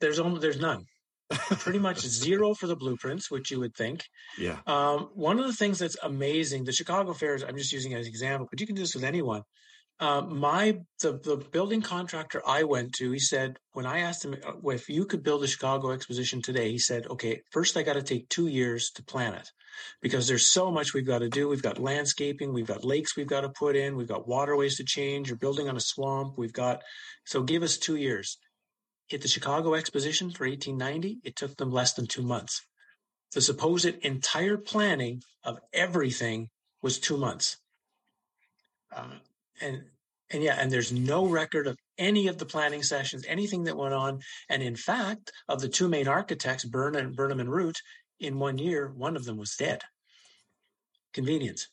There's 0.00 0.18
almost 0.18 0.42
there's 0.42 0.60
none. 0.60 0.86
Pretty 1.30 1.78
much 1.78 2.00
zero 2.00 2.54
for 2.54 2.66
the 2.66 2.76
blueprints, 2.76 3.30
which 3.30 3.50
you 3.50 3.60
would 3.60 3.74
think. 3.74 4.04
Yeah. 4.38 4.58
Um, 4.66 5.10
one 5.14 5.38
of 5.38 5.46
the 5.46 5.52
things 5.52 5.78
that's 5.78 5.96
amazing, 6.02 6.64
the 6.64 6.72
Chicago 6.72 7.12
fairs, 7.12 7.44
I'm 7.44 7.56
just 7.56 7.72
using 7.72 7.92
as 7.94 8.06
an 8.06 8.10
example, 8.10 8.48
but 8.50 8.60
you 8.60 8.66
can 8.66 8.74
do 8.74 8.82
this 8.82 8.94
with 8.94 9.04
anyone. 9.04 9.42
Uh, 10.00 10.20
my 10.20 10.78
the, 11.02 11.18
the 11.18 11.36
building 11.50 11.82
contractor 11.82 12.40
I 12.46 12.62
went 12.62 12.92
to, 12.94 13.10
he 13.10 13.18
said 13.18 13.58
when 13.72 13.84
I 13.84 14.00
asked 14.00 14.24
him 14.24 14.36
uh, 14.46 14.68
if 14.68 14.88
you 14.88 15.04
could 15.04 15.24
build 15.24 15.42
a 15.42 15.48
Chicago 15.48 15.90
exposition 15.90 16.40
today, 16.40 16.70
he 16.70 16.78
said, 16.78 17.06
"Okay, 17.08 17.42
first 17.50 17.76
I 17.76 17.82
got 17.82 17.94
to 17.94 18.02
take 18.02 18.28
two 18.28 18.46
years 18.46 18.90
to 18.92 19.02
plan 19.02 19.34
it 19.34 19.50
because 20.00 20.28
there's 20.28 20.46
so 20.46 20.70
much 20.70 20.94
we've 20.94 21.06
got 21.06 21.18
to 21.18 21.28
do. 21.28 21.48
We've 21.48 21.62
got 21.62 21.80
landscaping, 21.80 22.52
we've 22.52 22.66
got 22.66 22.84
lakes 22.84 23.16
we've 23.16 23.26
got 23.26 23.40
to 23.40 23.48
put 23.48 23.74
in, 23.74 23.96
we've 23.96 24.06
got 24.06 24.28
waterways 24.28 24.76
to 24.76 24.84
change. 24.84 25.28
You're 25.28 25.36
building 25.36 25.68
on 25.68 25.76
a 25.76 25.80
swamp. 25.80 26.38
We've 26.38 26.52
got 26.52 26.82
so 27.24 27.42
give 27.42 27.62
us 27.62 27.76
two 27.76 27.96
years." 27.96 28.38
Hit 29.08 29.22
the 29.22 29.28
Chicago 29.28 29.74
exposition 29.74 30.30
for 30.30 30.46
1890. 30.46 31.20
It 31.24 31.34
took 31.34 31.56
them 31.56 31.72
less 31.72 31.94
than 31.94 32.06
two 32.06 32.22
months. 32.22 32.60
the 33.32 33.40
supposed 33.40 33.86
entire 33.86 34.58
planning 34.58 35.22
of 35.42 35.58
everything 35.72 36.50
was 36.82 36.98
two 36.98 37.16
months. 37.16 37.56
Uh, 38.94 39.18
and 39.60 39.82
and 40.30 40.42
yeah, 40.42 40.56
and 40.58 40.70
there's 40.70 40.92
no 40.92 41.26
record 41.26 41.66
of 41.66 41.76
any 41.96 42.28
of 42.28 42.38
the 42.38 42.46
planning 42.46 42.82
sessions, 42.82 43.24
anything 43.26 43.64
that 43.64 43.76
went 43.76 43.94
on. 43.94 44.20
And 44.48 44.62
in 44.62 44.76
fact, 44.76 45.32
of 45.48 45.60
the 45.60 45.68
two 45.68 45.88
main 45.88 46.06
architects, 46.06 46.64
Burnham, 46.64 47.12
Burnham 47.12 47.40
and 47.40 47.50
Root, 47.50 47.78
in 48.20 48.38
one 48.38 48.58
year, 48.58 48.92
one 48.94 49.16
of 49.16 49.24
them 49.24 49.38
was 49.38 49.54
dead. 49.56 49.80
Convenience. 51.14 51.68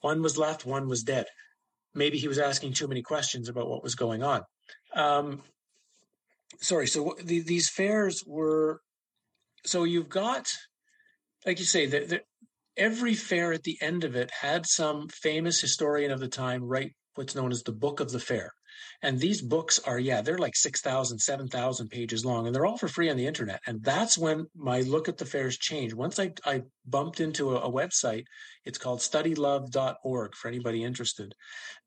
One 0.00 0.22
was 0.22 0.38
left, 0.38 0.66
one 0.66 0.88
was 0.88 1.02
dead. 1.02 1.26
Maybe 1.94 2.18
he 2.18 2.28
was 2.28 2.38
asking 2.38 2.74
too 2.74 2.86
many 2.86 3.02
questions 3.02 3.48
about 3.48 3.68
what 3.68 3.82
was 3.82 3.94
going 3.94 4.22
on. 4.22 4.42
Um, 4.94 5.42
sorry. 6.60 6.86
So 6.86 7.16
the, 7.22 7.40
these 7.40 7.68
fairs 7.68 8.22
were. 8.26 8.80
So 9.64 9.82
you've 9.82 10.08
got, 10.08 10.46
like 11.44 11.58
you 11.58 11.64
say, 11.64 11.86
the, 11.86 12.00
the, 12.00 12.20
every 12.76 13.14
fair 13.14 13.52
at 13.52 13.62
the 13.62 13.78
end 13.80 14.04
of 14.04 14.16
it 14.16 14.30
had 14.30 14.66
some 14.66 15.08
famous 15.08 15.60
historian 15.60 16.10
of 16.10 16.20
the 16.20 16.28
time 16.28 16.62
write 16.62 16.92
what's 17.14 17.34
known 17.34 17.50
as 17.50 17.62
the 17.62 17.72
book 17.72 18.00
of 18.00 18.12
the 18.12 18.20
fair. 18.20 18.52
And 19.02 19.18
these 19.18 19.40
books 19.42 19.78
are, 19.80 19.98
yeah, 19.98 20.20
they're 20.20 20.38
like 20.38 20.56
6,000, 20.56 21.18
7,000 21.18 21.88
pages 21.88 22.24
long, 22.24 22.46
and 22.46 22.54
they're 22.54 22.66
all 22.66 22.78
for 22.78 22.88
free 22.88 23.10
on 23.10 23.16
the 23.16 23.26
internet. 23.26 23.60
And 23.66 23.82
that's 23.82 24.18
when 24.18 24.46
my 24.54 24.80
look 24.80 25.08
at 25.08 25.18
the 25.18 25.24
fairs 25.24 25.56
changed. 25.56 25.94
Once 25.94 26.18
I, 26.18 26.32
I 26.44 26.62
bumped 26.86 27.20
into 27.20 27.56
a, 27.56 27.60
a 27.60 27.72
website, 27.72 28.24
it's 28.64 28.78
called 28.78 29.00
studylove.org 29.00 30.34
for 30.34 30.48
anybody 30.48 30.84
interested. 30.84 31.34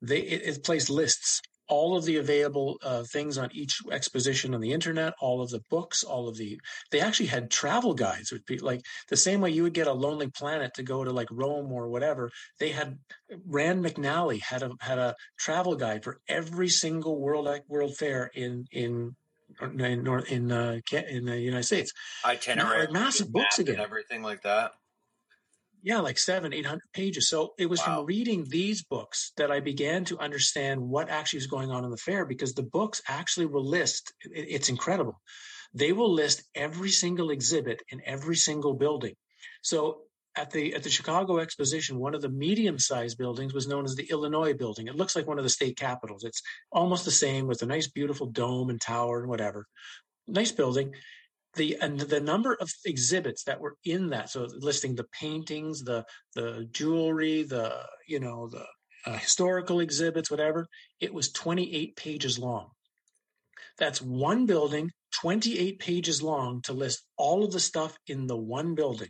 They, 0.02 0.20
it, 0.20 0.56
it 0.56 0.64
plays 0.64 0.90
lists 0.90 1.40
all 1.70 1.96
of 1.96 2.04
the 2.04 2.16
available 2.16 2.78
uh, 2.82 3.04
things 3.04 3.38
on 3.38 3.48
each 3.52 3.80
exposition 3.90 4.54
on 4.54 4.60
the 4.60 4.72
internet, 4.72 5.14
all 5.20 5.40
of 5.40 5.50
the 5.50 5.62
books, 5.70 6.02
all 6.02 6.28
of 6.28 6.36
the. 6.36 6.60
They 6.90 7.00
actually 7.00 7.26
had 7.26 7.50
travel 7.50 7.94
guides, 7.94 8.32
would 8.32 8.44
be 8.44 8.58
like 8.58 8.82
the 9.08 9.16
same 9.16 9.40
way 9.40 9.50
you 9.50 9.62
would 9.62 9.72
get 9.72 9.86
a 9.86 9.92
Lonely 9.92 10.28
Planet 10.28 10.74
to 10.74 10.82
go 10.82 11.04
to 11.04 11.12
like 11.12 11.28
Rome 11.30 11.72
or 11.72 11.88
whatever. 11.88 12.30
They 12.58 12.70
had 12.70 12.98
Rand 13.46 13.84
McNally 13.84 14.42
had 14.42 14.62
a 14.62 14.72
had 14.80 14.98
a 14.98 15.14
travel 15.38 15.76
guide 15.76 16.02
for 16.02 16.20
every 16.28 16.68
single 16.68 17.18
World 17.18 17.48
World 17.68 17.96
Fair 17.96 18.30
in 18.34 18.66
in 18.72 19.14
in 19.60 20.06
in, 20.28 20.52
uh, 20.52 20.80
in 20.92 21.24
the 21.24 21.38
United 21.38 21.64
States. 21.64 21.92
Itinerary, 22.24 22.88
massive 22.90 23.32
books 23.32 23.60
again, 23.60 23.78
everything 23.78 24.22
like 24.22 24.42
that 24.42 24.72
yeah, 25.82 26.00
like 26.00 26.18
seven, 26.18 26.52
eight 26.52 26.66
hundred 26.66 26.92
pages. 26.92 27.28
So 27.28 27.54
it 27.58 27.66
was 27.66 27.80
wow. 27.80 27.96
from 27.96 28.06
reading 28.06 28.46
these 28.48 28.82
books 28.82 29.32
that 29.36 29.50
I 29.50 29.60
began 29.60 30.04
to 30.06 30.18
understand 30.18 30.80
what 30.80 31.08
actually 31.08 31.38
is 31.38 31.46
going 31.46 31.70
on 31.70 31.84
in 31.84 31.90
the 31.90 31.96
fair 31.96 32.24
because 32.26 32.54
the 32.54 32.62
books 32.62 33.02
actually 33.08 33.46
will 33.46 33.64
list. 33.64 34.12
It's 34.22 34.68
incredible. 34.68 35.20
They 35.72 35.92
will 35.92 36.12
list 36.12 36.42
every 36.54 36.90
single 36.90 37.30
exhibit 37.30 37.82
in 37.90 38.02
every 38.04 38.36
single 38.36 38.74
building. 38.74 39.14
So 39.62 40.02
at 40.36 40.50
the 40.50 40.74
at 40.74 40.82
the 40.82 40.90
Chicago 40.90 41.38
Exposition, 41.38 41.98
one 41.98 42.14
of 42.14 42.22
the 42.22 42.28
medium-sized 42.28 43.18
buildings 43.18 43.54
was 43.54 43.68
known 43.68 43.84
as 43.84 43.94
the 43.94 44.10
Illinois 44.10 44.54
Building. 44.54 44.86
It 44.86 44.96
looks 44.96 45.16
like 45.16 45.26
one 45.26 45.38
of 45.38 45.44
the 45.44 45.50
state 45.50 45.76
capitals. 45.76 46.24
It's 46.24 46.42
almost 46.70 47.04
the 47.04 47.10
same 47.10 47.46
with 47.46 47.62
a 47.62 47.66
nice, 47.66 47.88
beautiful 47.88 48.26
dome 48.26 48.70
and 48.70 48.80
tower 48.80 49.20
and 49.20 49.28
whatever. 49.28 49.66
Nice 50.26 50.52
building 50.52 50.94
the 51.54 51.76
and 51.80 51.98
the 51.98 52.20
number 52.20 52.54
of 52.54 52.70
exhibits 52.84 53.44
that 53.44 53.60
were 53.60 53.76
in 53.84 54.10
that 54.10 54.30
so 54.30 54.46
listing 54.58 54.94
the 54.94 55.06
paintings 55.12 55.82
the 55.82 56.04
the 56.34 56.68
jewelry 56.70 57.42
the 57.42 57.84
you 58.06 58.20
know 58.20 58.48
the 58.48 58.64
uh, 59.06 59.16
historical 59.18 59.80
exhibits 59.80 60.30
whatever 60.30 60.68
it 61.00 61.12
was 61.12 61.32
28 61.32 61.96
pages 61.96 62.38
long. 62.38 62.70
That's 63.78 64.02
one 64.02 64.46
building 64.46 64.90
28 65.12 65.78
pages 65.78 66.22
long 66.22 66.60
to 66.62 66.72
list 66.72 67.02
all 67.16 67.44
of 67.44 67.52
the 67.52 67.60
stuff 67.60 67.96
in 68.06 68.26
the 68.26 68.36
one 68.36 68.74
building. 68.74 69.08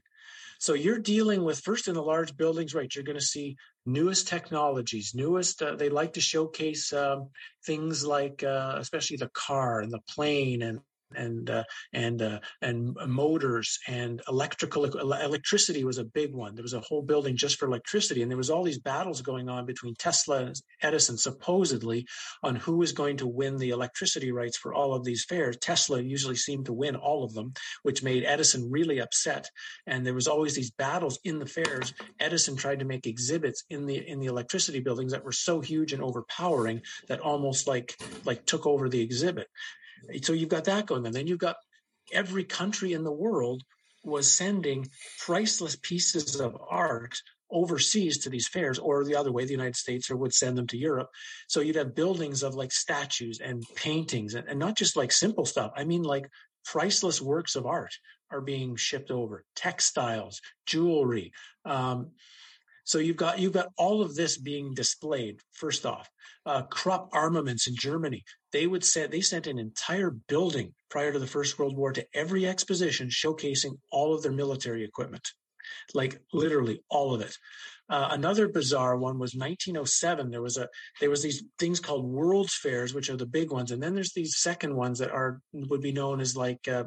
So 0.61 0.75
you're 0.75 0.99
dealing 0.99 1.43
with 1.43 1.61
first 1.61 1.89
in 1.89 1.95
the 1.95 2.03
large 2.03 2.37
buildings 2.37 2.75
right 2.75 2.95
you're 2.95 3.05
going 3.05 3.19
to 3.19 3.25
see 3.25 3.57
newest 3.87 4.29
technologies 4.29 5.13
newest 5.15 5.63
uh, 5.63 5.75
they 5.75 5.89
like 5.89 6.13
to 6.13 6.21
showcase 6.21 6.93
um, 6.93 7.31
things 7.65 8.05
like 8.05 8.45
uh, 8.45 8.77
especially 8.79 9.17
the 9.17 9.31
car 9.31 9.81
and 9.81 9.91
the 9.91 10.03
plane 10.11 10.61
and 10.61 10.81
and 11.15 11.51
uh, 11.51 11.65
and 11.93 12.23
uh, 12.23 12.41
and 12.63 12.97
motors 13.07 13.79
and 13.89 14.23
electrical 14.29 14.85
electricity 14.85 15.85
was 15.85 15.99
a 15.99 16.05
big 16.05 16.35
one. 16.35 16.55
There 16.55 16.63
was 16.63 16.75
a 16.75 16.81
whole 16.81 17.03
building 17.03 17.37
just 17.37 17.59
for 17.59 17.67
electricity, 17.67 18.23
and 18.23 18.31
there 18.31 18.39
was 18.39 18.51
all 18.51 18.65
these 18.65 18.79
battles 18.79 19.23
going 19.23 19.49
on 19.49 19.67
between 19.67 19.95
Tesla 19.95 20.45
and 20.47 20.57
Edison, 20.83 21.17
supposedly, 21.17 22.07
on 22.43 22.57
who 22.57 22.77
was 22.77 22.93
going 22.93 23.19
to 23.19 23.27
win 23.27 23.57
the 23.57 23.71
electricity 23.71 24.33
rights 24.33 24.57
for 24.57 24.75
all 24.75 24.95
of 24.95 25.05
these 25.05 25.25
fairs. 25.25 25.57
Tesla 25.57 26.01
usually 26.01 26.37
seemed 26.37 26.67
to 26.67 26.73
win 26.73 26.97
all 26.97 27.25
of 27.25 27.35
them, 27.35 27.53
which 27.83 28.03
made 28.03 28.25
Edison 28.25 28.71
really 28.71 29.01
upset. 29.01 29.49
And 29.87 30.07
there 30.07 30.15
was 30.15 30.29
always 30.29 30.55
these 30.55 30.71
battles 30.71 31.19
in 31.25 31.39
the 31.39 31.47
fairs. 31.47 31.93
Edison 32.19 32.57
tried 32.57 32.81
to 32.81 32.85
make 32.85 33.07
exhibits 33.07 33.65
in 33.71 33.87
the 33.87 33.97
in 33.97 34.21
the 34.21 34.27
electricity 34.27 34.81
buildings 34.81 35.13
that 35.13 35.25
were 35.25 35.33
so 35.33 35.61
huge 35.61 35.93
and 35.93 36.03
overpowering 36.03 36.83
that 37.09 37.21
almost 37.21 37.67
like 37.67 37.97
like 38.25 38.45
took 38.47 38.67
over 38.67 38.89
the 38.89 39.01
exhibit. 39.01 39.49
So 40.23 40.33
you've 40.33 40.49
got 40.49 40.65
that 40.65 40.87
going 40.87 41.07
on. 41.07 41.13
Then 41.13 41.27
you've 41.27 41.39
got 41.39 41.57
every 42.13 42.45
country 42.45 42.93
in 42.93 43.05
the 43.05 43.13
world 43.13 43.63
was 44.05 44.31
sending 44.31 44.89
priceless 45.19 45.77
pieces 45.77 46.41
of 46.41 46.57
art 46.69 47.21
overseas 47.51 48.19
to 48.19 48.31
these 48.31 48.49
fairs 48.49 48.79
or 48.79 49.05
the 49.05 49.17
other 49.17 49.33
way 49.33 49.45
the 49.45 49.51
united 49.51 49.77
states 49.77 50.11
or 50.11 50.17
would 50.17 50.33
send 50.33 50.57
them 50.57 50.67
to 50.69 50.79
europe. 50.79 51.09
So 51.49 51.61
you'd 51.61 51.77
have 51.77 51.95
buildings 51.95 52.43
of 52.43 52.55
like 52.55 52.73
statues 52.73 53.41
and 53.41 53.65
paintings 53.75 54.35
and, 54.35 54.49
and 54.49 54.59
not 54.59 54.77
just 54.77 54.97
like 54.97 55.13
simple 55.13 55.45
stuff. 55.45 55.73
I 55.77 55.85
mean 55.85 56.03
like 56.03 56.29
priceless 56.65 57.21
works 57.21 57.57
of 57.57 57.67
art 57.67 57.93
are 58.31 58.41
being 58.41 58.77
shipped 58.77 59.11
over. 59.11 59.45
Textiles 59.57 60.41
jewelry 60.67 61.33
um, 61.65 62.13
so 62.91 62.99
you've 62.99 63.17
got 63.17 63.39
you've 63.39 63.53
got 63.53 63.69
all 63.79 64.03
of 64.03 64.17
this 64.17 64.37
being 64.37 64.75
displayed. 64.75 65.39
First 65.53 65.87
off, 65.87 66.11
uh, 66.45 66.63
Krupp 66.63 67.09
Armaments 67.13 67.69
in 67.69 67.77
Germany, 67.77 68.25
they 68.51 68.67
would 68.67 68.85
send 68.85 69.13
they 69.13 69.21
sent 69.21 69.47
an 69.47 69.61
entire 69.61 70.11
building 70.11 70.75
prior 70.89 71.13
to 71.13 71.21
the 71.21 71.27
First 71.29 71.57
World 71.57 71.77
War 71.77 71.93
to 71.93 72.05
every 72.15 72.49
exposition, 72.49 73.09
showcasing 73.09 73.79
all 73.93 74.13
of 74.13 74.25
their 74.25 74.33
military 74.33 74.83
equipment, 74.83 75.23
like 75.95 76.21
literally 76.33 76.83
all 76.91 77.15
of 77.15 77.21
it. 77.21 77.33
Uh, 77.89 78.09
another 78.11 78.49
bizarre 78.49 78.97
one 78.97 79.21
was 79.21 79.37
1907. 79.37 80.29
There 80.29 80.43
was 80.43 80.57
a 80.57 80.69
there 81.01 81.11
was 81.11 81.23
these 81.23 81.45
things 81.61 81.79
called 81.79 82.05
World's 82.05 82.55
Fairs, 82.55 82.93
which 82.93 83.09
are 83.09 83.17
the 83.17 83.25
big 83.25 83.53
ones, 83.53 83.71
and 83.71 83.81
then 83.81 83.95
there's 83.95 84.15
these 84.15 84.39
second 84.39 84.75
ones 84.75 84.99
that 84.99 85.13
are 85.13 85.41
would 85.53 85.81
be 85.81 85.93
known 85.93 86.21
as 86.21 86.35
like 86.35 86.67
uh, 86.67 86.87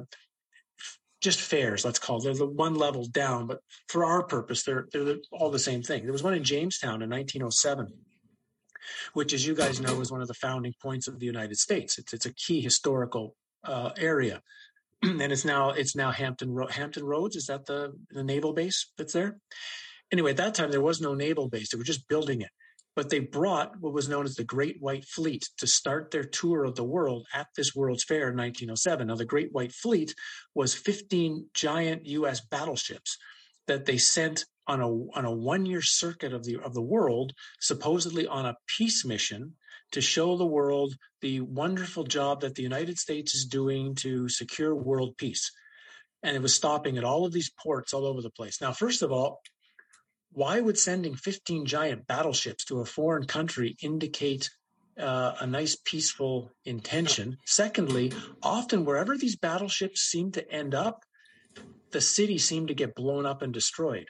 just 1.24 1.42
fairs, 1.42 1.86
let's 1.86 2.00
call 2.00 2.18
it. 2.18 2.26
They're 2.26 2.34
the 2.34 2.46
one 2.46 2.76
level 2.76 3.06
down, 3.06 3.48
but 3.48 3.60
for 3.88 4.04
our 4.06 4.24
purpose, 4.24 4.64
they're 4.64 4.88
they're 4.92 5.18
all 5.32 5.50
the 5.50 5.58
same 5.60 5.82
thing. 5.82 6.04
There 6.04 6.12
was 6.12 6.24
one 6.24 6.34
in 6.34 6.44
Jamestown 6.44 7.02
in 7.02 7.10
1907, 7.10 7.88
which, 9.14 9.34
as 9.34 9.48
you 9.48 9.56
guys 9.56 9.80
know, 9.80 10.02
is 10.02 10.12
one 10.12 10.22
of 10.22 10.28
the 10.28 10.34
founding 10.34 10.74
points 10.82 11.08
of 11.08 11.20
the 11.20 11.26
United 11.26 11.58
States. 11.58 11.98
It's 11.98 12.14
it's 12.14 12.26
a 12.26 12.34
key 12.34 12.62
historical 12.62 13.36
uh, 13.64 13.92
area, 13.98 14.42
and 15.02 15.32
it's 15.32 15.46
now 15.46 15.72
it's 15.72 15.96
now 15.96 16.12
Hampton 16.12 16.52
Ro- 16.52 16.68
Hampton 16.68 17.06
Roads. 17.06 17.36
Is 17.36 17.48
that 17.48 17.66
the 17.66 17.94
the 18.12 18.24
naval 18.24 18.54
base 18.54 18.92
that's 18.98 19.14
there? 19.14 19.38
Anyway, 20.12 20.32
at 20.32 20.38
that 20.38 20.54
time 20.54 20.72
there 20.72 20.82
was 20.82 21.00
no 21.00 21.16
naval 21.16 21.48
base; 21.48 21.72
they 21.72 21.78
were 21.78 21.84
just 21.86 22.08
building 22.08 22.42
it 22.42 22.52
but 22.96 23.10
they 23.10 23.20
brought 23.20 23.80
what 23.80 23.94
was 23.94 24.10
known 24.10 24.26
as 24.26 24.36
the 24.36 24.44
Great 24.44 24.78
White 24.80 25.06
Fleet 25.06 25.50
to 25.58 25.68
start 25.68 26.12
their 26.12 26.24
tour 26.24 26.64
of 26.64 26.76
the 26.76 26.84
world 26.84 27.28
at 27.34 27.48
this 27.56 27.76
World's 27.76 28.04
Fair 28.04 28.30
in 28.30 28.38
1907. 28.38 29.08
Now, 29.08 29.16
the 29.16 29.26
Great 29.26 29.52
White 29.52 29.72
Fleet 29.72 30.14
was 30.54 30.76
15 30.76 31.48
giant 31.54 32.06
U.S. 32.06 32.42
battleships 32.42 33.18
that 33.68 33.86
they 33.86 33.98
sent 33.98 34.46
on 34.68 34.80
a 34.82 34.88
on 34.88 35.26
a 35.26 35.32
one 35.32 35.66
year 35.66 35.82
circuit 35.82 36.34
of 36.34 36.46
the 36.46 36.58
of 36.58 36.74
the 36.74 36.82
world, 36.82 37.34
supposedly 37.60 38.28
on 38.28 38.46
a 38.46 38.56
peace 38.68 39.04
mission 39.04 39.56
to 39.92 40.02
show 40.02 40.38
the 40.38 40.46
world 40.46 40.96
the 41.22 41.42
wonderful 41.42 42.04
job 42.04 42.42
that 42.42 42.56
the 42.56 42.64
United 42.64 42.98
States 42.98 43.36
is 43.36 43.46
doing 43.46 43.96
to 43.96 44.28
secure 44.30 44.76
world 44.76 45.18
peace. 45.18 45.52
And 46.24 46.36
it 46.36 46.42
was 46.42 46.54
stopping 46.54 46.98
at 46.98 47.04
all 47.04 47.26
of 47.26 47.34
these 47.34 47.52
ports 47.62 47.94
all 47.94 48.06
over 48.06 48.22
the 48.22 48.30
place. 48.30 48.62
Now, 48.62 48.72
first 48.72 49.02
of 49.02 49.12
all, 49.12 49.42
why 50.34 50.60
would 50.60 50.78
sending 50.78 51.16
15 51.16 51.66
giant 51.66 52.08
battleships 52.08 52.66
to 52.66 52.80
a 52.80 52.86
foreign 52.86 53.26
country 53.26 53.76
indicate 53.82 54.50
uh, 55.00 55.34
a 55.40 55.48
nice 55.48 55.76
peaceful 55.76 56.52
intention? 56.66 57.38
Secondly, 57.46 58.12
often 58.42 58.86
wherever 58.86 59.18
these 59.18 59.36
battleships 59.36 60.02
seem 60.02 60.32
to 60.32 60.52
end 60.52 60.74
up, 60.74 61.04
the 61.92 62.02
city 62.02 62.38
seemed 62.38 62.70
to 62.70 62.74
get 62.74 62.96
blown 62.96 63.26
up 63.26 63.42
and 63.42 63.54
destroyed. 63.54 64.08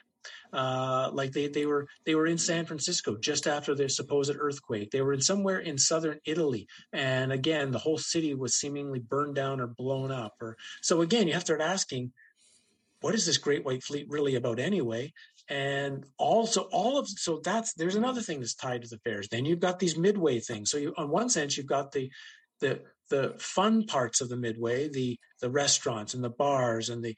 Uh, 0.54 1.10
like 1.12 1.32
they, 1.32 1.48
they 1.48 1.66
were 1.66 1.86
they 2.06 2.14
were 2.14 2.26
in 2.26 2.38
San 2.38 2.64
Francisco 2.64 3.16
just 3.18 3.46
after 3.46 3.74
the 3.74 3.88
supposed 3.88 4.34
earthquake. 4.38 4.90
They 4.90 5.02
were 5.02 5.12
in 5.12 5.20
somewhere 5.20 5.58
in 5.58 5.76
southern 5.76 6.18
Italy, 6.24 6.66
and 6.92 7.32
again 7.32 7.72
the 7.72 7.78
whole 7.78 7.98
city 7.98 8.34
was 8.34 8.54
seemingly 8.54 9.00
burned 9.00 9.34
down 9.34 9.60
or 9.60 9.66
blown 9.66 10.10
up. 10.12 10.34
Or 10.40 10.56
so 10.80 11.02
again, 11.02 11.26
you 11.26 11.34
have 11.34 11.42
to 11.42 11.56
start 11.56 11.60
asking, 11.60 12.12
what 13.00 13.14
is 13.14 13.26
this 13.26 13.36
Great 13.36 13.64
White 13.64 13.82
Fleet 13.82 14.06
really 14.08 14.36
about 14.36 14.58
anyway? 14.58 15.12
And 15.48 16.04
also 16.18 16.62
all 16.72 16.98
of 16.98 17.06
so 17.06 17.40
that's 17.44 17.74
there's 17.74 17.96
another 17.96 18.22
thing 18.22 18.40
that's 18.40 18.54
tied 18.54 18.82
to 18.82 18.88
the 18.88 18.98
fairs 18.98 19.28
then 19.28 19.44
you've 19.44 19.60
got 19.60 19.78
these 19.78 19.96
midway 19.96 20.40
things 20.40 20.70
so 20.70 20.78
you 20.78 20.94
on 20.96 21.10
one 21.10 21.28
sense 21.28 21.56
you've 21.56 21.66
got 21.66 21.92
the 21.92 22.10
the 22.60 22.80
the 23.10 23.34
fun 23.38 23.84
parts 23.84 24.22
of 24.22 24.30
the 24.30 24.36
midway 24.36 24.88
the 24.88 25.18
the 25.42 25.50
restaurants 25.50 26.14
and 26.14 26.24
the 26.24 26.30
bars 26.30 26.88
and 26.88 27.04
the 27.04 27.14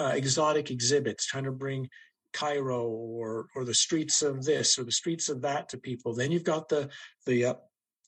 uh, 0.00 0.12
exotic 0.14 0.70
exhibits, 0.70 1.26
trying 1.26 1.44
to 1.44 1.52
bring 1.52 1.88
Cairo 2.32 2.88
or 2.88 3.46
or 3.54 3.64
the 3.64 3.74
streets 3.74 4.22
of 4.22 4.44
this 4.44 4.78
or 4.78 4.84
the 4.84 4.92
streets 4.92 5.28
of 5.28 5.42
that 5.42 5.68
to 5.70 5.78
people. 5.78 6.14
Then 6.14 6.32
you've 6.32 6.44
got 6.44 6.68
the 6.68 6.88
the 7.26 7.44
uh, 7.46 7.54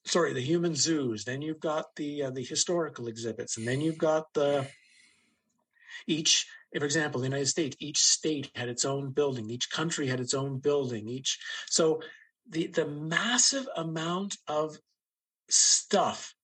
sorry 0.06 0.32
the 0.32 0.40
human 0.40 0.74
zoos. 0.74 1.24
Then 1.24 1.42
you've 1.42 1.60
got 1.60 1.94
the 1.96 2.24
uh, 2.24 2.30
the 2.30 2.44
historical 2.44 3.08
exhibits, 3.08 3.58
and 3.58 3.66
then 3.66 3.80
you've 3.80 3.98
got 3.98 4.32
the 4.34 4.66
each. 6.06 6.46
For 6.76 6.84
example, 6.84 7.20
the 7.20 7.26
United 7.26 7.48
States, 7.48 7.76
each 7.80 7.98
state 7.98 8.50
had 8.54 8.68
its 8.68 8.84
own 8.84 9.10
building. 9.10 9.50
Each 9.50 9.70
country 9.70 10.06
had 10.06 10.20
its 10.20 10.34
own 10.34 10.58
building. 10.58 11.08
Each 11.08 11.38
so 11.68 12.00
the 12.48 12.68
the 12.68 12.86
massive 12.86 13.68
amount 13.76 14.36
of 14.48 14.76
stuff 15.48 16.34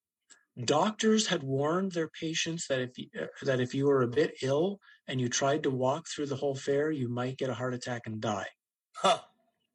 doctors 0.65 1.27
had 1.27 1.43
warned 1.43 1.93
their 1.93 2.09
patients 2.09 2.67
that 2.69 2.81
if 2.81 2.99
you, 2.99 3.07
that 3.43 3.61
if 3.61 3.75
you 3.75 3.87
were 3.87 4.03
a 4.03 4.09
bit 4.09 4.35
ill 4.43 4.81
and 5.07 5.21
you 5.21 5.29
tried 5.29 5.63
to 5.63 5.71
walk 5.71 6.07
through 6.09 6.27
the 6.27 6.37
whole 6.37 6.55
fair, 6.55 6.91
you 6.91 7.09
might 7.09 7.39
get 7.39 7.51
a 7.51 7.55
heart 7.55 7.75
attack 7.75 8.03
and 8.07 8.21
die. 8.21 8.49
Huh. 8.95 9.21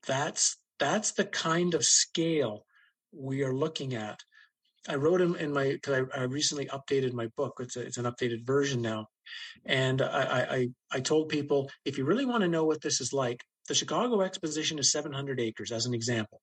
That's 0.06 0.58
that's 0.80 1.12
the 1.12 1.26
kind 1.26 1.74
of 1.74 1.86
scale 1.86 2.66
we 3.14 3.44
are 3.44 3.54
looking 3.54 3.96
at. 3.96 4.20
I 4.90 4.96
wrote 4.96 5.22
in, 5.22 5.36
in 5.38 5.54
my 5.54 5.72
because 5.72 6.06
I, 6.14 6.20
I, 6.20 6.24
recently 6.24 6.66
updated 6.66 7.14
my 7.14 7.28
book. 7.38 7.54
It's 7.60 7.78
a, 7.78 7.82
it's 7.82 7.98
an 7.98 8.06
updated 8.06 8.46
version 8.46 8.82
now, 8.82 9.08
and 9.66 10.02
I, 10.02 10.48
I 10.50 10.70
I 10.91 11.00
told 11.00 11.30
people 11.30 11.70
if 11.86 11.98
you 11.98 12.06
really 12.06 12.26
want 12.26 12.41
to 12.41 12.50
know 12.50 12.66
what 12.66 12.82
this 12.82 13.02
is 13.02 13.14
like, 13.14 13.44
the 13.68 13.76
Chicago 13.76 14.22
Exposition 14.22 14.80
is 14.80 14.91
700 14.91 15.40
acres 15.40 15.72
as 15.72 15.86
an 15.86 15.94
example. 15.94 16.41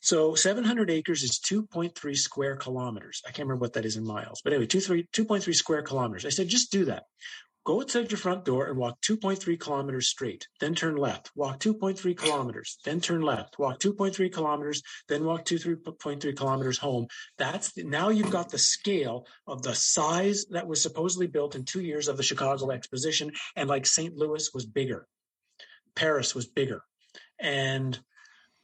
So 0.00 0.34
700 0.34 0.90
acres 0.90 1.22
is 1.22 1.40
2.3 1.48 2.16
square 2.16 2.56
kilometers. 2.56 3.22
I 3.24 3.30
can't 3.30 3.46
remember 3.46 3.62
what 3.62 3.74
that 3.74 3.84
is 3.84 3.96
in 3.96 4.04
miles, 4.04 4.40
but 4.42 4.52
anyway, 4.52 4.66
2.3 4.66 5.54
square 5.54 5.82
kilometers. 5.82 6.26
I 6.26 6.30
said, 6.30 6.48
just 6.48 6.72
do 6.72 6.86
that. 6.86 7.04
Go 7.64 7.80
outside 7.80 8.10
your 8.10 8.18
front 8.18 8.44
door 8.44 8.66
and 8.66 8.76
walk 8.76 9.00
2.3 9.02 9.58
kilometers 9.60 10.08
straight, 10.08 10.48
then 10.58 10.74
turn 10.74 10.96
left, 10.96 11.30
walk 11.36 11.60
2.3 11.60 12.16
kilometers, 12.16 12.78
then 12.84 13.00
turn 13.00 13.22
left, 13.22 13.56
walk 13.56 13.78
2.3 13.78 14.32
kilometers, 14.32 14.82
then 15.08 15.24
walk 15.24 15.44
2.3 15.44 16.36
kilometers 16.36 16.78
home. 16.78 17.06
That's 17.38 17.76
now 17.76 18.08
you've 18.08 18.32
got 18.32 18.50
the 18.50 18.58
scale 18.58 19.26
of 19.46 19.62
the 19.62 19.76
size 19.76 20.46
that 20.50 20.66
was 20.66 20.82
supposedly 20.82 21.28
built 21.28 21.54
in 21.54 21.64
two 21.64 21.82
years 21.82 22.08
of 22.08 22.16
the 22.16 22.24
Chicago 22.24 22.72
Exposition. 22.72 23.30
And 23.54 23.68
like 23.68 23.86
St. 23.86 24.16
Louis 24.16 24.50
was 24.52 24.66
bigger, 24.66 25.06
Paris 25.94 26.34
was 26.34 26.46
bigger. 26.46 26.82
And, 27.38 27.96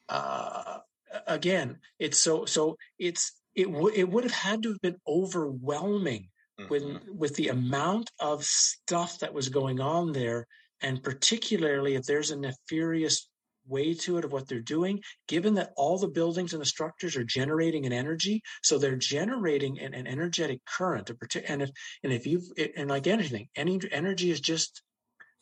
uh, 0.08 0.78
again, 1.26 1.78
it's 2.00 2.18
so 2.18 2.46
so 2.46 2.76
it's 2.98 3.32
it 3.54 3.70
would 3.70 3.94
it 3.94 4.08
would 4.08 4.24
have 4.24 4.32
had 4.32 4.62
to 4.64 4.70
have 4.70 4.80
been 4.80 5.00
overwhelming 5.06 6.30
mm-hmm. 6.58 6.68
with 6.70 6.84
with 7.08 7.36
the 7.36 7.48
amount 7.48 8.10
of 8.20 8.44
stuff 8.44 9.18
that 9.20 9.34
was 9.34 9.48
going 9.48 9.80
on 9.80 10.12
there, 10.12 10.46
and 10.80 11.02
particularly 11.02 11.94
if 11.94 12.04
there's 12.04 12.30
a 12.30 12.36
nefarious 12.36 13.28
way 13.66 13.94
to 13.94 14.16
it 14.16 14.24
of 14.24 14.32
what 14.32 14.48
they're 14.48 14.60
doing, 14.60 15.00
given 15.26 15.54
that 15.54 15.72
all 15.76 15.98
the 15.98 16.08
buildings 16.08 16.52
and 16.52 16.62
the 16.62 16.66
structures 16.66 17.16
are 17.16 17.24
generating 17.24 17.84
an 17.86 17.92
energy, 17.92 18.42
so 18.62 18.78
they're 18.78 18.96
generating 18.96 19.78
an, 19.78 19.94
an 19.94 20.06
energetic 20.06 20.64
current. 20.64 21.10
And 21.46 21.62
if 21.62 21.70
and 22.02 22.12
if 22.12 22.26
you 22.26 22.42
and 22.76 22.88
like 22.88 23.06
anything, 23.06 23.48
any 23.56 23.78
energy 23.92 24.30
is 24.30 24.40
just 24.40 24.82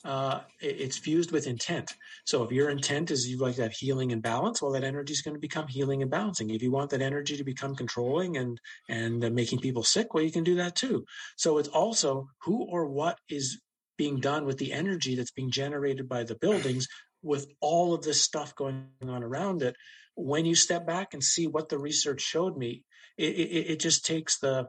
uh, 0.06 0.40
it's 0.60 0.96
fused 0.96 1.32
with 1.32 1.48
intent. 1.48 1.92
So 2.24 2.44
if 2.44 2.52
your 2.52 2.70
intent 2.70 3.10
is 3.10 3.28
you 3.28 3.38
like 3.38 3.56
that 3.56 3.72
healing 3.72 4.12
and 4.12 4.22
balance, 4.22 4.62
well, 4.62 4.70
that 4.72 4.84
energy 4.84 5.12
is 5.12 5.22
going 5.22 5.34
to 5.34 5.40
become 5.40 5.66
healing 5.66 6.00
and 6.00 6.10
balancing. 6.10 6.50
If 6.50 6.62
you 6.62 6.70
want 6.70 6.90
that 6.90 7.02
energy 7.02 7.36
to 7.36 7.44
become 7.44 7.74
controlling 7.74 8.36
and 8.36 8.60
and 8.88 9.24
uh, 9.24 9.30
making 9.30 9.58
people 9.58 9.82
sick, 9.82 10.14
well, 10.14 10.22
you 10.22 10.30
can 10.30 10.44
do 10.44 10.54
that 10.56 10.76
too. 10.76 11.04
So 11.36 11.58
it's 11.58 11.68
also 11.68 12.28
who 12.42 12.62
or 12.64 12.86
what 12.86 13.18
is 13.28 13.60
being 13.98 14.20
done 14.20 14.44
with 14.44 14.58
the 14.58 14.72
energy 14.72 15.16
that's 15.16 15.32
being 15.32 15.50
generated 15.50 16.08
by 16.08 16.22
the 16.22 16.36
buildings 16.36 16.86
with 17.22 17.48
all 17.60 17.92
of 17.92 18.02
this 18.02 18.22
stuff 18.22 18.54
going 18.54 18.86
on 19.02 19.24
around 19.24 19.62
it. 19.62 19.74
When 20.14 20.46
you 20.46 20.54
step 20.54 20.86
back 20.86 21.14
and 21.14 21.22
see 21.22 21.48
what 21.48 21.68
the 21.68 21.78
research 21.78 22.20
showed 22.20 22.56
me, 22.56 22.84
it, 23.18 23.34
it, 23.34 23.70
it 23.72 23.80
just 23.80 24.06
takes 24.06 24.38
the 24.38 24.68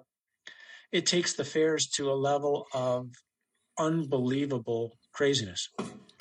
it 0.92 1.06
takes 1.06 1.34
the 1.34 1.44
fairs 1.44 1.88
to 1.90 2.10
a 2.10 2.14
level 2.14 2.66
of 2.74 3.10
unbelievable 3.78 4.98
craziness. 5.18 5.70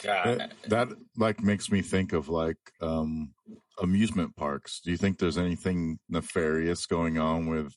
That, 0.02 0.52
that, 0.68 0.88
like 1.16 1.40
makes 1.40 1.70
me 1.70 1.82
think 1.82 2.12
of 2.12 2.28
like 2.28 2.58
um 2.80 3.32
amusement 3.80 4.36
parks. 4.36 4.80
Do 4.84 4.90
you 4.90 4.96
think 4.96 5.18
there's 5.18 5.38
anything 5.38 5.98
nefarious 6.08 6.86
going 6.86 7.18
on 7.18 7.46
with 7.46 7.74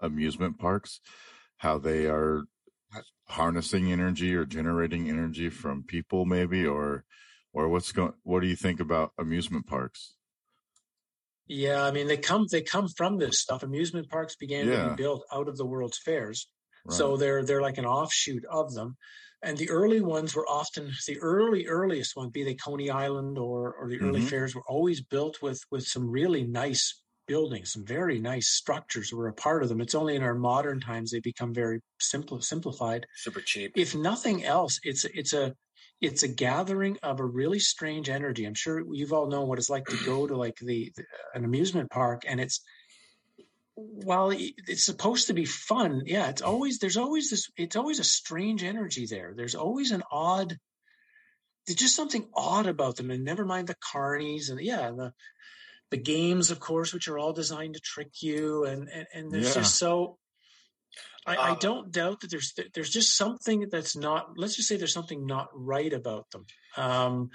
amusement 0.00 0.58
parks? 0.58 1.00
How 1.58 1.78
they 1.78 2.06
are 2.06 2.44
harnessing 3.26 3.90
energy 3.90 4.34
or 4.34 4.44
generating 4.44 5.08
energy 5.08 5.48
from 5.48 5.82
people 5.82 6.24
maybe 6.24 6.66
or 6.66 7.04
or 7.52 7.68
what's 7.68 7.90
going 7.90 8.12
what 8.22 8.40
do 8.40 8.46
you 8.46 8.56
think 8.56 8.80
about 8.80 9.12
amusement 9.18 9.66
parks? 9.66 10.14
Yeah, 11.46 11.82
I 11.84 11.90
mean 11.90 12.06
they 12.06 12.16
come 12.16 12.46
they 12.50 12.62
come 12.62 12.88
from 12.88 13.18
this 13.18 13.40
stuff. 13.40 13.62
Amusement 13.62 14.08
parks 14.08 14.36
began 14.36 14.68
yeah. 14.68 14.84
to 14.84 14.90
be 14.90 15.02
built 15.02 15.24
out 15.32 15.48
of 15.48 15.56
the 15.56 15.66
world's 15.66 15.98
fairs. 15.98 16.48
Right. 16.84 16.96
So 16.96 17.16
they're 17.16 17.44
they're 17.44 17.62
like 17.62 17.78
an 17.78 17.86
offshoot 17.86 18.44
of 18.50 18.74
them 18.74 18.96
and 19.42 19.58
the 19.58 19.70
early 19.70 20.00
ones 20.00 20.34
were 20.34 20.46
often 20.48 20.92
the 21.06 21.18
early 21.20 21.66
earliest 21.66 22.16
one 22.16 22.30
be 22.30 22.44
they 22.44 22.54
coney 22.54 22.90
island 22.90 23.38
or 23.38 23.74
or 23.74 23.88
the 23.88 24.00
early 24.00 24.20
mm-hmm. 24.20 24.28
fairs 24.28 24.54
were 24.54 24.64
always 24.66 25.00
built 25.02 25.42
with 25.42 25.60
with 25.70 25.86
some 25.86 26.08
really 26.08 26.44
nice 26.44 27.02
buildings 27.26 27.72
some 27.72 27.84
very 27.84 28.18
nice 28.18 28.48
structures 28.48 29.12
were 29.12 29.28
a 29.28 29.32
part 29.32 29.62
of 29.62 29.68
them. 29.68 29.80
It's 29.80 29.94
only 29.94 30.16
in 30.16 30.22
our 30.22 30.34
modern 30.34 30.80
times 30.80 31.10
they 31.10 31.20
become 31.20 31.54
very 31.54 31.80
simple 31.98 32.40
simplified. 32.40 33.06
Super 33.16 33.40
cheap. 33.40 33.72
If 33.76 33.94
nothing 33.94 34.44
else 34.44 34.78
it's 34.82 35.04
it's 35.04 35.32
a 35.32 35.54
it's 36.00 36.22
a 36.22 36.28
gathering 36.28 36.98
of 37.02 37.20
a 37.20 37.24
really 37.24 37.58
strange 37.58 38.10
energy. 38.10 38.44
I'm 38.44 38.54
sure 38.54 38.84
you've 38.92 39.12
all 39.12 39.28
known 39.28 39.48
what 39.48 39.58
it's 39.58 39.70
like 39.70 39.86
to 39.86 40.04
go 40.04 40.26
to 40.26 40.36
like 40.36 40.56
the, 40.56 40.92
the 40.96 41.04
an 41.34 41.44
amusement 41.44 41.90
park 41.90 42.22
and 42.26 42.40
it's 42.40 42.60
while 43.76 44.32
it's 44.34 44.84
supposed 44.84 45.26
to 45.26 45.34
be 45.34 45.44
fun, 45.44 46.02
yeah, 46.06 46.28
it's 46.28 46.42
always 46.42 46.78
there's 46.78 46.96
always 46.96 47.30
this 47.30 47.50
it's 47.56 47.76
always 47.76 47.98
a 47.98 48.04
strange 48.04 48.62
energy 48.62 49.06
there. 49.06 49.34
There's 49.36 49.54
always 49.54 49.90
an 49.90 50.02
odd 50.10 50.58
there's 51.66 51.78
just 51.78 51.96
something 51.96 52.28
odd 52.34 52.66
about 52.66 52.96
them. 52.96 53.10
And 53.10 53.24
never 53.24 53.44
mind 53.44 53.68
the 53.68 53.76
carnies 53.76 54.50
and 54.50 54.60
yeah, 54.60 54.90
the 54.90 55.12
the 55.90 55.96
games, 55.96 56.50
of 56.50 56.60
course, 56.60 56.92
which 56.92 57.08
are 57.08 57.18
all 57.18 57.32
designed 57.32 57.74
to 57.74 57.80
trick 57.80 58.22
you 58.22 58.64
and 58.64 58.88
and, 58.88 59.06
and 59.12 59.32
there's 59.32 59.48
yeah. 59.48 59.62
just 59.62 59.76
so 59.76 60.18
I, 61.26 61.36
uh, 61.36 61.52
I, 61.52 61.54
don't 61.56 61.90
doubt 61.90 62.20
that 62.20 62.30
there's 62.30 62.54
there's 62.74 62.90
just 62.90 63.16
something 63.16 63.68
that's 63.70 63.96
not 63.96 64.36
let's 64.36 64.56
just 64.56 64.68
say 64.68 64.76
there's 64.76 64.92
something 64.92 65.26
not 65.26 65.48
right 65.52 65.92
about 65.92 66.30
them. 66.30 66.46
Um, 66.76 67.30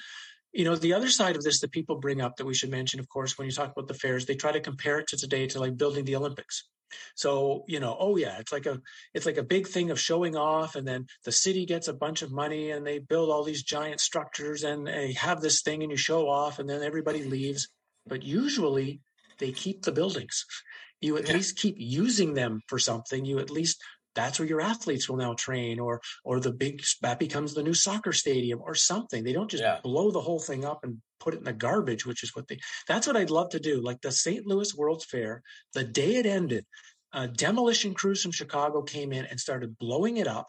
you 0.51 0.65
know 0.65 0.75
the 0.75 0.93
other 0.93 1.09
side 1.09 1.35
of 1.35 1.43
this 1.43 1.59
that 1.59 1.71
people 1.71 1.99
bring 1.99 2.21
up 2.21 2.35
that 2.35 2.45
we 2.45 2.53
should 2.53 2.71
mention 2.71 2.99
of 2.99 3.09
course 3.09 3.37
when 3.37 3.45
you 3.45 3.51
talk 3.51 3.71
about 3.71 3.87
the 3.87 3.93
fairs 3.93 4.25
they 4.25 4.35
try 4.35 4.51
to 4.51 4.59
compare 4.59 4.99
it 4.99 5.07
to 5.07 5.17
today 5.17 5.47
to 5.47 5.59
like 5.59 5.77
building 5.77 6.05
the 6.05 6.15
olympics. 6.15 6.67
So 7.15 7.65
you 7.67 7.79
know 7.79 7.95
oh 7.99 8.17
yeah 8.17 8.39
it's 8.39 8.51
like 8.51 8.65
a 8.65 8.81
it's 9.13 9.25
like 9.25 9.37
a 9.37 9.43
big 9.43 9.67
thing 9.67 9.91
of 9.91 9.99
showing 9.99 10.35
off 10.35 10.75
and 10.75 10.87
then 10.87 11.05
the 11.23 11.31
city 11.31 11.65
gets 11.65 11.87
a 11.87 11.93
bunch 11.93 12.23
of 12.23 12.31
money 12.31 12.71
and 12.71 12.85
they 12.85 12.97
build 12.97 13.29
all 13.29 13.43
these 13.43 13.63
giant 13.63 13.99
structures 13.99 14.63
and 14.63 14.87
they 14.87 15.13
have 15.13 15.41
this 15.41 15.61
thing 15.61 15.83
and 15.83 15.91
you 15.91 15.97
show 15.97 16.27
off 16.27 16.57
and 16.59 16.67
then 16.67 16.81
everybody 16.81 17.23
leaves. 17.23 17.69
But 18.07 18.23
usually 18.23 19.01
they 19.37 19.51
keep 19.51 19.83
the 19.83 19.91
buildings. 19.91 20.45
You 21.01 21.17
at 21.17 21.27
yeah. 21.27 21.35
least 21.35 21.57
keep 21.57 21.75
using 21.77 22.33
them 22.33 22.61
for 22.67 22.79
something. 22.79 23.23
You 23.23 23.39
at 23.39 23.49
least 23.49 23.81
that's 24.15 24.39
where 24.39 24.47
your 24.47 24.61
athletes 24.61 25.07
will 25.07 25.17
now 25.17 25.33
train 25.33 25.79
or 25.79 26.01
or 26.23 26.39
the 26.39 26.51
big 26.51 26.81
that 27.01 27.19
becomes 27.19 27.53
the 27.53 27.63
new 27.63 27.73
soccer 27.73 28.13
stadium 28.13 28.59
or 28.61 28.75
something 28.75 29.23
they 29.23 29.33
don't 29.33 29.51
just 29.51 29.63
yeah. 29.63 29.79
blow 29.83 30.11
the 30.11 30.21
whole 30.21 30.39
thing 30.39 30.65
up 30.65 30.79
and 30.83 30.97
put 31.19 31.33
it 31.33 31.37
in 31.37 31.43
the 31.43 31.53
garbage 31.53 32.05
which 32.05 32.23
is 32.23 32.35
what 32.35 32.47
they 32.47 32.57
that's 32.87 33.07
what 33.07 33.17
i'd 33.17 33.29
love 33.29 33.49
to 33.49 33.59
do 33.59 33.81
like 33.81 34.01
the 34.01 34.11
st 34.11 34.45
louis 34.45 34.75
world's 34.75 35.05
fair 35.05 35.41
the 35.73 35.83
day 35.83 36.15
it 36.15 36.25
ended 36.25 36.65
uh, 37.13 37.27
demolition 37.27 37.93
crews 37.93 38.21
from 38.21 38.31
chicago 38.31 38.81
came 38.81 39.11
in 39.11 39.25
and 39.25 39.39
started 39.39 39.77
blowing 39.77 40.17
it 40.17 40.27
up 40.27 40.47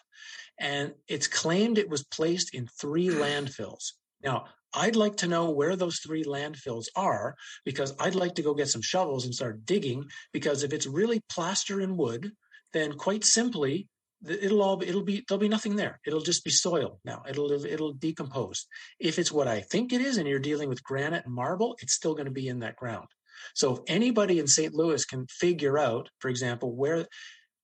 and 0.58 0.92
it's 1.08 1.26
claimed 1.26 1.78
it 1.78 1.88
was 1.88 2.04
placed 2.04 2.54
in 2.54 2.66
three 2.66 3.08
landfills 3.08 3.92
now 4.22 4.44
I'd 4.72 4.96
like 4.96 5.16
to 5.18 5.26
know 5.26 5.50
where 5.50 5.74
those 5.74 5.98
three 5.98 6.24
landfills 6.24 6.86
are 6.94 7.34
because 7.64 7.92
I'd 7.98 8.14
like 8.14 8.36
to 8.36 8.42
go 8.42 8.54
get 8.54 8.68
some 8.68 8.82
shovels 8.82 9.24
and 9.24 9.34
start 9.34 9.66
digging. 9.66 10.04
Because 10.32 10.62
if 10.62 10.72
it's 10.72 10.86
really 10.86 11.20
plaster 11.28 11.80
and 11.80 11.98
wood, 11.98 12.30
then 12.72 12.92
quite 12.94 13.24
simply 13.24 13.88
it'll 14.28 14.62
all 14.62 14.82
it'll 14.82 15.02
be 15.02 15.24
there'll 15.26 15.40
be 15.40 15.48
nothing 15.48 15.76
there. 15.76 16.00
It'll 16.06 16.20
just 16.20 16.44
be 16.44 16.50
soil 16.50 17.00
now. 17.04 17.22
It'll 17.28 17.50
it'll 17.52 17.92
decompose. 17.94 18.66
If 18.98 19.18
it's 19.18 19.32
what 19.32 19.48
i 19.48 19.60
think 19.60 19.92
it 19.92 20.00
is 20.00 20.16
and 20.18 20.28
you're 20.28 20.38
dealing 20.38 20.68
with 20.68 20.84
granite 20.84 21.24
and 21.24 21.34
marble 21.34 21.76
it's 21.80 21.94
still 21.94 22.14
going 22.14 22.26
to 22.26 22.32
be 22.32 22.48
in 22.48 22.60
that 22.60 22.76
ground. 22.76 23.08
So 23.54 23.76
if 23.76 23.80
anybody 23.86 24.38
in 24.38 24.46
st 24.46 24.74
louis 24.74 25.04
can 25.04 25.26
figure 25.26 25.78
out 25.78 26.10
for 26.18 26.28
example 26.28 26.74
where 26.74 27.06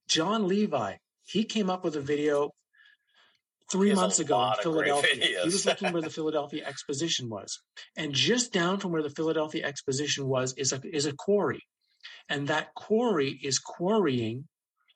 Jon 0.09 0.49
Levi 0.49 0.95
he 1.25 1.45
came 1.45 1.69
up 1.69 1.85
with 1.85 1.97
a 1.97 2.01
video 2.01 2.51
three 3.71 3.95
months 3.95 4.21
ago 4.21 4.53
in 4.57 4.63
Philadelphia. 4.63 5.25
he 5.43 5.45
was 5.45 5.67
looking 5.67 5.93
where 5.93 6.03
the 6.03 6.11
Philadelphia 6.11 6.65
Exposition 6.65 7.29
was, 7.29 7.61
and 7.97 8.13
just 8.13 8.53
down 8.53 8.79
from 8.79 8.93
where 8.93 9.03
the 9.03 9.11
Philadelphia 9.11 9.67
Exposition 9.67 10.27
was 10.27 10.55
is 10.55 10.73
a 10.73 10.81
is 10.85 11.07
a 11.07 11.13
quarry, 11.13 11.63
and 12.29 12.49
that 12.49 12.75
quarry 12.75 13.39
is 13.43 13.59
quarrying 13.59 14.47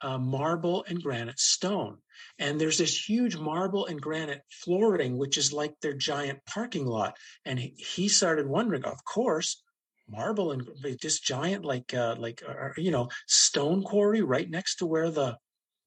uh, 0.03 0.19
marble 0.19 0.85
and 0.89 1.03
granite 1.03 1.39
stone. 1.39 1.99
And 2.39 2.61
there's 2.61 2.79
this 2.79 3.09
huge 3.09 3.37
marble 3.37 3.87
and 3.87 4.01
granite 4.01 4.43
flooring, 4.51 5.17
which 5.17 5.39
is 5.39 5.53
like 5.53 5.75
their 5.81 5.95
giant 5.95 6.41
parking 6.47 6.87
lot. 6.87 7.17
And 7.45 7.59
he, 7.59 8.09
started 8.09 8.47
wondering, 8.47 8.85
of 8.85 9.05
course, 9.05 9.63
marble 10.09 10.53
and 10.53 10.69
this 11.01 11.21
giant 11.21 11.65
like 11.65 11.95
uh, 11.95 12.17
like 12.19 12.43
uh, 12.47 12.71
you 12.77 12.91
know 12.91 13.09
stone 13.29 13.83
quarry 13.83 14.23
right 14.23 14.51
next 14.51 14.77
to 14.77 14.87
where 14.87 15.09
the 15.09 15.37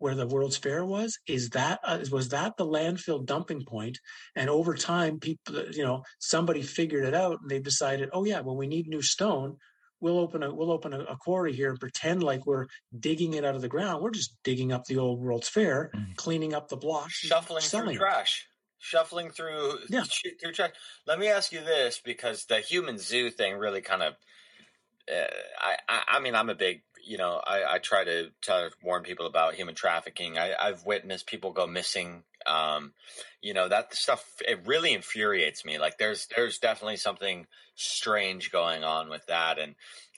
where 0.04 0.16
the 0.16 0.28
World's 0.28 0.58
Fair 0.58 0.84
was? 0.84 1.18
Is 1.28 1.52
that 1.52 1.80
uh, 1.84 2.00
was 2.12 2.30
that 2.30 2.58
the 2.58 2.66
landfill 2.66 3.26
dumping 3.26 3.64
point? 3.64 4.00
And 4.36 4.50
over 4.50 4.76
time, 4.76 5.20
people, 5.20 5.72
you 5.72 5.84
know, 5.84 6.04
somebody 6.20 6.62
figured 6.62 7.06
it 7.06 7.14
out, 7.14 7.40
and 7.42 7.50
they 7.50 7.60
decided, 7.60 8.10
oh 8.12 8.26
yeah, 8.26 8.42
well 8.42 8.58
we 8.58 8.68
need 8.68 8.88
new 8.88 9.02
stone. 9.02 9.58
We'll 10.04 10.20
open 10.20 10.44
a 10.44 10.54
we'll 10.54 10.72
open 10.72 10.94
a, 10.94 11.00
a 11.00 11.18
quarry 11.18 11.54
here 11.54 11.70
and 11.70 11.80
pretend 11.80 12.22
like 12.24 12.46
we're 12.46 12.68
digging 13.00 13.34
it 13.34 13.46
out 13.46 13.56
of 13.56 13.62
the 13.62 13.70
ground. 13.70 14.04
We're 14.04 14.12
just 14.12 14.36
digging 14.44 14.72
up 14.72 14.86
the 14.86 14.98
old 14.98 15.20
World's 15.20 15.50
Fair, 15.50 15.92
mm-hmm. 15.96 16.12
cleaning 16.18 16.54
up 16.54 16.68
the 16.68 16.78
blocks, 16.78 17.14
shuffling 17.14 17.64
through 17.64 17.96
trash 17.96 18.48
shuffling 18.80 19.32
through 19.32 19.80
yeah. 19.88 20.04
through 20.42 20.52
trash. 20.52 20.72
Let 21.08 21.18
me 21.18 21.30
ask 21.30 21.54
you 21.54 21.62
this 21.62 22.02
because 22.04 22.46
the 22.46 22.60
human 22.60 22.98
zoo 22.98 23.30
thing 23.32 23.56
really 23.56 23.82
kind 23.82 24.04
of. 24.04 24.14
Uh, 25.10 25.26
I, 25.60 25.76
I, 25.90 26.02
I 26.18 26.20
mean 26.20 26.36
I'm 26.36 26.50
a 26.50 26.56
big 26.56 26.82
you 27.06 27.18
know, 27.18 27.42
I, 27.46 27.76
I 27.76 27.80
try 27.80 28.04
to, 28.04 28.30
to 28.44 28.72
warn 28.82 29.04
people 29.04 29.26
about 29.26 29.56
human 29.56 29.76
trafficking. 29.76 30.38
I, 30.38 30.54
I've 30.60 30.86
witnessed 30.86 31.28
people 31.28 31.52
go 31.52 31.68
missing. 31.68 32.24
Um, 32.48 32.94
you 33.42 33.54
know, 33.54 33.68
that 33.68 33.94
stuff, 33.96 34.26
it 34.48 34.66
really 34.66 34.94
infuriates 34.94 35.66
me. 35.66 35.78
Like 35.78 35.98
there's, 35.98 36.28
there's 36.36 36.60
definitely 36.60 36.98
something 36.98 37.48
strange 37.76 38.52
going 38.52 38.84
on 38.84 39.10
with 39.10 39.26
that. 39.28 39.60
And 39.60 39.76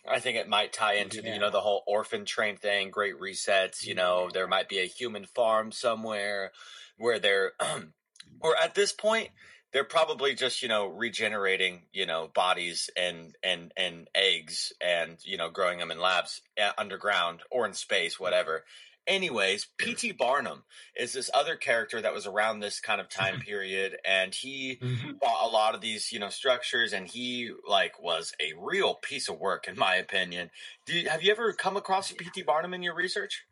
I 0.08 0.20
think 0.20 0.38
it 0.38 0.48
might 0.48 0.74
tie 0.74 0.96
into, 0.96 1.22
yeah. 1.24 1.34
you 1.34 1.40
know, 1.40 1.50
the 1.50 1.62
whole 1.62 1.84
orphan 1.88 2.26
train 2.26 2.58
thing, 2.58 2.92
great 2.92 3.20
resets, 3.20 3.86
you 3.86 3.96
know, 3.96 4.30
there 4.34 4.48
might 4.48 4.70
be 4.70 4.80
a 4.80 4.86
human 4.86 5.26
farm 5.26 5.72
somewhere 5.72 6.52
where 6.98 7.20
they're, 7.20 7.54
or 8.40 8.56
at 8.62 8.76
this 8.76 8.92
point, 8.92 9.30
they're 9.76 9.84
probably 9.84 10.34
just 10.34 10.62
you 10.62 10.70
know 10.70 10.88
regenerating 10.88 11.82
you 11.92 12.06
know 12.06 12.30
bodies 12.34 12.90
and 12.96 13.36
and 13.44 13.74
and 13.76 14.08
eggs 14.16 14.72
and 14.80 15.18
you 15.26 15.36
know 15.36 15.50
growing 15.50 15.80
them 15.80 15.92
in 15.92 16.00
labs 16.00 16.42
uh, 16.58 16.72
underground 16.78 17.42
or 17.52 17.66
in 17.66 17.74
space 17.74 18.18
whatever 18.18 18.64
anyways 19.08 19.68
pt 19.78 20.18
barnum 20.18 20.64
is 20.96 21.14
this 21.14 21.30
other 21.34 21.56
character 21.56 22.02
that 22.02 22.14
was 22.14 22.26
around 22.26 22.60
this 22.60 22.80
kind 22.80 23.00
of 23.00 23.10
time 23.10 23.40
period 23.40 23.98
and 24.06 24.34
he 24.34 24.78
mm-hmm. 24.82 25.12
bought 25.22 25.48
a 25.48 25.52
lot 25.52 25.76
of 25.76 25.82
these 25.82 26.12
you 26.12 26.20
know 26.20 26.30
structures 26.30 26.94
and 26.94 27.08
he 27.08 27.52
like 27.68 28.02
was 28.02 28.34
a 28.40 28.54
real 28.60 28.96
piece 28.96 29.30
of 29.30 29.40
work 29.40 29.68
in 29.68 29.78
my 29.78 29.96
opinion 29.96 30.50
do 30.86 30.94
you, 30.94 31.10
have 31.10 31.24
you 31.24 31.32
ever 31.32 31.54
come 31.54 31.78
across 31.78 32.12
pt 32.12 32.46
barnum 32.46 32.74
in 32.74 32.84
your 32.84 32.96
research 32.96 33.46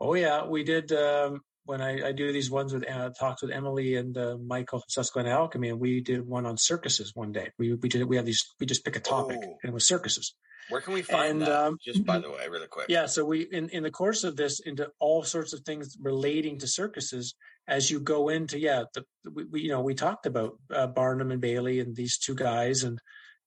oh 0.00 0.14
yeah 0.14 0.44
we 0.44 0.64
did 0.64 0.92
um 0.92 1.40
when 1.64 1.80
I, 1.80 2.08
I, 2.08 2.12
do 2.12 2.32
these 2.32 2.50
ones 2.50 2.72
with 2.72 2.88
uh, 2.88 3.10
talks 3.10 3.42
with 3.42 3.52
Emily 3.52 3.94
and 3.96 4.16
uh, 4.16 4.36
Michael 4.36 4.82
Susquehanna 4.88 5.30
Alchemy, 5.30 5.68
and 5.68 5.80
we 5.80 6.00
did 6.00 6.26
one 6.26 6.46
on 6.46 6.56
circuses 6.56 7.12
one 7.14 7.32
day. 7.32 7.50
We 7.58 7.74
we 7.74 7.88
did 7.88 8.04
we 8.08 8.16
have 8.16 8.26
these 8.26 8.44
we 8.58 8.66
just 8.66 8.84
pick 8.84 8.96
a 8.96 9.00
topic 9.00 9.38
Ooh. 9.38 9.56
and 9.62 9.70
it 9.70 9.72
was 9.72 9.86
circuses. 9.86 10.34
Where 10.68 10.80
can 10.80 10.94
we 10.94 11.02
find 11.02 11.32
and, 11.32 11.42
that? 11.42 11.50
Um, 11.50 11.78
just 11.84 12.04
by 12.04 12.18
the 12.18 12.30
way, 12.30 12.48
really 12.48 12.68
quick. 12.68 12.86
Yeah, 12.88 13.06
so 13.06 13.24
we 13.24 13.42
in 13.50 13.68
in 13.70 13.82
the 13.82 13.90
course 13.90 14.24
of 14.24 14.36
this 14.36 14.60
into 14.60 14.88
all 14.98 15.22
sorts 15.22 15.52
of 15.52 15.60
things 15.60 15.96
relating 16.00 16.58
to 16.60 16.66
circuses. 16.66 17.34
As 17.68 17.90
you 17.90 18.00
go 18.00 18.28
into 18.28 18.58
yeah, 18.58 18.84
the, 18.94 19.04
we, 19.30 19.44
we 19.44 19.60
you 19.62 19.68
know 19.70 19.80
we 19.80 19.94
talked 19.94 20.26
about 20.26 20.58
uh, 20.72 20.86
Barnum 20.86 21.30
and 21.30 21.40
Bailey 21.40 21.80
and 21.80 21.94
these 21.94 22.18
two 22.18 22.34
guys 22.34 22.84
and 22.84 22.98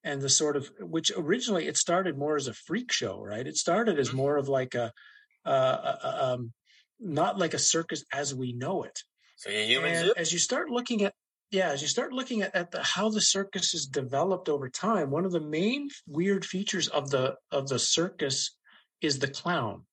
and 0.04 0.22
the 0.22 0.30
sort 0.30 0.56
of 0.56 0.70
which 0.80 1.12
originally 1.18 1.68
it 1.68 1.78
started 1.78 2.18
more 2.18 2.36
as 2.36 2.48
a 2.48 2.54
freak 2.54 2.92
show, 2.92 3.20
right? 3.22 3.46
It 3.46 3.58
started 3.58 4.00
as 4.00 4.10
mm-hmm. 4.10 4.18
more 4.18 4.38
of 4.38 4.48
like 4.48 4.76
a, 4.76 4.92
uh, 5.46 5.96
a 6.04 6.26
um, 6.34 6.54
not 7.00 7.40
like 7.40 7.54
a 7.54 7.60
circus 7.60 8.04
as 8.14 8.34
we 8.34 8.54
know 8.54 8.84
it. 8.84 9.00
So 9.38 9.50
yeah, 9.50 9.64
humans. 9.64 9.98
And 9.98 10.12
as 10.18 10.32
you 10.32 10.40
start 10.40 10.70
looking 10.70 11.04
at 11.04 11.14
yeah, 11.52 11.70
as 11.70 11.82
you 11.82 11.88
start 11.88 12.14
looking 12.14 12.42
at, 12.42 12.56
at 12.56 12.72
the, 12.72 12.82
how 12.82 13.10
the 13.10 13.22
circus 13.22 13.72
has 13.72 13.86
developed 13.86 14.50
over 14.50 14.70
time, 14.70 15.12
one 15.12 15.26
of 15.26 15.32
the 15.32 15.42
main 15.42 15.90
weird 16.08 16.46
features 16.46 16.88
of 16.88 17.10
the 17.10 17.36
of 17.52 17.68
the 17.68 17.80
circus 17.80 18.56
is 19.02 19.20
the 19.20 19.28
clown. 19.28 19.84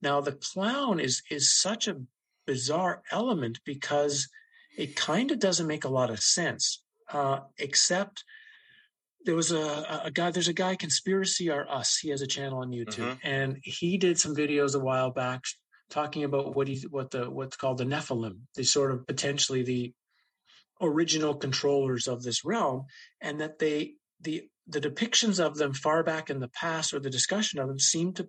Now, 0.00 0.20
the 0.20 0.32
clown 0.32 1.00
is 1.00 1.22
is 1.30 1.54
such 1.54 1.88
a 1.88 2.00
bizarre 2.46 3.02
element 3.10 3.60
because 3.64 4.28
it 4.76 4.96
kind 4.96 5.30
of 5.30 5.38
doesn't 5.38 5.66
make 5.66 5.84
a 5.84 5.88
lot 5.90 6.10
of 6.10 6.20
sense, 6.20 6.82
uh, 7.10 7.40
except 7.58 8.24
there 9.24 9.36
was 9.36 9.52
a, 9.52 10.02
a 10.04 10.10
guy 10.10 10.30
there's 10.32 10.48
a 10.48 10.52
guy 10.52 10.74
conspiracy 10.74 11.48
are 11.48 11.68
us 11.70 11.96
he 11.96 12.08
has 12.08 12.22
a 12.22 12.26
channel 12.26 12.58
on 12.58 12.72
youtube 12.72 13.06
mm-hmm. 13.06 13.14
and 13.22 13.56
he 13.62 13.96
did 13.96 14.18
some 14.18 14.34
videos 14.34 14.74
a 14.74 14.80
while 14.80 15.12
back 15.12 15.42
talking 15.92 16.24
about 16.24 16.56
what 16.56 16.66
he 16.66 16.84
what 16.90 17.10
the 17.10 17.30
what's 17.30 17.56
called 17.56 17.78
the 17.78 17.84
Nephilim, 17.84 18.38
the 18.56 18.64
sort 18.64 18.90
of 18.90 19.06
potentially 19.06 19.62
the 19.62 19.92
original 20.82 21.34
controllers 21.34 22.08
of 22.08 22.22
this 22.22 22.44
realm, 22.44 22.84
and 23.20 23.40
that 23.40 23.58
they 23.58 23.94
the 24.20 24.48
the 24.66 24.80
depictions 24.80 25.44
of 25.44 25.56
them 25.56 25.72
far 25.72 26.02
back 26.02 26.30
in 26.30 26.40
the 26.40 26.48
past 26.48 26.94
or 26.94 27.00
the 27.00 27.10
discussion 27.10 27.58
of 27.58 27.68
them 27.68 27.78
seem 27.78 28.12
to 28.12 28.28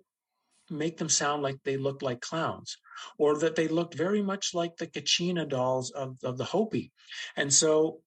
make 0.70 0.96
them 0.96 1.08
sound 1.08 1.42
like 1.42 1.56
they 1.62 1.76
looked 1.76 2.02
like 2.02 2.20
clowns 2.20 2.78
or 3.18 3.38
that 3.38 3.54
they 3.54 3.68
looked 3.68 3.94
very 3.94 4.22
much 4.22 4.54
like 4.54 4.76
the 4.76 4.86
Kachina 4.86 5.48
dolls 5.48 5.90
of, 5.90 6.16
of 6.24 6.38
the 6.38 6.44
Hopi. 6.44 6.90
And 7.36 7.52
so 7.52 8.00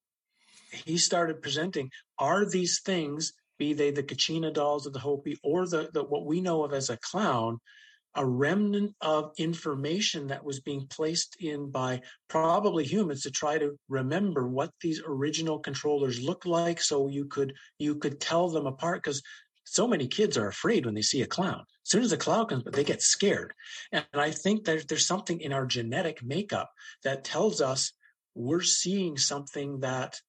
he 0.72 0.98
started 0.98 1.42
presenting, 1.42 1.92
are 2.18 2.46
these 2.46 2.82
things, 2.82 3.34
be 3.58 3.74
they 3.74 3.92
the 3.92 4.04
Kachina 4.04 4.54
dolls 4.54 4.86
of 4.86 4.94
the 4.94 5.00
Hopi 5.00 5.38
or 5.44 5.68
the, 5.68 5.90
the 5.94 6.04
what 6.04 6.26
we 6.26 6.42
know 6.42 6.64
of 6.64 6.74
as 6.74 6.90
a 6.90 6.98
clown, 6.98 7.60
a 8.18 8.26
remnant 8.26 8.96
of 9.00 9.32
information 9.38 10.28
that 10.28 10.44
was 10.44 10.60
being 10.60 10.88
placed 10.88 11.38
in 11.40 11.70
by 11.70 12.02
probably 12.28 12.84
humans 12.84 13.22
to 13.22 13.32
try 13.32 13.58
to 13.58 13.78
remember 13.88 14.48
what 14.48 14.72
these 14.82 15.02
original 15.08 15.60
controllers 15.60 16.20
look 16.20 16.46
like 16.46 16.82
so 16.82 17.08
you 17.08 17.26
could 17.26 17.54
you 17.78 17.96
could 17.96 18.20
tell 18.20 18.50
them 18.50 18.66
apart 18.66 19.04
because 19.04 19.22
so 19.66 19.88
many 19.88 20.08
kids 20.08 20.38
are 20.38 20.48
afraid 20.48 20.86
when 20.86 20.96
they 20.96 21.02
see 21.02 21.22
a 21.22 21.28
clown. 21.28 21.60
As 21.60 21.92
soon 21.92 22.04
as 22.04 22.12
a 22.12 22.18
clown 22.18 22.48
comes 22.48 22.64
but 22.64 22.74
they 22.74 22.84
get 22.84 23.02
scared. 23.02 23.54
And 23.92 24.06
i 24.16 24.32
think 24.32 24.66
that 24.66 24.88
there's 24.88 25.08
something 25.08 25.40
in 25.40 25.54
our 25.54 25.68
genetic 25.68 26.24
makeup 26.24 26.72
that 27.04 27.24
tells 27.24 27.62
us 27.62 27.94
we're 28.34 28.62
seeing 28.62 29.18
something 29.18 29.82
that 29.82 30.20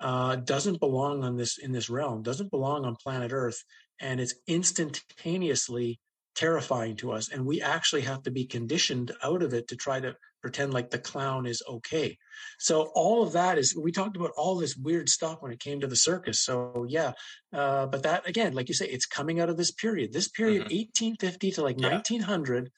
uh, 0.00 0.36
doesn't 0.36 0.80
belong 0.80 1.24
on 1.24 1.36
this 1.36 1.58
in 1.58 1.72
this 1.72 1.90
realm 1.90 2.22
doesn't 2.22 2.52
belong 2.52 2.84
on 2.84 2.94
planet 2.94 3.32
earth 3.32 3.64
and 4.00 4.20
it's 4.20 4.34
instantaneously 4.46 5.98
terrifying 6.38 6.94
to 6.94 7.10
us. 7.10 7.30
And 7.30 7.44
we 7.44 7.60
actually 7.60 8.02
have 8.02 8.22
to 8.22 8.30
be 8.30 8.44
conditioned 8.44 9.10
out 9.24 9.42
of 9.42 9.54
it 9.54 9.66
to 9.68 9.76
try 9.76 9.98
to 9.98 10.14
pretend 10.40 10.72
like 10.72 10.88
the 10.88 10.98
clown 10.98 11.46
is 11.46 11.64
okay. 11.68 12.16
So 12.60 12.92
all 12.94 13.24
of 13.24 13.32
that 13.32 13.58
is, 13.58 13.76
we 13.76 13.90
talked 13.90 14.16
about 14.16 14.30
all 14.36 14.54
this 14.54 14.76
weird 14.76 15.08
stuff 15.08 15.38
when 15.40 15.50
it 15.50 15.58
came 15.58 15.80
to 15.80 15.88
the 15.88 15.96
circus. 15.96 16.40
So 16.40 16.86
yeah. 16.88 17.12
Uh, 17.52 17.86
but 17.86 18.04
that 18.04 18.28
again, 18.28 18.52
like 18.52 18.68
you 18.68 18.74
say, 18.74 18.86
it's 18.86 19.04
coming 19.04 19.40
out 19.40 19.48
of 19.48 19.56
this 19.56 19.72
period. 19.72 20.12
This 20.12 20.28
period, 20.28 20.66
mm-hmm. 20.66 20.76
1850 20.76 21.50
to 21.52 21.62
like 21.62 21.80
yeah. 21.80 21.90
1900 21.90 22.70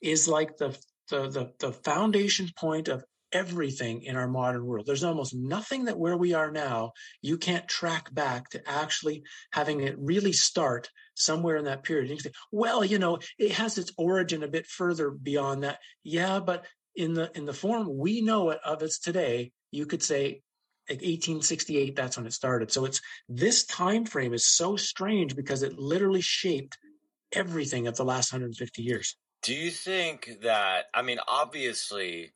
is 0.00 0.26
like 0.26 0.56
the, 0.56 0.70
the, 1.10 1.28
the, 1.28 1.52
the 1.58 1.72
foundation 1.72 2.48
point 2.56 2.88
of 2.88 3.04
everything 3.32 4.02
in 4.02 4.16
our 4.16 4.28
modern 4.28 4.64
world. 4.64 4.86
There's 4.86 5.04
almost 5.04 5.34
nothing 5.34 5.86
that 5.86 5.98
where 5.98 6.16
we 6.16 6.34
are 6.34 6.50
now, 6.50 6.92
you 7.20 7.38
can't 7.38 7.66
track 7.68 8.12
back 8.14 8.50
to 8.50 8.68
actually 8.68 9.24
having 9.52 9.80
it 9.80 9.96
really 9.98 10.32
start 10.32 10.90
somewhere 11.14 11.56
in 11.56 11.64
that 11.64 11.82
period. 11.82 12.10
You 12.10 12.18
say, 12.18 12.32
well, 12.50 12.84
you 12.84 12.98
know, 12.98 13.18
it 13.38 13.52
has 13.52 13.78
its 13.78 13.92
origin 13.96 14.42
a 14.42 14.48
bit 14.48 14.66
further 14.66 15.10
beyond 15.10 15.64
that. 15.64 15.78
Yeah, 16.04 16.40
but 16.40 16.66
in 16.94 17.14
the 17.14 17.30
in 17.34 17.46
the 17.46 17.54
form 17.54 17.96
we 17.96 18.20
know 18.20 18.50
it 18.50 18.60
of 18.64 18.82
its 18.82 18.98
today, 18.98 19.52
you 19.70 19.86
could 19.86 20.02
say 20.02 20.42
like 20.88 20.98
1868 20.98 21.96
that's 21.96 22.16
when 22.16 22.26
it 22.26 22.32
started 22.32 22.72
so 22.72 22.84
it's 22.84 23.00
this 23.28 23.64
time 23.64 24.04
frame 24.04 24.34
is 24.34 24.46
so 24.46 24.76
strange 24.76 25.36
because 25.36 25.62
it 25.62 25.78
literally 25.78 26.20
shaped 26.20 26.76
everything 27.32 27.86
of 27.86 27.96
the 27.96 28.04
last 28.04 28.32
150 28.32 28.82
years 28.82 29.16
do 29.42 29.54
you 29.54 29.70
think 29.70 30.30
that 30.42 30.86
i 30.92 31.00
mean 31.00 31.18
obviously 31.28 32.32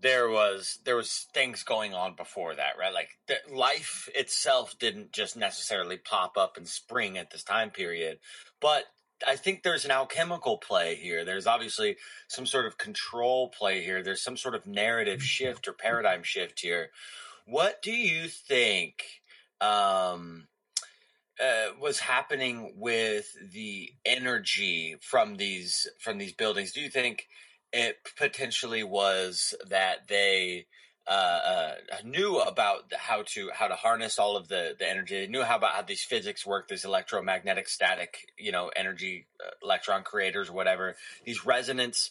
there 0.00 0.28
was 0.28 0.78
there 0.84 0.96
was 0.96 1.26
things 1.32 1.62
going 1.62 1.94
on 1.94 2.14
before 2.14 2.54
that, 2.54 2.78
right? 2.78 2.92
Like 2.92 3.10
the, 3.28 3.36
life 3.54 4.08
itself 4.14 4.78
didn't 4.78 5.12
just 5.12 5.36
necessarily 5.36 5.96
pop 5.96 6.36
up 6.36 6.56
and 6.56 6.66
spring 6.66 7.18
at 7.18 7.30
this 7.30 7.44
time 7.44 7.70
period, 7.70 8.18
but 8.60 8.84
I 9.26 9.36
think 9.36 9.62
there's 9.62 9.84
an 9.84 9.90
alchemical 9.90 10.58
play 10.58 10.94
here. 10.94 11.24
There's 11.24 11.46
obviously 11.46 11.96
some 12.28 12.46
sort 12.46 12.66
of 12.66 12.78
control 12.78 13.48
play 13.48 13.82
here. 13.82 14.02
There's 14.02 14.22
some 14.22 14.36
sort 14.36 14.54
of 14.54 14.66
narrative 14.66 15.18
mm-hmm. 15.18 15.24
shift 15.24 15.68
or 15.68 15.72
paradigm 15.72 16.22
shift 16.22 16.60
here. 16.60 16.90
What 17.46 17.82
do 17.82 17.92
you 17.92 18.28
think 18.28 19.02
um, 19.60 20.48
uh, 21.42 21.72
was 21.80 22.00
happening 22.00 22.74
with 22.76 23.26
the 23.52 23.90
energy 24.04 24.96
from 25.00 25.36
these 25.36 25.88
from 25.98 26.18
these 26.18 26.32
buildings? 26.32 26.72
Do 26.72 26.80
you 26.80 26.90
think 26.90 27.26
it 27.72 27.96
potentially 28.16 28.82
was 28.82 29.54
that 29.68 30.08
they 30.08 30.66
uh, 31.06 31.10
uh, 31.10 31.74
knew 32.04 32.38
about 32.38 32.92
how 32.96 33.22
to 33.26 33.50
how 33.52 33.66
to 33.66 33.74
harness 33.74 34.18
all 34.18 34.36
of 34.36 34.48
the 34.48 34.76
the 34.78 34.88
energy. 34.88 35.20
They 35.20 35.26
knew 35.26 35.42
how 35.42 35.56
about 35.56 35.72
how 35.74 35.82
these 35.82 36.04
physics 36.04 36.46
work, 36.46 36.68
these 36.68 36.84
electromagnetic 36.84 37.68
static, 37.68 38.26
you 38.38 38.52
know, 38.52 38.70
energy 38.76 39.26
uh, 39.44 39.50
electron 39.62 40.02
creators, 40.02 40.50
whatever. 40.50 40.94
These 41.24 41.44
resonance 41.44 42.10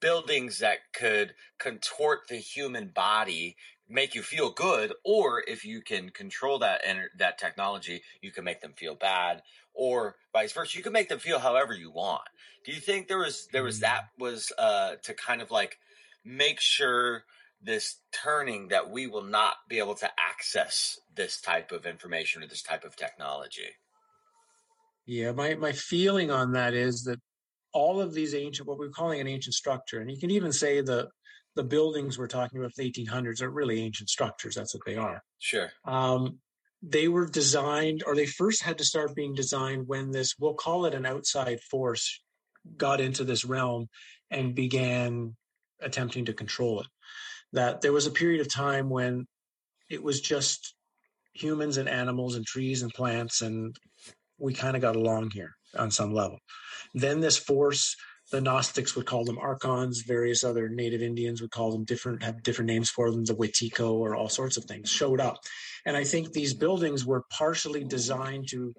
buildings 0.00 0.58
that 0.58 0.78
could 0.92 1.34
contort 1.58 2.20
the 2.28 2.36
human 2.36 2.88
body 2.88 3.56
make 3.88 4.14
you 4.14 4.22
feel 4.22 4.50
good 4.50 4.92
or 5.04 5.42
if 5.46 5.64
you 5.64 5.82
can 5.82 6.10
control 6.10 6.58
that 6.60 6.82
ener- 6.84 7.08
that 7.18 7.38
technology 7.38 8.02
you 8.22 8.30
can 8.30 8.44
make 8.44 8.60
them 8.60 8.72
feel 8.76 8.94
bad 8.94 9.42
or 9.80 10.14
vice 10.32 10.52
versa 10.52 10.76
you 10.76 10.84
can 10.84 10.92
make 10.92 11.08
them 11.08 11.18
feel 11.18 11.38
however 11.38 11.72
you 11.72 11.90
want 11.90 12.22
do 12.64 12.72
you 12.72 12.80
think 12.80 13.08
there 13.08 13.18
was 13.18 13.48
there 13.52 13.64
was 13.64 13.80
that 13.80 14.02
mm. 14.02 14.22
was 14.22 14.52
uh 14.58 14.92
to 15.02 15.14
kind 15.14 15.40
of 15.40 15.50
like 15.50 15.78
make 16.24 16.60
sure 16.60 17.24
this 17.62 17.96
turning 18.12 18.68
that 18.68 18.90
we 18.90 19.06
will 19.06 19.22
not 19.22 19.54
be 19.68 19.78
able 19.78 19.94
to 19.94 20.10
access 20.18 20.98
this 21.14 21.40
type 21.40 21.72
of 21.72 21.86
information 21.86 22.42
or 22.42 22.46
this 22.46 22.62
type 22.62 22.84
of 22.84 22.96
technology. 22.96 23.68
Yeah, 25.06 25.32
my, 25.32 25.54
my 25.54 25.72
feeling 25.72 26.30
on 26.30 26.52
that 26.52 26.72
is 26.72 27.04
that 27.04 27.18
all 27.72 28.00
of 28.00 28.14
these 28.14 28.34
ancient, 28.34 28.66
what 28.66 28.78
we're 28.78 28.88
calling 28.88 29.20
an 29.20 29.26
ancient 29.26 29.54
structure, 29.54 30.00
and 30.00 30.10
you 30.10 30.18
can 30.18 30.30
even 30.30 30.52
say 30.52 30.80
the 30.80 31.08
the 31.56 31.64
buildings 31.64 32.16
we're 32.16 32.28
talking 32.28 32.60
about 32.60 32.72
the 32.76 32.88
1800s 32.88 33.42
are 33.42 33.50
really 33.50 33.82
ancient 33.82 34.08
structures. 34.08 34.54
That's 34.54 34.72
what 34.72 34.84
they 34.86 34.94
are. 34.94 35.20
Sure. 35.40 35.68
Um, 35.84 36.38
they 36.82 37.08
were 37.08 37.26
designed, 37.26 38.02
or 38.06 38.14
they 38.14 38.26
first 38.26 38.62
had 38.62 38.78
to 38.78 38.84
start 38.84 39.14
being 39.14 39.34
designed 39.34 39.86
when 39.86 40.10
this, 40.10 40.34
we'll 40.38 40.54
call 40.54 40.86
it 40.86 40.94
an 40.94 41.06
outside 41.06 41.60
force, 41.60 42.20
got 42.76 43.00
into 43.00 43.24
this 43.24 43.44
realm 43.44 43.88
and 44.30 44.54
began 44.54 45.36
attempting 45.80 46.26
to 46.26 46.32
control 46.32 46.80
it. 46.80 46.86
That 47.52 47.80
there 47.80 47.92
was 47.92 48.06
a 48.06 48.12
period 48.12 48.40
of 48.40 48.52
time 48.52 48.88
when 48.88 49.26
it 49.88 50.02
was 50.02 50.20
just 50.20 50.74
humans 51.34 51.76
and 51.76 51.88
animals 51.88 52.36
and 52.36 52.46
trees 52.46 52.82
and 52.82 52.92
plants 52.92 53.42
and 53.42 53.76
we 54.38 54.54
kind 54.54 54.74
of 54.74 54.82
got 54.82 54.96
along 54.96 55.30
here 55.32 55.54
on 55.76 55.90
some 55.90 56.12
level. 56.12 56.38
Then 56.94 57.20
this 57.20 57.36
force 57.36 57.96
the 58.30 58.40
gnostics 58.40 58.94
would 58.94 59.06
call 59.06 59.24
them 59.24 59.38
archons. 59.38 60.02
Various 60.02 60.44
other 60.44 60.68
native 60.68 61.02
indians 61.02 61.40
would 61.40 61.50
call 61.50 61.72
them 61.72 61.84
different 61.84 62.22
have 62.22 62.42
different 62.42 62.68
names 62.68 62.90
for 62.90 63.10
them. 63.10 63.24
The 63.24 63.34
wetiko 63.34 63.92
or 63.94 64.14
all 64.14 64.28
sorts 64.28 64.56
of 64.56 64.64
things 64.64 64.90
showed 64.90 65.20
up. 65.20 65.38
And 65.86 65.96
i 65.96 66.04
think 66.04 66.32
these 66.32 66.54
buildings 66.54 67.04
were 67.06 67.24
partially 67.30 67.84
designed 67.84 68.48
to 68.50 68.74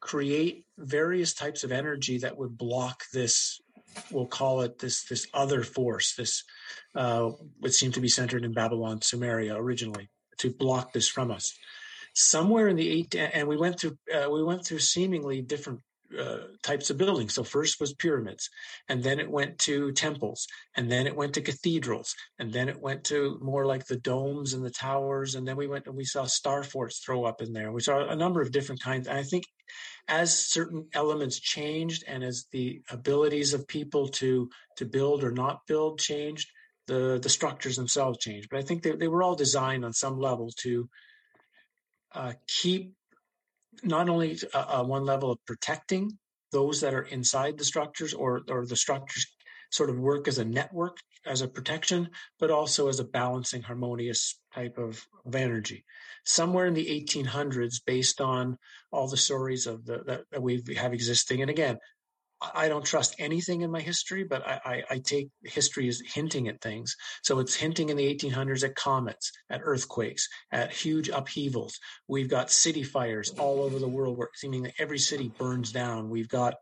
create 0.00 0.64
various 0.78 1.34
types 1.34 1.64
of 1.64 1.72
energy 1.72 2.18
that 2.18 2.36
would 2.36 2.56
block 2.56 3.02
this 3.12 3.60
we'll 4.10 4.26
call 4.26 4.60
it 4.62 4.78
this 4.78 5.04
this 5.04 5.26
other 5.32 5.62
force, 5.62 6.14
this 6.14 6.44
uh, 6.94 7.30
what 7.58 7.72
seemed 7.72 7.94
to 7.94 8.00
be 8.00 8.08
centered 8.08 8.44
in 8.44 8.52
Babylon, 8.52 9.00
Sumeria 9.00 9.56
originally, 9.56 10.08
to 10.38 10.52
block 10.52 10.92
this 10.92 11.08
from 11.08 11.30
us. 11.30 11.52
Somewhere 12.14 12.68
in 12.68 12.76
the 12.76 12.88
eight, 12.88 13.14
and 13.14 13.46
we 13.46 13.56
went 13.56 13.78
through 13.78 13.98
uh, 14.14 14.30
we 14.30 14.42
went 14.42 14.64
through 14.64 14.78
seemingly 14.78 15.42
different 15.42 15.80
uh, 16.18 16.38
types 16.62 16.90
of 16.90 16.98
buildings. 16.98 17.34
So 17.34 17.44
first 17.44 17.80
was 17.80 17.94
pyramids, 17.94 18.48
and 18.88 19.02
then 19.02 19.18
it 19.18 19.30
went 19.30 19.58
to 19.60 19.92
temples, 19.92 20.46
and 20.74 20.90
then 20.90 21.06
it 21.06 21.16
went 21.16 21.34
to 21.34 21.40
cathedrals, 21.40 22.14
and 22.38 22.52
then 22.52 22.68
it 22.68 22.80
went 22.80 23.04
to 23.04 23.38
more 23.42 23.66
like 23.66 23.86
the 23.86 23.98
domes 23.98 24.54
and 24.54 24.64
the 24.64 24.70
towers, 24.70 25.34
and 25.34 25.46
then 25.46 25.56
we 25.56 25.66
went 25.66 25.86
and 25.86 25.96
we 25.96 26.04
saw 26.04 26.24
star 26.24 26.62
forts 26.62 26.98
throw 26.98 27.24
up 27.24 27.42
in 27.42 27.52
there. 27.52 27.72
We 27.72 27.80
saw 27.80 28.06
a 28.08 28.16
number 28.16 28.40
of 28.40 28.52
different 28.52 28.82
kinds. 28.82 29.08
And 29.08 29.18
I 29.18 29.22
think 29.22 29.44
as 30.08 30.38
certain 30.38 30.88
elements 30.92 31.40
changed, 31.40 32.04
and 32.06 32.22
as 32.22 32.46
the 32.52 32.82
abilities 32.90 33.54
of 33.54 33.66
people 33.66 34.08
to 34.08 34.50
to 34.76 34.84
build 34.84 35.24
or 35.24 35.32
not 35.32 35.66
build 35.66 35.98
changed, 35.98 36.50
the 36.86 37.18
the 37.22 37.28
structures 37.28 37.76
themselves 37.76 38.18
changed. 38.18 38.48
But 38.50 38.60
I 38.60 38.62
think 38.62 38.82
they, 38.82 38.92
they 38.92 39.08
were 39.08 39.22
all 39.22 39.34
designed 39.34 39.84
on 39.84 39.92
some 39.92 40.18
level 40.18 40.50
to 40.62 40.88
uh, 42.12 42.32
keep 42.46 42.94
not 43.82 44.08
only 44.08 44.38
uh, 44.54 44.80
uh, 44.80 44.84
one 44.84 45.04
level 45.04 45.30
of 45.30 45.38
protecting 45.46 46.18
those 46.52 46.80
that 46.80 46.94
are 46.94 47.02
inside 47.02 47.58
the 47.58 47.64
structures 47.64 48.14
or 48.14 48.42
or 48.48 48.66
the 48.66 48.76
structures 48.76 49.26
sort 49.70 49.90
of 49.90 49.98
work 49.98 50.28
as 50.28 50.38
a 50.38 50.44
network 50.44 50.96
as 51.26 51.42
a 51.42 51.48
protection 51.48 52.08
but 52.38 52.50
also 52.50 52.88
as 52.88 53.00
a 53.00 53.04
balancing 53.04 53.62
harmonious 53.62 54.38
type 54.54 54.78
of, 54.78 55.04
of 55.24 55.34
energy. 55.34 55.84
Somewhere 56.24 56.66
in 56.66 56.74
the 56.74 56.86
1800s 56.86 57.80
based 57.84 58.20
on 58.20 58.56
all 58.92 59.08
the 59.08 59.16
stories 59.16 59.66
of 59.66 59.84
the 59.84 60.02
that, 60.06 60.20
that 60.30 60.42
we 60.42 60.62
have 60.76 60.92
existing 60.92 61.42
and 61.42 61.50
again 61.50 61.78
I 62.40 62.68
don't 62.68 62.84
trust 62.84 63.16
anything 63.18 63.62
in 63.62 63.70
my 63.70 63.80
history, 63.80 64.24
but 64.24 64.46
I, 64.46 64.60
I, 64.64 64.82
I, 64.90 64.98
take 64.98 65.30
history 65.42 65.88
as 65.88 66.02
hinting 66.04 66.48
at 66.48 66.60
things. 66.60 66.94
So 67.22 67.38
it's 67.38 67.54
hinting 67.54 67.88
in 67.88 67.96
the 67.96 68.14
1800s 68.14 68.62
at 68.62 68.74
comets, 68.74 69.32
at 69.48 69.62
earthquakes, 69.64 70.28
at 70.52 70.70
huge 70.70 71.08
upheavals. 71.08 71.78
We've 72.08 72.28
got 72.28 72.50
city 72.50 72.82
fires 72.82 73.30
all 73.38 73.62
over 73.62 73.78
the 73.78 73.88
world 73.88 74.18
where 74.18 74.28
seeming 74.34 74.64
that 74.64 74.74
every 74.78 74.98
city 74.98 75.32
burns 75.38 75.72
down. 75.72 76.10
We've 76.10 76.28
got 76.28 76.54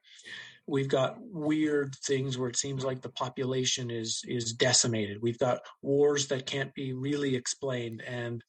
we've 0.66 0.88
got 0.88 1.16
weird 1.18 1.94
things 2.06 2.38
where 2.38 2.48
it 2.48 2.56
seems 2.56 2.84
like 2.84 3.02
the 3.02 3.10
population 3.10 3.90
is 3.90 4.22
is 4.26 4.52
decimated. 4.52 5.18
We've 5.20 5.38
got 5.38 5.60
wars 5.82 6.28
that 6.28 6.46
can't 6.46 6.72
be 6.74 6.92
really 6.92 7.34
explained, 7.34 8.02
and 8.06 8.42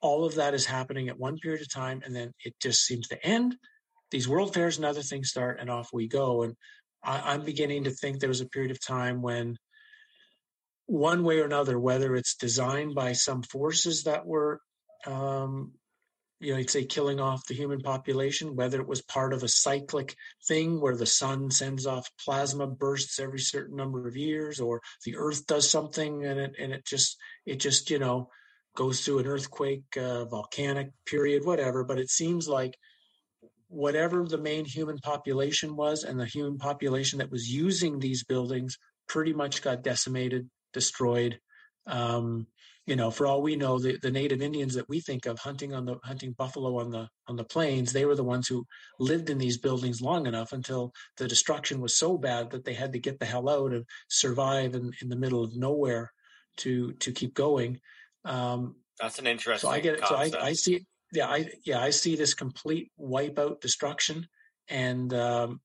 all 0.00 0.24
of 0.24 0.36
that 0.36 0.54
is 0.54 0.64
happening 0.64 1.08
at 1.08 1.18
one 1.18 1.38
period 1.38 1.60
of 1.60 1.72
time, 1.72 2.02
and 2.04 2.14
then 2.14 2.32
it 2.44 2.54
just 2.60 2.84
seems 2.84 3.08
to 3.08 3.26
end 3.26 3.56
these 4.10 4.28
world 4.28 4.54
fairs 4.54 4.76
and 4.76 4.86
other 4.86 5.02
things 5.02 5.28
start 5.28 5.58
and 5.60 5.70
off 5.70 5.90
we 5.92 6.08
go 6.08 6.42
and 6.42 6.54
I, 7.02 7.34
i'm 7.34 7.44
beginning 7.44 7.84
to 7.84 7.90
think 7.90 8.18
there 8.18 8.28
was 8.28 8.40
a 8.40 8.46
period 8.46 8.70
of 8.70 8.84
time 8.84 9.22
when 9.22 9.56
one 10.86 11.22
way 11.22 11.40
or 11.40 11.44
another 11.44 11.78
whether 11.78 12.14
it's 12.16 12.36
designed 12.36 12.94
by 12.94 13.12
some 13.12 13.42
forces 13.42 14.04
that 14.04 14.26
were 14.26 14.60
um, 15.06 15.72
you 16.40 16.52
know, 16.52 16.58
you'd 16.58 16.70
say 16.70 16.84
killing 16.84 17.18
off 17.18 17.46
the 17.46 17.54
human 17.54 17.80
population, 17.80 18.54
whether 18.54 18.80
it 18.80 18.86
was 18.86 19.02
part 19.02 19.32
of 19.32 19.42
a 19.42 19.48
cyclic 19.48 20.14
thing 20.46 20.80
where 20.80 20.96
the 20.96 21.06
sun 21.06 21.50
sends 21.50 21.84
off 21.84 22.08
plasma 22.24 22.66
bursts 22.66 23.18
every 23.18 23.40
certain 23.40 23.76
number 23.76 24.06
of 24.06 24.16
years, 24.16 24.60
or 24.60 24.80
the 25.04 25.16
earth 25.16 25.46
does 25.46 25.68
something 25.68 26.24
and 26.24 26.38
it 26.38 26.54
and 26.58 26.72
it 26.72 26.84
just 26.84 27.16
it 27.44 27.56
just 27.56 27.90
you 27.90 27.98
know 27.98 28.28
goes 28.76 29.00
through 29.00 29.18
an 29.18 29.26
earthquake, 29.26 29.84
uh, 29.96 30.24
volcanic 30.26 30.90
period, 31.06 31.44
whatever. 31.44 31.82
But 31.82 31.98
it 31.98 32.10
seems 32.10 32.46
like 32.46 32.76
whatever 33.68 34.24
the 34.24 34.38
main 34.38 34.64
human 34.64 34.98
population 34.98 35.76
was 35.76 36.02
and 36.02 36.18
the 36.18 36.26
human 36.26 36.58
population 36.58 37.18
that 37.18 37.30
was 37.30 37.48
using 37.48 37.98
these 37.98 38.24
buildings 38.24 38.78
pretty 39.08 39.32
much 39.32 39.62
got 39.62 39.82
decimated, 39.82 40.48
destroyed. 40.72 41.38
Um, 41.86 42.46
you 42.86 42.96
know, 42.96 43.10
for 43.10 43.26
all 43.26 43.42
we 43.42 43.54
know, 43.54 43.78
the, 43.78 43.98
the 44.00 44.10
native 44.10 44.40
Indians 44.40 44.74
that 44.74 44.88
we 44.88 45.00
think 45.00 45.26
of 45.26 45.38
hunting 45.38 45.74
on 45.74 45.84
the 45.84 45.96
hunting 46.02 46.32
buffalo 46.32 46.78
on 46.80 46.90
the 46.90 47.06
on 47.26 47.36
the 47.36 47.44
plains, 47.44 47.92
they 47.92 48.06
were 48.06 48.14
the 48.14 48.24
ones 48.24 48.48
who 48.48 48.64
lived 48.98 49.28
in 49.28 49.36
these 49.36 49.58
buildings 49.58 50.00
long 50.00 50.26
enough 50.26 50.52
until 50.54 50.92
the 51.18 51.28
destruction 51.28 51.82
was 51.82 51.98
so 51.98 52.16
bad 52.16 52.50
that 52.50 52.64
they 52.64 52.72
had 52.72 52.94
to 52.94 52.98
get 52.98 53.18
the 53.18 53.26
hell 53.26 53.50
out 53.50 53.74
and 53.74 53.84
survive 54.08 54.74
in, 54.74 54.90
in 55.02 55.10
the 55.10 55.16
middle 55.16 55.44
of 55.44 55.54
nowhere 55.54 56.10
to 56.58 56.92
to 56.94 57.12
keep 57.12 57.34
going. 57.34 57.78
Um, 58.24 58.76
That's 58.98 59.18
an 59.18 59.26
interesting. 59.26 59.68
So 59.68 59.74
I 59.74 59.80
get 59.80 59.94
it. 59.96 60.06
So 60.06 60.14
I, 60.14 60.30
I 60.40 60.52
see 60.54 60.86
yeah, 61.12 61.26
I 61.26 61.50
yeah, 61.64 61.80
I 61.80 61.90
see 61.90 62.16
this 62.16 62.34
complete 62.34 62.90
wipeout 63.00 63.60
destruction, 63.60 64.26
and 64.68 65.12
um, 65.14 65.60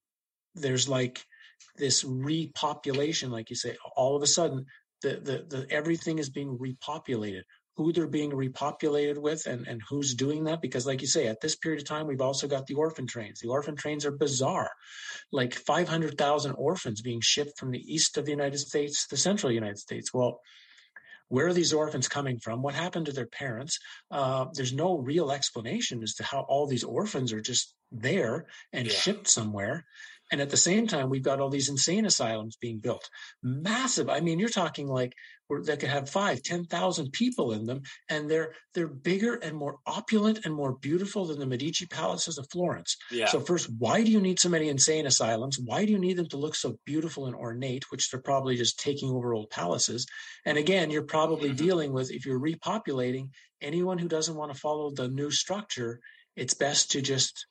there's 0.54 0.88
like 0.88 1.24
this 1.76 2.04
repopulation, 2.04 3.30
like 3.30 3.50
you 3.50 3.56
say, 3.56 3.76
all 3.96 4.16
of 4.16 4.22
a 4.22 4.26
sudden 4.26 4.66
the, 5.02 5.20
the 5.20 5.56
the 5.56 5.66
everything 5.70 6.18
is 6.18 6.30
being 6.30 6.58
repopulated. 6.58 7.42
Who 7.76 7.92
they're 7.92 8.06
being 8.06 8.30
repopulated 8.30 9.18
with, 9.18 9.46
and 9.46 9.66
and 9.66 9.82
who's 9.88 10.14
doing 10.14 10.44
that? 10.44 10.62
Because, 10.62 10.86
like 10.86 11.00
you 11.00 11.08
say, 11.08 11.26
at 11.26 11.40
this 11.40 11.56
period 11.56 11.80
of 11.80 11.88
time, 11.88 12.06
we've 12.06 12.20
also 12.20 12.46
got 12.46 12.68
the 12.68 12.74
orphan 12.74 13.08
trains. 13.08 13.40
The 13.40 13.48
orphan 13.48 13.74
trains 13.74 14.06
are 14.06 14.12
bizarre, 14.12 14.70
like 15.32 15.54
five 15.54 15.88
hundred 15.88 16.16
thousand 16.16 16.52
orphans 16.52 17.02
being 17.02 17.20
shipped 17.20 17.58
from 17.58 17.72
the 17.72 17.82
east 17.92 18.16
of 18.16 18.26
the 18.26 18.30
United 18.30 18.58
States 18.58 19.08
to 19.08 19.16
the 19.16 19.20
central 19.20 19.50
United 19.50 19.78
States. 19.78 20.14
Well, 20.14 20.40
where 21.34 21.48
are 21.48 21.52
these 21.52 21.72
orphans 21.72 22.06
coming 22.06 22.38
from? 22.38 22.62
What 22.62 22.74
happened 22.74 23.06
to 23.06 23.12
their 23.12 23.26
parents? 23.26 23.80
Uh, 24.08 24.46
there's 24.54 24.72
no 24.72 24.98
real 24.98 25.32
explanation 25.32 26.00
as 26.04 26.14
to 26.14 26.22
how 26.22 26.42
all 26.48 26.68
these 26.68 26.84
orphans 26.84 27.32
are 27.32 27.40
just 27.40 27.74
there 27.90 28.46
and 28.72 28.86
yeah. 28.86 28.92
shipped 28.92 29.26
somewhere. 29.26 29.84
And 30.32 30.40
at 30.40 30.50
the 30.50 30.56
same 30.56 30.86
time, 30.86 31.10
we've 31.10 31.22
got 31.22 31.40
all 31.40 31.50
these 31.50 31.68
insane 31.68 32.06
asylums 32.06 32.56
being 32.56 32.78
built. 32.78 33.08
Massive. 33.42 34.08
I 34.08 34.20
mean, 34.20 34.38
you're 34.38 34.48
talking 34.48 34.88
like 34.88 35.14
that 35.62 35.78
could 35.78 35.90
have 35.90 36.08
five, 36.08 36.42
ten 36.42 36.64
thousand 36.64 37.12
people 37.12 37.52
in 37.52 37.66
them, 37.66 37.82
and 38.08 38.30
they're 38.30 38.54
they're 38.72 38.88
bigger 38.88 39.34
and 39.34 39.56
more 39.56 39.76
opulent 39.86 40.40
and 40.44 40.54
more 40.54 40.72
beautiful 40.72 41.26
than 41.26 41.38
the 41.38 41.46
Medici 41.46 41.86
palaces 41.86 42.38
of 42.38 42.48
Florence. 42.50 42.96
Yeah. 43.10 43.26
So 43.26 43.40
first, 43.40 43.68
why 43.78 44.02
do 44.02 44.10
you 44.10 44.20
need 44.20 44.40
so 44.40 44.48
many 44.48 44.68
insane 44.68 45.06
asylums? 45.06 45.58
Why 45.62 45.84
do 45.84 45.92
you 45.92 45.98
need 45.98 46.16
them 46.16 46.28
to 46.30 46.36
look 46.36 46.54
so 46.54 46.78
beautiful 46.86 47.26
and 47.26 47.36
ornate, 47.36 47.90
which 47.90 48.10
they're 48.10 48.20
probably 48.20 48.56
just 48.56 48.80
taking 48.80 49.10
over 49.10 49.34
old 49.34 49.50
palaces? 49.50 50.06
And 50.44 50.58
again, 50.58 50.90
you're 50.90 51.02
probably 51.02 51.50
mm-hmm. 51.50 51.64
dealing 51.64 51.92
with 51.92 52.10
if 52.10 52.26
you're 52.26 52.40
repopulating 52.40 53.28
anyone 53.60 53.98
who 53.98 54.08
doesn't 54.08 54.36
want 54.36 54.52
to 54.52 54.58
follow 54.58 54.90
the 54.90 55.08
new 55.08 55.30
structure, 55.30 56.00
it's 56.36 56.54
best 56.54 56.90
to 56.92 57.02
just 57.02 57.46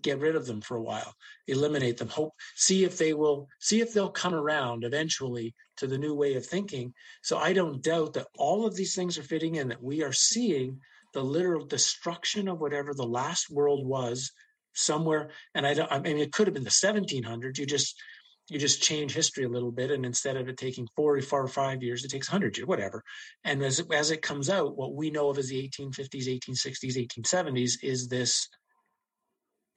get 0.00 0.18
rid 0.18 0.36
of 0.36 0.46
them 0.46 0.60
for 0.60 0.76
a 0.76 0.82
while, 0.82 1.14
eliminate 1.46 1.96
them, 1.96 2.08
hope, 2.08 2.34
see 2.54 2.84
if 2.84 2.98
they 2.98 3.14
will, 3.14 3.48
see 3.60 3.80
if 3.80 3.92
they'll 3.92 4.10
come 4.10 4.34
around 4.34 4.84
eventually 4.84 5.54
to 5.76 5.86
the 5.86 5.98
new 5.98 6.14
way 6.14 6.34
of 6.34 6.46
thinking. 6.46 6.92
So 7.22 7.38
I 7.38 7.52
don't 7.52 7.82
doubt 7.82 8.14
that 8.14 8.28
all 8.36 8.66
of 8.66 8.76
these 8.76 8.94
things 8.94 9.18
are 9.18 9.22
fitting 9.22 9.56
in, 9.56 9.68
that 9.68 9.82
we 9.82 10.02
are 10.02 10.12
seeing 10.12 10.80
the 11.14 11.22
literal 11.22 11.64
destruction 11.64 12.48
of 12.48 12.60
whatever 12.60 12.94
the 12.94 13.06
last 13.06 13.50
world 13.50 13.86
was 13.86 14.32
somewhere. 14.74 15.30
And 15.54 15.66
I 15.66 15.74
don't, 15.74 15.90
I 15.90 16.00
mean, 16.00 16.18
it 16.18 16.32
could 16.32 16.46
have 16.46 16.54
been 16.54 16.64
the 16.64 16.70
1700s. 16.70 17.58
You 17.58 17.66
just, 17.66 18.00
you 18.48 18.58
just 18.58 18.82
change 18.82 19.12
history 19.12 19.44
a 19.44 19.48
little 19.48 19.70
bit 19.70 19.90
and 19.90 20.06
instead 20.06 20.36
of 20.36 20.48
it 20.48 20.56
taking 20.56 20.88
four, 20.96 21.20
four 21.20 21.42
or 21.42 21.48
five 21.48 21.82
years 21.82 22.04
it 22.04 22.10
takes 22.10 22.30
100 22.30 22.56
years 22.56 22.66
whatever 22.66 23.04
and 23.44 23.62
as, 23.62 23.82
as 23.92 24.10
it 24.10 24.22
comes 24.22 24.48
out 24.48 24.76
what 24.76 24.94
we 24.94 25.10
know 25.10 25.28
of 25.28 25.36
as 25.36 25.48
the 25.48 25.68
1850s 25.68 26.40
1860s 26.48 27.08
1870s 27.08 27.72
is 27.82 28.08
this 28.08 28.48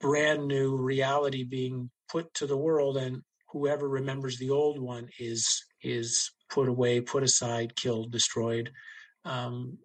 brand 0.02 0.46
new 0.46 0.76
reality 0.76 1.44
being 1.44 1.90
put 2.10 2.34
to 2.34 2.46
the 2.46 2.56
world 2.56 2.98
and 2.98 3.22
whoever 3.52 3.88
remembers 3.88 4.38
the 4.38 4.50
old 4.50 4.78
one 4.78 5.08
is 5.18 5.64
is 5.82 6.30
put 6.50 6.68
away 6.68 7.00
put 7.00 7.22
aside 7.22 7.74
killed 7.76 8.12
destroyed. 8.12 8.70
Um, 9.24 9.78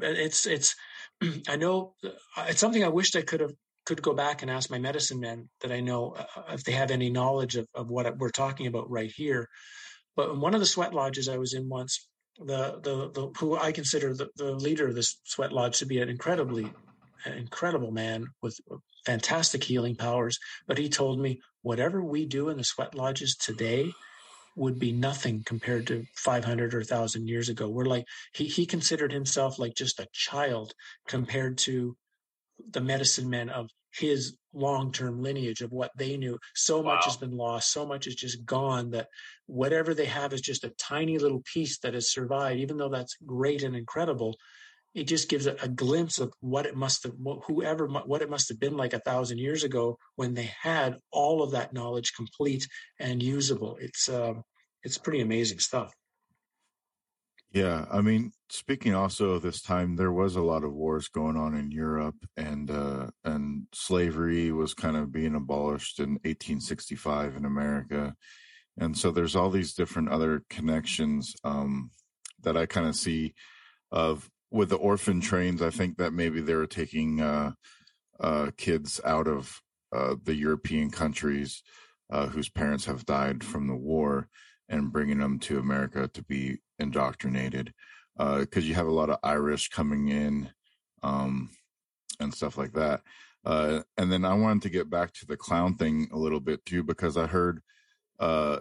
it's 0.00 0.46
it's 0.46 0.74
i 1.48 1.56
know 1.56 1.94
uh, 2.04 2.46
it's 2.48 2.60
something 2.60 2.84
i 2.84 2.88
wished 2.88 3.16
i 3.16 3.22
could 3.22 3.40
have 3.40 3.52
could 3.84 4.00
go 4.00 4.14
back 4.14 4.40
and 4.40 4.50
ask 4.50 4.70
my 4.70 4.78
medicine 4.78 5.20
men 5.20 5.48
that 5.60 5.72
i 5.72 5.80
know 5.80 6.16
uh, 6.16 6.42
if 6.52 6.64
they 6.64 6.72
have 6.72 6.90
any 6.90 7.10
knowledge 7.10 7.56
of, 7.56 7.66
of 7.74 7.90
what 7.90 8.16
we're 8.18 8.30
talking 8.30 8.66
about 8.66 8.90
right 8.90 9.12
here. 9.14 9.48
But 10.16 10.30
in 10.30 10.40
one 10.40 10.54
of 10.54 10.60
the 10.60 10.66
sweat 10.66 10.94
lodges 10.94 11.28
i 11.28 11.38
was 11.38 11.54
in 11.54 11.68
once 11.68 12.08
the 12.38 12.80
the, 12.82 13.10
the 13.10 13.32
who 13.38 13.56
i 13.56 13.72
consider 13.72 14.14
the, 14.14 14.28
the 14.36 14.52
leader 14.52 14.88
of 14.88 14.94
this 14.94 15.18
sweat 15.24 15.52
lodge 15.52 15.78
to 15.78 15.86
be 15.86 16.00
an 16.00 16.08
incredibly 16.08 16.72
incredible 17.26 17.90
man 17.90 18.26
with 18.42 18.58
fantastic 19.04 19.64
healing 19.64 19.96
powers. 19.96 20.38
But 20.66 20.78
he 20.78 20.88
told 20.88 21.20
me, 21.20 21.40
whatever 21.62 22.02
we 22.02 22.26
do 22.26 22.48
in 22.48 22.56
the 22.56 22.64
sweat 22.64 22.94
lodges 22.94 23.36
today 23.36 23.92
would 24.56 24.78
be 24.78 24.92
nothing 24.92 25.42
compared 25.44 25.86
to 25.88 26.04
500 26.16 26.74
or 26.74 26.78
1000 26.78 27.26
years 27.26 27.48
ago. 27.48 27.68
We're 27.68 27.86
like, 27.86 28.04
he, 28.32 28.44
he 28.44 28.66
considered 28.66 29.12
himself 29.12 29.58
like 29.58 29.74
just 29.74 29.98
a 29.98 30.06
child 30.12 30.74
compared 31.08 31.58
to 31.58 31.96
the 32.70 32.80
medicine 32.80 33.28
men 33.28 33.48
of 33.48 33.68
his 33.92 34.36
long-term 34.52 35.22
lineage 35.22 35.60
of 35.60 35.72
what 35.72 35.90
they 35.96 36.16
knew. 36.16 36.38
So 36.54 36.80
wow. 36.80 36.94
much 36.94 37.04
has 37.04 37.16
been 37.16 37.36
lost. 37.36 37.72
So 37.72 37.86
much 37.86 38.06
is 38.06 38.14
just 38.14 38.44
gone 38.44 38.90
that 38.90 39.08
whatever 39.46 39.94
they 39.94 40.06
have 40.06 40.32
is 40.32 40.40
just 40.40 40.64
a 40.64 40.74
tiny 40.78 41.18
little 41.18 41.42
piece 41.52 41.78
that 41.80 41.94
has 41.94 42.12
survived, 42.12 42.60
even 42.60 42.76
though 42.76 42.88
that's 42.88 43.16
great 43.24 43.62
and 43.62 43.76
incredible 43.76 44.36
it 44.94 45.04
just 45.04 45.28
gives 45.28 45.46
a, 45.46 45.56
a, 45.62 45.68
glimpse 45.68 46.18
of 46.20 46.32
what 46.40 46.66
it 46.66 46.76
must 46.76 47.02
have 47.02 47.12
whoever 47.46 47.86
what 47.86 48.22
it 48.22 48.30
must 48.30 48.48
have 48.48 48.60
been 48.60 48.76
like 48.76 48.92
a 48.92 49.00
thousand 49.00 49.38
years 49.38 49.64
ago 49.64 49.98
when 50.16 50.34
they 50.34 50.50
had 50.62 50.98
all 51.10 51.42
of 51.42 51.50
that 51.50 51.72
knowledge 51.72 52.12
complete 52.14 52.66
and 53.00 53.22
usable. 53.22 53.76
It's 53.80 54.08
uh, 54.08 54.34
it's 54.82 54.98
pretty 54.98 55.20
amazing 55.20 55.58
stuff. 55.58 55.92
Yeah 57.52 57.84
i 57.90 58.00
mean 58.00 58.32
speaking 58.48 58.94
also 58.94 59.30
of 59.30 59.42
this 59.42 59.62
time 59.62 59.94
there 59.94 60.12
was 60.12 60.34
a 60.34 60.42
lot 60.42 60.64
of 60.64 60.72
wars 60.72 61.06
going 61.06 61.36
on 61.36 61.54
in 61.54 61.70
europe 61.70 62.16
and 62.36 62.68
uh, 62.68 63.06
and 63.24 63.66
slavery 63.72 64.50
was 64.50 64.74
kind 64.74 64.96
of 64.96 65.12
being 65.12 65.36
abolished 65.36 66.00
in 66.00 66.14
1865 66.24 67.36
in 67.36 67.44
america. 67.44 68.14
And 68.76 68.98
so 68.98 69.12
there's 69.12 69.36
all 69.36 69.50
these 69.50 69.72
different 69.72 70.08
other 70.08 70.42
connections 70.50 71.36
um, 71.44 71.92
that 72.42 72.56
i 72.56 72.66
kind 72.66 72.88
of 72.88 72.96
see 72.96 73.34
of 73.92 74.28
with 74.50 74.68
the 74.68 74.76
orphan 74.76 75.20
trains, 75.20 75.62
I 75.62 75.70
think 75.70 75.96
that 75.98 76.12
maybe 76.12 76.40
they 76.40 76.54
were 76.54 76.66
taking 76.66 77.20
uh, 77.20 77.52
uh, 78.20 78.50
kids 78.56 79.00
out 79.04 79.26
of 79.26 79.60
uh, 79.94 80.14
the 80.22 80.34
European 80.34 80.90
countries 80.90 81.62
uh, 82.10 82.26
whose 82.26 82.48
parents 82.48 82.84
have 82.84 83.06
died 83.06 83.42
from 83.42 83.66
the 83.66 83.74
war 83.74 84.28
and 84.68 84.92
bringing 84.92 85.18
them 85.18 85.38
to 85.40 85.58
America 85.58 86.08
to 86.08 86.22
be 86.22 86.58
indoctrinated. 86.78 87.72
Because 88.16 88.64
uh, 88.64 88.66
you 88.66 88.74
have 88.74 88.86
a 88.86 88.92
lot 88.92 89.10
of 89.10 89.18
Irish 89.24 89.68
coming 89.68 90.08
in 90.08 90.50
um, 91.02 91.50
and 92.20 92.32
stuff 92.32 92.56
like 92.56 92.72
that. 92.74 93.00
Uh, 93.44 93.80
and 93.96 94.10
then 94.10 94.24
I 94.24 94.34
wanted 94.34 94.62
to 94.62 94.70
get 94.70 94.88
back 94.88 95.12
to 95.14 95.26
the 95.26 95.36
clown 95.36 95.74
thing 95.74 96.08
a 96.12 96.16
little 96.16 96.40
bit 96.40 96.64
too, 96.64 96.84
because 96.84 97.16
I 97.16 97.26
heard 97.26 97.60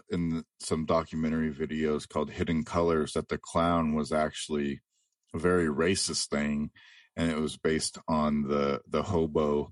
in 0.09 0.43
some 0.59 0.85
documentary 0.85 1.51
videos 1.53 2.09
called 2.09 2.31
Hidden 2.31 2.65
Colors 2.65 3.13
that 3.13 3.29
the 3.29 3.37
clown 3.37 3.93
was 3.93 4.11
actually 4.11 4.81
very 5.37 5.67
racist 5.67 6.27
thing, 6.27 6.71
and 7.15 7.29
it 7.29 7.37
was 7.37 7.57
based 7.57 7.97
on 8.07 8.43
the 8.43 8.81
the 8.87 9.03
hobo 9.03 9.71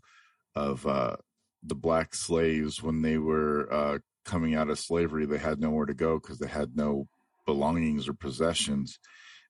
of 0.55 0.85
uh, 0.85 1.17
the 1.63 1.75
black 1.75 2.13
slaves 2.15 2.81
when 2.81 3.01
they 3.01 3.17
were 3.17 3.71
uh, 3.71 3.99
coming 4.25 4.55
out 4.55 4.69
of 4.69 4.79
slavery. 4.79 5.25
They 5.25 5.37
had 5.37 5.59
nowhere 5.59 5.85
to 5.85 5.93
go 5.93 6.19
because 6.19 6.39
they 6.39 6.47
had 6.47 6.75
no 6.75 7.07
belongings 7.45 8.07
or 8.07 8.13
possessions, 8.13 8.99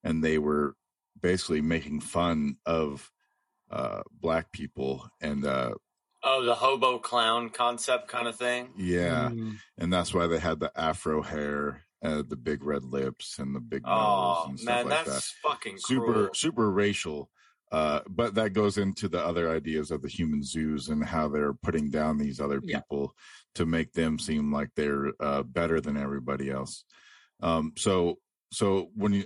and 0.03 0.23
they 0.23 0.37
were 0.37 0.75
basically 1.21 1.61
making 1.61 2.01
fun 2.01 2.55
of 2.65 3.11
uh, 3.69 4.01
black 4.19 4.51
people 4.51 5.09
and 5.21 5.45
uh, 5.45 5.73
Oh, 6.23 6.45
the 6.45 6.53
hobo 6.53 6.99
clown 6.99 7.49
concept 7.49 8.07
kind 8.07 8.27
of 8.27 8.35
thing. 8.35 8.69
Yeah, 8.77 9.29
mm. 9.31 9.57
and 9.77 9.91
that's 9.91 10.13
why 10.13 10.27
they 10.27 10.37
had 10.37 10.59
the 10.59 10.71
afro 10.75 11.23
hair 11.23 11.81
uh, 12.03 12.23
the 12.27 12.35
big 12.35 12.63
red 12.63 12.83
lips 12.83 13.37
and 13.39 13.55
the 13.55 13.59
big 13.59 13.83
nose 13.83 13.93
oh, 13.93 14.45
and 14.49 14.59
stuff 14.59 14.75
man, 14.75 14.89
like 14.89 15.05
that's 15.05 15.33
that. 15.33 15.49
fucking 15.49 15.77
super 15.77 16.13
cruel. 16.13 16.29
super 16.33 16.71
racial. 16.71 17.29
Uh, 17.71 18.01
but 18.09 18.35
that 18.35 18.51
goes 18.51 18.77
into 18.77 19.07
the 19.07 19.23
other 19.23 19.49
ideas 19.49 19.91
of 19.91 20.01
the 20.01 20.09
human 20.09 20.43
zoos 20.43 20.89
and 20.89 21.05
how 21.05 21.29
they're 21.29 21.53
putting 21.53 21.89
down 21.89 22.17
these 22.17 22.41
other 22.41 22.59
people 22.59 23.15
yeah. 23.15 23.21
to 23.55 23.65
make 23.65 23.93
them 23.93 24.19
seem 24.19 24.51
like 24.51 24.69
they're 24.75 25.13
uh, 25.21 25.41
better 25.43 25.79
than 25.79 25.95
everybody 25.95 26.49
else. 26.49 26.83
Um, 27.41 27.71
so 27.77 28.17
so 28.51 28.89
when 28.95 29.13
you 29.13 29.25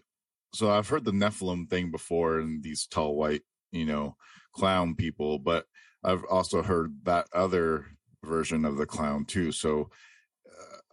so 0.53 0.69
I've 0.69 0.87
heard 0.87 1.05
the 1.05 1.11
Nephilim 1.11 1.69
thing 1.69 1.91
before 1.91 2.39
and 2.39 2.61
these 2.61 2.85
tall 2.85 3.15
white 3.15 3.41
you 3.71 3.85
know 3.85 4.15
clown 4.53 4.95
people, 4.95 5.39
but 5.39 5.65
I've 6.03 6.23
also 6.25 6.61
heard 6.61 6.99
that 7.03 7.27
other 7.33 7.85
version 8.23 8.63
of 8.63 8.77
the 8.77 8.85
clown 8.85 9.25
too. 9.25 9.51
So 9.51 9.89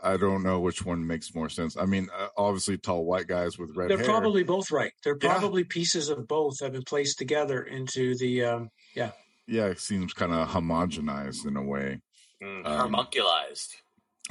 I 0.03 0.17
don't 0.17 0.43
know 0.43 0.61
which 0.61 0.85
one 0.85 1.07
makes 1.07 1.35
more 1.35 1.49
sense. 1.49 1.77
I 1.77 1.87
mean, 1.87 2.09
uh, 2.17 2.29
obviously, 2.37 2.77
tall 2.77 3.05
white 3.05 3.29
guys 3.29 3.59
with 3.59 3.77
red. 3.77 3.89
Hair. 3.89 3.97
They're 3.97 4.07
hair. 4.07 4.15
probably 4.15 4.43
both 4.43 4.71
right. 4.71 4.93
They're 5.05 5.17
probably 5.17 5.63
yeah. 5.63 5.69
pieces 5.71 6.09
of 6.09 6.27
both 6.27 6.61
have 6.61 6.73
been 6.73 6.83
placed 6.83 7.19
together 7.19 7.63
into 7.63 8.17
the. 8.17 8.45
Um, 8.45 8.71
yeah. 8.95 9.13
Yeah, 9.47 9.67
it 9.67 9.81
seems 9.81 10.13
kind 10.13 10.33
of 10.33 10.49
homogenized 10.49 11.47
in 11.47 11.57
a 11.57 11.63
way. 11.63 12.01
Mm, 12.43 12.67
um, 12.67 12.93
homunculized. 12.93 13.75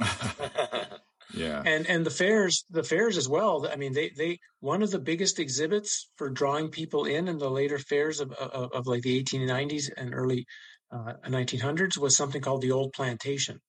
yeah. 1.34 1.62
And 1.64 1.86
and 1.86 2.04
the 2.04 2.10
fairs, 2.10 2.64
the 2.70 2.82
fairs 2.82 3.16
as 3.16 3.28
well. 3.28 3.66
I 3.70 3.76
mean, 3.76 3.94
they 3.94 4.10
they 4.10 4.38
one 4.60 4.82
of 4.82 4.90
the 4.90 4.98
biggest 4.98 5.38
exhibits 5.38 6.10
for 6.16 6.28
drawing 6.28 6.68
people 6.68 7.04
in 7.04 7.28
in 7.28 7.38
the 7.38 7.50
later 7.50 7.78
fairs 7.78 8.20
of 8.20 8.32
of, 8.32 8.72
of 8.72 8.86
like 8.86 9.02
the 9.02 9.22
1890s 9.22 9.90
and 9.96 10.14
early 10.14 10.46
uh, 10.90 11.14
1900s 11.26 11.96
was 11.96 12.16
something 12.16 12.42
called 12.42 12.60
the 12.60 12.72
Old 12.72 12.92
Plantation 12.92 13.60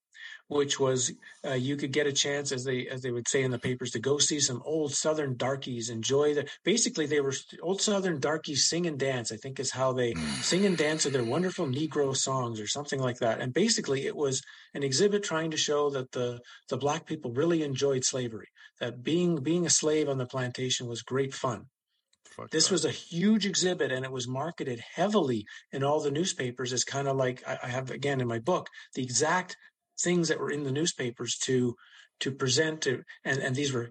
which 0.48 0.78
was 0.78 1.12
uh, 1.46 1.54
you 1.54 1.76
could 1.76 1.92
get 1.92 2.06
a 2.06 2.12
chance, 2.12 2.52
as 2.52 2.64
they 2.64 2.86
as 2.88 3.02
they 3.02 3.10
would 3.10 3.28
say 3.28 3.42
in 3.42 3.50
the 3.50 3.58
papers, 3.58 3.90
to 3.92 3.98
go 3.98 4.18
see 4.18 4.40
some 4.40 4.62
old 4.64 4.92
Southern 4.92 5.36
darkies. 5.36 5.88
Enjoy 5.90 6.34
the 6.34 6.48
basically 6.64 7.06
they 7.06 7.20
were 7.20 7.34
old 7.62 7.80
Southern 7.80 8.20
darkies 8.20 8.66
sing 8.66 8.86
and 8.86 8.98
dance. 8.98 9.32
I 9.32 9.36
think 9.36 9.58
is 9.58 9.70
how 9.70 9.92
they 9.92 10.12
mm. 10.12 10.42
sing 10.42 10.66
and 10.66 10.76
dance 10.76 11.04
to 11.04 11.10
their 11.10 11.24
wonderful 11.24 11.66
Negro 11.66 12.14
songs 12.16 12.60
or 12.60 12.66
something 12.66 13.00
like 13.00 13.18
that. 13.18 13.40
And 13.40 13.52
basically, 13.52 14.06
it 14.06 14.16
was 14.16 14.42
an 14.74 14.82
exhibit 14.82 15.22
trying 15.22 15.50
to 15.50 15.56
show 15.56 15.90
that 15.90 16.12
the 16.12 16.40
the 16.68 16.76
black 16.76 17.06
people 17.06 17.32
really 17.32 17.62
enjoyed 17.62 18.04
slavery. 18.04 18.48
That 18.80 19.02
being 19.02 19.42
being 19.42 19.66
a 19.66 19.70
slave 19.70 20.08
on 20.08 20.18
the 20.18 20.26
plantation 20.26 20.86
was 20.86 21.02
great 21.02 21.32
fun. 21.32 21.66
Fuck 22.36 22.50
this 22.50 22.68
that. 22.68 22.72
was 22.72 22.84
a 22.84 22.90
huge 22.90 23.46
exhibit 23.46 23.92
and 23.92 24.04
it 24.04 24.10
was 24.10 24.26
marketed 24.26 24.82
heavily 24.94 25.46
in 25.72 25.84
all 25.84 26.00
the 26.00 26.10
newspapers 26.10 26.72
as 26.72 26.82
kind 26.84 27.06
of 27.06 27.16
like 27.16 27.42
I 27.46 27.68
have 27.68 27.90
again 27.90 28.20
in 28.20 28.26
my 28.26 28.40
book 28.40 28.68
the 28.94 29.02
exact 29.02 29.56
things 30.00 30.28
that 30.28 30.40
were 30.40 30.50
in 30.50 30.64
the 30.64 30.72
newspapers 30.72 31.36
to 31.38 31.76
to 32.20 32.30
present 32.30 32.82
to 32.82 33.02
and, 33.24 33.40
and 33.40 33.54
these 33.54 33.72
were 33.72 33.90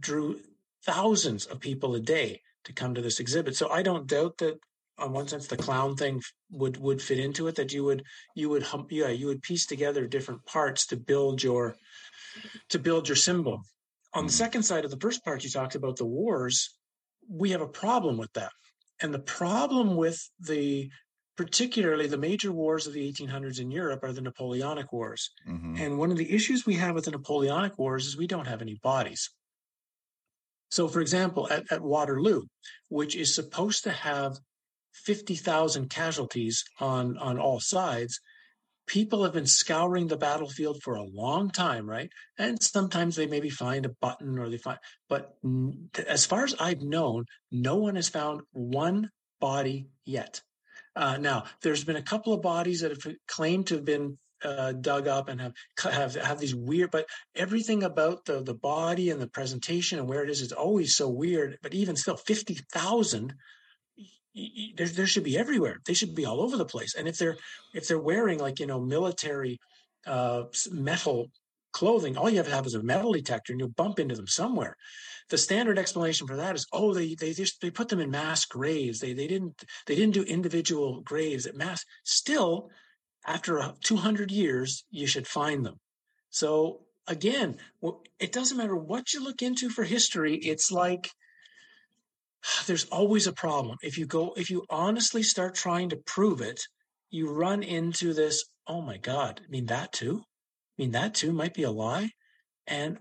drew 0.00 0.40
thousands 0.84 1.46
of 1.46 1.60
people 1.60 1.94
a 1.94 2.00
day 2.00 2.40
to 2.64 2.72
come 2.72 2.94
to 2.94 3.02
this 3.02 3.20
exhibit. 3.20 3.56
So 3.56 3.68
I 3.70 3.82
don't 3.82 4.06
doubt 4.06 4.38
that 4.38 4.58
on 4.98 5.12
one 5.12 5.28
sense 5.28 5.46
the 5.46 5.56
clown 5.56 5.96
thing 5.96 6.22
would 6.50 6.76
would 6.78 7.02
fit 7.02 7.18
into 7.18 7.48
it 7.48 7.56
that 7.56 7.72
you 7.72 7.84
would 7.84 8.02
you 8.34 8.48
would 8.48 8.66
yeah 8.90 9.08
you 9.08 9.26
would 9.26 9.42
piece 9.42 9.66
together 9.66 10.06
different 10.06 10.44
parts 10.46 10.86
to 10.86 10.96
build 10.96 11.42
your 11.42 11.76
to 12.70 12.78
build 12.78 13.08
your 13.08 13.16
symbol. 13.16 13.62
On 14.14 14.26
the 14.26 14.32
second 14.32 14.62
side 14.62 14.84
of 14.84 14.90
the 14.90 15.00
first 15.00 15.24
part 15.24 15.44
you 15.44 15.50
talked 15.50 15.74
about 15.74 15.96
the 15.96 16.06
wars. 16.06 16.70
We 17.28 17.50
have 17.50 17.60
a 17.60 17.68
problem 17.68 18.16
with 18.16 18.32
that. 18.34 18.52
And 19.02 19.12
the 19.12 19.18
problem 19.18 19.96
with 19.96 20.18
the 20.40 20.90
particularly 21.36 22.06
the 22.06 22.18
major 22.18 22.50
wars 22.50 22.86
of 22.86 22.92
the 22.92 23.12
1800s 23.12 23.60
in 23.60 23.70
Europe 23.70 24.02
are 24.02 24.12
the 24.12 24.22
Napoleonic 24.22 24.92
Wars. 24.92 25.30
Mm-hmm. 25.48 25.76
And 25.76 25.98
one 25.98 26.10
of 26.10 26.16
the 26.16 26.32
issues 26.34 26.64
we 26.64 26.74
have 26.74 26.94
with 26.94 27.04
the 27.04 27.10
Napoleonic 27.10 27.78
Wars 27.78 28.06
is 28.06 28.16
we 28.16 28.26
don't 28.26 28.46
have 28.46 28.62
any 28.62 28.78
bodies. 28.82 29.30
So, 30.70 30.88
for 30.88 31.00
example, 31.00 31.48
at, 31.50 31.70
at 31.70 31.82
Waterloo, 31.82 32.42
which 32.88 33.14
is 33.14 33.34
supposed 33.34 33.84
to 33.84 33.92
have 33.92 34.36
50,000 35.04 35.90
casualties 35.90 36.64
on, 36.80 37.18
on 37.18 37.38
all 37.38 37.60
sides, 37.60 38.20
people 38.86 39.24
have 39.24 39.32
been 39.32 39.46
scouring 39.46 40.06
the 40.06 40.16
battlefield 40.16 40.82
for 40.82 40.94
a 40.94 41.04
long 41.04 41.50
time, 41.50 41.88
right? 41.88 42.10
And 42.38 42.60
sometimes 42.62 43.16
they 43.16 43.26
maybe 43.26 43.50
find 43.50 43.84
a 43.84 43.94
button 44.00 44.38
or 44.38 44.48
they 44.48 44.58
find, 44.58 44.78
but 45.08 45.34
as 46.06 46.24
far 46.24 46.44
as 46.44 46.54
I've 46.58 46.82
known, 46.82 47.24
no 47.50 47.76
one 47.76 47.96
has 47.96 48.08
found 48.08 48.42
one 48.52 49.10
body 49.40 49.88
yet. 50.04 50.40
Uh, 50.96 51.18
now, 51.18 51.44
there's 51.60 51.84
been 51.84 51.96
a 51.96 52.02
couple 52.02 52.32
of 52.32 52.40
bodies 52.40 52.80
that 52.80 52.90
have 52.90 53.14
claimed 53.28 53.66
to 53.66 53.74
have 53.74 53.84
been 53.84 54.16
uh, 54.42 54.72
dug 54.72 55.08
up 55.08 55.28
and 55.28 55.40
have 55.40 55.52
have 55.82 56.14
have 56.14 56.38
these 56.38 56.54
weird, 56.54 56.90
but 56.90 57.06
everything 57.34 57.82
about 57.82 58.24
the 58.24 58.42
the 58.42 58.54
body 58.54 59.10
and 59.10 59.20
the 59.20 59.26
presentation 59.26 59.98
and 59.98 60.08
where 60.08 60.24
it 60.24 60.30
is 60.30 60.40
is 60.40 60.52
always 60.52 60.94
so 60.94 61.08
weird. 61.08 61.58
But 61.62 61.74
even 61.74 61.96
still, 61.96 62.16
fifty 62.16 62.54
thousand 62.72 63.34
there, 64.76 64.86
there 64.86 65.06
should 65.06 65.24
be 65.24 65.38
everywhere. 65.38 65.80
They 65.86 65.94
should 65.94 66.14
be 66.14 66.26
all 66.26 66.40
over 66.40 66.56
the 66.56 66.66
place. 66.66 66.94
And 66.94 67.08
if 67.08 67.18
they're 67.18 67.36
if 67.74 67.88
they're 67.88 67.98
wearing 67.98 68.38
like 68.38 68.60
you 68.60 68.66
know 68.66 68.80
military 68.80 69.58
uh, 70.06 70.44
metal 70.70 71.28
clothing, 71.72 72.16
all 72.16 72.30
you 72.30 72.36
have 72.36 72.46
to 72.46 72.54
have 72.54 72.66
is 72.66 72.74
a 72.74 72.82
metal 72.82 73.12
detector, 73.12 73.52
and 73.52 73.60
you'll 73.60 73.70
bump 73.70 73.98
into 73.98 74.14
them 74.14 74.26
somewhere. 74.26 74.76
The 75.28 75.38
standard 75.38 75.78
explanation 75.78 76.26
for 76.26 76.36
that 76.36 76.54
is, 76.54 76.66
oh, 76.72 76.94
they 76.94 77.14
they 77.14 77.32
just 77.32 77.60
they 77.60 77.70
put 77.70 77.88
them 77.88 78.00
in 78.00 78.10
mass 78.10 78.44
graves. 78.44 79.00
They 79.00 79.12
they 79.12 79.26
didn't 79.26 79.64
they 79.86 79.96
didn't 79.96 80.14
do 80.14 80.22
individual 80.22 81.00
graves 81.00 81.46
at 81.46 81.56
mass. 81.56 81.84
Still, 82.04 82.70
after 83.26 83.72
200 83.82 84.30
years, 84.30 84.84
you 84.90 85.06
should 85.06 85.26
find 85.26 85.66
them. 85.66 85.80
So 86.30 86.82
again, 87.06 87.56
it 88.18 88.32
doesn't 88.32 88.56
matter 88.56 88.76
what 88.76 89.12
you 89.12 89.22
look 89.22 89.42
into 89.42 89.68
for 89.68 89.84
history. 89.84 90.36
It's 90.36 90.70
like 90.70 91.10
there's 92.66 92.84
always 92.86 93.26
a 93.26 93.32
problem. 93.32 93.76
If 93.82 93.98
you 93.98 94.06
go, 94.06 94.34
if 94.36 94.50
you 94.50 94.64
honestly 94.70 95.22
start 95.22 95.54
trying 95.54 95.90
to 95.90 95.96
prove 95.96 96.40
it, 96.40 96.60
you 97.10 97.32
run 97.32 97.62
into 97.62 98.12
this, 98.12 98.44
oh 98.66 98.82
my 98.82 98.98
God, 98.98 99.40
I 99.44 99.48
mean, 99.48 99.66
that 99.66 99.92
too? 99.92 100.22
I 100.78 100.82
mean, 100.82 100.90
that 100.92 101.14
too 101.14 101.32
might 101.32 101.54
be 101.54 101.62
a 101.62 101.70
lie. 101.70 102.10
And 102.66 102.98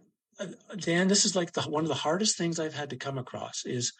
Dan, 0.78 1.08
this 1.08 1.26
is 1.26 1.36
like 1.36 1.54
the, 1.54 1.62
one 1.62 1.84
of 1.84 1.90
the 1.90 1.96
hardest 1.96 2.38
things 2.38 2.60
I've 2.60 2.76
had 2.76 2.90
to 2.90 2.98
come 2.98 3.18
across 3.18 3.66
is 3.66 3.94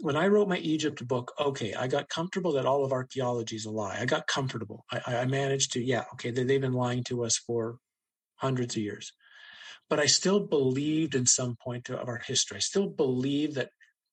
when 0.00 0.16
I 0.16 0.28
wrote 0.28 0.48
my 0.48 0.58
Egypt 0.58 1.06
book, 1.06 1.32
okay, 1.38 1.74
I 1.74 1.86
got 1.86 2.08
comfortable 2.08 2.52
that 2.52 2.66
all 2.66 2.84
of 2.84 2.92
archaeology 2.92 3.56
is 3.56 3.66
a 3.66 3.70
lie. 3.70 3.98
I 4.00 4.06
got 4.06 4.26
comfortable. 4.26 4.84
I, 4.90 5.18
I 5.18 5.24
managed 5.26 5.72
to, 5.72 5.82
yeah, 5.82 6.04
okay, 6.14 6.30
they, 6.30 6.44
they've 6.44 6.60
been 6.60 6.72
lying 6.72 7.04
to 7.04 7.24
us 7.24 7.36
for 7.36 7.76
hundreds 8.36 8.76
of 8.76 8.82
years. 8.82 9.12
But 9.88 10.00
I 10.00 10.06
still 10.06 10.40
believed 10.40 11.14
in 11.14 11.26
some 11.26 11.56
point 11.62 11.90
of 11.90 12.08
our 12.08 12.18
history. 12.18 12.56
I 12.56 12.60
still 12.60 12.88
believe 12.88 13.54
that 13.54 13.70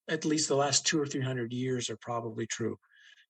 at 0.09 0.25
least 0.25 0.49
the 0.49 0.55
last 0.55 0.85
two 0.85 0.99
or 0.99 1.05
three 1.05 1.21
hundred 1.21 1.53
years 1.53 1.89
are 1.89 1.97
probably 1.97 2.45
true. 2.45 2.77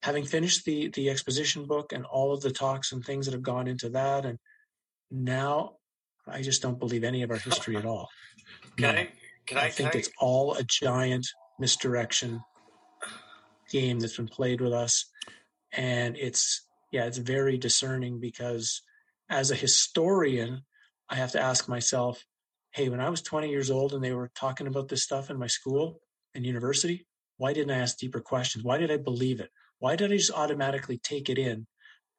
Having 0.01 0.25
finished 0.25 0.65
the 0.65 0.89
the 0.89 1.09
exposition 1.09 1.65
book 1.65 1.93
and 1.93 2.05
all 2.05 2.33
of 2.33 2.41
the 2.41 2.51
talks 2.51 2.91
and 2.91 3.03
things 3.03 3.25
that 3.25 3.33
have 3.33 3.43
gone 3.43 3.67
into 3.67 3.89
that, 3.89 4.25
and 4.25 4.39
now 5.11 5.75
I 6.31 6.41
just 6.41 6.61
don't 6.61 6.79
believe 6.79 7.03
any 7.03 7.23
of 7.23 7.31
our 7.31 7.37
history 7.37 7.75
at 7.75 7.85
all. 7.85 8.09
can 8.77 8.95
no. 8.95 9.01
I? 9.01 9.09
Can 9.45 9.57
I, 9.57 9.65
I 9.65 9.69
think 9.69 9.91
can 9.91 9.99
it's 9.99 10.09
I... 10.09 10.11
all 10.19 10.53
a 10.55 10.63
giant 10.63 11.27
misdirection 11.59 12.41
game 13.71 13.99
that's 13.99 14.17
been 14.17 14.27
played 14.27 14.61
with 14.61 14.73
us, 14.73 15.05
and 15.73 16.15
it's 16.17 16.67
yeah, 16.91 17.05
it's 17.05 17.17
very 17.17 17.57
discerning 17.57 18.19
because 18.19 18.81
as 19.29 19.51
a 19.51 19.55
historian, 19.55 20.63
I 21.09 21.15
have 21.15 21.31
to 21.33 21.41
ask 21.41 21.67
myself, 21.67 22.23
hey, 22.71 22.89
when 22.89 22.99
I 22.99 23.09
was 23.09 23.21
20 23.21 23.49
years 23.49 23.69
old 23.69 23.93
and 23.93 24.03
they 24.03 24.13
were 24.13 24.31
talking 24.33 24.65
about 24.65 24.87
this 24.87 25.03
stuff 25.03 25.29
in 25.29 25.37
my 25.37 25.47
school, 25.47 25.99
and 26.35 26.45
university? 26.45 27.05
Why 27.37 27.53
didn't 27.53 27.71
I 27.71 27.79
ask 27.79 27.97
deeper 27.97 28.19
questions? 28.19 28.63
Why 28.63 28.77
did 28.77 28.91
I 28.91 28.97
believe 28.97 29.39
it? 29.39 29.49
Why 29.79 29.95
did 29.95 30.11
I 30.11 30.17
just 30.17 30.31
automatically 30.31 30.97
take 30.97 31.29
it 31.29 31.37
in? 31.37 31.67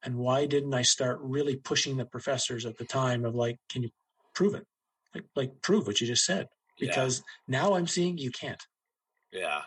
And 0.03 0.15
why 0.15 0.47
didn't 0.47 0.73
I 0.73 0.81
start 0.81 1.19
really 1.21 1.55
pushing 1.55 1.97
the 1.97 2.05
professors 2.05 2.65
at 2.65 2.77
the 2.77 2.85
time 2.85 3.23
of 3.23 3.35
like, 3.35 3.57
can 3.69 3.83
you 3.83 3.89
prove 4.33 4.55
it? 4.55 4.65
Like, 5.13 5.25
like 5.35 5.61
prove 5.61 5.87
what 5.87 6.01
you 6.01 6.07
just 6.07 6.25
said. 6.25 6.47
Because 6.79 7.21
yeah. 7.47 7.59
now 7.59 7.75
I'm 7.75 7.87
seeing 7.87 8.17
you 8.17 8.31
can't. 8.31 8.61
Yeah. 9.31 9.61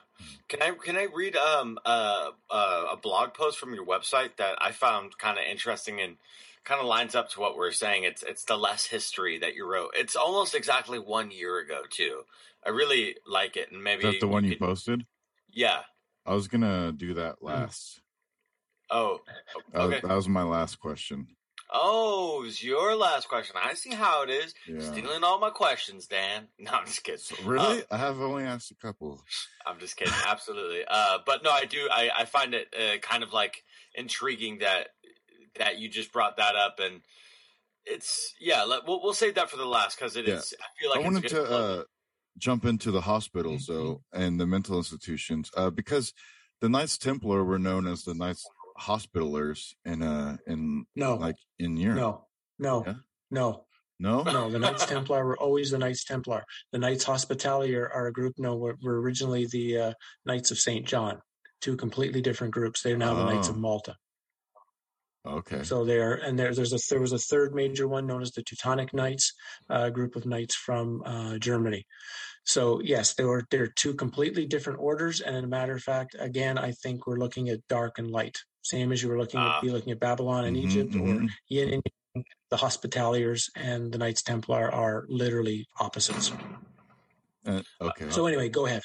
Can 0.49 0.63
I 0.63 0.73
can 0.73 0.97
I 0.97 1.07
read 1.15 1.37
um 1.37 1.79
uh, 1.85 2.31
uh, 2.51 2.85
a 2.93 2.97
blog 2.97 3.35
post 3.35 3.59
from 3.59 3.75
your 3.75 3.87
website 3.87 4.37
that 4.37 4.57
I 4.61 4.73
found 4.73 5.17
kind 5.19 5.39
of 5.39 5.45
interesting 5.45 6.01
and 6.01 6.17
kind 6.65 6.81
of 6.81 6.87
lines 6.87 7.15
up 7.15 7.31
to 7.31 7.41
what 7.41 7.57
we're 7.57 7.73
saying. 7.73 8.05
It's 8.05 8.23
it's 8.23 8.45
the 8.45 8.57
less 8.57 8.87
history 8.87 9.39
that 9.39 9.55
you 9.55 9.71
wrote. 9.71 9.91
It's 9.95 10.17
almost 10.17 10.55
exactly 10.55 10.99
one 10.99 11.31
year 11.31 11.59
ago 11.59 11.83
too. 11.91 12.23
I 12.67 12.71
really 12.71 13.17
like 13.27 13.57
it, 13.57 13.71
and 13.71 13.83
maybe 13.83 14.07
Is 14.07 14.15
that 14.15 14.21
the 14.21 14.29
one 14.29 14.45
you, 14.45 14.51
could, 14.51 14.61
posted. 14.61 15.07
Yeah, 15.51 15.81
I 16.27 16.35
was 16.35 16.49
gonna 16.49 16.93
do 16.93 17.15
that 17.15 17.37
hmm. 17.41 17.47
last. 17.47 18.01
Oh, 18.91 19.21
okay. 19.75 20.01
That, 20.01 20.09
that 20.09 20.15
was 20.15 20.29
my 20.29 20.43
last 20.43 20.79
question. 20.79 21.29
Oh, 21.77 22.45
it's 22.47 22.63
your 22.63 22.95
last 22.95 23.29
question. 23.29 23.57
I 23.61 23.75
see 23.75 23.93
how 23.93 24.23
it 24.23 24.31
is. 24.31 24.55
Yeah. 24.69 24.81
Stealing 24.81 25.25
all 25.25 25.41
my 25.41 25.51
questions, 25.51 26.07
Dan. 26.07 26.47
No, 26.59 26.71
I'm 26.71 26.87
just 26.87 27.03
kidding. 27.03 27.21
Really? 27.45 27.81
Uh, 27.81 27.85
I 27.91 27.97
have 27.99 28.21
only 28.21 28.45
asked 28.45 28.71
a 28.71 28.77
couple. 28.77 29.21
I'm 29.67 29.81
just 29.81 29.97
kidding. 29.97 30.15
Absolutely. 30.27 30.85
Uh, 30.89 31.19
but 31.27 31.43
no, 31.43 31.51
I 31.51 31.65
do. 31.65 31.89
I, 31.91 32.11
I 32.17 32.25
find 32.27 32.55
it 32.55 32.69
uh, 32.73 32.99
kind 32.99 33.25
of 33.25 33.33
like 33.33 33.65
intriguing 33.95 34.59
that 34.59 34.89
that 35.59 35.79
you 35.79 35.89
just 35.89 36.13
brought 36.13 36.37
that 36.37 36.55
up, 36.55 36.79
and 36.79 37.01
it's 37.85 38.35
yeah. 38.41 38.63
Let, 38.63 38.87
we'll 38.87 39.03
we'll 39.03 39.13
save 39.13 39.35
that 39.35 39.51
for 39.51 39.57
the 39.57 39.67
last 39.67 39.99
because 39.99 40.17
it 40.17 40.29
yeah. 40.29 40.35
is. 40.35 40.55
I 40.61 40.81
feel 40.81 40.91
like 40.91 41.01
I 41.01 41.03
wanted 41.03 41.29
to 41.29 41.45
uh, 41.45 41.83
jump 42.39 42.65
into 42.65 42.93
the 42.93 43.01
hospitals 43.01 43.67
mm-hmm. 43.67 43.73
though 43.73 44.03
and 44.13 44.39
the 44.41 44.47
mental 44.47 44.79
institutions 44.79 45.51
uh, 45.57 45.71
because 45.71 46.13
the 46.61 46.69
Knights 46.69 46.99
Templar 46.99 47.45
were 47.45 47.59
known 47.59 47.87
as 47.87 48.05
the 48.05 48.15
Knights 48.15 48.47
Hospitalers 48.77 49.75
in 49.85 50.03
uh 50.03 50.37
in 50.47 50.87
no 50.97 51.17
like 51.17 51.37
in 51.59 51.77
Europe. 51.77 51.99
No, 51.99 52.27
no, 52.59 52.85
yeah? 52.87 52.95
no. 53.31 53.65
No, 54.01 54.25
no. 54.25 54.51
The 54.51 54.59
Knights 54.59 54.87
Templar 54.89 55.25
were 55.25 55.39
always 55.39 55.71
the 55.71 55.79
Knights 55.79 56.05
Templar. 56.05 56.45
The 56.73 56.81
Knights 56.81 57.05
Hospitaller 57.05 57.83
are, 57.83 57.93
are 57.93 58.07
a 58.09 58.13
group. 58.13 58.35
No, 58.39 58.57
were, 58.57 58.77
were 58.83 59.01
originally 59.01 59.47
the 59.47 59.79
uh, 59.79 59.93
Knights 60.27 60.51
of 60.51 60.59
Saint 60.59 60.85
John. 60.85 61.21
Two 61.61 61.77
completely 61.77 62.21
different 62.21 62.53
groups. 62.53 62.83
They're 62.83 62.97
now 62.97 63.13
oh. 63.13 63.17
the 63.19 63.33
Knights 63.33 63.49
of 63.49 63.55
oh. 63.55 63.61
Malta. 63.61 63.95
Okay. 65.27 65.63
So 65.63 65.85
there, 65.85 66.15
and 66.15 66.39
there, 66.39 66.53
there's 66.53 66.75
a 66.75 66.79
there 66.91 67.01
was 67.01 67.13
a 67.13 67.19
third 67.19 67.55
major 67.55 67.89
one 67.89 68.07
known 68.07 68.21
as 68.21 68.33
the 68.33 68.43
Teutonic 68.43 68.93
Knights, 68.93 69.33
a 69.71 69.75
uh, 69.75 69.91
group 69.91 70.17
of 70.17 70.27
knights 70.27 70.55
from 70.55 71.03
uh, 71.05 71.39
Germany. 71.39 71.87
So 72.45 72.81
yes, 72.83 73.15
there 73.15 73.27
were 73.27 73.47
there 73.51 73.63
are 73.63 73.73
two 73.75 73.95
completely 73.95 74.47
different 74.47 74.81
orders, 74.81 75.23
and 75.23 75.35
in 75.35 75.45
a 75.45 75.49
matter 75.49 75.75
of 75.75 75.83
fact, 75.83 76.15
again, 76.19 76.59
I 76.59 76.73
think 76.73 77.07
we're 77.07 77.19
looking 77.19 77.49
at 77.49 77.67
dark 77.69 77.99
and 77.99 78.11
light, 78.11 78.39
same 78.65 78.93
as 78.93 79.03
you 79.03 79.09
were 79.09 79.19
looking 79.19 79.41
at 79.41 79.61
be 79.61 79.71
looking 79.71 79.93
at 79.93 80.01
Babylon 80.01 80.45
and 80.47 80.57
mm-hmm, 80.57 80.69
Egypt, 80.69 80.93
mm-hmm. 80.93 81.27
or 81.27 81.29
yin 81.49 81.75
and 82.15 82.25
the 82.51 82.57
Hospitallers 82.57 83.51
and 83.57 83.93
the 83.93 83.99
Knights 83.99 84.23
Templar 84.23 84.73
are 84.73 85.05
literally 85.09 85.67
opposites. 85.81 86.33
Uh, 87.45 87.63
okay. 87.81 88.11
So 88.11 88.27
anyway, 88.27 88.49
go 88.49 88.67
ahead. 88.67 88.83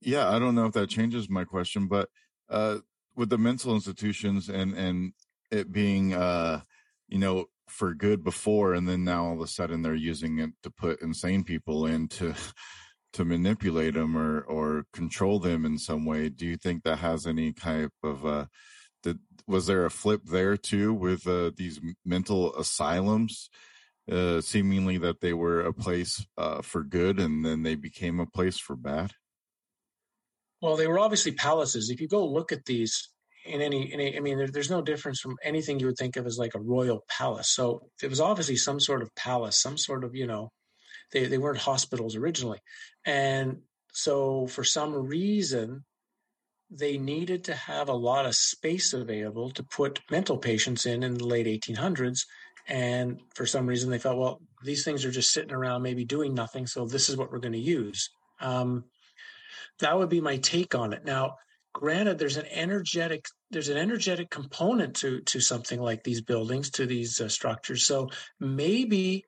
Yeah, 0.00 0.28
I 0.28 0.38
don't 0.38 0.54
know 0.54 0.66
if 0.66 0.72
that 0.72 0.88
changes 0.88 1.30
my 1.30 1.44
question, 1.44 1.86
but 1.86 2.08
uh, 2.48 2.78
with 3.16 3.30
the 3.30 3.38
mental 3.38 3.74
institutions 3.74 4.48
and 4.48 4.74
and 4.74 5.12
it 5.50 5.72
being 5.72 6.14
uh 6.14 6.60
you 7.08 7.18
know 7.18 7.46
for 7.68 7.94
good 7.94 8.22
before 8.22 8.74
and 8.74 8.88
then 8.88 9.04
now 9.04 9.24
all 9.24 9.34
of 9.34 9.40
a 9.40 9.46
sudden 9.46 9.82
they're 9.82 9.94
using 9.94 10.38
it 10.38 10.50
to 10.62 10.70
put 10.70 11.00
insane 11.00 11.44
people 11.44 11.86
in 11.86 12.08
to 13.14 13.24
manipulate 13.24 13.94
them 13.94 14.16
or 14.16 14.40
or 14.42 14.84
control 14.92 15.38
them 15.38 15.64
in 15.64 15.78
some 15.78 16.04
way 16.04 16.28
do 16.28 16.44
you 16.44 16.56
think 16.56 16.82
that 16.82 16.98
has 16.98 17.26
any 17.26 17.52
type 17.52 17.92
of 18.02 18.26
uh 18.26 18.46
was 19.46 19.66
there 19.66 19.84
a 19.84 19.90
flip 19.90 20.22
there 20.24 20.56
too 20.56 20.94
with 20.94 21.26
uh, 21.26 21.50
these 21.56 21.78
mental 22.04 22.54
asylums? 22.56 23.50
Uh 24.10 24.40
seemingly 24.40 24.98
that 24.98 25.20
they 25.20 25.32
were 25.32 25.60
a 25.60 25.72
place 25.72 26.26
uh 26.36 26.62
for 26.62 26.82
good 26.82 27.18
and 27.20 27.44
then 27.44 27.62
they 27.62 27.74
became 27.74 28.20
a 28.20 28.26
place 28.26 28.58
for 28.58 28.76
bad? 28.76 29.12
Well 30.60 30.76
they 30.76 30.86
were 30.86 30.98
obviously 30.98 31.32
palaces. 31.32 31.90
If 31.90 32.00
you 32.00 32.08
go 32.08 32.26
look 32.26 32.52
at 32.52 32.64
these 32.64 33.10
in 33.44 33.60
any, 33.60 33.92
any 33.92 34.16
I 34.16 34.20
mean, 34.20 34.38
there, 34.38 34.48
there's 34.48 34.70
no 34.70 34.82
difference 34.82 35.20
from 35.20 35.36
anything 35.42 35.78
you 35.78 35.86
would 35.86 35.98
think 35.98 36.16
of 36.16 36.26
as 36.26 36.38
like 36.38 36.54
a 36.54 36.60
royal 36.60 37.04
palace. 37.08 37.50
So 37.50 37.90
it 38.02 38.08
was 38.08 38.20
obviously 38.20 38.56
some 38.56 38.80
sort 38.80 39.02
of 39.02 39.14
palace, 39.14 39.60
some 39.60 39.76
sort 39.76 40.04
of, 40.04 40.14
you 40.14 40.26
know, 40.26 40.50
they, 41.12 41.26
they 41.26 41.38
weren't 41.38 41.58
hospitals 41.58 42.16
originally. 42.16 42.60
And 43.04 43.58
so 43.92 44.46
for 44.46 44.64
some 44.64 44.94
reason, 44.94 45.84
they 46.70 46.98
needed 46.98 47.44
to 47.44 47.54
have 47.54 47.88
a 47.88 47.94
lot 47.94 48.26
of 48.26 48.34
space 48.34 48.92
available 48.92 49.50
to 49.50 49.62
put 49.62 50.00
mental 50.10 50.38
patients 50.38 50.86
in 50.86 51.02
in 51.02 51.14
the 51.14 51.26
late 51.26 51.46
1800s. 51.46 52.20
And 52.66 53.20
for 53.34 53.46
some 53.46 53.66
reason, 53.66 53.90
they 53.90 53.98
felt, 53.98 54.18
well, 54.18 54.40
these 54.64 54.84
things 54.84 55.04
are 55.04 55.10
just 55.10 55.32
sitting 55.32 55.52
around, 55.52 55.82
maybe 55.82 56.04
doing 56.04 56.34
nothing. 56.34 56.66
So 56.66 56.86
this 56.86 57.08
is 57.08 57.16
what 57.16 57.30
we're 57.30 57.38
going 57.38 57.52
to 57.52 57.58
use. 57.58 58.10
Um, 58.40 58.84
that 59.80 59.96
would 59.96 60.08
be 60.08 60.20
my 60.20 60.38
take 60.38 60.74
on 60.74 60.92
it. 60.92 61.04
Now, 61.04 61.36
granted 61.74 62.18
there's 62.18 62.38
an 62.38 62.46
energetic 62.50 63.26
there's 63.50 63.68
an 63.68 63.76
energetic 63.76 64.30
component 64.30 64.94
to 64.94 65.20
to 65.22 65.40
something 65.40 65.80
like 65.80 66.02
these 66.02 66.22
buildings 66.22 66.70
to 66.70 66.86
these 66.86 67.20
uh, 67.20 67.28
structures 67.28 67.84
so 67.84 68.08
maybe 68.38 69.24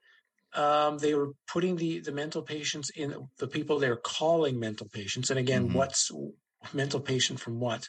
um, 0.53 0.97
they 0.97 1.13
were 1.13 1.33
putting 1.47 1.75
the 1.75 1.99
the 1.99 2.11
mental 2.11 2.41
patients 2.41 2.89
in 2.95 3.27
the 3.37 3.47
people 3.47 3.79
they're 3.79 3.95
calling 3.95 4.59
mental 4.59 4.87
patients 4.87 5.29
and 5.29 5.39
again 5.39 5.67
mm-hmm. 5.67 5.77
what's 5.77 6.11
mental 6.73 6.99
patient 6.99 7.39
from 7.39 7.59
what 7.59 7.87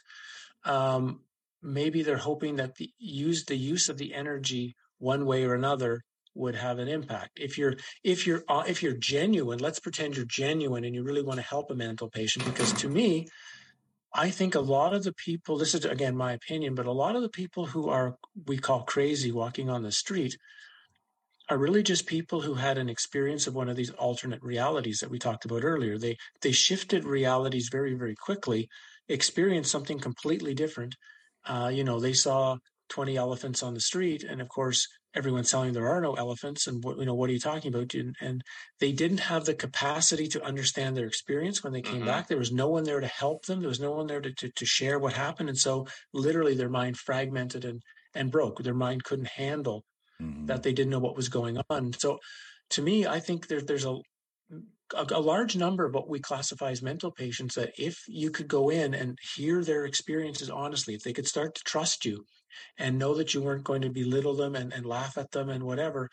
um, 0.65 1.21
maybe 1.61 2.03
they're 2.03 2.17
hoping 2.17 2.57
that 2.57 2.75
the 2.75 2.91
use 2.97 3.45
the 3.45 3.55
use 3.55 3.89
of 3.89 3.97
the 3.97 4.13
energy 4.13 4.75
one 4.97 5.25
way 5.25 5.45
or 5.45 5.55
another 5.55 6.03
would 6.35 6.55
have 6.55 6.79
an 6.79 6.87
impact. 6.87 7.39
If 7.39 7.57
you're 7.57 7.75
if 8.03 8.25
you're 8.25 8.43
uh, 8.47 8.63
if 8.67 8.81
you're 8.83 8.93
genuine, 8.93 9.59
let's 9.59 9.79
pretend 9.79 10.15
you're 10.15 10.25
genuine 10.25 10.83
and 10.83 10.95
you 10.95 11.03
really 11.03 11.23
want 11.23 11.39
to 11.39 11.45
help 11.45 11.71
a 11.71 11.75
mental 11.75 12.09
patient 12.09 12.45
because 12.45 12.73
to 12.73 12.89
me 12.89 13.27
I 14.13 14.31
think 14.31 14.55
a 14.55 14.59
lot 14.59 14.93
of 14.93 15.03
the 15.03 15.13
people 15.13 15.57
this 15.57 15.75
is 15.75 15.85
again 15.85 16.15
my 16.15 16.33
opinion, 16.33 16.75
but 16.75 16.85
a 16.85 16.91
lot 16.91 17.15
of 17.15 17.21
the 17.21 17.29
people 17.29 17.65
who 17.65 17.89
are 17.89 18.15
we 18.45 18.57
call 18.57 18.83
crazy 18.83 19.31
walking 19.31 19.69
on 19.69 19.83
the 19.83 19.91
street 19.91 20.37
are 21.49 21.57
really 21.57 21.81
just 21.81 22.05
people 22.05 22.41
who 22.41 22.53
had 22.53 22.77
an 22.77 22.89
experience 22.89 23.47
of 23.47 23.55
one 23.55 23.69
of 23.69 23.75
these 23.75 23.89
alternate 23.91 24.41
realities 24.43 24.99
that 24.99 25.09
we 25.09 25.17
talked 25.17 25.45
about 25.45 25.63
earlier. 25.63 25.97
They 25.97 26.17
they 26.41 26.51
shifted 26.51 27.03
realities 27.03 27.69
very 27.71 27.95
very 27.95 28.15
quickly, 28.15 28.69
experienced 29.07 29.71
something 29.71 29.99
completely 29.99 30.53
different. 30.53 30.95
Uh, 31.45 31.71
you 31.73 31.83
know, 31.83 31.99
they 31.99 32.13
saw 32.13 32.57
20 32.89 33.17
elephants 33.17 33.63
on 33.63 33.73
the 33.73 33.79
street, 33.79 34.23
and 34.23 34.41
of 34.41 34.49
course, 34.49 34.87
everyone's 35.15 35.49
telling 35.49 35.73
them 35.73 35.81
there 35.81 35.91
are 35.91 36.01
no 36.01 36.13
elephants, 36.13 36.67
and 36.67 36.83
what 36.83 36.99
you 36.99 37.05
know, 37.05 37.15
what 37.15 37.29
are 37.29 37.33
you 37.33 37.39
talking 37.39 37.73
about? 37.73 37.93
And, 37.95 38.15
and 38.21 38.43
they 38.79 38.91
didn't 38.91 39.21
have 39.21 39.45
the 39.45 39.55
capacity 39.55 40.27
to 40.27 40.43
understand 40.43 40.95
their 40.95 41.07
experience 41.07 41.63
when 41.63 41.73
they 41.73 41.81
came 41.81 41.97
mm-hmm. 41.97 42.05
back. 42.05 42.27
There 42.27 42.37
was 42.37 42.51
no 42.51 42.69
one 42.69 42.83
there 42.83 42.99
to 42.99 43.07
help 43.07 43.45
them. 43.45 43.59
There 43.59 43.69
was 43.69 43.79
no 43.79 43.91
one 43.91 44.07
there 44.07 44.21
to, 44.21 44.31
to 44.33 44.49
to 44.51 44.65
share 44.65 44.99
what 44.99 45.13
happened, 45.13 45.49
and 45.49 45.57
so 45.57 45.87
literally 46.13 46.53
their 46.53 46.69
mind 46.69 46.97
fragmented 46.97 47.65
and 47.65 47.81
and 48.13 48.31
broke. 48.31 48.61
Their 48.61 48.73
mind 48.75 49.03
couldn't 49.03 49.29
handle 49.29 49.83
mm-hmm. 50.21 50.45
that 50.45 50.63
they 50.63 50.73
didn't 50.73 50.91
know 50.91 50.99
what 50.99 51.15
was 51.15 51.29
going 51.29 51.59
on. 51.69 51.93
So 51.93 52.19
to 52.71 52.81
me, 52.81 53.05
I 53.05 53.19
think 53.19 53.47
there, 53.47 53.61
there's 53.61 53.85
a, 53.85 53.97
a, 54.95 55.05
a 55.11 55.19
large 55.19 55.55
number 55.55 55.85
of 55.85 55.93
what 55.93 56.09
we 56.09 56.19
classify 56.19 56.71
as 56.71 56.81
mental 56.81 57.11
patients 57.11 57.55
that 57.55 57.71
if 57.77 58.03
you 58.07 58.31
could 58.31 58.47
go 58.47 58.69
in 58.69 58.93
and 58.93 59.17
hear 59.35 59.63
their 59.63 59.85
experiences 59.85 60.49
honestly, 60.49 60.93
if 60.93 61.03
they 61.03 61.13
could 61.13 61.27
start 61.27 61.55
to 61.55 61.63
trust 61.63 62.05
you 62.05 62.25
and 62.77 62.97
know 62.97 63.13
that 63.15 63.33
you 63.33 63.41
weren't 63.41 63.63
going 63.63 63.81
to 63.81 63.89
belittle 63.89 64.35
them 64.35 64.55
and, 64.55 64.73
and 64.73 64.85
laugh 64.85 65.17
at 65.17 65.31
them 65.31 65.49
and 65.49 65.63
whatever, 65.63 66.09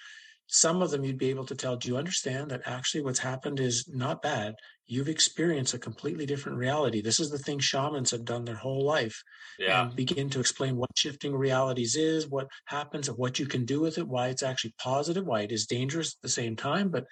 some 0.48 0.80
of 0.80 0.90
them 0.90 1.04
you'd 1.04 1.18
be 1.18 1.30
able 1.30 1.46
to 1.46 1.54
tell, 1.54 1.76
do 1.76 1.88
you 1.88 1.96
understand 1.96 2.50
that 2.50 2.62
actually 2.66 3.02
what's 3.02 3.18
happened 3.18 3.58
is 3.58 3.88
not 3.88 4.22
bad? 4.22 4.54
You've 4.86 5.08
experienced 5.08 5.74
a 5.74 5.78
completely 5.78 6.26
different 6.26 6.58
reality. 6.58 7.02
This 7.02 7.18
is 7.18 7.30
the 7.30 7.38
thing 7.38 7.58
shamans 7.58 8.12
have 8.12 8.24
done 8.24 8.44
their 8.44 8.54
whole 8.54 8.84
life. 8.84 9.20
Yeah. 9.58 9.86
And 9.86 9.96
begin 9.96 10.30
to 10.30 10.40
explain 10.40 10.76
what 10.76 10.90
shifting 10.96 11.34
realities 11.34 11.96
is, 11.96 12.28
what 12.28 12.48
happens, 12.66 13.08
and 13.08 13.18
what 13.18 13.38
you 13.38 13.46
can 13.46 13.64
do 13.64 13.80
with 13.80 13.98
it, 13.98 14.06
why 14.06 14.28
it's 14.28 14.44
actually 14.44 14.74
positive, 14.78 15.26
why 15.26 15.40
it 15.40 15.50
is 15.50 15.66
dangerous 15.66 16.10
at 16.10 16.22
the 16.22 16.28
same 16.28 16.54
time. 16.54 16.90
But 16.90 17.06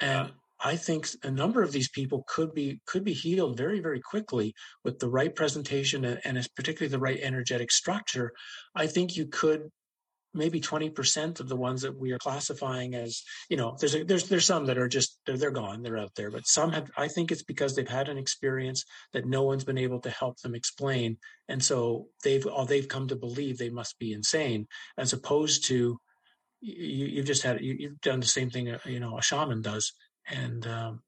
and 0.00 0.28
yeah. 0.28 0.34
I 0.62 0.76
think 0.76 1.08
a 1.22 1.30
number 1.30 1.62
of 1.62 1.72
these 1.72 1.88
people 1.88 2.24
could 2.26 2.52
be 2.52 2.80
could 2.86 3.04
be 3.04 3.12
healed 3.12 3.56
very 3.56 3.80
very 3.80 4.00
quickly 4.00 4.54
with 4.84 4.98
the 4.98 5.08
right 5.08 5.34
presentation 5.34 6.04
and, 6.04 6.20
and 6.24 6.48
particularly 6.56 6.90
the 6.90 6.98
right 6.98 7.20
energetic 7.22 7.70
structure. 7.70 8.32
I 8.74 8.88
think 8.88 9.16
you 9.16 9.26
could 9.26 9.70
maybe 10.32 10.60
20% 10.60 11.40
of 11.40 11.48
the 11.48 11.56
ones 11.56 11.82
that 11.82 11.98
we 11.98 12.12
are 12.12 12.18
classifying 12.18 12.94
as 12.94 13.22
you 13.48 13.56
know 13.56 13.76
there's 13.80 13.94
a, 13.94 14.04
there's 14.04 14.28
there's 14.28 14.46
some 14.46 14.66
that 14.66 14.78
are 14.78 14.88
just 14.88 15.18
they're, 15.26 15.36
they're 15.36 15.50
gone 15.50 15.82
they're 15.82 15.98
out 15.98 16.14
there 16.14 16.30
but 16.30 16.46
some 16.46 16.72
have 16.72 16.90
i 16.96 17.08
think 17.08 17.32
it's 17.32 17.42
because 17.42 17.74
they've 17.74 17.88
had 17.88 18.08
an 18.08 18.18
experience 18.18 18.84
that 19.12 19.26
no 19.26 19.42
one's 19.42 19.64
been 19.64 19.78
able 19.78 20.00
to 20.00 20.10
help 20.10 20.38
them 20.40 20.54
explain 20.54 21.16
and 21.48 21.62
so 21.62 22.06
they've 22.22 22.46
all 22.46 22.64
they've 22.64 22.88
come 22.88 23.08
to 23.08 23.16
believe 23.16 23.58
they 23.58 23.70
must 23.70 23.98
be 23.98 24.12
insane 24.12 24.66
as 24.96 25.12
opposed 25.12 25.64
to 25.64 25.98
you, 26.60 27.06
you've 27.06 27.26
just 27.26 27.42
had 27.42 27.60
you, 27.60 27.88
have 27.88 28.00
done 28.00 28.20
the 28.20 28.26
same 28.26 28.50
thing 28.50 28.70
uh, 28.70 28.78
you 28.84 29.00
know 29.00 29.18
a 29.18 29.22
shaman 29.22 29.62
does 29.62 29.92
and 30.28 30.66
um, 30.66 31.02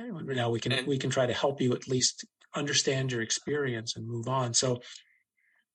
now 0.00 0.50
we 0.50 0.58
can 0.58 0.72
and, 0.72 0.86
we 0.86 0.98
can 0.98 1.10
try 1.10 1.26
to 1.26 1.34
help 1.34 1.60
you 1.60 1.72
at 1.72 1.86
least 1.86 2.24
understand 2.54 3.12
your 3.12 3.22
experience 3.22 3.96
and 3.96 4.08
move 4.08 4.28
on 4.28 4.54
so 4.54 4.80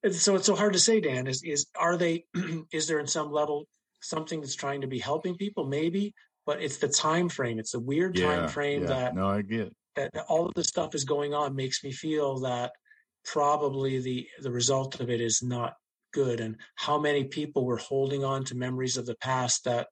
so 0.09 0.35
it's 0.35 0.45
so 0.45 0.55
hard 0.55 0.73
to 0.73 0.79
say, 0.79 0.99
Dan. 0.99 1.27
Is 1.27 1.43
is 1.43 1.67
are 1.77 1.97
they? 1.97 2.25
is 2.71 2.87
there 2.87 2.99
in 2.99 3.07
some 3.07 3.31
level 3.31 3.67
something 4.01 4.41
that's 4.41 4.55
trying 4.55 4.81
to 4.81 4.87
be 4.87 4.99
helping 4.99 5.35
people? 5.35 5.65
Maybe, 5.65 6.13
but 6.45 6.61
it's 6.61 6.77
the 6.77 6.87
time 6.87 7.29
frame. 7.29 7.59
It's 7.59 7.73
a 7.73 7.79
weird 7.79 8.17
yeah, 8.17 8.35
time 8.35 8.47
frame 8.49 8.83
yeah. 8.83 8.87
that 8.87 9.15
no, 9.15 9.27
I 9.27 9.41
get 9.41 9.73
that 9.95 10.11
all 10.27 10.45
of 10.45 10.53
this 10.53 10.67
stuff 10.67 10.95
is 10.95 11.03
going 11.03 11.33
on 11.33 11.55
makes 11.55 11.83
me 11.83 11.91
feel 11.91 12.39
that 12.39 12.71
probably 13.25 13.99
the 13.99 14.27
the 14.41 14.51
result 14.51 14.99
of 14.99 15.09
it 15.09 15.21
is 15.21 15.41
not 15.43 15.75
good. 16.13 16.39
And 16.39 16.57
how 16.75 16.99
many 16.99 17.25
people 17.25 17.65
were 17.65 17.77
holding 17.77 18.23
on 18.23 18.43
to 18.45 18.55
memories 18.55 18.97
of 18.97 19.05
the 19.05 19.15
past 19.15 19.65
that 19.65 19.87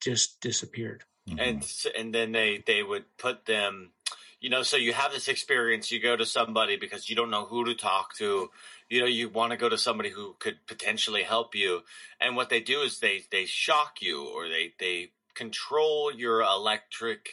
just 0.00 0.40
disappeared. 0.40 1.04
Mm-hmm. 1.28 1.38
And 1.38 1.72
and 1.96 2.14
then 2.14 2.32
they 2.32 2.62
they 2.66 2.82
would 2.82 3.04
put 3.18 3.46
them 3.46 3.92
you 4.40 4.48
know 4.48 4.62
so 4.62 4.76
you 4.76 4.92
have 4.92 5.12
this 5.12 5.28
experience 5.28 5.92
you 5.92 6.00
go 6.00 6.16
to 6.16 6.24
somebody 6.24 6.76
because 6.76 7.10
you 7.10 7.14
don't 7.14 7.30
know 7.30 7.44
who 7.44 7.66
to 7.66 7.74
talk 7.74 8.14
to 8.16 8.48
you 8.90 9.00
know 9.00 9.06
you 9.06 9.30
want 9.30 9.52
to 9.52 9.56
go 9.56 9.68
to 9.68 9.78
somebody 9.78 10.10
who 10.10 10.34
could 10.38 10.58
potentially 10.66 11.22
help 11.22 11.54
you 11.54 11.80
and 12.20 12.36
what 12.36 12.50
they 12.50 12.60
do 12.60 12.80
is 12.82 12.98
they 12.98 13.22
they 13.30 13.46
shock 13.46 14.02
you 14.02 14.28
or 14.28 14.48
they 14.48 14.74
they 14.78 15.10
control 15.34 16.12
your 16.12 16.42
electric 16.42 17.30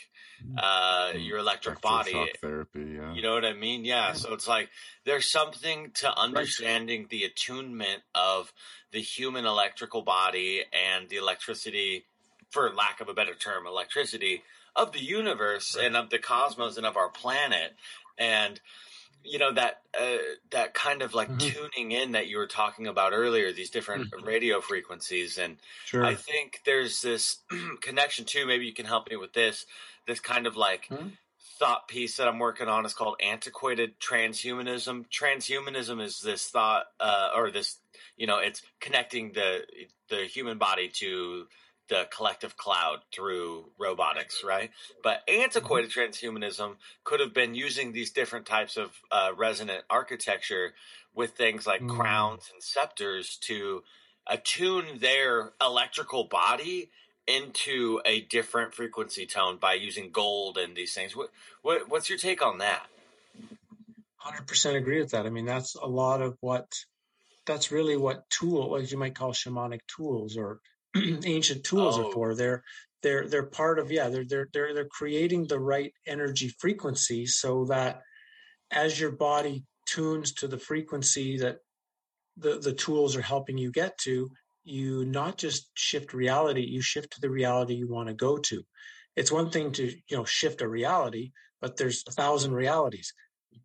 uh 0.58 1.10
mm-hmm. 1.10 1.20
your 1.20 1.40
electric 1.40 1.82
body. 1.82 2.14
therapy 2.40 2.96
yeah. 2.96 3.12
You 3.14 3.24
know 3.24 3.34
what 3.34 3.44
i 3.44 3.54
mean? 3.54 3.84
Yeah 3.84 4.14
so 4.14 4.34
it's 4.34 4.48
like 4.48 4.70
there's 5.04 5.26
something 5.26 5.92
to 5.96 6.18
understanding 6.18 7.08
the 7.10 7.24
attunement 7.24 8.04
of 8.14 8.54
the 8.92 9.02
human 9.02 9.46
electrical 9.46 10.04
body 10.04 10.62
and 10.72 11.10
the 11.10 11.18
electricity 11.18 12.06
for 12.52 12.72
lack 12.74 13.02
of 13.02 13.10
a 13.10 13.14
better 13.14 13.34
term 13.34 13.66
electricity 13.66 14.44
of 14.76 14.92
the 14.92 15.04
universe 15.04 15.76
and 15.80 15.98
of 15.98 16.12
the 16.12 16.20
cosmos 16.20 16.78
and 16.78 16.86
of 16.86 16.96
our 16.96 17.10
planet 17.10 17.76
and 18.18 18.62
you 19.24 19.40
know 19.40 19.52
that 19.54 19.82
uh, 20.00 20.18
that 20.52 20.74
kind 20.74 21.02
of 21.02 21.14
like 21.14 21.30
mm-hmm. 21.30 21.38
tuning 21.38 21.92
in 21.92 22.14
that 22.14 22.28
you 22.28 22.38
were 22.38 22.48
talking 22.48 22.88
about 22.88 23.14
earlier 23.14 23.52
these 23.52 23.70
different 23.70 24.12
mm-hmm. 24.12 24.26
radio 24.26 24.62
frequencies 24.62 25.38
and 25.38 25.58
sure. 25.86 26.06
i 26.06 26.16
think 26.16 26.62
there's 26.66 27.02
this 27.02 27.38
connection 27.82 28.26
too 28.26 28.46
maybe 28.46 28.66
you 28.66 28.74
can 28.74 28.86
help 28.86 29.10
me 29.10 29.16
with 29.16 29.34
this 29.34 29.66
this 30.08 30.20
kind 30.20 30.48
of 30.48 30.56
like 30.56 30.88
mm-hmm. 30.88 31.10
thought 31.60 31.88
piece 31.88 32.18
that 32.18 32.28
i'm 32.28 32.40
working 32.40 32.68
on 32.68 32.86
is 32.86 32.94
called 32.94 33.16
antiquated 33.22 34.00
transhumanism 34.00 35.06
transhumanism 35.10 36.02
is 36.02 36.20
this 36.22 36.48
thought 36.48 36.86
uh, 37.00 37.30
or 37.36 37.52
this 37.52 37.78
you 38.16 38.28
know 38.28 38.40
it's 38.40 38.62
connecting 38.80 39.34
the 39.34 39.62
the 40.10 40.26
human 40.26 40.58
body 40.58 40.88
to 40.88 41.46
the 41.90 42.08
collective 42.16 42.58
cloud 42.58 43.00
through 43.14 43.66
robotics, 43.78 44.44
right? 44.44 44.72
But 45.04 45.22
antiquated 45.28 45.92
mm-hmm. 45.92 46.36
transhumanism 46.36 46.76
could 47.04 47.20
have 47.20 47.34
been 47.34 47.56
using 47.56 47.92
these 47.92 48.12
different 48.12 48.46
types 48.46 48.78
of 48.78 48.92
uh, 49.12 49.32
resonant 49.36 49.84
architecture 49.90 50.74
with 51.14 51.32
things 51.32 51.66
like 51.66 51.82
mm. 51.82 51.90
crowns 51.90 52.50
and 52.54 52.62
scepters 52.62 53.38
to 53.42 53.84
attune 54.28 55.00
their 55.00 55.54
electrical 55.62 56.26
body 56.26 56.90
into 57.26 58.00
a 58.06 58.22
different 58.22 58.74
frequency 58.74 59.26
tone 59.26 59.58
by 59.58 59.74
using 59.74 60.12
gold 60.12 60.58
and 60.58 60.76
these 60.76 60.94
things. 60.94 61.16
What, 61.16 61.30
what 61.62 61.90
what's 61.90 62.10
your 62.10 62.18
take 62.18 62.42
on 62.42 62.60
that? 62.60 62.86
Hundred 64.16 64.48
percent 64.48 64.78
agree 64.78 65.00
with 65.00 65.12
that. 65.12 65.26
I 65.26 65.30
mean, 65.30 65.46
that's 65.46 65.76
a 65.76 65.88
lot 65.88 66.22
of 66.22 66.38
what. 66.42 66.68
That's 67.46 67.72
really 67.72 67.96
what 67.96 68.30
tool, 68.30 68.70
what 68.70 68.92
you 68.92 68.98
might 68.98 69.16
call 69.16 69.32
shamanic 69.32 69.80
tools, 69.88 70.36
or 70.36 70.60
ancient 71.26 71.64
tools 71.64 71.98
oh. 71.98 72.08
are 72.08 72.12
for. 72.12 72.36
They're 72.36 72.64
they're 73.04 73.28
they're 73.28 73.44
part 73.44 73.80
of 73.80 73.92
yeah 73.92 74.10
they're 74.10 74.26
they're 74.26 74.48
they're 74.54 74.74
they're 74.74 74.86
creating 74.86 75.48
the 75.48 75.60
right 75.60 75.94
energy 76.06 76.54
frequency 76.60 77.26
so 77.26 77.66
that 77.66 78.02
as 78.72 79.00
your 79.00 79.12
body 79.12 79.64
tunes 79.86 80.34
to 80.34 80.48
the 80.48 80.58
frequency 80.58 81.38
that 81.38 81.58
the 82.38 82.60
the 82.60 82.74
tools 82.74 83.16
are 83.16 83.22
helping 83.22 83.58
you 83.58 83.72
get 83.72 83.98
to 84.00 84.30
you 84.64 85.06
not 85.06 85.38
just 85.38 85.70
shift 85.76 86.14
reality 86.14 86.62
you 86.62 86.82
shift 86.82 87.12
to 87.12 87.22
the 87.22 87.30
reality 87.30 87.76
you 87.76 87.88
want 87.88 88.08
to 88.08 88.14
go 88.14 88.38
to 88.38 88.64
it's 89.16 89.32
one 89.32 89.50
thing 89.50 89.72
to 89.72 89.86
you 89.86 90.18
know 90.18 90.26
shift 90.26 90.62
a 90.62 90.68
reality 90.68 91.32
but 91.62 91.78
there's 91.78 92.04
a 92.08 92.12
thousand 92.12 92.54
realities 92.54 93.14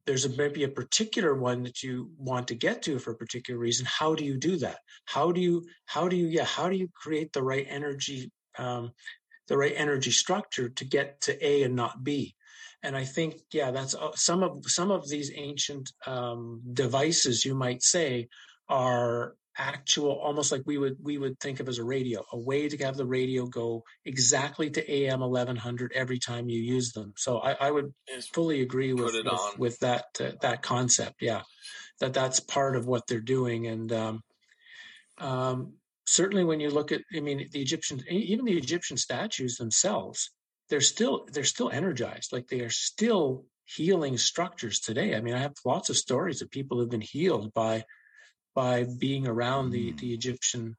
there's 0.06 0.24
a, 0.24 0.28
maybe 0.31 0.64
a 0.64 0.69
particular 0.69 1.35
one 1.35 1.62
that 1.62 1.82
you 1.82 2.10
want 2.19 2.48
to 2.48 2.55
get 2.55 2.82
to 2.82 2.98
for 2.98 3.12
a 3.12 3.16
particular 3.16 3.59
reason 3.59 3.86
how 3.86 4.14
do 4.14 4.24
you 4.24 4.36
do 4.36 4.56
that? 4.59 4.78
How 5.05 5.32
do 5.32 5.40
you 5.40 5.64
how 5.86 6.09
do 6.09 6.16
you 6.16 6.27
yeah 6.27 6.44
how 6.44 6.69
do 6.69 6.77
you 6.77 6.89
create 6.94 7.32
the 7.32 7.43
right 7.43 7.66
energy 7.69 8.31
um, 8.59 8.93
the 9.48 9.56
right 9.56 9.74
energy 9.77 10.10
structure 10.10 10.69
to 10.69 10.85
get 10.85 11.20
to 11.23 11.47
a 11.47 11.62
and 11.62 11.77
not 11.77 12.05
b? 12.05 12.35
And 12.82 12.97
i 12.97 13.05
think 13.05 13.36
yeah 13.52 13.70
that's 13.70 13.94
uh, 13.94 14.10
some 14.14 14.43
of 14.43 14.64
some 14.66 14.90
of 14.90 15.09
these 15.09 15.31
ancient 15.35 15.93
um, 16.06 16.60
devices 16.73 17.44
you 17.44 17.55
might 17.55 17.82
say 17.82 18.28
are 18.69 19.35
actual 19.58 20.12
almost 20.12 20.50
like 20.50 20.62
we 20.64 20.78
would 20.78 20.96
we 21.02 21.18
would 21.18 21.38
think 21.38 21.60
of 21.60 21.68
as 21.68 21.78
a 21.78 21.84
radio 21.84 22.24
a 22.32 22.38
way 22.38 22.68
to 22.68 22.84
have 22.84 22.96
the 22.96 23.04
radio 23.04 23.46
go 23.46 23.82
exactly 24.04 24.70
to 24.70 24.90
am 24.90 25.20
1100 25.20 25.92
every 25.94 26.18
time 26.18 26.48
you 26.48 26.60
use 26.60 26.92
them. 26.92 27.12
So 27.16 27.38
i, 27.38 27.52
I 27.52 27.70
would 27.70 27.92
fully 28.32 28.62
agree 28.62 28.92
with 28.92 29.14
with, 29.14 29.58
with, 29.58 29.78
that 29.80 30.04
uh, 30.20 30.32
that 30.40 30.62
concept 30.62 31.16
yeah 31.20 31.42
that 32.00 32.14
that's 32.14 32.40
part 32.40 32.76
of 32.76 32.86
what 32.86 33.06
they're 33.06 33.20
doing. 33.20 33.66
And 33.66 33.92
um, 33.92 34.22
um, 35.18 35.74
certainly 36.06 36.44
when 36.44 36.60
you 36.60 36.70
look 36.70 36.90
at 36.90 37.02
i 37.14 37.20
mean 37.20 37.48
the 37.52 37.60
egyptian 37.60 38.02
even 38.08 38.44
the 38.44 38.58
egyptian 38.58 38.96
statues 38.96 39.56
themselves 39.56 40.30
they're 40.72 40.80
still 40.80 41.26
they're 41.30 41.44
still 41.44 41.70
energized. 41.70 42.32
Like 42.32 42.48
they 42.48 42.60
are 42.60 42.70
still 42.70 43.44
healing 43.66 44.16
structures 44.16 44.80
today. 44.80 45.14
I 45.14 45.20
mean 45.20 45.34
i 45.34 45.38
have 45.38 45.52
lots 45.66 45.90
of 45.90 45.98
stories 45.98 46.40
of 46.40 46.50
people 46.50 46.78
who've 46.78 46.88
been 46.88 47.02
healed 47.02 47.52
by 47.52 47.84
by 48.54 48.84
being 48.98 49.26
around 49.26 49.70
the, 49.70 49.92
mm. 49.92 49.98
the 49.98 50.12
Egyptian 50.12 50.76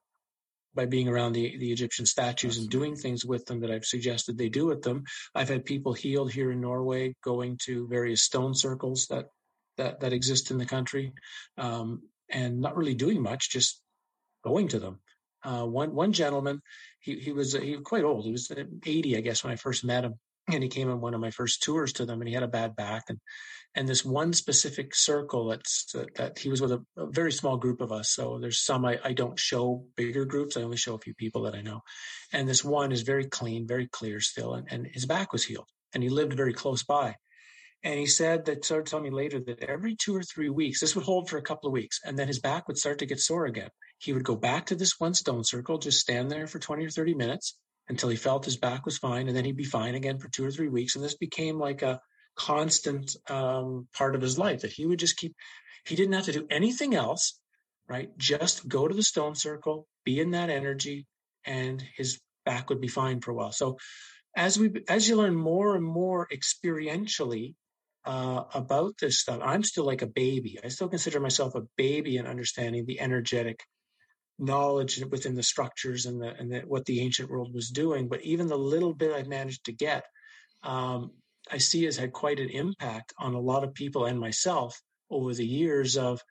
by 0.75 0.85
being 0.85 1.07
around 1.07 1.33
the, 1.33 1.57
the 1.57 1.71
Egyptian 1.71 2.05
statues 2.05 2.57
and 2.57 2.69
doing 2.69 2.95
things 2.95 3.23
with 3.23 3.45
them 3.45 3.59
that 3.59 3.71
I've 3.71 3.85
suggested 3.85 4.37
they 4.37 4.49
do 4.49 4.65
with 4.65 4.81
them. 4.81 5.03
I've 5.35 5.49
had 5.49 5.65
people 5.65 5.93
healed 5.93 6.31
here 6.31 6.51
in 6.51 6.61
Norway 6.61 7.13
going 7.23 7.59
to 7.65 7.87
various 7.87 8.23
stone 8.23 8.55
circles 8.55 9.07
that 9.11 9.27
that 9.77 10.01
that 10.01 10.13
exist 10.13 10.51
in 10.51 10.57
the 10.57 10.65
country, 10.65 11.13
um, 11.57 12.03
and 12.29 12.59
not 12.59 12.77
really 12.77 12.93
doing 12.93 13.21
much, 13.21 13.49
just 13.49 13.81
going 14.43 14.67
to 14.69 14.79
them. 14.79 14.99
Uh, 15.43 15.65
one 15.65 15.93
one 15.93 16.13
gentleman, 16.13 16.61
he 16.99 17.19
he 17.19 17.31
was 17.31 17.53
he 17.53 17.75
was 17.75 17.83
quite 17.83 18.03
old. 18.03 18.25
He 18.25 18.31
was 18.31 18.51
80, 18.51 19.17
I 19.17 19.21
guess, 19.21 19.43
when 19.43 19.53
I 19.53 19.57
first 19.57 19.83
met 19.83 20.05
him, 20.05 20.15
and 20.51 20.63
he 20.63 20.69
came 20.69 20.89
on 20.89 21.01
one 21.01 21.13
of 21.13 21.21
my 21.21 21.31
first 21.31 21.63
tours 21.63 21.93
to 21.93 22.05
them, 22.05 22.21
and 22.21 22.27
he 22.27 22.33
had 22.33 22.43
a 22.43 22.47
bad 22.47 22.75
back, 22.75 23.05
and 23.09 23.19
and 23.75 23.87
this 23.87 24.05
one 24.05 24.33
specific 24.33 24.93
circle 24.93 25.47
that's 25.47 25.93
uh, 25.95 26.05
that 26.15 26.37
he 26.37 26.49
was 26.49 26.61
with 26.61 26.71
a, 26.71 26.85
a, 26.97 27.07
very 27.07 27.31
small 27.31 27.57
group 27.57 27.81
of 27.81 27.91
us 27.91 28.09
so 28.09 28.37
there's 28.39 28.63
some 28.63 28.85
I, 28.85 28.99
I 29.03 29.13
don't 29.13 29.39
show 29.39 29.85
bigger 29.95 30.25
groups 30.25 30.57
i 30.57 30.61
only 30.61 30.77
show 30.77 30.95
a 30.95 30.99
few 30.99 31.13
people 31.13 31.43
that 31.43 31.55
i 31.55 31.61
know. 31.61 31.81
And 32.31 32.47
this 32.47 32.63
one 32.63 32.91
is 32.91 33.01
very 33.01 33.25
clean 33.25 33.67
very 33.67 33.87
clear 33.87 34.19
still 34.19 34.53
and, 34.53 34.67
and 34.71 34.87
his 34.87 35.05
back 35.05 35.33
was 35.33 35.43
healed 35.43 35.67
and 35.93 36.03
he 36.03 36.09
lived 36.09 36.33
very 36.33 36.53
close 36.53 36.83
by. 36.83 37.15
And 37.85 37.99
he 37.99 38.05
said 38.05 38.45
that 38.45 38.63
started 38.63 38.87
telling 38.87 39.03
me 39.03 39.11
later 39.11 39.41
that 39.41 39.61
every 39.61 39.95
two 39.95 40.15
or 40.15 40.23
three 40.23 40.49
weeks 40.49 40.79
this 40.79 40.95
would 40.95 41.03
hold 41.03 41.29
for 41.29 41.37
a 41.37 41.41
couple 41.41 41.67
of 41.67 41.73
weeks 41.73 41.99
and 42.03 42.17
then 42.17 42.27
his 42.27 42.39
back 42.39 42.67
would 42.67 42.77
start 42.77 42.99
to 42.99 43.05
get 43.05 43.19
sore 43.19 43.45
again. 43.45 43.69
He 43.99 44.13
would 44.13 44.23
go 44.23 44.35
back 44.35 44.67
to 44.67 44.75
this 44.75 44.99
one 44.99 45.13
stone 45.13 45.43
circle 45.43 45.77
just 45.77 45.99
stand 45.99 46.31
there 46.31 46.47
for 46.47 46.59
20 46.59 46.85
or 46.85 46.89
30 46.89 47.13
minutes 47.13 47.57
until 47.89 48.09
he 48.09 48.15
felt 48.15 48.45
his 48.45 48.57
back 48.57 48.85
was 48.85 48.97
fine 48.97 49.27
and 49.27 49.35
then 49.35 49.43
he'd 49.43 49.57
be 49.57 49.65
fine 49.65 49.95
again 49.95 50.17
for 50.17 50.29
two 50.29 50.45
or 50.45 50.51
three 50.51 50.69
weeks 50.69 50.95
and 50.95 51.03
this 51.03 51.17
became 51.17 51.59
like 51.59 51.81
a 51.81 51.99
constant 52.35 53.15
um, 53.29 53.87
part 53.93 54.15
of 54.15 54.21
his 54.21 54.37
life 54.37 54.61
that 54.61 54.71
he 54.71 54.85
would 54.85 54.99
just 54.99 55.17
keep 55.17 55.35
he 55.85 55.95
didn't 55.95 56.13
have 56.13 56.25
to 56.25 56.31
do 56.31 56.47
anything 56.49 56.95
else 56.95 57.39
right? 57.87 58.17
Just 58.17 58.67
go 58.67 58.87
to 58.87 58.95
the 58.95 59.03
stone 59.03 59.35
circle 59.35 59.87
be 60.05 60.19
in 60.19 60.31
that 60.31 60.49
energy 60.49 61.07
and 61.45 61.83
his 61.95 62.19
back 62.45 62.69
would 62.69 62.81
be 62.81 62.87
fine 62.87 63.21
for 63.21 63.31
a 63.31 63.33
while. 63.33 63.51
So 63.51 63.77
as 64.35 64.57
we 64.57 64.83
as 64.89 65.07
you 65.07 65.15
learn 65.15 65.35
more 65.35 65.75
and 65.75 65.85
more 65.85 66.27
experientially 66.27 67.55
uh, 68.05 68.43
about 68.53 68.97
this 68.99 69.19
stuff 69.19 69.39
i'm 69.41 69.63
still 69.63 69.85
like 69.85 70.01
a 70.01 70.07
baby. 70.07 70.59
I 70.61 70.67
still 70.67 70.89
consider 70.89 71.21
myself 71.21 71.55
a 71.55 71.67
baby 71.77 72.17
in 72.17 72.27
understanding 72.27 72.85
the 72.85 72.99
energetic 72.99 73.63
knowledge 74.39 75.01
within 75.09 75.35
the 75.35 75.43
structures 75.43 76.05
and 76.05 76.21
the 76.21 76.33
and 76.35 76.51
the, 76.51 76.59
what 76.61 76.85
the 76.85 76.99
ancient 76.99 77.29
world 77.29 77.53
was 77.53 77.69
doing 77.69 78.09
but 78.09 78.21
even 78.23 78.47
the 78.47 78.57
little 78.57 78.93
bit 78.93 79.13
i've 79.13 79.27
managed 79.27 79.65
to 79.65 79.71
get 79.71 80.03
um, 80.63 81.11
I 81.51 81.57
see 81.57 81.83
has 81.83 81.97
had 81.97 82.13
quite 82.13 82.39
an 82.39 82.49
impact 82.49 83.13
on 83.17 83.33
a 83.33 83.39
lot 83.39 83.63
of 83.63 83.73
people 83.73 84.05
and 84.05 84.19
myself 84.19 84.81
over 85.09 85.33
the 85.33 85.45
years 85.45 85.97
of 85.97 86.21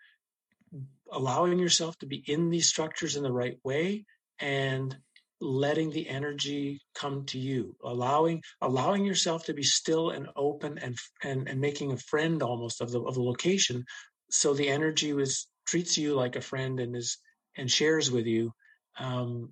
allowing 1.11 1.59
yourself 1.59 1.99
to 1.99 2.07
be 2.07 2.23
in 2.27 2.51
these 2.51 2.69
structures 2.69 3.17
in 3.17 3.23
the 3.23 3.33
right 3.33 3.59
way 3.65 4.05
and 4.41 4.97
letting 5.41 5.91
the 5.91 6.09
energy 6.09 6.81
come 6.95 7.25
to 7.27 7.39
you 7.39 7.75
allowing 7.85 8.41
allowing 8.61 9.05
yourself 9.05 9.45
to 9.45 9.53
be 9.53 9.63
still 9.63 10.11
and 10.11 10.29
open 10.37 10.79
and 10.79 10.97
and, 11.23 11.49
and 11.49 11.61
making 11.61 11.93
a 11.93 11.97
friend 11.97 12.43
almost 12.43 12.81
of 12.81 12.93
the 12.93 13.01
of 13.01 13.15
the 13.15 13.23
location 13.23 13.85
so 14.31 14.55
the 14.55 14.69
energy 14.69 15.13
was 15.13 15.49
treats 15.67 15.99
you 15.99 16.15
like 16.15 16.37
a 16.37 16.41
friend 16.41 16.79
and 16.79 16.95
is 16.97 17.19
and 17.57 17.71
shares 17.71 18.11
with 18.11 18.25
you 18.25 18.53
um 19.01 19.51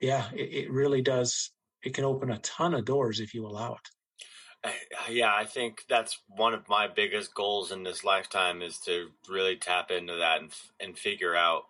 yeah 0.00 0.28
it, 0.34 0.64
it 0.64 0.70
really 0.70 1.00
does 1.00 1.52
it 1.82 1.94
can 1.94 2.04
open 2.04 2.30
a 2.30 2.38
ton 2.38 2.74
of 2.74 2.84
doors 2.84 3.20
if 3.20 3.32
you 3.32 3.46
allow 3.46 3.74
it 3.74 3.88
yeah, 5.08 5.32
I 5.34 5.44
think 5.44 5.84
that's 5.88 6.18
one 6.28 6.54
of 6.54 6.68
my 6.68 6.86
biggest 6.86 7.34
goals 7.34 7.72
in 7.72 7.82
this 7.82 8.04
lifetime 8.04 8.62
is 8.62 8.78
to 8.80 9.08
really 9.28 9.56
tap 9.56 9.90
into 9.90 10.16
that 10.16 10.40
and 10.40 10.50
and 10.78 10.98
figure 10.98 11.34
out 11.34 11.64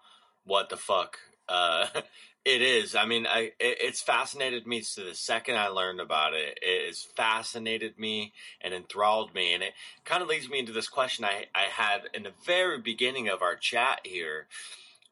what 0.44 0.68
the 0.68 0.76
fuck 0.76 1.18
uh, 1.48 1.86
it 2.44 2.62
is. 2.62 2.94
I 2.96 3.06
mean, 3.06 3.26
I 3.26 3.52
it, 3.60 3.78
it's 3.80 4.00
fascinated 4.00 4.66
me 4.66 4.80
to 4.80 5.04
the 5.04 5.14
second 5.14 5.56
I 5.56 5.68
learned 5.68 6.00
about 6.00 6.34
it. 6.34 6.58
It 6.62 6.86
has 6.86 7.02
fascinated 7.02 7.98
me 7.98 8.32
and 8.60 8.74
enthralled 8.74 9.34
me, 9.34 9.54
and 9.54 9.62
it 9.62 9.72
kind 10.04 10.22
of 10.22 10.28
leads 10.28 10.48
me 10.48 10.58
into 10.58 10.72
this 10.72 10.88
question 10.88 11.24
I 11.24 11.46
I 11.54 11.64
had 11.70 12.02
in 12.12 12.24
the 12.24 12.32
very 12.44 12.80
beginning 12.80 13.28
of 13.28 13.42
our 13.42 13.56
chat 13.56 14.00
here. 14.04 14.48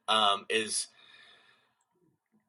Um, 0.09 0.47
is 0.49 0.89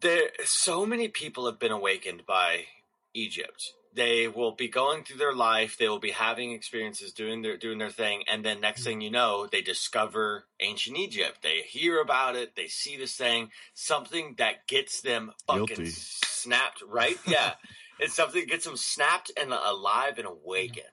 there 0.02 0.30
so 0.46 0.86
many 0.86 1.08
people 1.10 1.46
have 1.46 1.60
been 1.60 1.74
awakened 1.74 2.26
by 2.26 2.66
Egypt 3.14 3.74
they 3.94 4.28
will 4.28 4.52
be 4.52 4.68
going 4.68 5.04
through 5.04 5.18
their 5.18 5.34
life 5.34 5.78
they 5.78 5.90
will 5.90 6.00
be 6.00 6.12
having 6.12 6.52
experiences 6.52 7.12
doing 7.12 7.42
their 7.42 7.58
doing 7.58 7.78
their 7.78 7.90
thing 7.90 8.24
and 8.32 8.46
then 8.46 8.62
next 8.62 8.84
thing 8.84 9.02
you 9.02 9.12
know 9.12 9.48
they 9.52 9.62
discover 9.62 10.46
ancient 10.60 10.98
egypt. 10.98 11.40
They 11.42 11.62
hear 11.62 12.02
about 12.02 12.36
it 12.36 12.56
they 12.56 12.68
see 12.68 12.98
this 12.98 13.16
thing 13.16 13.52
something 13.74 14.36
that 14.38 14.68
gets 14.68 15.02
them 15.02 15.32
fucking 15.48 15.66
Guilty. 15.66 15.90
snapped 15.90 16.84
right? 16.88 17.18
Yeah. 17.28 17.54
It's 18.00 18.14
something 18.14 18.42
that 18.42 18.50
gets 18.50 18.66
them 18.66 18.78
snapped 18.78 19.32
and 19.40 19.52
alive 19.52 20.18
and 20.18 20.28
awakened. 20.28 20.86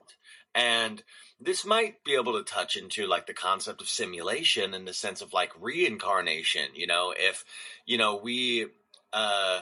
And 0.53 1.01
this 1.39 1.65
might 1.65 2.03
be 2.03 2.15
able 2.15 2.33
to 2.33 2.43
touch 2.43 2.75
into 2.75 3.07
like 3.07 3.27
the 3.27 3.33
concept 3.33 3.81
of 3.81 3.87
simulation 3.87 4.73
in 4.73 4.85
the 4.85 4.93
sense 4.93 5.21
of 5.21 5.33
like 5.33 5.51
reincarnation 5.59 6.69
you 6.73 6.87
know? 6.87 7.13
If 7.17 7.45
you 7.85 7.97
know 7.97 8.17
we 8.17 8.67
uh 9.13 9.61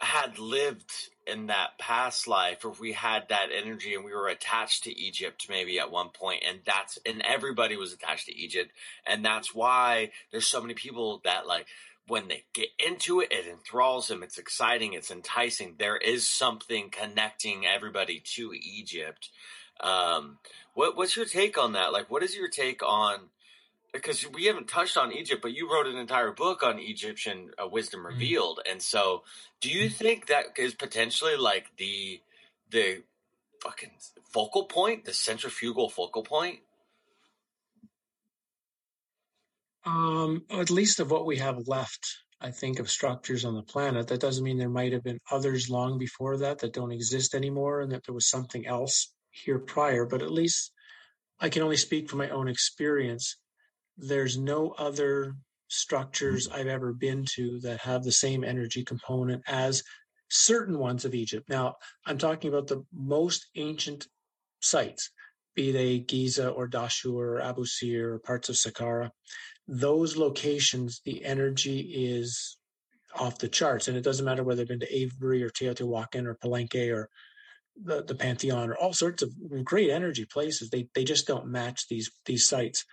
had 0.00 0.38
lived 0.38 0.92
in 1.28 1.46
that 1.46 1.78
past 1.78 2.26
life 2.26 2.64
if 2.64 2.80
we 2.80 2.92
had 2.92 3.28
that 3.28 3.48
energy 3.54 3.94
and 3.94 4.04
we 4.04 4.12
were 4.14 4.28
attached 4.28 4.84
to 4.84 4.98
Egypt 4.98 5.46
maybe 5.48 5.78
at 5.78 5.90
one 5.90 6.08
point 6.08 6.42
and 6.48 6.60
that's 6.64 6.98
and 7.04 7.22
everybody 7.22 7.76
was 7.76 7.92
attached 7.92 8.26
to 8.26 8.36
Egypt. 8.36 8.72
And 9.06 9.24
that's 9.24 9.54
why 9.54 10.10
there's 10.30 10.46
so 10.46 10.60
many 10.60 10.74
people 10.74 11.20
that 11.24 11.46
like 11.46 11.66
when 12.06 12.28
they 12.28 12.44
get 12.54 12.68
into 12.84 13.20
it 13.20 13.30
it 13.30 13.46
enthralls 13.46 14.08
them. 14.08 14.22
It's 14.22 14.38
exciting. 14.38 14.94
It's 14.94 15.10
enticing. 15.10 15.74
There 15.78 15.96
is 15.96 16.26
something 16.26 16.90
connecting 16.90 17.66
everybody 17.66 18.20
to 18.36 18.52
Egypt. 18.54 19.30
Um 19.80 20.38
what 20.74 20.96
what's 20.96 21.16
your 21.16 21.26
take 21.26 21.58
on 21.58 21.72
that? 21.72 21.92
Like 21.92 22.10
what 22.10 22.22
is 22.22 22.34
your 22.34 22.48
take 22.48 22.82
on 22.82 23.30
because 23.92 24.26
we 24.30 24.44
haven't 24.44 24.68
touched 24.68 24.96
on 24.96 25.12
Egypt, 25.12 25.42
but 25.42 25.54
you 25.54 25.72
wrote 25.72 25.86
an 25.86 25.96
entire 25.96 26.32
book 26.32 26.62
on 26.62 26.78
Egyptian 26.78 27.50
uh, 27.62 27.66
wisdom 27.66 28.00
mm-hmm. 28.00 28.08
revealed, 28.08 28.58
mm-hmm. 28.58 28.72
and 28.72 28.82
so 28.82 29.22
do 29.60 29.70
you 29.70 29.88
think 29.88 30.26
that 30.26 30.44
is 30.56 30.74
potentially 30.74 31.36
like 31.36 31.66
the 31.78 32.20
the 32.70 33.02
fucking 33.62 33.90
focal 34.32 34.64
point, 34.64 35.04
the 35.04 35.12
centrifugal 35.12 35.88
focal 35.88 36.22
point? 36.22 36.60
Um, 39.84 40.44
at 40.50 40.70
least 40.70 41.00
of 41.00 41.10
what 41.10 41.24
we 41.24 41.38
have 41.38 41.66
left, 41.66 42.18
I 42.40 42.50
think 42.50 42.78
of 42.78 42.90
structures 42.90 43.44
on 43.46 43.54
the 43.54 43.62
planet. 43.62 44.08
That 44.08 44.20
doesn't 44.20 44.44
mean 44.44 44.58
there 44.58 44.68
might 44.68 44.92
have 44.92 45.02
been 45.02 45.20
others 45.30 45.70
long 45.70 45.98
before 45.98 46.36
that 46.38 46.58
that 46.58 46.74
don't 46.74 46.92
exist 46.92 47.34
anymore, 47.34 47.80
and 47.80 47.92
that 47.92 48.04
there 48.04 48.14
was 48.14 48.28
something 48.28 48.66
else 48.66 49.12
here 49.30 49.58
prior. 49.58 50.04
But 50.04 50.22
at 50.22 50.30
least 50.30 50.72
I 51.40 51.48
can 51.48 51.62
only 51.62 51.76
speak 51.78 52.10
from 52.10 52.18
my 52.18 52.28
own 52.28 52.48
experience 52.48 53.36
there's 53.98 54.38
no 54.38 54.70
other 54.78 55.34
structures 55.68 56.48
I've 56.48 56.66
ever 56.66 56.92
been 56.92 57.26
to 57.34 57.60
that 57.60 57.80
have 57.80 58.04
the 58.04 58.12
same 58.12 58.44
energy 58.44 58.84
component 58.84 59.42
as 59.46 59.82
certain 60.30 60.78
ones 60.78 61.04
of 61.04 61.14
Egypt. 61.14 61.48
Now, 61.48 61.76
I'm 62.06 62.18
talking 62.18 62.48
about 62.48 62.68
the 62.68 62.84
most 62.92 63.46
ancient 63.56 64.06
sites, 64.60 65.10
be 65.54 65.72
they 65.72 65.98
Giza 65.98 66.50
or 66.50 66.68
Dashur 66.68 67.12
or 67.12 67.40
Abu 67.40 67.64
Sir 67.66 68.14
or 68.14 68.18
parts 68.18 68.48
of 68.48 68.56
Saqqara. 68.56 69.10
Those 69.66 70.16
locations, 70.16 71.00
the 71.04 71.24
energy 71.24 71.80
is 71.80 72.56
off 73.14 73.38
the 73.38 73.48
charts. 73.48 73.88
And 73.88 73.96
it 73.96 74.04
doesn't 74.04 74.24
matter 74.24 74.44
whether 74.44 74.58
they've 74.58 74.68
been 74.68 74.80
to 74.80 74.96
Avebury 75.02 75.42
or 75.42 75.50
Teotihuacan 75.50 76.26
or 76.26 76.34
Palenque 76.34 76.92
or 76.92 77.08
the, 77.82 78.02
the 78.02 78.14
Pantheon 78.14 78.70
or 78.70 78.76
all 78.76 78.92
sorts 78.92 79.22
of 79.22 79.32
great 79.64 79.90
energy 79.90 80.24
places. 80.24 80.70
They 80.70 80.88
they 80.94 81.04
just 81.04 81.26
don't 81.26 81.46
match 81.46 81.86
these 81.88 82.10
these 82.26 82.48
sites. 82.48 82.84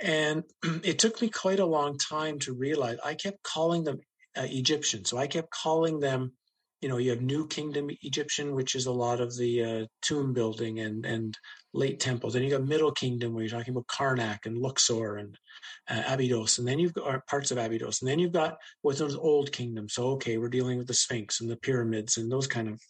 And 0.00 0.44
it 0.82 0.98
took 0.98 1.20
me 1.20 1.28
quite 1.28 1.60
a 1.60 1.66
long 1.66 1.98
time 1.98 2.38
to 2.40 2.52
realize 2.52 2.98
I 3.04 3.14
kept 3.14 3.42
calling 3.42 3.84
them 3.84 4.00
uh, 4.36 4.46
Egyptian. 4.46 5.04
So 5.04 5.16
I 5.16 5.26
kept 5.26 5.50
calling 5.50 6.00
them, 6.00 6.32
you 6.80 6.88
know, 6.88 6.98
you 6.98 7.10
have 7.10 7.22
New 7.22 7.46
Kingdom 7.46 7.88
Egyptian, 8.02 8.54
which 8.54 8.74
is 8.74 8.86
a 8.86 8.92
lot 8.92 9.20
of 9.20 9.36
the 9.36 9.64
uh, 9.64 9.86
tomb 10.02 10.32
building 10.32 10.80
and, 10.80 11.06
and 11.06 11.38
late 11.72 12.00
temples. 12.00 12.34
And 12.34 12.44
you 12.44 12.50
got 12.50 12.64
Middle 12.64 12.92
Kingdom, 12.92 13.32
where 13.32 13.42
you're 13.42 13.56
talking 13.56 13.72
about 13.72 13.86
Karnak 13.86 14.46
and 14.46 14.58
Luxor 14.58 15.16
and 15.16 15.38
uh, 15.88 16.02
Abydos. 16.08 16.58
And 16.58 16.68
then 16.68 16.78
you've 16.78 16.94
got 16.94 17.26
parts 17.26 17.50
of 17.50 17.58
Abydos. 17.58 18.02
And 18.02 18.10
then 18.10 18.18
you've 18.18 18.32
got 18.32 18.56
what's 18.82 18.98
those 18.98 19.16
old 19.16 19.52
Kingdom. 19.52 19.88
So, 19.88 20.08
okay, 20.12 20.36
we're 20.36 20.48
dealing 20.48 20.78
with 20.78 20.88
the 20.88 20.94
Sphinx 20.94 21.40
and 21.40 21.50
the 21.50 21.56
pyramids 21.56 22.16
and 22.16 22.30
those 22.30 22.46
kind 22.46 22.68
of. 22.68 22.80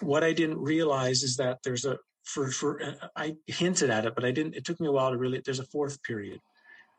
What 0.00 0.24
I 0.24 0.32
didn't 0.32 0.58
realize 0.58 1.22
is 1.22 1.36
that 1.36 1.58
there's 1.62 1.84
a 1.84 1.98
for 2.24 2.50
for 2.50 2.82
uh, 2.82 3.08
I 3.16 3.36
hinted 3.46 3.90
at 3.90 4.06
it, 4.06 4.14
but 4.14 4.24
I 4.24 4.30
didn't. 4.30 4.54
It 4.56 4.64
took 4.64 4.80
me 4.80 4.88
a 4.88 4.92
while 4.92 5.10
to 5.10 5.16
really. 5.16 5.40
There's 5.44 5.60
a 5.60 5.66
fourth 5.66 6.02
period, 6.02 6.40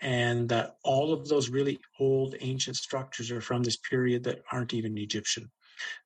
and 0.01 0.49
that 0.49 0.75
all 0.83 1.13
of 1.13 1.27
those 1.27 1.49
really 1.49 1.79
old 1.99 2.35
ancient 2.39 2.77
structures 2.77 3.31
are 3.31 3.41
from 3.41 3.63
this 3.63 3.77
period 3.77 4.23
that 4.23 4.43
aren't 4.51 4.73
even 4.73 4.97
Egyptian. 4.97 5.51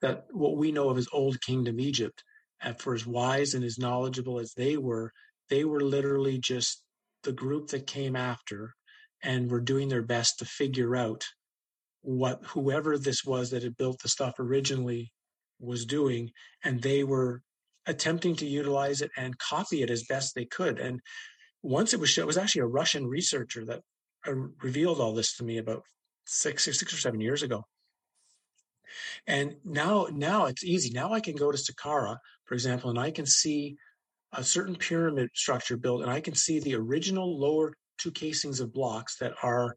That 0.01 0.25
what 0.31 0.57
we 0.57 0.71
know 0.71 0.89
of 0.89 0.97
as 0.97 1.07
Old 1.11 1.41
Kingdom 1.41 1.79
Egypt, 1.79 2.23
for 2.77 2.93
as 2.93 3.05
wise 3.05 3.53
and 3.53 3.63
as 3.63 3.77
knowledgeable 3.77 4.39
as 4.39 4.53
they 4.53 4.77
were, 4.77 5.11
they 5.49 5.63
were 5.63 5.81
literally 5.81 6.37
just 6.37 6.83
the 7.23 7.31
group 7.33 7.67
that 7.67 7.87
came 7.87 8.15
after 8.15 8.73
and 9.21 9.51
were 9.51 9.59
doing 9.59 9.89
their 9.89 10.01
best 10.01 10.39
to 10.39 10.45
figure 10.45 10.95
out 10.95 11.25
what 12.01 12.39
whoever 12.45 12.97
this 12.97 13.25
was 13.25 13.51
that 13.51 13.63
had 13.63 13.75
built 13.75 14.01
the 14.01 14.07
stuff 14.07 14.39
originally 14.39 15.11
was 15.59 15.85
doing, 15.85 16.31
and 16.63 16.81
they 16.81 17.03
were 17.03 17.41
attempting 17.85 18.35
to 18.37 18.45
utilize 18.45 19.01
it 19.01 19.11
and 19.17 19.37
copy 19.37 19.81
it 19.81 19.89
as 19.89 20.03
best 20.03 20.35
they 20.35 20.45
could. 20.45 20.79
And 20.79 21.01
once 21.61 21.93
it 21.93 21.99
was 21.99 22.09
shown, 22.09 22.23
it 22.23 22.27
was 22.27 22.37
actually 22.37 22.61
a 22.61 22.67
Russian 22.67 23.07
researcher 23.07 23.65
that 23.65 23.81
uh, 24.27 24.33
revealed 24.61 24.99
all 24.99 25.13
this 25.13 25.35
to 25.37 25.43
me 25.43 25.57
about 25.57 25.83
six, 26.25 26.63
six, 26.63 26.79
six 26.79 26.93
or 26.93 26.97
seven 26.97 27.19
years 27.19 27.43
ago. 27.43 27.65
And 29.27 29.55
now, 29.63 30.07
now 30.11 30.45
it's 30.45 30.63
easy. 30.63 30.89
Now 30.91 31.13
I 31.13 31.19
can 31.19 31.35
go 31.35 31.51
to 31.51 31.57
Saqqara, 31.57 32.17
for 32.45 32.53
example, 32.53 32.89
and 32.89 32.99
I 32.99 33.11
can 33.11 33.25
see 33.25 33.77
a 34.33 34.43
certain 34.43 34.75
pyramid 34.75 35.29
structure 35.33 35.77
built, 35.77 36.01
and 36.01 36.11
I 36.11 36.21
can 36.21 36.35
see 36.35 36.59
the 36.59 36.75
original 36.75 37.39
lower 37.39 37.73
two 37.97 38.11
casings 38.11 38.59
of 38.59 38.73
blocks 38.73 39.17
that 39.17 39.33
are 39.43 39.75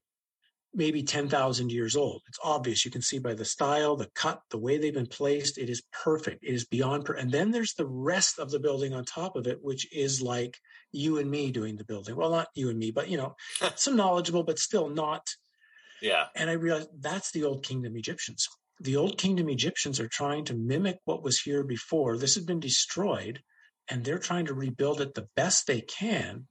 maybe 0.74 1.03
10,000 1.03 1.70
years 1.70 1.97
old. 1.97 2.23
It's 2.28 2.39
obvious. 2.43 2.85
You 2.85 2.90
can 2.90 3.03
see 3.03 3.19
by 3.19 3.35
the 3.35 3.44
style, 3.44 3.97
the 3.97 4.11
cut, 4.15 4.40
the 4.51 4.59
way 4.59 4.78
they've 4.78 4.94
been 4.94 5.07
placed. 5.07 5.59
It 5.59 5.69
is 5.69 5.82
perfect. 5.93 6.43
It 6.43 6.55
is 6.55 6.65
beyond. 6.65 7.05
Per- 7.05 7.15
and 7.15 7.31
then 7.31 7.51
there's 7.51 7.74
the 7.74 7.86
rest 7.86 8.39
of 8.39 8.51
the 8.51 8.61
building 8.61 8.94
on 8.94 9.05
top 9.05 9.36
of 9.36 9.47
it, 9.47 9.59
which 9.62 9.93
is 9.94 10.23
like 10.23 10.59
you 10.90 11.19
and 11.19 11.31
me 11.31 11.51
doing 11.51 11.77
the 11.77 11.85
building. 11.85 12.16
Well, 12.16 12.31
not 12.31 12.49
you 12.55 12.70
and 12.70 12.78
me, 12.78 12.90
but 12.90 13.09
you 13.09 13.19
know, 13.19 13.36
some 13.77 13.97
knowledgeable, 13.97 14.44
but 14.44 14.59
still 14.59 14.89
not. 14.89 15.27
Yeah. 16.01 16.24
And 16.35 16.49
I 16.49 16.55
realized 16.55 16.89
that's 17.01 17.31
the 17.32 17.44
old 17.44 17.65
kingdom 17.65 17.97
Egyptians. 17.97 18.49
The 18.81 18.97
old 18.97 19.19
kingdom 19.19 19.49
Egyptians 19.49 20.01
are 20.01 20.09
trying 20.09 20.47
to 20.47 20.55
mimic 20.55 20.99
what 21.05 21.23
was 21.23 21.39
here 21.39 21.62
before. 21.62 22.16
This 22.16 22.35
has 22.35 22.44
been 22.44 22.61
destroyed, 22.61 23.40
and 23.89 24.05
they're 24.05 24.19
trying 24.19 24.47
to 24.47 24.55
rebuild 24.55 25.01
it 25.01 25.15
the 25.15 25.28
best 25.36 25.66
they 25.66 25.82
can, 25.82 26.49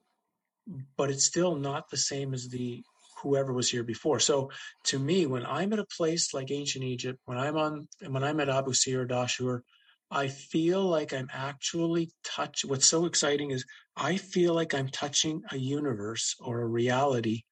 but 0.96 1.10
it's 1.10 1.26
still 1.26 1.56
not 1.56 1.90
the 1.90 1.98
same 1.98 2.34
as 2.34 2.48
the 2.48 2.84
whoever 3.22 3.54
was 3.54 3.70
here 3.70 3.84
before. 3.84 4.20
So 4.20 4.52
to 4.86 5.00
me, 5.00 5.26
when 5.26 5.46
I'm 5.46 5.74
at 5.74 5.80
a 5.80 5.86
place 5.86 6.34
like 6.34 6.52
ancient 6.52 6.84
Egypt, 6.84 7.20
when 7.26 7.38
I'm 7.38 7.58
on, 7.58 7.88
when 8.08 8.24
I'm 8.24 8.40
at 8.40 8.50
Abu 8.50 8.74
Sir 8.74 9.06
Dashur, 9.06 9.62
I 10.10 10.28
feel 10.28 10.84
like 10.84 11.14
I'm 11.14 11.30
actually 11.32 12.12
touch. 12.24 12.66
What's 12.66 12.88
so 12.88 13.06
exciting 13.06 13.52
is 13.52 13.66
I 13.96 14.18
feel 14.18 14.54
like 14.54 14.74
I'm 14.74 14.90
touching 14.90 15.42
a 15.52 15.58
universe 15.58 16.36
or 16.40 16.62
a 16.62 16.68
reality 16.68 17.44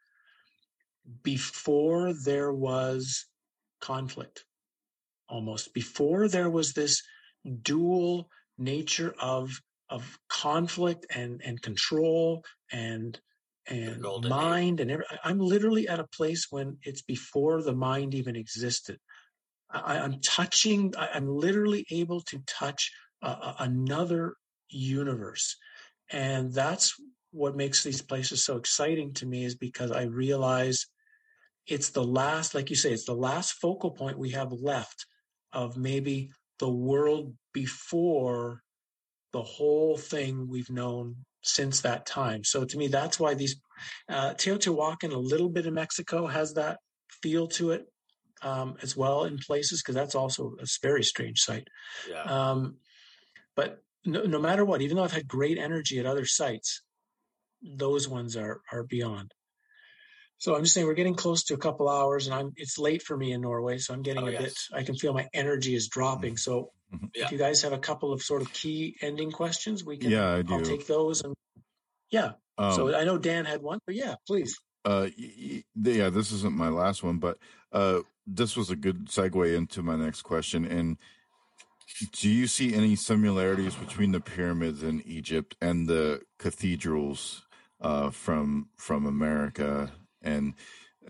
before 1.24 2.14
there 2.14 2.52
was 2.52 3.26
conflict, 3.80 4.46
almost 5.30 5.74
before 5.74 6.28
there 6.28 6.50
was 6.50 6.74
this 6.74 7.02
dual 7.62 8.30
nature 8.58 9.16
of 9.20 9.62
of 9.90 10.20
conflict 10.28 11.06
and 11.16 11.42
and 11.44 11.62
control 11.62 12.44
and 12.72 13.20
and 13.70 14.02
mind 14.28 14.80
and 14.80 14.92
every, 14.92 15.06
I'm 15.24 15.40
literally 15.40 15.88
at 15.88 16.00
a 16.00 16.08
place 16.08 16.48
when 16.50 16.78
it's 16.84 17.02
before 17.02 17.62
the 17.62 17.76
mind 17.76 18.16
even 18.16 18.36
existed. 18.36 18.98
I, 19.72 19.98
am 19.98 20.20
touching. 20.22 20.94
I, 20.98 21.18
am 21.18 21.28
literally 21.28 21.86
able 21.92 22.22
to 22.22 22.40
touch 22.48 22.92
another 23.22 24.34
universe, 24.70 25.58
and 26.12 26.52
that's 26.52 26.96
what 27.32 27.56
makes 27.56 27.84
these 27.84 28.02
places 28.02 28.44
so 28.44 28.58
exciting 28.58 29.14
to 29.16 29.28
me. 29.28 29.46
Is 29.46 29.56
because 29.56 29.92
I 29.92 30.04
realize 30.04 30.88
it's 31.68 31.92
the 31.92 32.04
last, 32.04 32.56
like 32.56 32.72
you 32.72 32.76
say, 32.76 32.92
it's 32.92 33.06
the 33.06 33.14
last 33.14 33.54
focal 33.62 33.92
point 33.92 34.18
we 34.18 34.32
have 34.32 34.52
left 34.52 35.06
of 35.54 35.78
maybe 35.78 36.32
the 36.58 36.70
world 36.70 37.36
before 37.54 38.62
the 39.34 39.44
whole 39.44 39.98
thing 39.98 40.48
we've 40.50 40.72
known 40.72 41.16
since 41.42 41.82
that 41.82 42.06
time. 42.06 42.44
So 42.44 42.66
to 42.66 42.78
me, 42.78 42.88
that's 42.88 43.20
why 43.20 43.34
these 43.34 43.56
uh, 44.10 44.34
Teotihuacan, 44.34 45.14
a 45.14 45.18
little 45.18 45.50
bit 45.50 45.66
of 45.66 45.74
Mexico 45.74 46.28
has 46.28 46.54
that 46.54 46.80
feel 47.22 47.48
to 47.48 47.72
it 47.72 47.86
um, 48.42 48.76
as 48.82 48.96
well 48.96 49.26
in 49.26 49.38
places 49.38 49.82
because 49.82 49.96
that's 49.96 50.16
also 50.16 50.56
a 50.60 50.66
very 50.82 51.04
strange 51.04 51.40
site. 51.40 51.68
Yeah. 52.10 52.24
Um, 52.24 52.78
but 53.56 53.80
no, 54.06 54.24
no, 54.24 54.40
matter 54.40 54.64
what, 54.64 54.82
even 54.82 54.98
though 54.98 55.04
I've 55.04 55.12
had 55.12 55.28
great 55.28 55.58
energy 55.58 56.00
at 56.00 56.06
other 56.06 56.26
sites, 56.26 56.82
those 57.62 58.08
ones 58.08 58.38
are 58.38 58.62
are 58.72 58.84
beyond. 58.84 59.34
So 60.38 60.56
I'm 60.56 60.64
just 60.64 60.74
saying 60.74 60.88
we're 60.88 60.94
getting 60.94 61.16
close 61.16 61.44
to 61.46 61.54
a 61.54 61.58
couple 61.58 61.90
hours, 61.90 62.28
and 62.28 62.34
I'm 62.34 62.54
it's 62.56 62.78
late 62.78 63.04
for 63.04 63.18
me 63.18 63.34
in 63.34 63.42
Norway, 63.42 63.78
so 63.78 63.94
I'm 63.94 64.02
getting 64.02 64.24
oh, 64.24 64.28
a 64.28 64.32
yes. 64.32 64.42
bit. 64.42 64.54
I 64.74 64.84
can 64.84 64.96
feel 64.96 65.14
my 65.14 65.28
energy 65.34 65.76
is 65.76 65.90
dropping. 65.90 66.38
So 66.38 66.54
mm-hmm. 66.54 66.79
Yeah. 67.16 67.26
if 67.26 67.32
you 67.32 67.38
guys 67.38 67.62
have 67.62 67.74
a 67.74 67.78
couple 67.78 68.12
of 68.14 68.22
sort 68.22 68.42
of 68.42 68.52
key 68.54 68.96
ending 69.02 69.32
questions, 69.32 69.84
we 69.84 69.98
can. 69.98 70.12
Yeah, 70.12 70.36
I 70.36 70.42
do. 70.42 70.56
I'll 70.56 70.62
take 70.62 70.88
those 70.88 71.22
and 71.22 71.36
yeah. 72.10 72.32
Um, 72.58 72.74
so 72.74 72.96
I 72.96 73.04
know 73.04 73.18
Dan 73.18 73.46
had 73.46 73.62
one, 73.62 73.80
but 73.86 73.96
yeah, 73.96 74.16
please. 74.28 74.60
Uh, 74.86 75.08
yeah, 75.76 76.10
this 76.10 76.32
isn't 76.32 76.56
my 76.56 76.70
last 76.70 77.04
one, 77.04 77.18
but 77.18 77.38
uh, 77.72 78.00
this 78.26 78.56
was 78.56 78.70
a 78.70 78.76
good 78.76 79.08
segue 79.08 79.56
into 79.56 79.84
my 79.84 79.96
next 79.96 80.24
question. 80.24 80.66
And 80.66 80.98
do 82.14 82.30
you 82.30 82.48
see 82.48 82.74
any 82.74 82.96
similarities 82.96 83.76
between 83.76 84.12
the 84.12 84.20
pyramids 84.20 84.84
in 84.84 85.02
Egypt 85.06 85.56
and 85.62 85.88
the 85.88 86.22
cathedrals 86.38 87.46
uh, 87.82 88.10
from 88.10 88.70
from 88.78 89.06
America? 89.06 89.92
And 90.22 90.54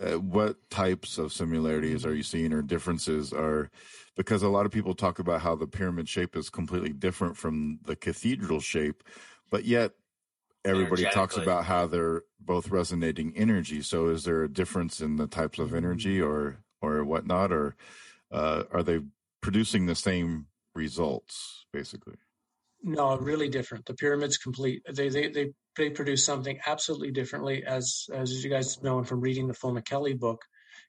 uh, 0.02 0.20
what 0.20 0.70
types 0.70 1.18
of 1.18 1.34
similarities 1.34 2.06
are 2.06 2.16
you 2.16 2.24
seeing 2.24 2.54
or 2.54 2.62
differences 2.62 3.34
are? 3.34 3.70
Because 4.16 4.44
a 4.44 4.50
lot 4.50 4.66
of 4.66 4.72
people 4.72 4.94
talk 4.94 5.20
about 5.20 5.42
how 5.42 5.56
the 5.56 5.68
pyramid 5.68 6.10
shape 6.10 6.36
is 6.36 6.50
completely 6.50 6.92
different 6.92 7.38
from 7.38 7.80
the 7.86 7.96
cathedral 7.96 8.60
shape, 8.60 9.04
but 9.50 9.66
yet 9.66 9.94
everybody 10.66 11.06
talks 11.06 11.38
about 11.38 11.66
how 11.66 11.88
they're 11.88 12.24
both 12.40 12.70
resonating 12.70 13.34
energy. 13.36 13.82
So 13.82 14.08
is 14.08 14.24
there 14.24 14.44
a 14.44 14.50
difference 14.50 15.02
in 15.02 15.16
the 15.16 15.28
types 15.28 15.60
of 15.60 15.74
energy 15.74 16.22
or 16.22 16.58
or 16.82 17.04
whatnot, 17.04 17.52
or 17.52 17.76
uh, 18.32 18.64
are 18.72 18.84
they 18.84 19.02
producing 19.42 19.86
the 19.86 19.96
same 19.96 20.48
results 20.76 21.66
basically? 21.72 22.16
No, 22.82 23.18
really 23.18 23.50
different. 23.50 23.86
The 23.86 23.94
pyramids 23.94 24.38
complete. 24.38 24.82
They 24.90 25.10
they 25.10 25.28
they 25.28 25.54
they 25.80 25.90
produce 25.90 26.24
something 26.24 26.60
absolutely 26.68 27.12
differently. 27.12 27.64
As 27.66 28.06
as 28.14 28.44
you 28.44 28.50
guys 28.50 28.82
know 28.84 29.04
from 29.04 29.22
reading 29.22 29.48
the 29.48 29.56
Phil 29.56 29.74
McKelly 29.74 30.20
book, 30.20 30.44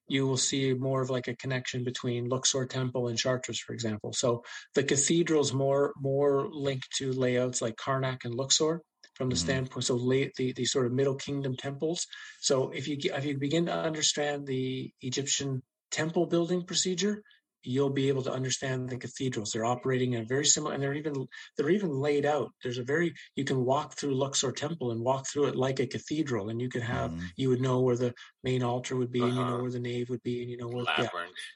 you 0.09 0.27
will 0.27 0.37
see 0.37 0.75
more 0.75 1.01
of 1.01 1.09
like 1.09 1.29
a 1.29 1.37
connection 1.37 1.85
between 1.85 2.29
Luxor 2.29 2.67
Temple 2.67 3.09
and 3.09 3.17
Chartres, 3.17 3.61
for 3.61 3.73
example. 3.73 4.13
So 4.13 4.45
the 4.75 4.83
cathedral's 4.83 5.55
more 5.55 5.95
more 5.97 6.49
linked 6.51 6.91
to 6.99 7.13
layouts 7.13 7.63
like 7.63 7.77
Karnak 7.77 8.25
and 8.25 8.35
Luxor 8.35 8.83
from 9.15 9.29
the 9.29 9.35
mm-hmm. 9.35 9.45
standpoint 9.45 9.85
so 9.85 9.97
late 9.97 10.33
the, 10.37 10.53
the 10.53 10.65
sort 10.65 10.87
of 10.87 10.93
middle 10.93 11.15
kingdom 11.15 11.55
temples 11.55 12.07
so 12.41 12.71
if 12.71 12.89
you 12.89 12.97
if 13.03 13.25
you 13.27 13.37
begin 13.37 13.67
to 13.67 13.73
understand 13.73 14.47
the 14.47 14.91
egyptian 15.03 15.63
temple 15.91 16.25
building 16.25 16.65
procedure 16.65 17.23
you'll 17.63 17.91
be 17.91 18.09
able 18.09 18.23
to 18.23 18.33
understand 18.33 18.89
the 18.89 18.97
cathedrals 18.97 19.53
they're 19.53 19.65
operating 19.65 20.15
in 20.15 20.23
a 20.23 20.25
very 20.25 20.45
similar 20.45 20.75
and 20.75 20.83
they're 20.83 20.95
even 20.95 21.27
they're 21.57 21.71
even 21.71 21.91
laid 21.91 22.25
out 22.25 22.51
there's 22.63 22.79
a 22.79 22.83
very 22.83 23.13
you 23.37 23.45
can 23.45 23.65
walk 23.65 23.97
through 23.97 24.15
luxor 24.15 24.53
temple 24.53 24.93
and 24.93 25.01
walk 25.01 25.27
through 25.27 25.47
it 25.47 25.57
like 25.57 25.81
a 25.81 25.87
cathedral 25.87 26.49
and 26.49 26.61
you 26.61 26.69
could 26.69 26.83
have 26.83 27.11
mm-hmm. 27.11 27.27
you 27.37 27.49
would 27.49 27.61
know 27.61 27.81
where 27.81 27.97
the 27.97 28.15
main 28.45 28.63
altar 28.63 28.97
would 28.97 29.13
be 29.13 29.21
uh-huh. 29.21 29.29
and 29.29 29.37
you 29.37 29.45
know 29.45 29.53
uh-huh. 29.55 29.63
where 29.63 29.71
the 29.71 29.81
nave 29.81 30.09
would 30.11 30.23
be 30.23 30.43
and 30.43 30.51
you 30.51 30.57
know 30.57 30.69
where 30.69 30.85
yeah. 30.99 31.09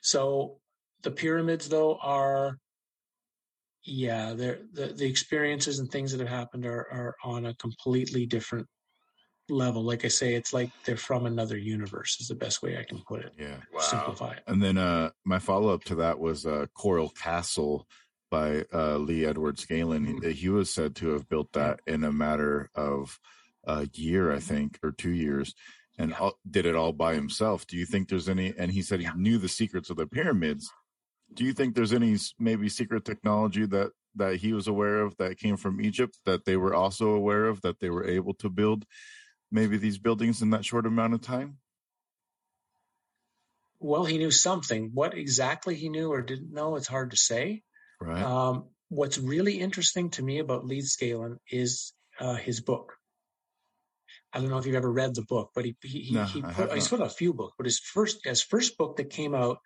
so 0.03 0.59
the 1.03 1.11
pyramids 1.11 1.69
though 1.69 1.97
are 2.03 2.59
yeah, 3.85 4.33
the 4.33 4.67
the 4.73 5.07
experiences 5.07 5.79
and 5.79 5.91
things 5.91 6.13
that 6.13 6.21
have 6.21 6.29
happened 6.29 6.65
are 6.65 6.89
are 6.91 7.17
on 7.23 7.47
a 7.47 7.55
completely 7.55 8.25
different 8.25 8.67
level. 9.49 9.83
Like 9.83 10.05
I 10.05 10.09
say, 10.09 10.35
it's 10.35 10.53
like 10.53 10.71
they're 10.85 10.97
from 10.97 11.27
another 11.27 11.57
universe. 11.57 12.19
Is 12.21 12.29
the 12.29 12.35
best 12.35 12.63
way 12.63 12.79
I 12.79 12.85
can 12.85 13.01
put 13.01 13.25
it. 13.25 13.33
Yeah, 13.39 13.57
wow. 13.73 13.81
simplify 13.81 14.33
it. 14.33 14.43
And 14.47 14.63
then 14.63 14.79
uh, 14.79 15.11
my 15.25 15.39
follow 15.39 15.73
up 15.73 15.85
to 15.85 15.97
that 15.97 16.19
was 16.19 16.47
uh, 16.47 16.67
Coral 16.75 17.11
Castle 17.11 17.87
by 18.31 18.65
uh, 18.73 18.97
Lee 18.97 19.25
Edwards 19.25 19.65
Galen. 19.65 20.07
Mm-hmm. 20.07 20.29
He, 20.29 20.33
he, 20.33 20.49
was 20.49 20.71
said 20.71 20.97
to 20.97 21.11
have 21.11 21.29
built 21.29 21.53
that 21.53 21.81
in 21.87 22.05
a 22.05 22.13
matter 22.13 22.71
of 22.75 23.21
a 23.65 23.89
year, 23.93 24.33
I 24.33 24.41
think, 24.41 24.79
or 24.83 24.93
two 24.93 25.13
years. 25.13 25.55
And 25.99 26.11
yeah. 26.11 26.19
all, 26.19 26.39
did 26.51 26.67
it 26.67 26.75
all 26.75 26.93
by 26.93 27.15
himself. 27.15 27.67
Do 27.67 27.77
you 27.77 27.87
think 27.87 28.09
there's 28.09 28.29
any? 28.29 28.53
And 28.59 28.73
he 28.73 28.83
said 28.83 29.01
he 29.01 29.09
knew 29.17 29.39
the 29.39 29.49
secrets 29.49 29.91
of 29.91 29.97
the 29.97 30.07
pyramids, 30.07 30.69
do 31.35 31.45
you 31.45 31.53
think 31.53 31.75
there's 31.75 31.93
any 31.93 32.17
maybe 32.39 32.69
secret 32.69 33.05
technology 33.05 33.67
that 33.67 33.91
that 34.17 34.37
he 34.37 34.53
was 34.53 34.69
aware 34.69 35.01
of 35.01 35.17
that 35.17 35.39
came 35.39 35.57
from 35.57 35.81
Egypt 35.81 36.19
that 36.25 36.45
they 36.45 36.57
were 36.57 36.75
also 36.75 37.11
aware 37.11 37.47
of 37.47 37.61
that 37.63 37.81
they 37.81 37.91
were 37.91 38.07
able 38.07 38.35
to 38.35 38.49
build 38.49 38.85
maybe 39.55 39.77
these 39.77 39.99
buildings 39.99 40.43
in 40.43 40.51
that 40.51 40.65
short 40.65 40.85
amount 40.85 41.15
of 41.15 41.23
time? 41.23 41.59
Well, 43.79 44.05
he 44.05 44.19
knew 44.19 44.31
something. 44.31 44.91
What 44.93 45.17
exactly 45.17 45.77
he 45.77 45.89
knew 45.89 46.11
or 46.11 46.23
didn't 46.23 46.53
know, 46.53 46.77
it's 46.77 46.89
hard 46.89 47.13
to 47.13 47.17
say. 47.17 47.63
Right. 48.01 48.23
Um, 48.23 48.67
what's 48.89 49.19
really 49.19 49.61
interesting 49.61 50.11
to 50.11 50.23
me 50.23 50.41
about 50.41 50.65
Leedskalnin 50.65 51.37
is 51.51 51.93
uh, 52.19 52.35
his 52.35 52.61
book. 52.61 52.95
I 54.33 54.41
don't 54.41 54.51
know 54.51 54.59
if 54.59 54.67
you've 54.67 54.75
ever 54.75 54.91
read 54.91 55.15
the 55.15 55.23
book, 55.23 55.51
but 55.55 55.65
he 55.65 55.77
he, 55.83 56.15
no, 56.15 56.25
he, 56.25 56.43
put, 56.43 56.73
he's 56.73 56.89
put 56.89 57.01
a 57.01 57.09
few 57.09 57.33
books. 57.33 57.55
But 57.57 57.67
his 57.67 57.79
first 57.79 58.19
his 58.25 58.43
first 58.43 58.77
book 58.77 58.97
that 58.97 59.11
came 59.11 59.35
out 59.35 59.59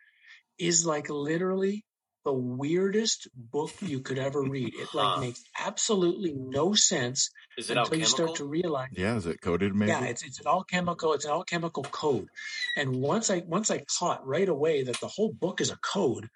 is 0.58 0.84
like 0.84 1.08
literally 1.08 1.86
the 2.28 2.34
weirdest 2.34 3.28
book 3.34 3.72
you 3.80 4.00
could 4.00 4.18
ever 4.18 4.42
read. 4.42 4.72
It 4.82 4.88
like 4.94 5.12
Huh. 5.14 5.20
makes 5.20 5.40
absolutely 5.58 6.32
no 6.58 6.74
sense 6.74 7.30
Is 7.56 7.70
it 7.70 7.76
until 7.78 7.98
you 7.98 8.04
start 8.04 8.34
to 8.36 8.44
realize. 8.44 8.90
Yeah, 8.92 9.16
is 9.16 9.26
it 9.26 9.40
coded 9.40 9.74
maybe? 9.74 9.90
Yeah, 9.92 10.04
it's 10.12 10.22
it's 10.28 10.40
an 10.40 10.46
alchemical. 10.46 11.14
It's 11.14 11.24
an 11.24 11.30
alchemical 11.30 11.84
code, 11.84 12.28
and 12.76 12.88
once 13.12 13.30
I 13.30 13.38
once 13.56 13.70
I 13.70 13.78
caught 13.98 14.26
right 14.26 14.48
away 14.56 14.82
that 14.88 15.00
the 15.00 15.08
whole 15.16 15.32
book 15.32 15.60
is 15.64 15.70
a 15.70 15.78
code, 15.94 16.28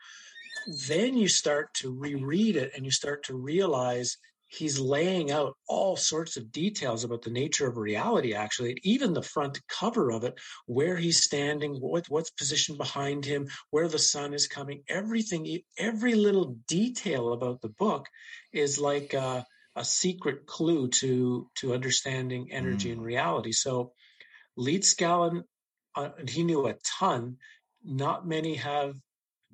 then 0.88 1.16
you 1.22 1.28
start 1.28 1.74
to 1.80 1.92
reread 2.06 2.56
it 2.56 2.72
and 2.74 2.84
you 2.86 2.90
start 3.02 3.24
to 3.24 3.34
realize 3.52 4.16
he's 4.58 4.78
laying 4.78 5.30
out 5.30 5.56
all 5.66 5.96
sorts 5.96 6.36
of 6.36 6.52
details 6.52 7.04
about 7.04 7.22
the 7.22 7.30
nature 7.30 7.66
of 7.66 7.76
reality. 7.76 8.34
Actually, 8.34 8.76
even 8.82 9.12
the 9.12 9.22
front 9.22 9.58
cover 9.68 10.10
of 10.12 10.24
it, 10.24 10.34
where 10.66 10.96
he's 10.96 11.22
standing, 11.22 11.74
what 11.74 12.04
what's 12.08 12.30
positioned 12.30 12.78
behind 12.78 13.24
him, 13.24 13.48
where 13.70 13.88
the 13.88 13.98
sun 13.98 14.34
is 14.34 14.46
coming, 14.46 14.82
everything, 14.88 15.60
every 15.78 16.14
little 16.14 16.56
detail 16.68 17.32
about 17.32 17.60
the 17.60 17.70
book 17.70 18.06
is 18.52 18.78
like. 18.78 19.14
Uh, 19.14 19.42
a 19.74 19.84
secret 19.84 20.44
clue 20.46 20.88
to 20.88 21.48
to 21.54 21.72
understanding 21.72 22.52
energy 22.52 22.90
Mm. 22.90 22.92
and 22.92 23.02
reality. 23.02 23.52
So, 23.52 23.94
Leedskalnin, 24.58 25.44
uh, 25.94 26.10
he 26.28 26.44
knew 26.44 26.66
a 26.66 26.74
ton. 26.98 27.38
Not 27.82 28.26
many 28.26 28.56
have 28.56 28.94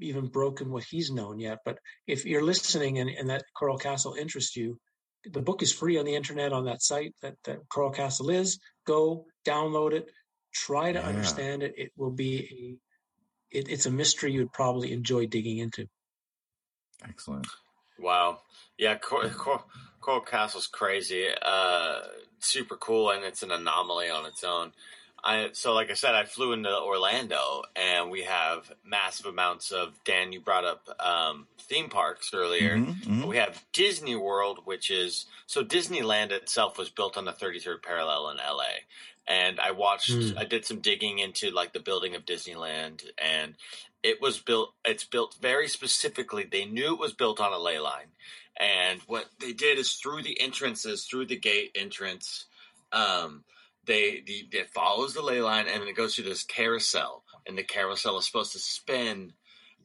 even 0.00 0.26
broken 0.26 0.70
what 0.70 0.84
he's 0.84 1.10
known 1.10 1.38
yet. 1.38 1.58
But 1.64 1.78
if 2.06 2.24
you're 2.26 2.42
listening 2.42 2.98
and, 2.98 3.10
and 3.10 3.30
that 3.30 3.44
Coral 3.56 3.78
Castle 3.78 4.14
interests 4.14 4.56
you, 4.56 4.78
the 5.24 5.42
book 5.42 5.62
is 5.62 5.72
free 5.72 5.98
on 5.98 6.04
the 6.04 6.14
internet 6.14 6.52
on 6.52 6.64
that 6.66 6.82
site 6.82 7.14
that, 7.22 7.34
that 7.44 7.68
Coral 7.68 7.90
Castle 7.90 8.30
is. 8.30 8.58
Go 8.86 9.26
download 9.44 9.92
it, 9.92 10.10
try 10.54 10.92
to 10.92 10.98
Yeah. 10.98 11.06
understand 11.06 11.62
it. 11.62 11.74
It 11.76 11.92
will 11.96 12.10
be 12.12 12.78
a 13.52 13.56
it, 13.58 13.68
it's 13.70 13.86
a 13.86 13.90
mystery 13.90 14.30
you'd 14.32 14.52
probably 14.52 14.92
enjoy 14.92 15.26
digging 15.26 15.56
into. 15.58 15.86
Excellent. 17.08 17.46
Wow. 17.98 18.42
Yeah, 18.76 18.96
Cor- 18.96 19.28
Cor- 19.30 19.64
Coral 20.00 20.20
Castle's 20.20 20.66
crazy. 20.66 21.28
Uh, 21.40 22.00
super 22.40 22.76
cool, 22.76 23.10
and 23.10 23.24
it's 23.24 23.42
an 23.42 23.50
anomaly 23.50 24.10
on 24.10 24.26
its 24.26 24.44
own. 24.44 24.72
I 25.24 25.50
so 25.52 25.74
like 25.74 25.90
I 25.90 25.94
said, 25.94 26.14
I 26.14 26.24
flew 26.24 26.52
into 26.52 26.70
Orlando, 26.76 27.62
and 27.74 28.10
we 28.10 28.22
have 28.22 28.72
massive 28.84 29.26
amounts 29.26 29.70
of 29.72 30.02
Dan. 30.04 30.32
You 30.32 30.40
brought 30.40 30.64
up 30.64 30.88
um, 31.00 31.46
theme 31.60 31.88
parks 31.88 32.30
earlier. 32.32 32.76
Mhm, 32.76 33.02
mhm. 33.02 33.26
We 33.26 33.36
have 33.36 33.64
Disney 33.72 34.16
World, 34.16 34.60
which 34.64 34.90
is 34.90 35.26
so 35.46 35.64
Disneyland 35.64 36.30
itself 36.30 36.78
was 36.78 36.88
built 36.88 37.16
on 37.16 37.24
the 37.24 37.32
33rd 37.32 37.82
parallel 37.82 38.30
in 38.30 38.36
LA. 38.38 38.84
And 39.26 39.60
I 39.60 39.72
watched, 39.72 40.10
Hmm. 40.10 40.38
I 40.38 40.44
did 40.44 40.64
some 40.64 40.80
digging 40.80 41.18
into 41.18 41.50
like 41.50 41.72
the 41.74 41.80
building 41.80 42.14
of 42.14 42.24
Disneyland, 42.24 43.04
and 43.18 43.56
it 44.02 44.22
was 44.22 44.38
built. 44.38 44.72
It's 44.84 45.04
built 45.04 45.34
very 45.40 45.68
specifically. 45.68 46.44
They 46.44 46.64
knew 46.64 46.94
it 46.94 47.00
was 47.00 47.12
built 47.12 47.38
on 47.40 47.52
a 47.52 47.58
ley 47.58 47.78
line, 47.78 48.12
and 48.56 49.00
what 49.02 49.26
they 49.40 49.52
did 49.52 49.78
is 49.78 49.94
through 49.94 50.22
the 50.22 50.40
entrances, 50.40 51.04
through 51.04 51.26
the 51.26 51.36
gate 51.36 51.72
entrance, 51.74 52.46
um, 52.92 53.44
they 53.88 54.22
the 54.24 54.48
it 54.52 54.70
follows 54.70 55.14
the 55.14 55.22
ley 55.22 55.42
line, 55.42 55.66
and 55.66 55.82
then 55.82 55.88
it 55.88 55.96
goes 55.96 56.14
through 56.14 56.26
this 56.26 56.44
carousel, 56.44 57.24
and 57.46 57.58
the 57.58 57.64
carousel 57.64 58.18
is 58.18 58.26
supposed 58.26 58.52
to 58.52 58.60
spin 58.60 59.32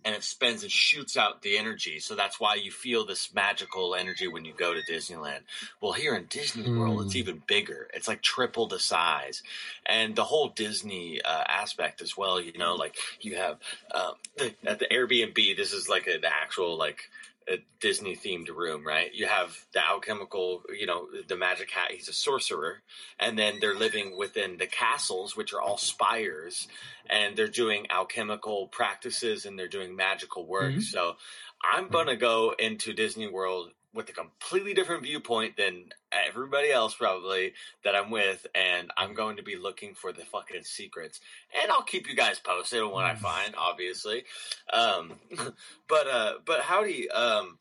and 0.06 0.16
it 0.16 0.24
spins 0.24 0.64
and 0.64 0.72
shoots 0.72 1.16
out 1.16 1.42
the 1.42 1.58
energy. 1.58 2.00
So 2.00 2.16
that's 2.16 2.40
why 2.40 2.56
you 2.56 2.72
feel 2.72 3.06
this 3.06 3.34
magical 3.34 3.96
energy 3.96 4.28
when 4.28 4.46
you 4.46 4.54
go 4.54 4.74
to 4.74 4.82
Disneyland. 4.82 5.42
Well, 5.82 5.94
here 5.94 6.16
in 6.16 6.26
Disney 6.26 6.70
World, 6.70 7.04
it's 7.04 7.14
Hmm. 7.14 7.20
even 7.20 7.44
bigger. 7.48 7.88
It's 7.94 8.08
like 8.08 8.22
triple 8.22 8.68
the 8.68 8.80
size, 8.80 9.44
and 9.86 10.16
the 10.16 10.26
whole 10.26 10.50
Disney 10.50 11.22
uh, 11.22 11.44
aspect 11.48 12.02
as 12.02 12.18
well. 12.18 12.42
You 12.42 12.58
know, 12.58 12.76
like 12.76 12.98
you 13.22 13.36
have 13.38 13.60
um, 13.96 14.16
the, 14.38 14.54
at 14.66 14.80
the 14.80 14.88
Airbnb. 14.92 15.56
This 15.56 15.74
is 15.74 15.88
like 15.88 16.08
an 16.08 16.26
actual 16.26 16.78
like 16.78 17.10
a 17.48 17.58
Disney 17.80 18.16
themed 18.16 18.50
room, 18.50 18.86
right? 18.86 19.14
You 19.14 19.28
have 19.28 19.66
the 19.74 19.86
alchemical, 19.86 20.64
you 20.78 20.86
know, 20.86 21.08
the 21.28 21.36
magic 21.36 21.72
hat. 21.72 21.92
He's 21.92 22.08
a 22.08 22.14
sorcerer, 22.14 22.82
and 23.20 23.38
then 23.38 23.60
they're 23.60 23.76
living 23.76 24.18
within 24.18 24.58
the 24.58 24.68
castles, 24.68 25.36
which 25.36 25.54
are 25.54 25.62
all 25.62 25.78
spires, 25.78 26.68
and 27.10 27.36
they're 27.36 27.48
doing 27.48 27.88
alchemical 27.90 28.68
practices 28.68 29.46
and 29.46 29.58
they're 29.58 29.68
doing 29.68 29.96
magical 29.96 30.46
work. 30.46 30.76
Mhm. 30.76 30.82
So 30.84 31.18
I'm 31.64 31.88
gonna 31.88 32.16
go 32.16 32.52
into 32.58 32.94
Disney 32.94 33.28
World 33.28 33.72
with 33.94 34.10
a 34.10 34.14
completely 34.14 34.74
different 34.74 35.04
viewpoint 35.04 35.56
than 35.56 35.86
everybody 36.12 36.72
else 36.72 36.96
probably 36.96 37.54
that 37.84 37.96
I'm 37.96 38.10
with, 38.10 38.48
and 38.56 38.92
I'm 38.98 39.14
going 39.14 39.38
to 39.38 39.44
be 39.44 39.56
looking 39.56 39.94
for 39.94 40.12
the 40.12 40.26
fucking 40.26 40.64
secrets. 40.64 41.20
And 41.62 41.72
I'll 41.72 41.84
keep 41.84 42.08
you 42.08 42.16
guys 42.16 42.40
posted 42.40 42.82
on 42.82 42.92
what 42.92 43.06
I 43.06 43.16
find, 43.16 43.54
obviously. 43.58 44.24
Um, 44.72 45.14
but 45.88 46.08
uh, 46.08 46.34
but 46.46 46.62
howdie, 46.62 47.10
um, 47.10 47.58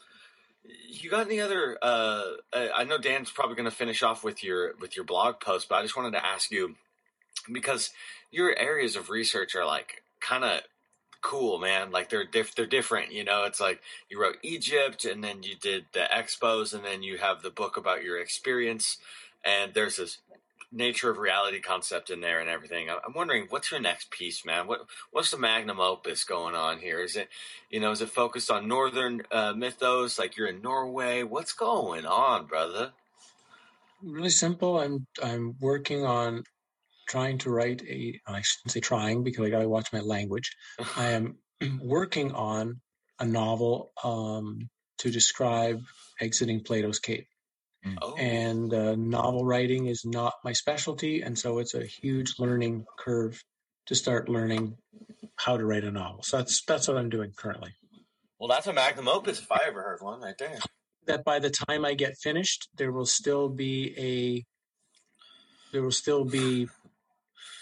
you 0.89 1.11
got 1.11 1.27
any 1.27 1.41
other? 1.41 1.79
Uh, 1.83 2.25
uh, 2.53 2.69
I 2.75 2.85
know 2.85 2.99
Dan's 2.99 3.31
probably 3.31 3.57
going 3.57 3.71
to 3.71 3.77
finish 3.77 4.03
off 4.03 4.25
with 4.25 4.43
your 4.43 4.75
with 4.81 4.97
your 4.97 5.05
blog 5.05 5.41
post, 5.41 5.69
but 5.69 5.77
I 5.77 5.83
just 5.83 5.97
wanted 5.97 6.13
to 6.13 6.25
ask 6.25 6.51
you 6.51 6.77
because 7.51 7.91
your 8.31 8.57
areas 8.57 8.97
of 8.97 9.11
research 9.11 9.55
are 9.55 9.67
like 9.67 10.03
kind 10.21 10.45
of 10.45 10.61
cool, 11.23 11.59
man. 11.59 11.91
Like 11.91 12.11
they're 12.11 12.27
diff- 12.27 12.55
they're 12.55 12.67
different. 12.67 13.13
You 13.13 13.25
know, 13.25 13.45
it's 13.45 13.61
like 13.61 13.81
you 14.11 14.21
wrote 14.21 14.37
Egypt, 14.43 15.05
and 15.05 15.25
then 15.25 15.43
you 15.43 15.55
did 15.55 15.87
the 15.93 16.07
expos, 16.13 16.75
and 16.75 16.85
then 16.85 17.03
you 17.03 17.19
have 17.19 17.43
the 17.43 17.51
book 17.51 17.77
about 17.77 18.05
your 18.05 18.21
experience, 18.21 18.99
and 19.45 19.73
there's 19.75 19.97
this 19.97 20.19
nature 20.75 21.11
of 21.11 21.19
reality 21.19 21.61
concept 21.61 22.09
in 22.09 22.23
there 22.23 22.41
and 22.41 22.49
everything. 22.49 22.89
I'm 22.89 23.13
wondering 23.15 23.47
what's 23.51 23.71
your 23.71 23.81
next 23.81 24.11
piece, 24.11 24.45
man? 24.45 24.67
What 24.67 24.87
what's 25.11 25.31
the 25.31 25.39
magnum 25.39 25.81
opus 25.81 26.25
going 26.25 26.55
on 26.55 26.79
here? 26.79 27.01
Is 27.01 27.17
it 27.17 27.29
you 27.71 27.81
know 27.81 27.91
is 27.91 28.03
it 28.03 28.11
focused 28.11 28.51
on 28.51 28.69
northern 28.69 29.23
uh, 29.31 29.53
mythos? 29.55 30.19
Like 30.19 30.37
you're 30.37 30.49
in 30.49 30.63
Norway? 30.63 31.23
What's 31.23 31.53
going 31.53 32.05
on, 32.07 32.47
brother? 32.47 32.93
really 34.03 34.31
simple. 34.31 34.81
I'm 34.81 35.07
I'm 35.23 35.57
working 35.61 36.05
on 36.05 36.45
trying 37.07 37.39
to 37.39 37.51
write 37.51 37.83
a. 37.83 38.21
I 38.27 38.41
shouldn't 38.43 38.73
say 38.73 38.81
trying 38.81 39.25
because 39.25 39.47
I 39.47 39.51
got 39.51 39.61
to 39.61 39.69
watch 39.69 39.93
my 39.93 40.01
language. 40.01 40.57
I 40.97 41.11
am 41.11 41.39
working 41.83 42.33
on 42.33 42.81
a 43.19 43.27
novel 43.27 43.93
um, 44.03 44.69
to 44.99 45.11
describe 45.11 45.83
exiting 46.21 46.63
Plato's 46.63 46.99
cave. 46.99 47.27
Oh, 48.01 48.15
And 48.17 48.73
uh, 48.73 48.95
novel 48.95 49.45
writing 49.45 49.87
is 49.87 50.05
not 50.05 50.35
my 50.45 50.53
specialty, 50.53 51.23
and 51.23 51.37
so 51.37 51.59
it's 51.59 51.75
a 51.75 51.85
huge 51.85 52.39
learning 52.39 52.87
curve 52.97 53.43
to 53.87 53.97
start 53.97 54.29
learning 54.29 54.77
how 55.35 55.57
to 55.57 55.65
write 55.65 55.83
a 55.83 55.91
novel. 55.91 56.23
So 56.23 56.37
that's 56.37 56.63
that's 56.65 56.87
what 56.87 56.97
I'm 56.97 57.09
doing 57.09 57.33
currently. 57.37 57.75
well, 58.39 58.49
that's 58.49 58.69
a 58.69 58.73
magnum 58.73 59.09
opus 59.09 59.41
if 59.41 59.51
I 59.51 59.63
ever 59.67 59.83
heard 59.83 60.01
one, 60.01 60.21
right 60.21 60.39
there. 60.39 60.59
that 61.07 61.25
by 61.25 61.41
the 61.41 61.51
time 61.51 61.85
I 61.85 61.95
get 61.95 62.17
finished, 62.19 62.69
there 62.77 62.93
will 62.93 63.07
still 63.07 63.49
be 63.49 63.95
a 63.99 64.45
there 65.73 65.83
will 65.83 65.91
still 65.91 66.25
be 66.25 66.69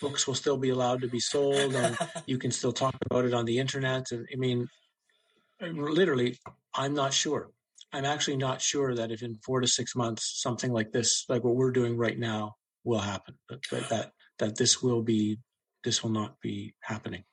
books 0.01 0.27
will 0.27 0.35
still 0.35 0.57
be 0.57 0.71
allowed 0.71 1.01
to 1.03 1.09
be 1.09 1.21
sold 1.21 1.75
and 1.75 1.97
you 2.27 2.39
can 2.39 2.51
still 2.51 2.73
talk 2.73 2.95
about 3.07 3.25
it 3.25 3.35
on 3.35 3.45
the 3.45 3.59
internet 3.59 4.11
and 4.13 4.27
I 4.33 4.37
mean 4.37 4.69
literally 5.61 6.39
I'm 6.75 6.95
not 6.95 7.13
sure. 7.13 7.51
I'm 7.93 8.05
actually 8.05 8.37
not 8.37 8.63
sure 8.63 8.95
that 8.95 9.11
if 9.11 9.23
in 9.23 9.39
4 9.45 9.61
to 9.61 9.67
6 9.67 9.97
months 9.97 10.41
something 10.43 10.73
like 10.73 10.93
this 10.93 11.25
like 11.29 11.45
what 11.45 11.57
we're 11.57 11.73
doing 11.73 11.97
right 11.97 12.19
now 12.19 12.55
will 12.85 13.01
happen 13.01 13.35
but, 13.49 13.61
but 13.71 13.89
that 13.89 14.13
that 14.39 14.57
this 14.57 14.83
will 14.83 15.03
be 15.03 15.39
this 15.85 16.03
will 16.03 16.11
not 16.11 16.41
be 16.41 16.75
happening. 16.81 17.25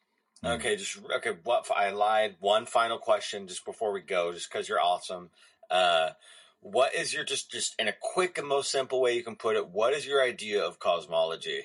Okay, 0.45 0.75
just 0.75 0.99
okay. 1.17 1.33
What 1.43 1.69
I 1.75 1.89
lied. 1.89 2.35
One 2.39 2.65
final 2.65 2.97
question, 2.97 3.47
just 3.47 3.65
before 3.65 3.91
we 3.91 4.01
go, 4.01 4.31
just 4.31 4.51
because 4.51 4.69
you're 4.69 4.81
awesome. 4.81 5.31
Uh, 5.69 6.11
what 6.59 6.93
is 6.93 7.13
your 7.13 7.23
just 7.23 7.51
just 7.51 7.75
in 7.79 7.87
a 7.87 7.93
quick 7.99 8.37
and 8.37 8.47
most 8.47 8.71
simple 8.71 9.01
way 9.01 9.15
you 9.15 9.23
can 9.23 9.35
put 9.35 9.55
it? 9.55 9.69
What 9.69 9.93
is 9.93 10.05
your 10.05 10.23
idea 10.23 10.63
of 10.63 10.79
cosmology, 10.79 11.63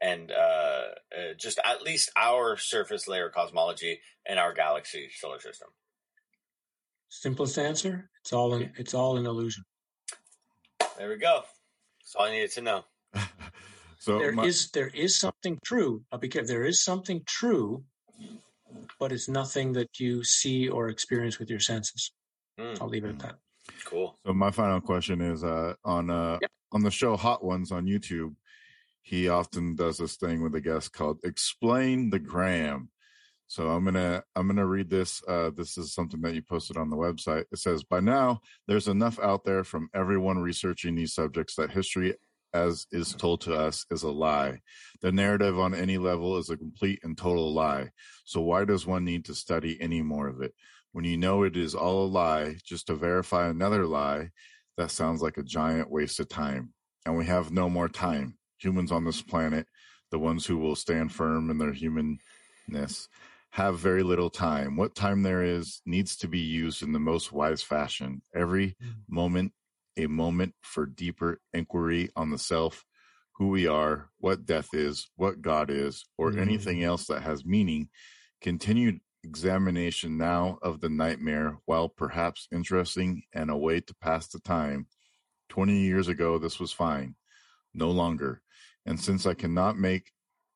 and 0.00 0.30
uh, 0.30 0.34
uh, 1.16 1.34
just 1.38 1.58
at 1.64 1.82
least 1.82 2.10
our 2.16 2.56
surface 2.56 3.08
layer 3.08 3.28
cosmology 3.30 4.00
and 4.26 4.38
our 4.38 4.52
galaxy 4.52 5.08
solar 5.18 5.40
system? 5.40 5.68
Simplest 7.08 7.58
answer, 7.58 8.10
it's 8.20 8.32
all 8.32 8.54
in 8.54 8.72
it's 8.76 8.94
all 8.94 9.16
an 9.16 9.26
illusion. 9.26 9.64
There 10.98 11.08
we 11.08 11.16
go. 11.16 11.42
That's 12.00 12.14
all 12.16 12.26
I 12.26 12.30
needed 12.32 12.50
to 12.52 12.60
know. 12.60 12.84
so 13.98 14.18
There 14.18 14.30
is 14.44 14.68
my- 14.74 14.80
there 14.80 14.88
is 14.88 15.16
something 15.16 15.58
true 15.64 16.04
because 16.20 16.48
there 16.48 16.64
is 16.64 16.82
something 16.82 17.22
true 17.26 17.84
but 19.00 19.12
it's 19.12 19.28
nothing 19.28 19.72
that 19.72 19.98
you 20.00 20.22
see 20.24 20.68
or 20.68 20.88
experience 20.88 21.38
with 21.38 21.48
your 21.50 21.60
senses 21.60 22.12
Hmm, 22.58 22.74
i'll 22.80 22.88
leave 22.88 23.04
it 23.04 23.10
at 23.10 23.18
that 23.20 23.36
cool. 23.84 24.18
So 24.26 24.32
my 24.34 24.50
final 24.50 24.80
question 24.80 25.20
is 25.20 25.44
uh, 25.44 25.74
on 25.84 26.10
uh, 26.10 26.38
Yep. 26.42 26.50
on 26.72 26.82
the 26.82 26.90
show 26.90 27.16
Hot 27.16 27.44
Ones 27.44 27.70
on 27.70 27.86
YouTube. 27.86 28.34
He 29.08 29.28
often 29.28 29.74
does 29.74 29.96
this 29.96 30.16
thing 30.16 30.42
with 30.42 30.54
a 30.54 30.60
guest 30.60 30.92
called 30.92 31.20
"Explain 31.24 32.10
the 32.10 32.18
Gram." 32.18 32.90
So 33.46 33.70
I'm 33.70 33.84
gonna 33.84 34.22
I'm 34.36 34.46
gonna 34.46 34.66
read 34.66 34.90
this. 34.90 35.22
Uh, 35.26 35.50
this 35.56 35.78
is 35.78 35.94
something 35.94 36.20
that 36.20 36.34
you 36.34 36.42
posted 36.42 36.76
on 36.76 36.90
the 36.90 36.96
website. 36.96 37.46
It 37.50 37.58
says, 37.58 37.82
"By 37.82 38.00
now, 38.00 38.42
there's 38.66 38.86
enough 38.86 39.18
out 39.18 39.44
there 39.44 39.64
from 39.64 39.88
everyone 39.94 40.38
researching 40.38 40.94
these 40.94 41.14
subjects 41.14 41.54
that 41.56 41.70
history, 41.70 42.16
as 42.52 42.86
is 42.92 43.14
told 43.14 43.40
to 43.42 43.54
us, 43.54 43.86
is 43.90 44.02
a 44.02 44.10
lie. 44.10 44.60
The 45.00 45.10
narrative 45.10 45.58
on 45.58 45.74
any 45.74 45.96
level 45.96 46.36
is 46.36 46.50
a 46.50 46.58
complete 46.58 47.00
and 47.02 47.16
total 47.16 47.54
lie. 47.54 47.92
So 48.26 48.42
why 48.42 48.66
does 48.66 48.86
one 48.86 49.06
need 49.06 49.24
to 49.24 49.34
study 49.34 49.80
any 49.80 50.02
more 50.02 50.28
of 50.28 50.42
it?" 50.42 50.54
when 50.92 51.04
you 51.04 51.16
know 51.16 51.42
it 51.42 51.56
is 51.56 51.74
all 51.74 52.06
a 52.06 52.08
lie 52.08 52.56
just 52.64 52.86
to 52.86 52.94
verify 52.94 53.48
another 53.48 53.86
lie, 53.86 54.30
that 54.78 54.90
sounds 54.90 55.20
like 55.20 55.36
a 55.36 55.42
giant 55.42 55.90
waste 55.90 56.18
of 56.18 56.28
time. 56.28 56.72
And 57.04 57.16
we 57.16 57.26
have 57.26 57.50
no 57.50 57.68
more 57.68 57.88
time. 57.88 58.37
Humans 58.58 58.92
on 58.92 59.04
this 59.04 59.22
planet, 59.22 59.66
the 60.10 60.18
ones 60.18 60.46
who 60.46 60.58
will 60.58 60.76
stand 60.76 61.12
firm 61.12 61.50
in 61.50 61.58
their 61.58 61.72
humanness, 61.72 63.08
have 63.50 63.78
very 63.78 64.02
little 64.02 64.30
time. 64.30 64.76
What 64.76 64.94
time 64.94 65.22
there 65.22 65.42
is 65.42 65.80
needs 65.86 66.16
to 66.18 66.28
be 66.28 66.40
used 66.40 66.82
in 66.82 66.92
the 66.92 66.98
most 66.98 67.32
wise 67.32 67.62
fashion. 67.62 68.22
Every 68.34 68.68
mm-hmm. 68.68 69.14
moment, 69.14 69.52
a 69.96 70.06
moment 70.06 70.54
for 70.62 70.86
deeper 70.86 71.40
inquiry 71.52 72.10
on 72.14 72.30
the 72.30 72.38
self, 72.38 72.84
who 73.34 73.48
we 73.48 73.66
are, 73.66 74.10
what 74.18 74.44
death 74.44 74.70
is, 74.72 75.08
what 75.16 75.40
God 75.40 75.70
is, 75.70 76.04
or 76.18 76.30
mm-hmm. 76.30 76.40
anything 76.40 76.82
else 76.82 77.06
that 77.06 77.22
has 77.22 77.44
meaning. 77.44 77.88
Continued 78.40 79.00
examination 79.24 80.16
now 80.16 80.58
of 80.62 80.80
the 80.80 80.88
nightmare, 80.88 81.58
while 81.64 81.88
perhaps 81.88 82.48
interesting 82.52 83.22
and 83.32 83.50
a 83.50 83.56
way 83.56 83.80
to 83.80 83.94
pass 84.00 84.28
the 84.28 84.40
time. 84.40 84.86
20 85.48 85.78
years 85.78 86.08
ago, 86.08 86.38
this 86.38 86.60
was 86.60 86.72
fine. 86.72 87.14
No 87.74 87.90
longer. 87.90 88.42
And 88.88 88.98
since 88.98 89.26
I 89.26 89.34
cannot 89.34 89.78
make 89.78 90.12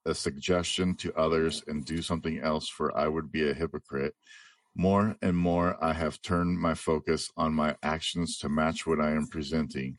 a 0.07 0.15
suggestion 0.15 0.95
to 0.97 1.15
others 1.15 1.63
and 1.67 1.85
do 1.85 2.01
something 2.01 2.39
else, 2.39 2.67
for 2.67 2.97
I 2.97 3.07
would 3.07 3.31
be 3.31 3.47
a 3.47 3.53
hypocrite, 3.53 4.15
more 4.75 5.17
and 5.21 5.37
more 5.37 5.77
I 5.85 5.93
have 5.93 6.23
turned 6.23 6.59
my 6.59 6.73
focus 6.73 7.31
on 7.37 7.53
my 7.53 7.77
actions 7.83 8.39
to 8.39 8.49
match 8.49 8.87
what 8.87 9.01
I 9.01 9.11
am 9.11 9.27
presenting, 9.27 9.99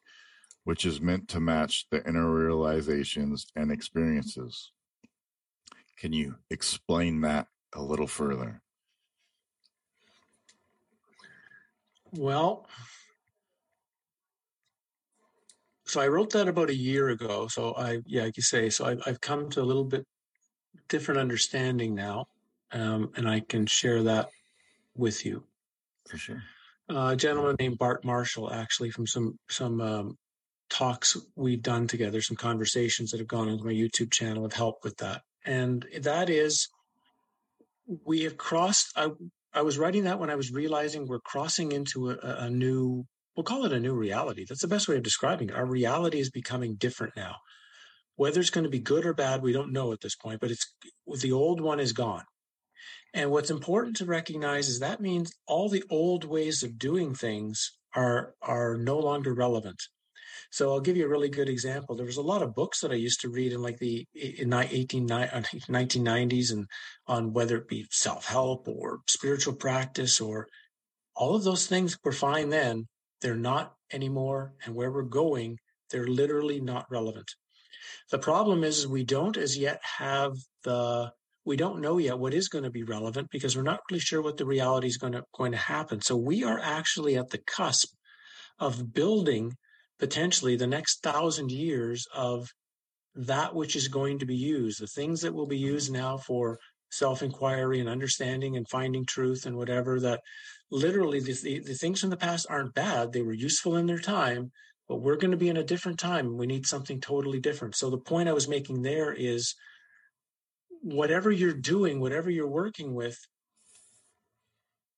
which 0.64 0.84
is 0.84 1.00
meant 1.00 1.28
to 1.28 1.40
match 1.40 1.86
the 1.92 2.04
inner 2.08 2.28
realizations 2.28 3.46
and 3.56 3.72
experiences. 3.72 4.72
Can 6.00 6.12
you 6.12 6.38
explain 6.50 7.22
that 7.22 7.46
a 7.76 7.84
little 7.84 8.08
further? 8.08 8.64
Well, 12.12 12.68
so 15.94 16.02
I 16.02 16.08
wrote 16.08 16.32
that 16.32 16.48
about 16.48 16.72
a 16.72 16.76
year 16.76 17.10
ago. 17.10 17.48
So 17.48 17.76
I, 17.76 18.00
yeah, 18.08 18.24
like 18.24 18.38
you 18.38 18.42
say, 18.42 18.72
so 18.72 18.86
I've, 18.86 19.02
I've 19.06 19.22
come 19.22 19.52
to 19.52 19.62
a 19.62 19.70
little 19.70 19.84
bit 19.84 20.04
different 20.90 21.20
understanding 21.20 21.94
now, 21.94 22.26
um, 22.72 23.12
and 23.16 23.30
I 23.30 23.42
can 23.42 23.68
share 23.68 24.02
that 24.04 24.30
with 24.96 25.24
you. 25.24 25.44
For 26.10 26.18
sure. 26.18 26.42
Uh, 26.90 27.12
a 27.14 27.16
gentleman 27.16 27.58
named 27.60 27.78
Bart 27.78 28.04
Marshall, 28.04 28.52
actually, 28.52 28.90
from 28.90 29.06
some 29.06 29.38
some 29.50 29.80
um, 29.82 30.18
talks 30.70 31.16
we've 31.36 31.62
done 31.62 31.86
together, 31.86 32.22
some 32.22 32.38
conversations 32.38 33.12
that 33.12 33.20
have 33.20 33.28
gone 33.28 33.50
onto 33.50 33.64
my 33.64 33.72
YouTube 33.72 34.12
channel 34.12 34.44
have 34.44 34.54
helped 34.54 34.84
with 34.84 34.98
that. 34.98 35.22
And 35.46 35.86
that 36.02 36.30
is, 36.30 36.70
we 38.04 38.24
have 38.24 38.36
crossed. 38.36 38.88
I 38.96 39.10
I 39.54 39.62
was 39.62 39.78
writing 39.78 40.06
that 40.06 40.20
when 40.20 40.32
I 40.32 40.36
was 40.36 40.52
realizing 40.52 41.06
we're 41.06 41.20
crossing 41.20 41.72
into 41.72 42.10
a, 42.10 42.18
a 42.18 42.50
new, 42.50 43.06
we'll 43.36 43.44
call 43.44 43.66
it 43.66 43.74
a 43.74 43.80
new 43.80 43.94
reality. 43.94 44.46
That's 44.48 44.62
the 44.62 44.68
best 44.68 44.88
way 44.88 44.98
of 44.98 45.04
describing 45.04 45.50
it. 45.50 45.56
Our 45.56 45.66
reality 45.66 46.20
is 46.20 46.30
becoming 46.30 46.76
different 46.76 47.16
now. 47.16 47.38
Whether 48.16 48.40
it's 48.40 48.52
going 48.52 48.66
to 48.66 48.70
be 48.70 48.80
good 48.80 49.06
or 49.06 49.14
bad, 49.14 49.42
we 49.42 49.54
don't 49.54 49.74
know 49.74 49.92
at 49.92 50.02
this 50.02 50.16
point, 50.16 50.40
but 50.40 50.52
it's 50.52 50.72
the 51.22 51.32
old 51.32 51.60
one 51.60 51.80
is 51.80 51.94
gone. 51.94 52.24
And 53.14 53.32
what's 53.32 53.52
important 53.52 53.96
to 53.98 54.06
recognize 54.06 54.68
is 54.70 54.80
that 54.80 55.02
means 55.02 55.34
all 55.48 55.70
the 55.70 55.84
old 55.90 56.24
ways 56.26 56.64
of 56.64 56.78
doing 56.78 57.14
things 57.14 57.72
are 57.96 58.34
are 58.42 58.78
no 58.78 59.00
longer 59.00 59.34
relevant. 59.34 59.82
So 60.52 60.72
I'll 60.72 60.82
give 60.82 60.98
you 60.98 61.06
a 61.06 61.10
really 61.10 61.30
good 61.30 61.50
example. 61.50 61.96
There 61.96 62.06
was 62.06 62.18
a 62.18 62.22
lot 62.22 62.44
of 62.44 62.56
books 62.56 62.82
that 62.82 62.92
I 62.92 62.96
used 62.96 63.22
to 63.22 63.30
read 63.30 63.54
in 63.54 63.62
like 63.62 63.80
the 63.80 64.06
in 64.14 64.54
18, 64.54 65.08
1990s 65.08 66.52
uh, 66.52 66.56
and 66.56 66.68
on 67.08 67.34
whether 67.34 67.58
it 67.58 67.68
be 67.68 67.88
self-help 67.90 68.68
or 68.68 69.00
spiritual 69.08 69.56
practice 69.56 70.22
or 70.22 70.48
all 71.16 71.36
of 71.36 71.44
those 71.44 71.66
things 71.66 71.98
were 72.04 72.12
fine 72.12 72.50
then. 72.50 72.88
They're 73.24 73.36
not 73.36 73.74
anymore. 73.92 74.54
And 74.64 74.76
where 74.76 74.92
we're 74.92 75.04
going, 75.04 75.58
they're 75.90 76.08
literally 76.08 76.60
not 76.60 76.86
relevant. 76.92 77.32
The 78.12 78.20
problem 78.20 78.64
is, 78.64 78.86
we 78.86 79.04
don't 79.04 79.38
as 79.38 79.58
yet 79.58 79.82
have 79.98 80.34
the 80.64 81.12
we 81.46 81.56
don't 81.58 81.82
know 81.82 81.98
yet 81.98 82.20
what 82.20 82.34
is 82.34 82.48
going 82.48 82.64
to 82.64 82.70
be 82.70 82.84
relevant 82.84 83.28
because 83.30 83.56
we're 83.56 83.64
not 83.64 83.82
really 83.90 84.00
sure 84.00 84.22
what 84.22 84.38
the 84.38 84.46
reality 84.46 84.88
is 84.88 84.98
going 84.98 85.14
to 85.14 85.24
going 85.36 85.52
to 85.54 85.58
happen. 85.58 86.02
So 86.02 86.16
we 86.16 86.44
are 86.44 86.60
actually 86.60 87.18
at 87.18 87.30
the 87.30 87.40
cusp 87.40 87.90
of 88.60 88.94
building 88.94 89.54
potentially 90.00 90.56
the 90.56 90.68
next 90.68 91.02
thousand 91.02 91.52
years 91.52 92.06
of 92.14 92.50
that 93.16 93.56
which 93.56 93.76
is 93.76 93.88
going 93.88 94.20
to 94.20 94.26
be 94.26 94.36
used, 94.36 94.82
the 94.82 94.88
things 94.88 95.22
that 95.22 95.34
will 95.34 95.48
be 95.48 95.58
mm-hmm. 95.58 95.74
used 95.74 95.92
now 95.92 96.18
for 96.18 96.60
self 96.92 97.24
inquiry 97.24 97.80
and 97.80 97.90
understanding 97.90 98.58
and 98.58 98.68
finding 98.70 99.06
truth 99.06 99.46
and 99.46 99.56
whatever 99.56 100.00
that 100.00 100.22
literally 100.74 101.20
the, 101.20 101.34
the, 101.60 101.74
things 101.76 102.02
from 102.02 102.10
the 102.10 102.18
past 102.18 102.48
aren't 102.50 102.74
bad. 102.74 103.14
They 103.14 103.22
were 103.22 103.34
useful 103.34 103.78
in 103.78 103.86
their 103.86 104.00
time, 104.00 104.52
but 104.90 104.98
we're 104.98 105.18
going 105.18 105.32
to 105.32 105.38
be 105.38 105.50
in 105.50 105.58
a 105.58 105.64
different 105.64 106.00
time. 106.00 106.36
We 106.36 106.48
need 106.48 106.66
something 106.66 107.00
totally 107.00 107.40
different. 107.40 107.76
So 107.76 107.90
the 107.90 107.98
point 107.98 108.28
I 108.28 108.34
was 108.34 108.48
making 108.48 108.82
there 108.82 109.14
is 109.14 109.54
whatever 110.82 111.32
you're 111.32 111.54
doing, 111.54 112.00
whatever 112.00 112.30
you're 112.30 112.50
working 112.50 112.96
with, 112.96 113.18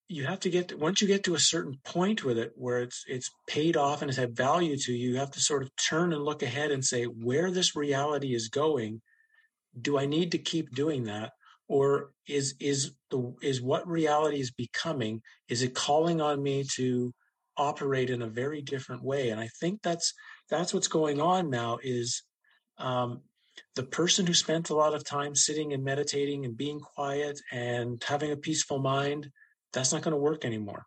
you 0.07 0.25
have 0.25 0.39
to 0.39 0.49
get 0.49 0.69
to, 0.69 0.77
once 0.77 1.01
you 1.01 1.07
get 1.07 1.23
to 1.25 1.35
a 1.35 1.39
certain 1.39 1.77
point 1.83 2.23
with 2.23 2.37
it 2.37 2.51
where 2.55 2.79
it's 2.79 3.03
it's 3.07 3.31
paid 3.47 3.75
off 3.75 4.01
and 4.01 4.09
it's 4.09 4.19
had 4.19 4.35
value 4.35 4.77
to 4.77 4.93
you 4.93 5.09
you 5.09 5.17
have 5.17 5.31
to 5.31 5.39
sort 5.39 5.63
of 5.63 5.71
turn 5.89 6.13
and 6.13 6.23
look 6.23 6.43
ahead 6.43 6.69
and 6.69 6.85
say 6.85 7.05
where 7.05 7.49
this 7.49 7.75
reality 7.75 8.35
is 8.35 8.47
going 8.47 9.01
do 9.81 9.97
i 9.97 10.05
need 10.05 10.31
to 10.31 10.37
keep 10.37 10.69
doing 10.75 11.05
that 11.05 11.31
or 11.67 12.11
is 12.27 12.55
is 12.59 12.91
the 13.09 13.33
is 13.41 13.61
what 13.61 13.87
reality 13.87 14.39
is 14.39 14.51
becoming 14.51 15.21
is 15.49 15.61
it 15.61 15.73
calling 15.73 16.21
on 16.21 16.41
me 16.41 16.63
to 16.75 17.13
operate 17.57 18.09
in 18.09 18.21
a 18.21 18.27
very 18.27 18.61
different 18.61 19.03
way 19.03 19.29
and 19.29 19.39
i 19.39 19.49
think 19.59 19.81
that's 19.81 20.13
that's 20.49 20.73
what's 20.73 20.87
going 20.87 21.21
on 21.21 21.49
now 21.49 21.79
is 21.83 22.23
um, 22.77 23.21
the 23.75 23.83
person 23.83 24.25
who 24.25 24.33
spent 24.33 24.69
a 24.69 24.75
lot 24.75 24.93
of 24.93 25.03
time 25.03 25.35
sitting 25.35 25.73
and 25.73 25.83
meditating 25.83 26.45
and 26.45 26.57
being 26.57 26.79
quiet 26.79 27.39
and 27.51 28.03
having 28.05 28.31
a 28.31 28.37
peaceful 28.37 28.79
mind 28.79 29.31
that's 29.73 29.91
not 29.91 30.01
going 30.01 30.13
to 30.13 30.17
work 30.17 30.45
anymore. 30.45 30.85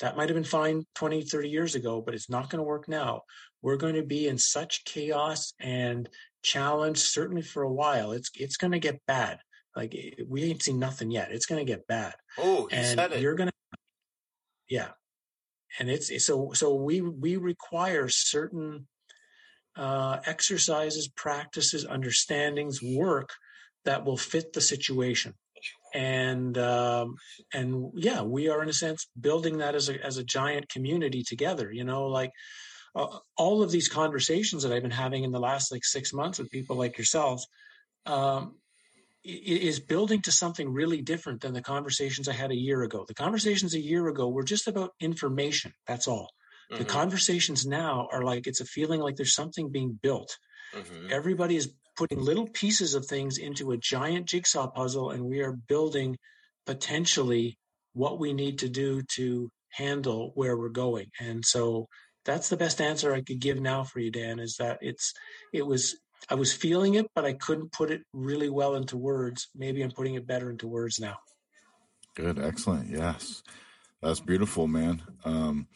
That 0.00 0.16
might 0.16 0.28
have 0.28 0.34
been 0.34 0.44
fine 0.44 0.84
20, 0.96 1.22
30 1.22 1.48
years 1.48 1.74
ago, 1.76 2.02
but 2.04 2.14
it's 2.14 2.28
not 2.28 2.50
going 2.50 2.58
to 2.58 2.64
work 2.64 2.88
now. 2.88 3.22
We're 3.62 3.76
going 3.76 3.94
to 3.94 4.02
be 4.02 4.26
in 4.26 4.38
such 4.38 4.84
chaos 4.84 5.54
and 5.60 6.08
challenge, 6.42 6.98
certainly 6.98 7.42
for 7.42 7.62
a 7.62 7.72
while. 7.72 8.10
It's 8.10 8.30
it's 8.34 8.56
going 8.56 8.72
to 8.72 8.80
get 8.80 9.00
bad. 9.06 9.38
Like 9.76 9.94
we 10.28 10.44
ain't 10.44 10.62
seen 10.62 10.78
nothing 10.78 11.10
yet. 11.10 11.32
It's 11.32 11.46
going 11.46 11.64
to 11.64 11.70
get 11.70 11.86
bad. 11.86 12.14
Oh, 12.38 12.66
he 12.70 12.76
and 12.76 12.98
said 12.98 13.12
it. 13.12 13.20
You're 13.20 13.34
going 13.34 13.48
to, 13.48 13.78
yeah. 14.68 14.90
And 15.78 15.90
it's 15.90 16.24
so 16.24 16.52
so 16.52 16.74
we 16.74 17.00
we 17.00 17.36
require 17.36 18.08
certain 18.08 18.86
uh, 19.76 20.18
exercises, 20.24 21.08
practices, 21.08 21.84
understandings, 21.84 22.80
work 22.80 23.30
that 23.84 24.04
will 24.04 24.16
fit 24.16 24.52
the 24.52 24.60
situation 24.60 25.34
and 25.94 26.58
um, 26.58 27.16
and 27.52 27.92
yeah, 27.94 28.22
we 28.22 28.48
are 28.48 28.62
in 28.62 28.68
a 28.68 28.72
sense 28.72 29.06
building 29.18 29.58
that 29.58 29.74
as 29.74 29.88
a 29.88 30.04
as 30.04 30.18
a 30.18 30.24
giant 30.24 30.68
community 30.68 31.22
together. 31.22 31.72
You 31.72 31.84
know, 31.84 32.06
like 32.06 32.32
uh, 32.96 33.18
all 33.36 33.62
of 33.62 33.70
these 33.70 33.88
conversations 33.88 34.64
that 34.64 34.72
I've 34.72 34.82
been 34.82 34.90
having 34.90 35.22
in 35.22 35.30
the 35.30 35.40
last 35.40 35.70
like 35.70 35.84
six 35.84 36.12
months 36.12 36.38
with 36.38 36.50
people 36.50 36.76
like 36.76 36.98
yourselves 36.98 37.46
um, 38.06 38.56
is 39.24 39.80
building 39.80 40.20
to 40.22 40.32
something 40.32 40.70
really 40.70 41.00
different 41.00 41.40
than 41.40 41.54
the 41.54 41.62
conversations 41.62 42.28
I 42.28 42.34
had 42.34 42.50
a 42.50 42.56
year 42.56 42.82
ago. 42.82 43.04
The 43.08 43.14
conversations 43.14 43.74
a 43.74 43.80
year 43.80 44.08
ago 44.08 44.28
were 44.28 44.44
just 44.44 44.68
about 44.68 44.90
information. 45.00 45.72
That's 45.86 46.06
all. 46.06 46.30
Mm-hmm. 46.70 46.82
The 46.82 46.88
conversations 46.88 47.66
now 47.66 48.08
are 48.12 48.22
like 48.22 48.46
it's 48.46 48.60
a 48.60 48.66
feeling 48.66 49.00
like 49.00 49.16
there's 49.16 49.34
something 49.34 49.70
being 49.70 49.98
built. 50.02 50.36
Mm-hmm. 50.74 51.08
Everybody 51.10 51.56
is 51.56 51.72
putting 51.96 52.20
little 52.20 52.48
pieces 52.48 52.94
of 52.94 53.06
things 53.06 53.38
into 53.38 53.70
a 53.70 53.78
giant 53.78 54.26
jigsaw 54.26 54.68
puzzle 54.68 55.10
and 55.10 55.24
we 55.24 55.40
are 55.40 55.52
building 55.52 56.16
potentially 56.66 57.58
what 57.92 58.18
we 58.18 58.32
need 58.32 58.58
to 58.58 58.68
do 58.68 59.02
to 59.16 59.50
handle 59.70 60.32
where 60.34 60.56
we're 60.56 60.68
going. 60.68 61.06
And 61.20 61.44
so 61.44 61.86
that's 62.24 62.48
the 62.48 62.56
best 62.56 62.80
answer 62.80 63.14
I 63.14 63.22
could 63.22 63.38
give 63.38 63.60
now 63.60 63.84
for 63.84 64.00
you, 64.00 64.10
Dan, 64.10 64.38
is 64.38 64.56
that 64.58 64.78
it's, 64.80 65.12
it 65.52 65.66
was, 65.66 65.96
I 66.28 66.34
was 66.34 66.52
feeling 66.52 66.94
it, 66.94 67.06
but 67.14 67.24
I 67.24 67.34
couldn't 67.34 67.72
put 67.72 67.90
it 67.90 68.02
really 68.12 68.48
well 68.48 68.76
into 68.76 68.96
words. 68.96 69.48
Maybe 69.54 69.82
I'm 69.82 69.90
putting 69.90 70.14
it 70.14 70.26
better 70.26 70.50
into 70.50 70.66
words 70.66 70.98
now. 70.98 71.18
Good. 72.14 72.38
Excellent. 72.38 72.88
Yes. 72.88 73.42
That's 74.02 74.20
beautiful, 74.20 74.66
man. 74.66 75.02
Um, 75.24 75.68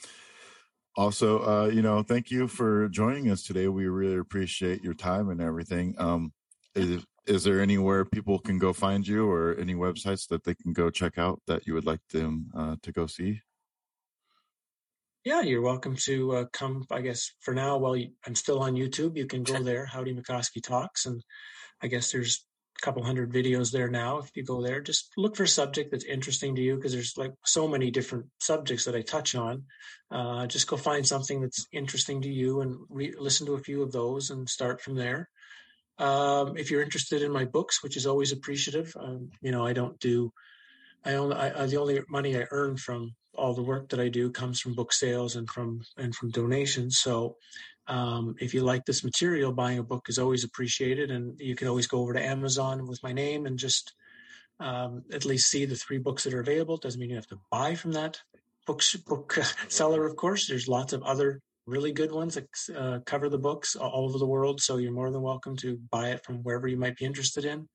also 0.99 1.39
uh, 1.39 1.67
you 1.69 1.81
know 1.81 2.03
thank 2.03 2.31
you 2.31 2.49
for 2.49 2.89
joining 2.89 3.31
us 3.31 3.45
today 3.45 3.69
we 3.69 3.87
really 3.87 4.19
appreciate 4.19 4.83
your 4.83 4.95
time 4.95 5.31
and 5.31 5.41
everything 5.41 5.95
um, 5.97 6.33
is, 6.75 7.05
is 7.27 7.45
there 7.45 7.61
anywhere 7.61 8.05
people 8.05 8.39
can 8.41 8.59
go 8.59 8.73
find 8.73 9.07
you 9.07 9.31
or 9.31 9.55
any 9.61 9.75
websites 9.75 10.27
that 10.27 10.43
they 10.43 10.57
can 10.57 10.73
go 10.73 10.91
check 10.91 11.17
out 11.17 11.41
that 11.47 11.67
you 11.69 11.73
would 11.73 11.87
like 11.87 12.01
them 12.11 12.51
uh, 12.57 12.75
to 12.83 12.91
go 12.91 13.07
see 13.07 13.41
yeah 15.29 15.43
you're 15.43 15.61
welcome 15.61 15.95
to 15.95 16.33
uh, 16.37 16.45
come 16.55 16.87
i 16.91 17.03
guess 17.03 17.33
for 17.41 17.53
now 17.53 17.77
while 17.77 17.95
i'm 18.25 18.35
still 18.35 18.61
on 18.61 18.75
youtube 18.75 19.15
you 19.15 19.27
can 19.27 19.43
go 19.43 19.63
there 19.63 19.85
Howdie 19.85 20.15
Mickoski 20.15 20.63
talks 20.63 21.05
and 21.05 21.23
i 21.83 21.87
guess 21.87 22.11
there's 22.11 22.47
a 22.81 22.85
couple 22.85 23.03
hundred 23.03 23.33
videos 23.33 23.73
there 23.73 23.91
now. 23.91 24.19
If 24.19 24.31
you 24.37 24.45
go 24.45 24.63
there, 24.63 24.81
just 24.81 25.11
look 25.17 25.35
for 25.35 25.43
a 25.43 25.49
subject 25.49 25.91
that's 25.91 26.05
interesting 26.05 26.55
to 26.55 26.63
you 26.63 26.77
because 26.77 26.93
there's 26.93 27.15
like 27.17 27.33
so 27.45 27.67
many 27.67 27.91
different 27.91 28.27
subjects 28.39 28.85
that 28.85 28.95
I 28.95 29.03
touch 29.03 29.35
on. 29.35 29.65
Uh, 30.13 30.47
just 30.47 30.69
go 30.69 30.77
find 30.77 31.05
something 31.05 31.41
that's 31.41 31.67
interesting 31.73 32.23
to 32.23 32.29
you 32.29 32.61
and 32.61 32.77
re- 32.89 33.15
listen 33.19 33.47
to 33.47 33.55
a 33.55 33.59
few 33.59 33.83
of 33.83 33.91
those 33.91 34.31
and 34.31 34.49
start 34.49 34.81
from 34.81 34.95
there. 34.95 35.29
Um, 35.99 36.57
if 36.57 36.71
you're 36.71 36.83
interested 36.85 37.23
in 37.23 37.33
my 37.33 37.47
books, 37.47 37.83
which 37.83 37.97
is 37.97 38.07
always 38.07 38.31
appreciative, 38.31 38.95
um, 38.97 39.31
you 39.43 39.51
know, 39.51 39.67
I 39.67 39.73
don't 39.73 39.99
do, 39.99 40.31
I 41.05 41.15
only, 41.15 41.35
I, 41.35 41.65
I, 41.65 41.67
the 41.67 41.79
only 41.79 42.01
money 42.09 42.37
I 42.37 42.47
earn 42.53 42.77
from 42.77 43.17
all 43.49 43.55
the 43.55 43.63
work 43.63 43.89
that 43.89 43.99
I 43.99 44.09
do 44.09 44.31
comes 44.31 44.61
from 44.61 44.75
book 44.75 44.93
sales 44.93 45.37
and 45.37 45.49
from, 45.49 45.81
and 45.97 46.15
from 46.15 46.31
donations. 46.31 46.99
So, 46.99 47.37
um, 47.87 48.35
if 48.39 48.53
you 48.53 48.63
like 48.63 48.85
this 48.85 49.03
material, 49.03 49.51
buying 49.51 49.79
a 49.79 49.83
book 49.83 50.11
is 50.11 50.19
always 50.19 50.45
appreciated. 50.45 51.11
And 51.11 51.41
you 51.41 51.57
can 51.57 51.67
always 51.67 51.87
go 51.87 52.01
over 52.01 52.13
to 52.13 52.23
Amazon 52.23 52.87
with 52.87 53.03
my 53.03 53.13
name 53.13 53.47
and 53.47 53.59
just, 53.59 53.95
um, 54.61 55.03
at 55.11 55.25
least 55.25 55.49
see 55.49 55.65
the 55.65 55.75
three 55.75 55.97
books 55.97 56.25
that 56.25 56.35
are 56.35 56.41
available. 56.41 56.77
Doesn't 56.77 57.01
mean 57.01 57.09
you 57.09 57.17
have 57.17 57.27
to 57.29 57.41
buy 57.51 57.75
from 57.75 57.93
that 57.93 58.21
book, 58.67 58.83
book 59.07 59.39
seller, 59.69 60.05
of 60.05 60.17
course. 60.17 60.47
There's 60.47 60.69
lots 60.69 60.93
of 60.93 61.03
other 61.03 61.41
really 61.67 61.93
good 61.93 62.13
ones 62.13 62.35
that 62.35 62.77
uh, 62.77 62.99
cover 63.07 63.31
the 63.31 63.39
books 63.39 63.75
all 63.75 64.05
over 64.05 64.19
the 64.19 64.27
world. 64.27 64.61
So 64.61 64.77
you're 64.77 64.93
more 64.93 65.11
than 65.11 65.23
welcome 65.23 65.57
to 65.57 65.79
buy 65.91 66.11
it 66.11 66.25
from 66.25 66.43
wherever 66.43 66.69
you 66.69 66.77
might 66.77 66.99
be 66.99 67.07
interested 67.07 67.47
in. 67.47 67.69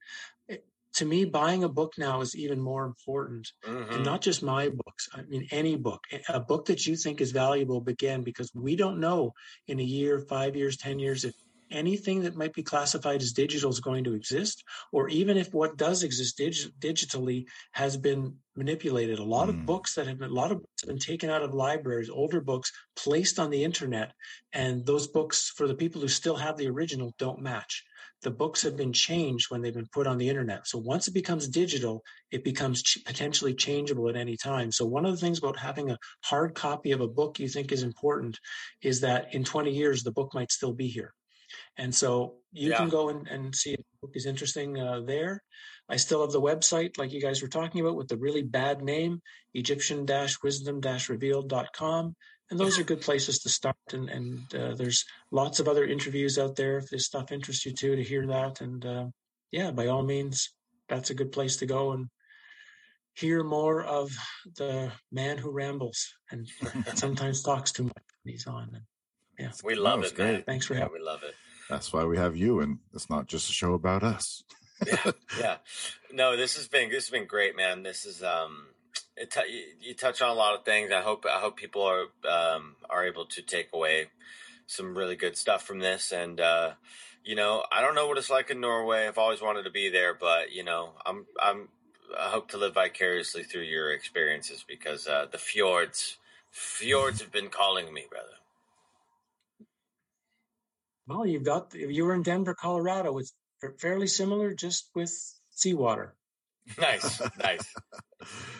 To 0.95 1.06
me, 1.06 1.26
buying 1.26 1.64
a 1.64 1.70
book 1.70 1.94
now 1.98 2.22
is 2.22 2.36
even 2.36 2.60
more 2.60 2.86
important, 2.86 3.52
mm-hmm. 3.65 3.94
and 3.94 4.06
not 4.06 4.22
just 4.22 4.44
my 4.44 4.70
books. 4.70 5.10
I 5.14 5.24
mean, 5.24 5.48
any 5.52 5.76
book, 5.76 6.02
a 6.30 6.40
book 6.40 6.65
that 6.65 6.86
you 6.86 6.95
think 6.95 7.22
is 7.22 7.32
valuable. 7.32 7.84
Again, 7.88 8.24
because 8.24 8.52
we 8.53 8.76
don't 8.76 8.99
know 8.99 9.34
in 9.68 9.80
a 9.80 9.84
year, 9.84 10.20
five 10.20 10.56
years, 10.56 10.78
ten 10.78 10.99
years 10.99 11.24
if 11.24 11.34
anything 11.74 12.22
that 12.22 12.36
might 12.36 12.53
be 12.53 12.64
classified 12.64 13.22
as 13.22 13.34
digital 13.34 13.70
is 13.70 13.80
going 13.80 14.03
to 14.03 14.14
exist, 14.14 14.64
or 14.91 15.10
even 15.10 15.38
if 15.38 15.53
what 15.53 15.78
does 15.78 16.03
exist 16.03 16.38
dig- 16.38 16.80
digitally 16.80 17.45
has 17.72 17.98
been 17.98 18.36
manipulated. 18.56 19.20
A 19.20 19.24
lot 19.24 19.48
mm. 19.48 19.49
of 19.49 19.65
books 19.65 19.95
that 19.95 20.07
have 20.07 20.20
been, 20.20 20.30
a 20.30 20.34
lot 20.34 20.52
of 20.52 20.60
books 20.60 20.82
have 20.82 20.90
been 20.90 20.99
taken 20.99 21.30
out 21.30 21.41
of 21.41 21.53
libraries, 21.53 22.10
older 22.10 22.40
books 22.40 22.72
placed 22.95 23.40
on 23.40 23.49
the 23.49 23.64
internet, 23.64 24.14
and 24.53 24.86
those 24.86 25.07
books, 25.07 25.52
for 25.57 25.68
the 25.68 25.76
people 25.76 26.02
who 26.02 26.07
still 26.07 26.36
have 26.36 26.57
the 26.57 26.70
original, 26.70 27.14
don't 27.18 27.41
match. 27.41 27.84
The 28.24 28.32
books 28.32 28.62
have 28.64 28.76
been 28.76 28.94
changed 28.94 29.52
when 29.52 29.62
they've 29.62 29.74
been 29.74 29.90
put 29.91 30.08
on 30.08 30.18
the 30.18 30.30
internet. 30.30 30.68
So 30.68 30.78
once 30.78 31.08
it 31.08 31.14
becomes 31.14 31.48
digital, 31.48 32.04
it 32.32 32.44
becomes 32.44 32.82
ch- 32.82 33.04
potentially 33.06 33.54
changeable 33.54 34.10
at 34.10 34.16
any 34.16 34.38
time. 34.38 34.72
So 34.72 34.86
one 34.86 35.06
of 35.06 35.12
the 35.12 35.18
things 35.18 35.40
about 35.40 35.58
having 35.58 35.91
a 35.91 36.00
hard 36.24 36.56
copy 36.56 36.91
of 36.91 37.02
a 37.02 37.08
book 37.08 37.40
you 37.40 37.48
think 37.48 37.72
is 37.72 37.84
important 37.84 38.40
is 38.82 39.02
that 39.02 39.34
in 39.34 39.44
20 39.44 39.72
years, 39.72 40.04
the 40.04 40.12
book 40.12 40.34
might 40.34 40.52
still 40.52 40.74
be 40.74 40.88
here. 40.88 41.14
And 41.78 41.94
so 41.94 42.36
you 42.52 42.70
yeah. 42.70 42.78
can 42.78 42.90
go 42.90 43.10
and, 43.10 43.28
and 43.28 43.56
see 43.56 43.74
if 43.74 43.80
the 43.80 44.08
book 44.08 44.16
is 44.16 44.26
interesting 44.26 44.80
uh, 44.80 45.02
there. 45.02 45.44
I 45.90 45.98
still 45.98 46.22
have 46.22 46.32
the 46.32 46.41
website, 46.41 46.98
like 46.98 47.12
you 47.12 47.22
guys 47.22 47.41
were 47.41 47.48
talking 47.48 47.82
about, 47.82 47.95
with 47.95 48.08
the 48.08 48.18
really 48.18 48.41
bad 48.41 48.82
name, 48.82 49.22
Egyptian 49.54 50.08
wisdom 50.44 50.82
revealed.com. 51.10 52.16
And 52.54 52.60
those 52.60 52.78
are 52.78 52.84
good 52.84 53.02
places 53.02 53.40
to 53.40 53.50
start. 53.50 53.76
And, 53.94 54.10
and 54.10 54.56
uh, 54.56 54.76
there's 54.76 55.06
lots 55.32 55.60
of 55.60 55.68
other 55.68 55.86
interviews 55.86 56.38
out 56.38 56.56
there 56.56 56.78
if 56.78 56.88
this 56.88 57.08
stuff 57.08 57.32
interests 57.32 57.66
you 57.66 57.74
too 57.74 57.96
to 57.96 58.04
hear 58.04 58.28
that. 58.28 58.62
And 58.62 58.86
uh, 58.86 59.06
yeah, 59.52 59.72
by 59.72 59.88
all 59.88 60.04
means, 60.04 60.52
that's 60.88 61.10
a 61.10 61.16
good 61.16 61.32
place 61.32 61.58
to 61.58 61.66
go 61.66 61.94
and 61.94 62.10
hear 63.16 63.44
more 63.44 63.82
of 63.82 64.16
the 64.58 64.92
man 65.12 65.40
who 65.40 65.50
rambles 65.50 66.14
and 66.30 66.48
sometimes 66.94 67.42
talks 67.42 67.72
too 67.72 67.86
much 67.86 68.04
when 68.22 68.34
he's 68.34 68.46
on. 68.46 68.70
And, 68.72 68.84
yeah, 69.40 69.52
we 69.64 69.74
love 69.74 70.04
it. 70.04 70.14
Great. 70.14 70.46
Thanks 70.46 70.68
for 70.68 70.76
yeah, 70.76 70.82
having. 70.82 71.00
We 71.00 71.04
love 71.04 71.24
it. 71.24 71.34
That's 71.72 71.92
why 71.92 72.04
we 72.04 72.18
have 72.18 72.38
you, 72.38 72.60
and 72.60 72.78
it's 72.94 73.10
not 73.10 73.26
just 73.26 73.50
a 73.50 73.54
show 73.54 73.74
about 73.74 74.04
us. 74.04 74.44
yeah, 74.86 75.12
yeah. 75.40 75.56
No, 76.12 76.38
this 76.38 76.56
has 76.58 76.68
been 76.68 76.90
this 76.90 77.06
has 77.06 77.10
been 77.10 77.26
great, 77.26 77.56
man. 77.56 77.82
This 77.82 78.06
is 78.06 78.22
um, 78.22 78.68
it 78.70 78.73
t- 79.18 79.41
you, 79.49 79.64
you, 79.90 79.94
touch 79.94 80.22
on 80.22 80.30
a 80.30 80.34
lot 80.34 80.56
of 80.56 80.65
things. 80.65 80.91
I 80.91 81.02
hope 81.02 81.26
I 81.26 81.40
hope 81.40 81.57
people 81.57 81.84
are 81.84 82.06
um 82.30 82.76
are 82.90 83.06
able 83.06 83.26
to 83.26 83.41
take 83.41 83.69
away 83.73 84.07
some 84.65 84.98
really 84.98 85.15
good 85.15 85.38
stuff 85.38 85.64
from 85.65 85.80
this, 85.80 86.11
and 86.11 86.40
uh, 86.40 86.72
you 87.23 87.35
know, 87.35 87.64
I 87.72 87.81
don't 87.81 87.95
know 87.95 88.07
what 88.07 88.18
it's 88.18 88.30
like 88.30 88.49
in 88.49 88.60
Norway. 88.60 89.07
I've 89.07 89.18
always 89.18 89.41
wanted 89.41 89.64
to 89.64 89.72
be 89.72 89.90
there, 89.90 90.14
but 90.14 90.52
you 90.52 90.64
know, 90.64 90.94
I'm 91.06 91.26
I'm 91.41 91.69
I 92.18 92.30
hope 92.30 92.49
to 92.49 92.57
live 92.57 92.73
vicariously 92.73 93.44
through 93.44 93.64
your 93.64 93.91
experiences 93.91 94.64
because 94.68 95.07
uh, 95.07 95.27
the 95.31 95.38
fjords 95.38 96.18
fjords 96.52 97.22
have 97.22 97.31
been 97.31 97.49
calling 97.49 97.94
me, 97.94 98.06
brother. 98.10 98.27
Well, 101.07 101.26
you've 101.26 101.44
got 101.44 101.73
you 101.73 102.06
were 102.06 102.14
in 102.14 102.23
Denver, 102.23 102.56
Colorado. 102.56 103.18
It's 103.18 103.34
fairly 103.80 104.07
similar, 104.07 104.53
just 104.53 104.90
with 104.95 105.14
seawater. 105.52 106.15
Nice, 106.80 107.22
nice. 107.40 107.73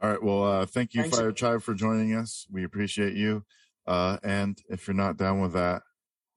All 0.00 0.10
right. 0.10 0.22
Well, 0.22 0.44
uh, 0.44 0.66
thank 0.66 0.94
you, 0.94 1.02
Thanks. 1.02 1.16
Fire 1.16 1.32
Tribe, 1.32 1.62
for 1.62 1.74
joining 1.74 2.14
us. 2.14 2.46
We 2.50 2.62
appreciate 2.62 3.14
you. 3.14 3.44
Uh, 3.86 4.18
and 4.22 4.56
if 4.68 4.86
you're 4.86 4.94
not 4.94 5.16
down 5.16 5.40
with 5.40 5.54
that, 5.54 5.82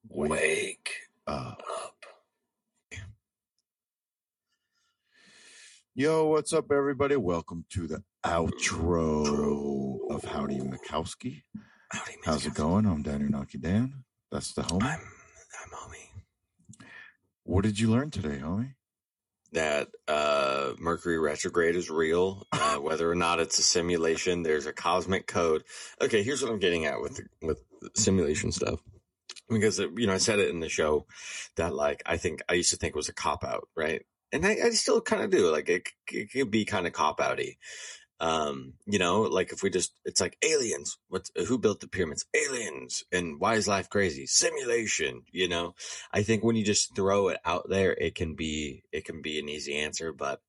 wake, 0.09 0.31
wake 0.31 0.91
up. 1.27 1.61
up. 1.69 1.95
Yo, 5.93 6.25
what's 6.25 6.53
up, 6.53 6.71
everybody? 6.71 7.17
Welcome 7.17 7.65
to 7.71 7.85
the 7.85 8.01
outro 8.25 9.99
of 10.09 10.23
Howdie 10.23 10.61
Mickoski. 10.61 11.43
Howdy, 11.89 12.13
How's 12.25 12.45
it 12.45 12.53
going? 12.55 12.85
I'm 12.85 13.03
Danny 13.03 13.25
Naki 13.25 13.57
Dan. 13.59 14.05
That's 14.31 14.53
the 14.53 14.61
homie. 14.63 14.83
I'm 14.83 14.99
I'm 15.01 15.69
homie. 15.71 16.23
What 17.43 17.63
did 17.63 17.77
you 17.79 17.91
learn 17.91 18.09
today, 18.09 18.39
homie? 18.41 18.73
That 19.53 19.89
uh, 20.07 20.73
Mercury 20.79 21.19
retrograde 21.19 21.75
is 21.75 21.89
real. 21.89 22.47
Uh, 22.51 22.75
whether 22.77 23.09
or 23.09 23.15
not 23.15 23.39
it's 23.39 23.59
a 23.59 23.63
simulation, 23.63 24.43
there's 24.43 24.65
a 24.65 24.73
cosmic 24.73 25.27
code. 25.27 25.63
Okay, 26.01 26.23
here's 26.23 26.41
what 26.41 26.51
I'm 26.51 26.59
getting 26.59 26.85
at 26.85 27.01
with 27.01 27.21
with 27.41 27.61
simulation 27.95 28.51
stuff. 28.51 28.79
Because 29.49 29.79
you 29.79 30.07
know, 30.07 30.13
I 30.13 30.19
said 30.19 30.39
it 30.39 30.49
in 30.49 30.61
the 30.61 30.69
show 30.69 31.05
that 31.57 31.75
like 31.75 32.01
I 32.05 32.17
think 32.17 32.41
I 32.47 32.53
used 32.53 32.71
to 32.71 32.77
think 32.77 32.91
it 32.91 32.97
was 32.97 33.09
a 33.09 33.13
cop 33.13 33.43
out, 33.43 33.67
right? 33.75 34.03
And 34.31 34.45
I, 34.45 34.57
I 34.63 34.69
still 34.69 35.01
kind 35.01 35.21
of 35.21 35.29
do. 35.29 35.51
Like 35.51 35.67
it, 35.67 35.89
it 36.09 36.31
could 36.31 36.51
be 36.51 36.63
kind 36.63 36.87
of 36.87 36.93
cop 36.93 37.19
outy. 37.19 37.57
Um, 38.21 38.73
you 38.85 38.99
know, 38.99 39.23
like 39.23 39.51
if 39.51 39.63
we 39.63 39.71
just, 39.71 39.93
it's 40.05 40.21
like 40.21 40.37
aliens. 40.45 40.97
What, 41.09 41.29
who 41.47 41.57
built 41.57 41.79
the 41.79 41.87
pyramids? 41.87 42.25
Aliens. 42.35 43.03
And 43.11 43.39
why 43.39 43.55
is 43.55 43.67
life 43.67 43.89
crazy? 43.89 44.27
Simulation. 44.27 45.23
You 45.31 45.49
know, 45.49 45.73
I 46.13 46.21
think 46.21 46.43
when 46.43 46.55
you 46.55 46.63
just 46.63 46.95
throw 46.95 47.29
it 47.29 47.39
out 47.43 47.67
there, 47.67 47.93
it 47.93 48.13
can 48.13 48.35
be, 48.35 48.83
it 48.91 49.05
can 49.05 49.23
be 49.23 49.39
an 49.39 49.49
easy 49.49 49.75
answer, 49.75 50.13
but 50.13 50.39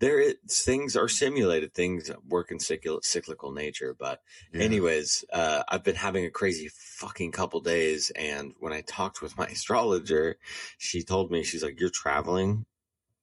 there 0.00 0.20
is, 0.20 0.34
things 0.50 0.96
are 0.96 1.08
simulated. 1.08 1.72
Things 1.72 2.10
work 2.28 2.50
in 2.50 2.60
cyclical, 2.60 3.00
cyclical 3.02 3.52
nature. 3.52 3.96
But 3.98 4.20
yeah. 4.52 4.62
anyways, 4.62 5.24
uh, 5.32 5.62
I've 5.66 5.84
been 5.84 5.96
having 5.96 6.26
a 6.26 6.30
crazy 6.30 6.68
fucking 6.72 7.32
couple 7.32 7.60
days. 7.60 8.10
And 8.16 8.52
when 8.60 8.74
I 8.74 8.82
talked 8.82 9.22
with 9.22 9.36
my 9.38 9.46
astrologer, 9.50 10.36
she 10.76 11.02
told 11.02 11.30
me, 11.30 11.42
she's 11.42 11.64
like, 11.64 11.80
you're 11.80 11.88
traveling 11.88 12.66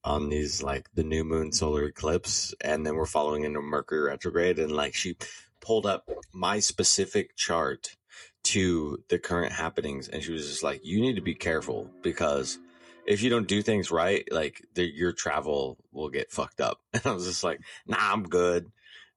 on 0.06 0.30
these 0.30 0.62
like 0.62 0.88
the 0.94 1.04
new 1.04 1.24
moon 1.24 1.52
solar 1.52 1.86
eclipse 1.86 2.54
and 2.62 2.86
then 2.86 2.96
we're 2.96 3.06
following 3.06 3.44
into 3.44 3.60
Mercury 3.60 4.02
retrograde 4.02 4.60
and 4.60 4.72
like 4.72 4.94
she 4.94 5.18
pulled 5.60 5.88
up 5.88 6.08
my 6.32 6.60
specific 6.60 7.36
chart 7.36 7.98
to 8.44 9.04
the 9.10 9.18
current 9.18 9.52
happenings 9.52 10.08
and 10.08 10.24
she 10.24 10.32
was 10.32 10.48
just 10.48 10.64
like 10.64 10.80
you 10.86 11.02
need 11.02 11.16
to 11.16 11.22
be 11.22 11.34
careful 11.34 11.90
because 12.04 12.60
if 13.08 13.24
you 13.24 13.32
don't 13.32 13.48
do 13.48 13.64
things 13.64 13.90
right 13.90 14.32
like 14.32 14.64
the, 14.76 14.86
your 14.86 15.12
travel 15.12 15.78
will 15.92 16.10
get 16.10 16.32
fucked 16.32 16.62
up. 16.62 16.80
And 16.94 17.06
I 17.06 17.12
was 17.12 17.26
just 17.26 17.44
like 17.44 17.60
nah 17.88 17.98
I'm 18.00 18.24
good. 18.24 18.72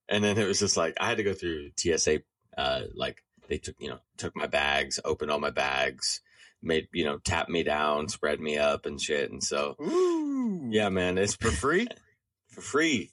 And 0.08 0.24
then 0.24 0.38
it 0.38 0.46
was 0.46 0.58
just 0.58 0.78
like 0.78 0.94
I 0.98 1.06
had 1.06 1.18
to 1.18 1.22
go 1.22 1.34
through 1.34 1.70
TSA 1.76 2.22
uh 2.56 2.82
like 2.94 3.22
they 3.48 3.58
took 3.58 3.76
you 3.78 3.90
know 3.90 3.98
took 4.16 4.34
my 4.34 4.46
bags 4.46 4.98
opened 5.04 5.30
all 5.30 5.38
my 5.38 5.50
bags 5.50 6.22
made 6.62 6.88
you 6.92 7.04
know 7.04 7.18
tap 7.18 7.48
me 7.48 7.62
down 7.62 8.08
spread 8.08 8.40
me 8.40 8.58
up 8.58 8.86
and 8.86 9.00
shit 9.00 9.30
and 9.30 9.42
so 9.42 9.76
Ooh 9.80 10.28
yeah, 10.68 10.88
man, 10.88 11.18
it's 11.18 11.34
for 11.34 11.50
free. 11.50 11.88
for 12.48 12.60
free. 12.60 13.10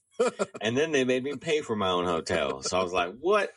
and 0.62 0.78
then 0.78 0.92
they 0.92 1.04
made 1.04 1.24
me 1.24 1.36
pay 1.36 1.62
for 1.62 1.76
my 1.76 1.90
own 1.90 2.06
hotel. 2.06 2.62
So 2.62 2.80
I 2.80 2.84
was 2.84 2.94
like, 2.94 3.14
what? 3.20 3.52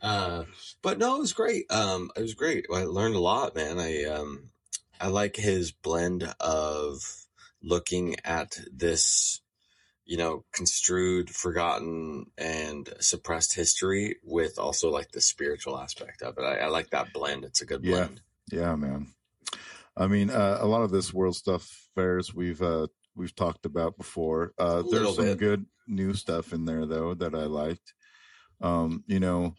Uh, 0.00 0.44
but 0.82 0.98
no, 0.98 1.16
it 1.16 1.20
was 1.20 1.32
great. 1.32 1.70
Um, 1.70 2.10
it 2.16 2.22
was 2.22 2.34
great. 2.34 2.66
I 2.72 2.84
learned 2.84 3.16
a 3.16 3.20
lot, 3.20 3.56
man. 3.56 3.78
I, 3.78 4.04
um, 4.04 4.50
I 5.00 5.08
like 5.08 5.36
his 5.36 5.72
blend 5.72 6.32
of 6.40 7.00
looking 7.62 8.16
at 8.24 8.58
this, 8.72 9.40
you 10.04 10.16
know, 10.16 10.44
construed, 10.52 11.30
forgotten, 11.30 12.26
and 12.38 12.88
suppressed 13.00 13.54
history 13.54 14.16
with 14.22 14.58
also 14.58 14.90
like 14.90 15.10
the 15.10 15.20
spiritual 15.20 15.78
aspect 15.78 16.22
of 16.22 16.38
it. 16.38 16.42
I, 16.42 16.58
I 16.58 16.66
like 16.68 16.90
that 16.90 17.12
blend. 17.12 17.44
It's 17.44 17.60
a 17.60 17.66
good 17.66 17.82
blend. 17.82 18.20
Yeah, 18.50 18.60
yeah 18.60 18.76
man. 18.76 19.14
I 19.98 20.06
mean, 20.06 20.30
uh, 20.30 20.58
a 20.60 20.66
lot 20.66 20.82
of 20.82 20.90
this 20.90 21.12
world 21.12 21.36
stuff 21.36 21.88
fairs 21.94 22.32
we've 22.32 22.62
uh, 22.62 22.86
we've 23.16 23.34
talked 23.34 23.66
about 23.66 23.96
before. 23.96 24.52
Uh, 24.58 24.82
there's 24.90 25.16
some 25.16 25.24
bit. 25.24 25.38
good 25.38 25.66
new 25.86 26.14
stuff 26.14 26.52
in 26.52 26.64
there 26.64 26.86
though 26.86 27.14
that 27.14 27.34
I 27.34 27.44
liked. 27.44 27.94
Um, 28.60 29.04
you 29.06 29.20
know, 29.20 29.54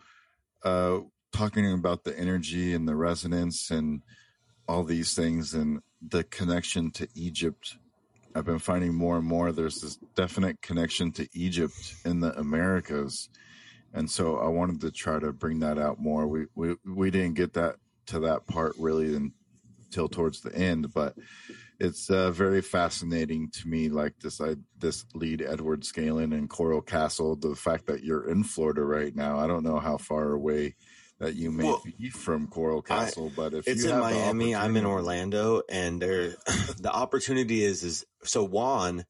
uh, 0.64 1.00
talking 1.34 1.72
about 1.74 2.04
the 2.04 2.18
energy 2.18 2.74
and 2.74 2.88
the 2.88 2.96
resonance 2.96 3.70
and 3.70 4.02
all 4.68 4.84
these 4.84 5.14
things 5.14 5.54
and 5.54 5.82
the 6.02 6.24
connection 6.24 6.92
to 6.92 7.08
Egypt 7.16 7.78
I've 8.36 8.46
been 8.46 8.60
finding 8.60 8.94
more 8.94 9.18
and 9.18 9.26
more 9.26 9.52
there's 9.52 9.82
this 9.82 9.98
definite 10.16 10.62
connection 10.62 11.12
to 11.14 11.28
Egypt 11.34 11.96
in 12.06 12.20
the 12.20 12.38
Americas. 12.38 13.30
And 13.94 14.10
so 14.10 14.38
I 14.38 14.48
wanted 14.48 14.82
to 14.82 14.92
try 14.92 15.20
to 15.20 15.34
bring 15.34 15.60
that 15.60 15.78
out 15.78 16.00
more. 16.00 16.28
We 16.28 16.46
we 16.56 16.76
we 16.86 17.10
didn't 17.10 17.34
get 17.34 17.54
that 17.54 17.78
to 18.08 18.20
that 18.22 18.46
part 18.48 18.76
really 18.78 19.16
until 19.90 20.08
towards 20.08 20.42
the 20.42 20.56
end, 20.56 20.94
but 20.94 21.16
it's 21.80 22.10
uh, 22.10 22.30
very 22.30 22.62
fascinating 22.62 23.50
to 23.50 23.68
me 23.68 23.90
like 23.90 24.20
this 24.20 24.40
I 24.40 24.56
this 24.78 25.06
lead 25.16 25.42
Edward 25.42 25.82
Leedskalnin 25.82 26.34
and 26.34 26.50
Coral 26.50 26.82
Castle, 26.82 27.36
the 27.36 27.56
fact 27.56 27.88
that 27.88 28.04
you're 28.04 28.30
in 28.30 28.44
Florida 28.44 28.84
right 28.84 29.16
now. 29.16 29.40
I 29.40 29.48
don't 29.48 29.64
know 29.64 29.80
how 29.80 29.98
far 29.98 30.32
away 30.32 30.76
that 31.20 31.36
you 31.36 31.52
may 31.52 31.66
well, 31.66 31.82
be 31.84 32.10
from 32.10 32.48
Coral 32.48 32.82
Castle, 32.82 33.32
I, 33.34 33.36
but 33.36 33.54
if 33.54 33.66
you're 33.66 33.76
it's 33.76 33.86
in 33.86 34.00
Miami, 34.00 34.56
I'm 34.56 34.78
in 34.78 34.86
Orlando, 34.86 35.64
and 35.70 36.02
there 36.02 36.30
the 36.80 36.92
opportunity 36.92 37.64
is 37.64 37.84
is 37.84 38.06
so 38.24 38.44
Juan 38.44 39.06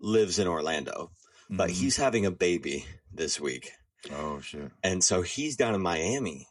lives 0.00 0.38
in 0.38 0.48
Orlando, 0.48 1.12
but 1.48 1.70
mm-hmm. 1.70 1.80
he's 1.80 1.96
having 1.96 2.26
a 2.26 2.30
baby 2.32 2.86
this 3.12 3.40
week. 3.40 3.70
Oh 4.12 4.40
shit! 4.40 4.70
And 4.82 5.04
so 5.04 5.22
he's 5.22 5.56
down 5.56 5.74
in 5.74 5.82
Miami, 5.82 6.48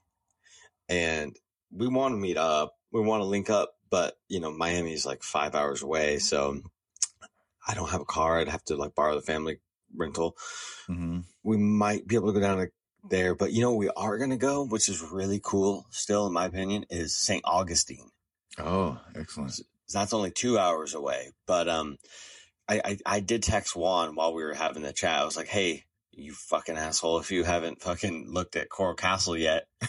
and 0.87 1.35
we 1.71 1.87
want 1.87 2.13
to 2.13 2.17
meet 2.17 2.37
up. 2.37 2.76
We 2.97 3.03
want 3.03 3.21
to 3.21 3.25
link 3.25 3.51
up, 3.51 3.75
but 3.91 4.17
you 4.27 4.39
know 4.39 4.51
Miami 4.51 4.93
is 4.93 5.05
like 5.05 5.21
five 5.21 5.53
hours 5.53 5.83
away, 5.83 6.17
so 6.17 6.61
I 7.67 7.75
don't 7.75 7.91
have 7.91 8.01
a 8.01 8.05
car. 8.05 8.39
I'd 8.39 8.47
have 8.47 8.63
to 8.65 8.75
like 8.75 8.95
borrow 8.95 9.13
the 9.13 9.21
family 9.21 9.59
rental. 9.95 10.35
Mm-hmm. 10.89 11.19
We 11.43 11.57
might 11.57 12.07
be 12.07 12.15
able 12.15 12.33
to 12.33 12.39
go 12.39 12.39
down 12.39 12.57
to 12.57 12.71
there. 13.07 13.35
But 13.35 13.51
you 13.51 13.61
know, 13.61 13.73
we 13.73 13.89
are 13.89 14.17
going 14.17 14.31
to 14.31 14.37
go, 14.37 14.65
which 14.65 14.89
is 14.89 15.01
really 15.01 15.39
cool. 15.43 15.85
Still, 15.91 16.25
in 16.25 16.33
my 16.33 16.45
opinion, 16.45 16.85
is 16.89 17.15
St. 17.15 17.43
Augustine. 17.45 18.09
Oh, 18.57 18.99
excellent. 19.15 19.59
That's 19.93 20.13
only 20.13 20.31
two 20.31 20.57
hours 20.57 20.95
away. 20.95 21.33
But 21.45 21.69
um, 21.69 21.97
I, 22.67 22.81
I, 22.83 22.97
I 23.05 23.19
did 23.19 23.43
text 23.43 23.75
Juan 23.75 24.15
while 24.15 24.33
we 24.33 24.43
were 24.43 24.55
having 24.55 24.81
the 24.81 24.91
chat. 24.91 25.21
I 25.21 25.25
was 25.25 25.37
like, 25.37 25.47
"Hey, 25.47 25.85
you 26.11 26.33
fucking 26.33 26.77
asshole! 26.77 27.19
If 27.19 27.31
you 27.31 27.43
haven't 27.43 27.81
fucking 27.81 28.31
looked 28.31 28.55
at 28.55 28.69
Coral 28.69 28.95
Castle 28.95 29.37
yet, 29.37 29.67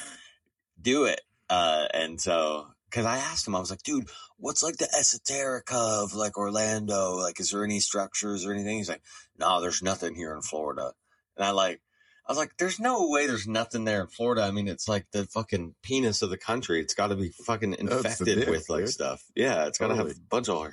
do 0.81 1.05
it." 1.05 1.21
Uh, 1.51 1.87
and 1.95 2.21
so 2.21 2.69
because 2.91 3.07
I 3.07 3.19
asked 3.19 3.47
him, 3.47 3.55
I 3.55 3.61
was 3.61 3.71
like, 3.71 3.83
dude, 3.83 4.09
what's 4.37 4.63
like 4.63 4.77
the 4.77 4.89
esoterica 4.99 6.05
of 6.05 6.15
like 6.15 6.39
Orlando? 6.39 7.17
Like, 7.17 7.41
is 7.41 7.51
there 7.51 7.65
any 7.65 7.81
structures 7.81 8.47
or 8.47 8.53
anything? 8.53 8.79
He's 8.79 8.89
like, 8.89 9.03
no, 9.39 9.61
there's 9.61 9.83
nothing 9.83 10.15
here 10.15 10.35
in 10.35 10.43
Florida. 10.43 10.93
And 11.37 11.45
I 11.45 11.51
like, 11.51 11.81
I 12.27 12.33
was 12.33 12.39
like, 12.39 12.53
there's 12.59 12.79
no 12.79 13.09
way 13.09 13.27
there's 13.27 13.49
nothing 13.49 13.85
there 13.85 14.03
in 14.03 14.09
Florida. 14.09 14.43
I 14.43 14.51
mean, 14.51 14.69
it's 14.69 14.89
like 14.89 15.07
the 15.13 15.25
fucking 15.25 15.75
penis 15.83 16.21
of 16.23 16.31
the 16.31 16.37
country. 16.37 16.81
It's 16.81 16.95
got 16.95 17.09
to 17.09 17.17
be 17.17 17.31
fucking 17.31 17.75
infected 17.79 18.41
dick, 18.41 18.49
with 18.49 18.69
like 18.69 18.85
dude. 18.85 18.91
stuff. 18.91 19.25
Yeah, 19.35 19.67
it's 19.67 19.79
got 19.79 19.89
to 19.89 19.95
totally. 19.95 20.11
have 20.11 20.19
a 20.19 20.29
bunch 20.29 20.49
of 20.49 20.71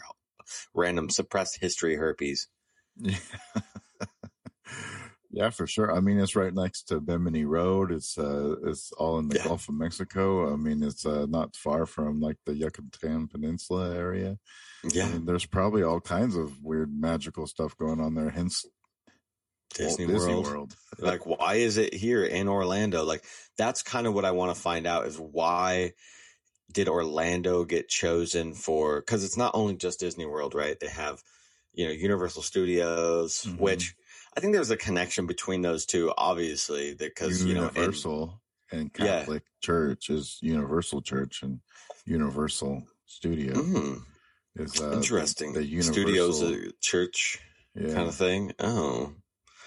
random 0.74 1.10
suppressed 1.10 1.60
history 1.60 1.96
herpes. 1.96 2.48
Yeah. 2.98 3.18
yeah, 5.36 5.50
for 5.50 5.68
sure. 5.68 5.94
I 5.94 6.00
mean, 6.00 6.18
it's 6.18 6.36
right 6.38 6.54
next 6.54 6.84
to 6.84 7.02
Bimini 7.02 7.44
Road. 7.44 7.92
It's 7.92 8.18
uh, 8.18 8.56
it's 8.64 8.94
all 8.94 9.20
in 9.20 9.28
the 9.28 9.36
yeah. 9.36 9.44
Gulf 9.44 9.68
of 9.68 9.76
Mexico. 9.76 10.54
I 10.54 10.56
mean, 10.56 10.82
it's 10.82 11.06
uh, 11.06 11.26
not 11.28 11.58
far 11.58 11.86
from 11.86 12.22
like 12.22 12.38
the 12.46 12.56
Yucatan 12.56 13.28
Peninsula 13.28 13.94
area. 13.94 14.38
Yeah, 14.86 15.08
I 15.08 15.10
mean, 15.10 15.26
there's 15.26 15.46
probably 15.46 15.84
all 15.84 16.00
kinds 16.00 16.38
of 16.38 16.64
weird 16.64 16.90
magical 16.90 17.48
stuff 17.48 17.76
going 17.78 18.00
on 18.00 18.16
there. 18.16 18.30
Hence 18.30 18.66
Disney, 19.74 20.08
Disney 20.08 20.36
World. 20.36 20.46
World. 20.46 20.76
like, 21.00 21.26
why 21.26 21.56
is 21.56 21.76
it 21.76 21.94
here 21.94 22.24
in 22.24 22.48
Orlando? 22.48 23.04
Like, 23.04 23.26
that's 23.58 23.82
kind 23.82 24.08
of 24.08 24.14
what 24.14 24.24
I 24.24 24.32
want 24.32 24.56
to 24.56 24.62
find 24.62 24.88
out 24.88 25.06
is 25.06 25.18
why 25.18 25.92
did 26.72 26.88
Orlando 26.88 27.66
get 27.66 27.90
chosen 27.90 28.54
for? 28.54 29.02
Because 29.02 29.26
it's 29.26 29.38
not 29.38 29.52
only 29.54 29.76
just 29.76 30.00
Disney 30.00 30.26
World, 30.26 30.56
right? 30.56 30.80
They 30.80 30.88
have, 30.88 31.22
you 31.74 31.88
know, 31.88 31.92
Universal 31.92 32.44
Studios, 32.44 33.44
mm-hmm. 33.46 33.62
which 33.62 33.96
I 34.36 34.42
think 34.42 34.54
there's 34.54 34.72
a 34.72 34.78
connection 34.78 35.28
between 35.28 35.62
those 35.62 35.86
two, 35.86 36.14
obviously, 36.18 36.94
because 36.94 37.44
you 37.44 37.54
know, 37.54 37.70
Universal 37.74 38.42
and, 38.72 38.94
Catholic 38.94 39.44
yeah. 39.44 39.66
Church 39.66 40.10
is 40.10 40.38
Universal 40.42 41.04
Church 41.04 41.42
and 41.42 41.62
Universal 42.06 42.84
Studio. 43.06 43.54
Mm-hmm. 43.54 44.62
Is, 44.62 44.82
uh, 44.82 44.92
Interesting. 44.94 45.54
The, 45.54 45.60
the 45.60 45.66
Universal, 45.66 45.94
Studios, 45.94 46.42
a 46.42 46.72
church 46.82 47.40
yeah. 47.76 47.94
kind 47.94 48.08
of 48.08 48.16
thing. 48.16 48.54
Oh, 48.60 49.14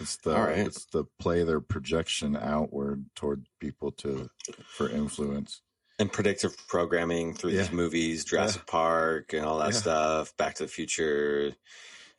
it's 0.00 0.16
the 0.16 0.34
right. 0.34 0.58
it's 0.58 0.86
the 0.86 1.04
play 1.18 1.44
their 1.44 1.60
projection 1.60 2.36
outward 2.36 3.04
toward 3.14 3.46
people 3.60 3.92
to 3.92 4.28
for 4.76 4.88
influence. 4.88 5.62
And 5.98 6.12
predictive 6.12 6.56
programming 6.68 7.34
through 7.34 7.50
yeah. 7.50 7.62
these 7.62 7.72
movies, 7.72 8.24
Jurassic 8.24 8.62
yeah. 8.66 8.70
Park 8.70 9.32
and 9.32 9.44
all 9.44 9.58
that 9.58 9.72
yeah. 9.72 9.78
stuff, 9.78 10.36
Back 10.36 10.54
to 10.56 10.64
the 10.64 10.68
Future. 10.68 11.52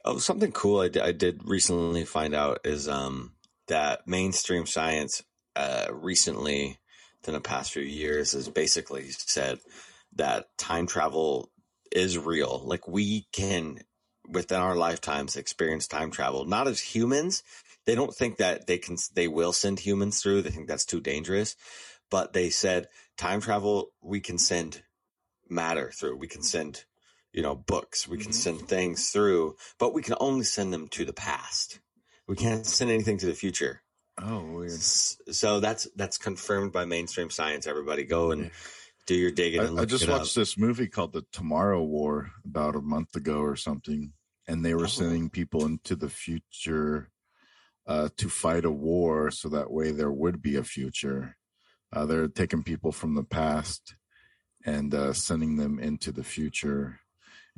Oh, 0.06 0.18
something 0.18 0.52
cool 0.52 0.82
I, 0.82 0.88
d- 0.88 1.00
I 1.02 1.12
did 1.12 1.42
recently 1.46 2.06
find 2.06 2.34
out 2.34 2.62
is 2.66 2.88
um, 2.88 3.34
that 3.68 4.08
mainstream 4.08 4.66
science 4.66 5.24
uh, 5.56 5.88
recently, 5.92 6.78
in 7.28 7.34
the 7.34 7.42
past 7.42 7.74
few 7.74 7.84
years, 7.84 8.32
has 8.32 8.50
basically 8.50 9.10
said 9.12 9.60
that 10.16 10.48
time 10.58 10.88
travel 10.88 11.52
is 11.92 12.18
real. 12.18 12.62
Like 12.66 12.88
we 12.88 13.28
can 13.32 13.80
within 14.28 14.60
our 14.60 14.76
lifetimes 14.76 15.36
experience 15.36 15.88
time 15.88 16.12
travel, 16.12 16.46
not 16.46 16.68
as 16.68 16.80
humans, 16.80 17.44
they 17.86 17.96
don't 17.96 18.14
think 18.14 18.38
that 18.38 18.68
they 18.68 18.78
can 18.78 18.98
they 19.14 19.28
will 19.28 19.54
send 19.54 19.80
humans 19.80 20.22
through. 20.22 20.42
They 20.42 20.50
think 20.52 20.68
that's 20.68 20.86
too 20.86 21.02
dangerous. 21.02 21.56
But 22.10 22.34
they 22.34 22.50
said 22.50 22.88
time 23.18 23.42
travel 23.42 23.92
we 24.02 24.20
can 24.22 24.38
send 24.38 24.84
matter 25.50 25.92
through. 25.92 26.18
We 26.18 26.28
can 26.28 26.44
send 26.44 26.86
you 27.34 27.42
know 27.42 27.56
books. 27.56 28.08
We 28.08 28.18
can 28.18 28.32
mm-hmm. 28.32 28.34
send 28.34 28.68
things 28.68 29.10
through, 29.10 29.56
but 29.80 29.94
we 29.94 30.02
can 30.02 30.16
only 30.20 30.44
send 30.44 30.74
them 30.74 30.88
to 30.90 31.06
the 31.06 31.14
past. 31.14 31.80
We 32.28 32.36
can't 32.36 32.66
send 32.66 32.92
anything 32.92 33.18
to 33.20 33.26
the 33.26 33.34
future. 33.34 33.82
Oh, 34.22 34.44
weird. 34.52 34.72
So 34.72 35.60
that's 35.60 35.88
that's 35.96 36.18
confirmed 36.18 36.72
by 36.72 36.86
mainstream 36.86 37.30
science. 37.30 37.68
Everybody, 37.68 38.04
go 38.04 38.32
and 38.32 38.52
do 39.08 39.16
your 39.16 39.32
digging. 39.32 39.80
I, 39.80 39.82
I, 39.82 39.86
just 39.86 40.08
watched 40.08 40.38
up. 40.38 40.42
this 40.42 40.58
movie 40.58 40.88
called 40.88 41.14
The 41.14 41.26
Tomorrow 41.32 41.84
War 41.84 42.32
about 42.46 42.76
a 42.76 42.82
month 42.82 43.16
ago 43.16 43.40
or 43.40 43.56
something, 43.56 44.14
and 44.48 44.64
they 44.64 44.76
were 44.76 44.84
oh. 44.84 44.88
sending 44.88 45.30
people 45.30 45.66
into 45.66 45.96
the 45.96 46.10
future 46.10 47.10
uh, 47.88 48.10
to 48.18 48.30
fight 48.30 48.66
a 48.66 48.72
war 48.72 49.32
so 49.32 49.50
that 49.50 49.72
way 49.72 49.92
there 49.92 50.12
would 50.12 50.42
be 50.42 50.56
a 50.56 50.64
future. 50.64 51.38
Uh, 51.92 52.06
they're 52.06 52.28
taking 52.28 52.62
people 52.62 52.92
from 52.92 53.16
the 53.16 53.24
past 53.24 53.96
and 54.66 54.94
uh, 54.94 55.14
sending 55.14 55.56
them 55.56 55.80
into 55.80 56.12
the 56.12 56.24
future. 56.24 57.00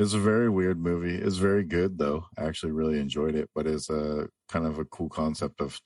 It's 0.02 0.16
a 0.16 0.20
very 0.20 0.50
weird 0.50 0.80
movie. 0.80 1.16
It's 1.16 1.38
very 1.38 1.64
good 1.64 2.00
though. 2.00 2.26
I 2.36 2.46
actually 2.46 2.72
really 2.72 3.00
enjoyed 3.00 3.36
it, 3.36 3.52
but 3.54 3.68
it's 3.68 3.90
a 3.92 4.28
kind 4.50 4.66
of 4.66 4.80
a 4.80 4.86
cool 4.86 5.10
concept 5.10 5.62
of 5.62 5.80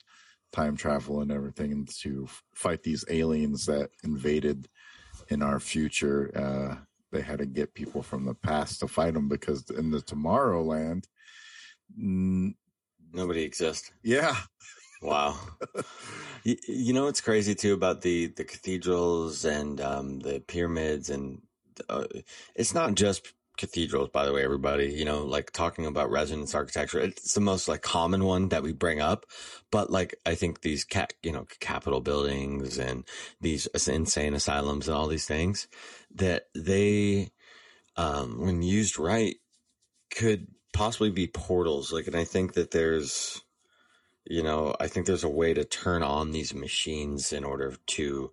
time 0.52 0.74
travel 0.74 1.20
and 1.20 1.30
everything 1.30 1.70
and 1.70 1.88
to 2.00 2.26
fight 2.54 2.82
these 2.82 3.04
aliens 3.10 3.66
that 3.66 3.90
invaded 4.04 4.68
in 5.28 5.42
our 5.42 5.60
future. 5.60 6.30
Uh, 6.34 6.76
they 7.12 7.20
had 7.20 7.40
to 7.40 7.46
get 7.46 7.74
people 7.74 8.02
from 8.02 8.24
the 8.24 8.34
past 8.34 8.80
to 8.80 8.88
fight 8.88 9.12
them 9.12 9.28
because 9.28 9.68
in 9.70 9.90
the 9.90 10.00
Tomorrowland, 10.00 11.04
Nobody 13.12 13.42
exists. 13.42 13.92
Yeah. 14.02 14.34
Wow. 15.02 15.38
you, 16.42 16.56
you, 16.66 16.92
know 16.94 17.04
what's 17.04 17.20
crazy 17.20 17.54
too 17.54 17.74
about 17.74 18.00
the 18.00 18.28
the 18.28 18.44
cathedrals 18.44 19.44
and 19.44 19.78
um, 19.80 20.20
the 20.20 20.40
pyramids 20.40 21.10
and 21.10 21.42
uh, 21.90 22.06
it's 22.54 22.74
not 22.74 22.94
just 22.94 23.34
cathedrals 23.56 24.08
by 24.10 24.24
the 24.24 24.32
way 24.32 24.44
everybody 24.44 24.92
you 24.92 25.04
know 25.04 25.24
like 25.24 25.50
talking 25.52 25.86
about 25.86 26.10
resonance 26.10 26.54
architecture 26.54 26.98
it's 26.98 27.34
the 27.34 27.40
most 27.40 27.68
like 27.68 27.82
common 27.82 28.24
one 28.24 28.48
that 28.48 28.62
we 28.62 28.72
bring 28.72 29.00
up 29.00 29.26
but 29.70 29.90
like 29.90 30.14
i 30.26 30.34
think 30.34 30.60
these 30.60 30.84
cat 30.84 31.12
you 31.22 31.32
know 31.32 31.46
capitol 31.60 32.00
buildings 32.00 32.78
and 32.78 33.04
these 33.40 33.66
insane 33.88 34.34
asylums 34.34 34.88
and 34.88 34.96
all 34.96 35.06
these 35.06 35.26
things 35.26 35.68
that 36.14 36.44
they 36.54 37.30
um 37.96 38.40
when 38.40 38.62
used 38.62 38.98
right 38.98 39.36
could 40.10 40.46
possibly 40.76 41.10
be 41.10 41.26
portals. 41.26 41.92
Like, 41.92 42.06
and 42.06 42.16
I 42.16 42.24
think 42.24 42.54
that 42.54 42.70
there's, 42.70 43.42
you 44.24 44.42
know, 44.42 44.76
I 44.78 44.88
think 44.88 45.06
there's 45.06 45.24
a 45.24 45.28
way 45.28 45.54
to 45.54 45.64
turn 45.64 46.02
on 46.02 46.32
these 46.32 46.54
machines 46.54 47.32
in 47.32 47.44
order 47.44 47.74
to, 47.86 48.30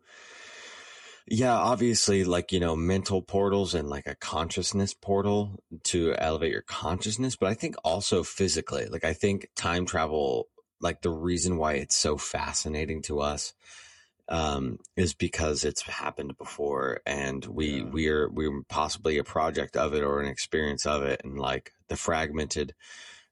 yeah, 1.27 1.53
obviously, 1.53 2.23
like, 2.23 2.51
you 2.51 2.59
know, 2.59 2.75
mental 2.75 3.21
portals 3.21 3.73
and 3.73 3.89
like 3.89 4.07
a 4.07 4.15
consciousness 4.15 4.93
portal 4.93 5.59
to 5.83 6.15
elevate 6.17 6.51
your 6.51 6.61
consciousness. 6.63 7.35
But 7.35 7.49
I 7.49 7.53
think 7.53 7.75
also 7.83 8.23
physically, 8.23 8.87
like, 8.87 9.05
I 9.05 9.13
think 9.13 9.49
time 9.55 9.85
travel, 9.85 10.47
like, 10.81 11.01
the 11.01 11.09
reason 11.09 11.57
why 11.57 11.73
it's 11.73 11.95
so 11.95 12.17
fascinating 12.17 13.01
to 13.03 13.21
us 13.21 13.53
um, 14.29 14.79
is 14.95 15.13
because 15.13 15.63
it's 15.63 15.81
happened 15.81 16.37
before 16.37 17.01
and 17.05 17.45
we 17.45 17.77
yeah. 17.77 17.83
we're 17.83 18.29
we're 18.29 18.61
possibly 18.69 19.17
a 19.17 19.23
project 19.23 19.75
of 19.75 19.93
it 19.93 20.03
or 20.03 20.21
an 20.21 20.29
experience 20.29 20.85
of 20.85 21.03
it 21.03 21.21
and 21.23 21.37
like 21.37 21.73
the 21.89 21.97
fragmented 21.97 22.73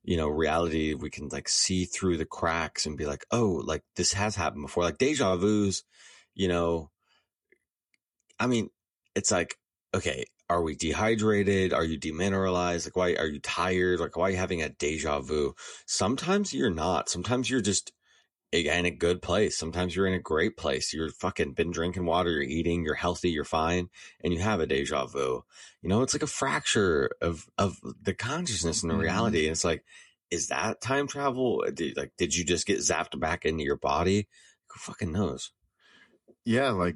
you 0.03 0.17
know 0.17 0.27
reality 0.27 0.93
we 0.93 1.09
can 1.09 1.29
like 1.29 1.47
see 1.47 1.85
through 1.85 2.17
the 2.17 2.25
cracks 2.25 2.85
and 2.85 2.97
be 2.97 3.05
like 3.05 3.25
oh 3.31 3.61
like 3.65 3.83
this 3.95 4.13
has 4.13 4.35
happened 4.35 4.63
before 4.63 4.83
like 4.83 4.97
deja 4.97 5.35
vu's 5.37 5.83
you 6.35 6.47
know 6.47 6.89
i 8.41 8.47
mean 8.47 8.69
it's 9.15 9.31
like 9.31 9.57
okay, 9.93 10.25
are 10.49 10.61
we 10.61 10.75
dehydrated? 10.75 11.73
Are 11.73 11.83
you 11.83 11.99
demineralized? 11.99 12.85
Like, 12.85 12.95
why 12.95 13.13
are 13.15 13.27
you 13.27 13.39
tired? 13.39 13.99
Like, 13.99 14.17
why 14.17 14.27
are 14.27 14.31
you 14.31 14.37
having 14.37 14.61
a 14.61 14.69
deja 14.69 15.19
vu? 15.19 15.53
Sometimes 15.85 16.53
you're 16.53 16.69
not. 16.69 17.09
Sometimes 17.09 17.49
you're 17.49 17.61
just 17.61 17.91
in 18.51 18.85
a 18.85 18.91
good 18.91 19.21
place. 19.21 19.57
Sometimes 19.57 19.95
you're 19.95 20.07
in 20.07 20.13
a 20.13 20.19
great 20.19 20.57
place. 20.57 20.93
You're 20.93 21.09
fucking 21.09 21.53
been 21.53 21.71
drinking 21.71 22.05
water, 22.05 22.31
you're 22.31 22.43
eating, 22.43 22.83
you're 22.83 22.95
healthy, 22.95 23.29
you're 23.29 23.45
fine, 23.45 23.89
and 24.23 24.33
you 24.33 24.39
have 24.39 24.59
a 24.59 24.65
deja 24.65 25.05
vu. 25.05 25.43
You 25.81 25.89
know, 25.89 26.01
it's 26.01 26.13
like 26.13 26.23
a 26.23 26.27
fracture 26.27 27.11
of 27.21 27.47
of 27.57 27.77
the 28.01 28.13
consciousness 28.13 28.83
and 28.83 28.89
the 28.89 28.95
mm-hmm. 28.95 29.03
reality. 29.03 29.45
And 29.45 29.53
it's 29.53 29.63
like, 29.63 29.85
is 30.29 30.47
that 30.47 30.81
time 30.81 31.07
travel? 31.07 31.63
Did, 31.73 31.95
like, 31.95 32.11
did 32.17 32.35
you 32.35 32.43
just 32.43 32.67
get 32.67 32.79
zapped 32.79 33.17
back 33.19 33.45
into 33.45 33.63
your 33.63 33.77
body? 33.77 34.27
Who 34.67 34.79
fucking 34.79 35.13
knows? 35.13 35.51
Yeah, 36.43 36.71
like 36.71 36.95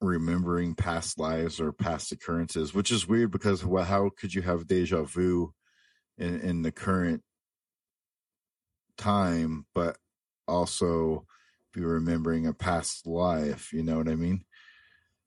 remembering 0.00 0.74
past 0.74 1.18
lives 1.18 1.60
or 1.60 1.72
past 1.72 2.12
occurrences, 2.12 2.72
which 2.72 2.90
is 2.90 3.08
weird 3.08 3.30
because 3.30 3.64
well, 3.64 3.84
how 3.84 4.10
could 4.18 4.34
you 4.34 4.42
have 4.42 4.66
deja 4.66 5.02
vu 5.02 5.52
in, 6.16 6.40
in 6.40 6.62
the 6.62 6.72
current 6.72 7.22
time, 8.96 9.66
but 9.74 9.96
also 10.46 11.26
be 11.72 11.82
remembering 11.82 12.46
a 12.46 12.52
past 12.52 13.06
life? 13.06 13.72
You 13.72 13.82
know 13.82 13.98
what 13.98 14.08
I 14.08 14.14
mean? 14.14 14.44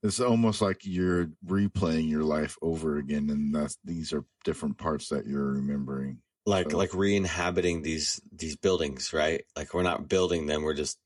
It's 0.02 0.20
almost 0.20 0.60
like 0.60 0.80
you're 0.82 1.28
replaying 1.46 2.08
your 2.08 2.24
life 2.24 2.56
over 2.60 2.96
again, 2.96 3.30
and 3.30 3.54
that's 3.54 3.78
these 3.84 4.12
are 4.12 4.24
different 4.44 4.78
parts 4.78 5.08
that 5.10 5.26
you're 5.26 5.52
remembering. 5.52 6.18
Like 6.44 6.72
so. 6.72 6.78
like 6.78 6.92
re-inhabiting 6.92 7.82
these 7.82 8.20
these 8.32 8.56
buildings, 8.56 9.12
right? 9.12 9.44
Like 9.54 9.74
we're 9.74 9.82
not 9.82 10.08
building 10.08 10.46
them; 10.46 10.62
we're 10.62 10.74
just 10.74 10.98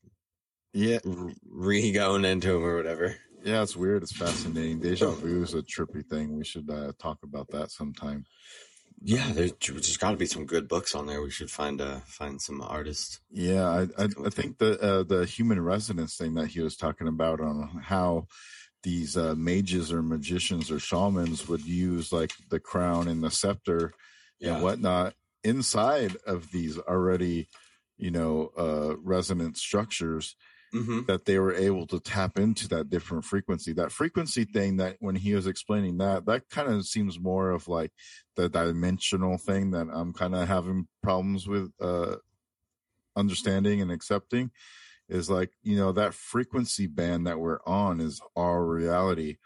yeah 0.73 0.97
re 1.45 1.91
going 1.91 2.25
into 2.25 2.53
them 2.53 2.63
or 2.63 2.75
whatever. 2.75 3.15
Yeah, 3.47 3.63
it's 3.63 3.77
weird. 3.77 4.03
It's 4.03 4.11
fascinating. 4.11 4.81
Deja 4.81 5.09
vu 5.11 5.41
is 5.41 5.53
a 5.53 5.61
trippy 5.61 6.05
thing. 6.05 6.35
We 6.35 6.43
should 6.43 6.69
uh, 6.69 6.91
talk 6.99 7.19
about 7.23 7.47
that 7.51 7.71
sometime. 7.71 8.25
Yeah, 9.01 9.31
there's, 9.31 9.53
there's 9.65 9.95
got 9.95 10.11
to 10.11 10.17
be 10.17 10.25
some 10.25 10.45
good 10.45 10.67
books 10.67 10.93
on 10.93 11.05
there. 11.05 11.21
We 11.21 11.31
should 11.31 11.49
find 11.49 11.79
uh 11.79 11.99
find 12.07 12.41
some 12.41 12.61
artists. 12.61 13.21
Yeah, 13.31 13.65
I 13.69 14.03
I, 14.03 14.07
I 14.25 14.29
think 14.31 14.57
the 14.57 14.77
uh, 14.81 15.03
the 15.03 15.25
human 15.25 15.61
resonance 15.61 16.17
thing 16.17 16.33
that 16.33 16.47
he 16.47 16.59
was 16.59 16.75
talking 16.75 17.07
about 17.07 17.39
on 17.39 17.81
how 17.85 18.27
these 18.83 19.15
uh, 19.15 19.33
mages 19.37 19.93
or 19.93 20.01
magicians 20.01 20.69
or 20.69 20.79
shamans 20.79 21.47
would 21.47 21.65
use 21.65 22.11
like 22.11 22.33
the 22.49 22.59
crown 22.59 23.07
and 23.07 23.23
the 23.23 23.31
scepter 23.31 23.93
yeah. 24.41 24.55
and 24.55 24.63
whatnot 24.63 25.13
inside 25.45 26.17
of 26.25 26.51
these 26.51 26.77
already, 26.79 27.47
you 27.97 28.11
know, 28.11 28.51
uh, 28.57 28.97
resonant 28.97 29.55
structures 29.55 30.35
mm-hmm. 30.77 30.99
that 31.07 31.25
they 31.25 31.39
were 31.39 31.53
able 31.53 31.87
to 31.87 31.99
tap 31.99 32.37
into 32.37 32.67
that 32.69 32.89
different 32.89 33.25
frequency. 33.25 33.73
That 33.73 33.91
frequency 33.91 34.45
thing 34.45 34.77
that 34.77 34.97
when 34.99 35.15
he 35.15 35.33
was 35.33 35.47
explaining 35.47 35.97
that, 35.97 36.25
that 36.25 36.49
kind 36.49 36.71
of 36.71 36.85
seems 36.85 37.19
more 37.19 37.51
of 37.51 37.67
like 37.67 37.91
the 38.35 38.49
dimensional 38.49 39.37
thing 39.37 39.71
that 39.71 39.87
I'm 39.91 40.13
kind 40.13 40.35
of 40.35 40.47
having 40.47 40.87
problems 41.01 41.47
with 41.47 41.71
uh, 41.81 42.17
understanding 43.15 43.81
and 43.81 43.91
accepting 43.91 44.51
is 45.09 45.29
like, 45.29 45.51
you 45.63 45.77
know, 45.77 45.91
that 45.93 46.13
frequency 46.13 46.87
band 46.87 47.27
that 47.27 47.39
we're 47.39 47.59
on 47.65 47.99
is 47.99 48.21
our 48.35 48.63
reality. 48.63 49.37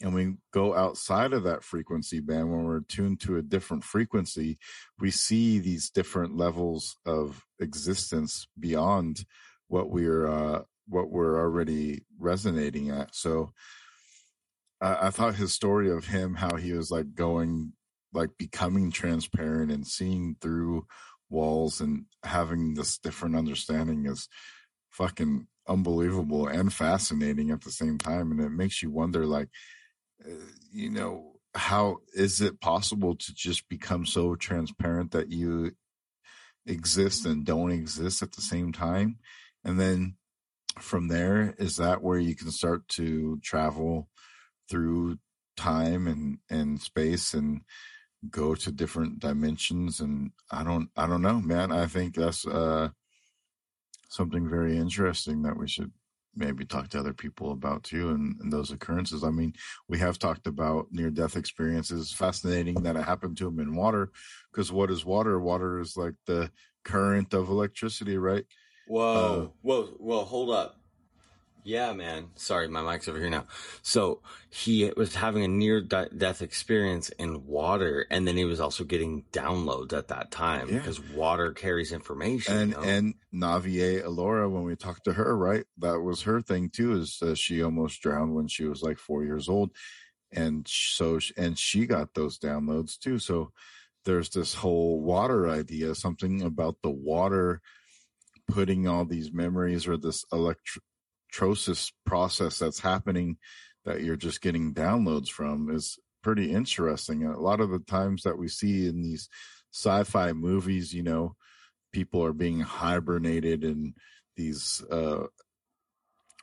And 0.00 0.14
we 0.14 0.34
go 0.52 0.74
outside 0.74 1.32
of 1.32 1.44
that 1.44 1.62
frequency 1.62 2.18
band 2.18 2.50
when 2.50 2.64
we're 2.64 2.80
tuned 2.80 3.20
to 3.20 3.36
a 3.36 3.42
different 3.42 3.84
frequency, 3.84 4.58
we 4.98 5.10
see 5.10 5.58
these 5.58 5.90
different 5.90 6.36
levels 6.36 6.96
of 7.06 7.44
existence 7.60 8.48
beyond 8.58 9.24
what 9.68 9.90
we're 9.90 10.26
uh, 10.26 10.62
what 10.86 11.10
we're 11.10 11.38
already 11.38 12.04
resonating 12.18 12.90
at. 12.90 13.14
So 13.14 13.52
I, 14.80 15.06
I 15.06 15.10
thought 15.10 15.36
his 15.36 15.52
story 15.52 15.90
of 15.90 16.06
him, 16.06 16.34
how 16.34 16.56
he 16.56 16.72
was 16.72 16.90
like 16.90 17.14
going, 17.14 17.72
like 18.12 18.30
becoming 18.38 18.90
transparent 18.90 19.70
and 19.70 19.86
seeing 19.86 20.36
through 20.40 20.86
walls 21.30 21.80
and 21.80 22.04
having 22.24 22.74
this 22.74 22.98
different 22.98 23.36
understanding 23.36 24.06
is 24.06 24.28
fucking 24.90 25.46
unbelievable 25.66 26.46
and 26.46 26.72
fascinating 26.72 27.50
at 27.50 27.62
the 27.62 27.70
same 27.70 27.96
time. 27.96 28.30
And 28.30 28.40
it 28.40 28.50
makes 28.50 28.82
you 28.82 28.90
wonder, 28.90 29.24
like, 29.24 29.48
uh, 30.24 30.34
you 30.70 30.90
know, 30.90 31.36
how 31.54 31.98
is 32.14 32.40
it 32.40 32.60
possible 32.60 33.14
to 33.14 33.34
just 33.34 33.68
become 33.68 34.06
so 34.06 34.34
transparent 34.34 35.12
that 35.12 35.30
you 35.30 35.72
exist 36.66 37.26
and 37.26 37.44
don't 37.44 37.70
exist 37.70 38.22
at 38.22 38.32
the 38.32 38.42
same 38.42 38.72
time? 38.72 39.18
And 39.64 39.78
then 39.78 40.16
from 40.78 41.08
there, 41.08 41.54
is 41.58 41.76
that 41.76 42.02
where 42.02 42.18
you 42.18 42.34
can 42.34 42.50
start 42.50 42.86
to 42.88 43.38
travel 43.42 44.08
through 44.70 45.18
time 45.56 46.06
and, 46.06 46.38
and 46.50 46.80
space 46.80 47.34
and 47.34 47.62
go 48.30 48.54
to 48.54 48.72
different 48.72 49.20
dimensions? 49.20 50.00
And 50.00 50.32
I 50.50 50.64
don't, 50.64 50.88
I 50.96 51.06
don't 51.06 51.22
know, 51.22 51.40
man. 51.40 51.72
I 51.72 51.86
think 51.86 52.14
that's, 52.14 52.46
uh, 52.46 52.88
something 54.08 54.48
very 54.48 54.76
interesting 54.76 55.42
that 55.42 55.56
we 55.56 55.66
should 55.66 55.90
maybe 56.34 56.64
talk 56.64 56.88
to 56.88 56.98
other 56.98 57.12
people 57.12 57.52
about 57.52 57.82
too 57.82 58.10
and, 58.10 58.36
and, 58.40 58.52
those 58.52 58.70
occurrences 58.70 59.24
i 59.24 59.30
mean 59.30 59.52
we 59.88 59.98
have 59.98 60.18
talked 60.18 60.46
about 60.46 60.86
near 60.90 61.10
death 61.10 61.36
experiences 61.36 62.12
fascinating 62.12 62.74
that 62.74 62.96
it 62.96 63.04
happened 63.04 63.36
to 63.36 63.44
them 63.44 63.60
in 63.60 63.74
water 63.74 64.10
because 64.50 64.72
what 64.72 64.90
is 64.90 65.04
water 65.04 65.38
water 65.38 65.80
is 65.80 65.96
like 65.96 66.14
the 66.26 66.50
current 66.84 67.34
of 67.34 67.48
electricity 67.48 68.16
right 68.16 68.44
Whoa, 68.92 69.44
uh, 69.44 69.48
whoa, 69.62 69.84
whoa! 70.00 70.24
Hold 70.24 70.50
up. 70.50 70.76
Yeah, 71.64 71.94
man. 71.94 72.26
Sorry, 72.34 72.68
my 72.68 72.82
mic's 72.82 73.08
over 73.08 73.18
here 73.18 73.30
now. 73.30 73.46
So 73.80 74.20
he 74.50 74.92
was 74.94 75.14
having 75.14 75.42
a 75.44 75.48
near 75.48 75.80
death 75.80 76.42
experience 76.42 77.08
in 77.08 77.46
water, 77.46 78.06
and 78.10 78.28
then 78.28 78.36
he 78.36 78.44
was 78.44 78.60
also 78.60 78.84
getting 78.84 79.24
downloads 79.32 79.94
at 79.94 80.08
that 80.08 80.30
time 80.30 80.68
yeah. 80.68 80.76
because 80.76 81.00
water 81.00 81.52
carries 81.52 81.90
information. 81.90 82.54
And 82.54 82.70
you 82.72 82.76
know? 82.76 82.82
and 82.82 83.14
Navier 83.32 84.04
Alora, 84.04 84.50
when 84.50 84.64
we 84.64 84.76
talked 84.76 85.04
to 85.04 85.14
her, 85.14 85.34
right, 85.38 85.64
that 85.78 86.00
was 86.00 86.20
her 86.22 86.42
thing 86.42 86.68
too. 86.68 86.92
Is 86.92 87.18
uh, 87.22 87.34
she 87.34 87.62
almost 87.62 88.02
drowned 88.02 88.34
when 88.34 88.46
she 88.46 88.64
was 88.64 88.82
like 88.82 88.98
four 88.98 89.24
years 89.24 89.48
old, 89.48 89.70
and 90.30 90.68
so 90.68 91.18
and 91.38 91.58
she 91.58 91.86
got 91.86 92.12
those 92.12 92.38
downloads 92.38 92.98
too. 92.98 93.18
So 93.18 93.52
there's 94.04 94.28
this 94.28 94.52
whole 94.52 95.00
water 95.00 95.48
idea, 95.48 95.94
something 95.94 96.42
about 96.42 96.76
the 96.82 96.90
water 96.90 97.62
putting 98.48 98.86
all 98.86 99.04
these 99.04 99.32
memories 99.32 99.86
or 99.86 99.96
this 99.96 100.24
electrosis 100.32 101.92
process 102.04 102.58
that's 102.58 102.80
happening 102.80 103.38
that 103.84 104.02
you're 104.02 104.16
just 104.16 104.40
getting 104.40 104.74
downloads 104.74 105.28
from 105.28 105.70
is 105.70 105.98
pretty 106.22 106.52
interesting. 106.52 107.24
And 107.24 107.34
a 107.34 107.40
lot 107.40 107.60
of 107.60 107.70
the 107.70 107.80
times 107.80 108.22
that 108.22 108.38
we 108.38 108.48
see 108.48 108.86
in 108.86 109.02
these 109.02 109.28
sci-fi 109.72 110.32
movies, 110.32 110.92
you 110.94 111.02
know, 111.02 111.34
people 111.92 112.22
are 112.24 112.32
being 112.32 112.60
hibernated 112.60 113.64
in 113.64 113.94
these 114.36 114.82
uh, 114.90 115.26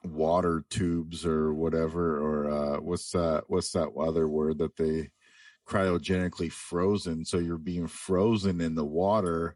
water 0.04 0.64
tubes 0.70 1.26
or 1.26 1.54
whatever, 1.54 2.20
or 2.20 2.52
uh, 2.52 2.80
what's 2.80 3.12
that? 3.12 3.44
What's 3.48 3.72
that 3.72 3.90
other 3.98 4.28
word 4.28 4.60
that 4.60 4.76
they 4.76 5.12
cryogenically 5.68 6.52
frozen? 6.52 7.26
So 7.26 7.38
you're 7.38 7.58
being 7.58 7.88
frozen 7.88 8.62
in 8.62 8.76
the 8.76 8.86
water 8.86 9.56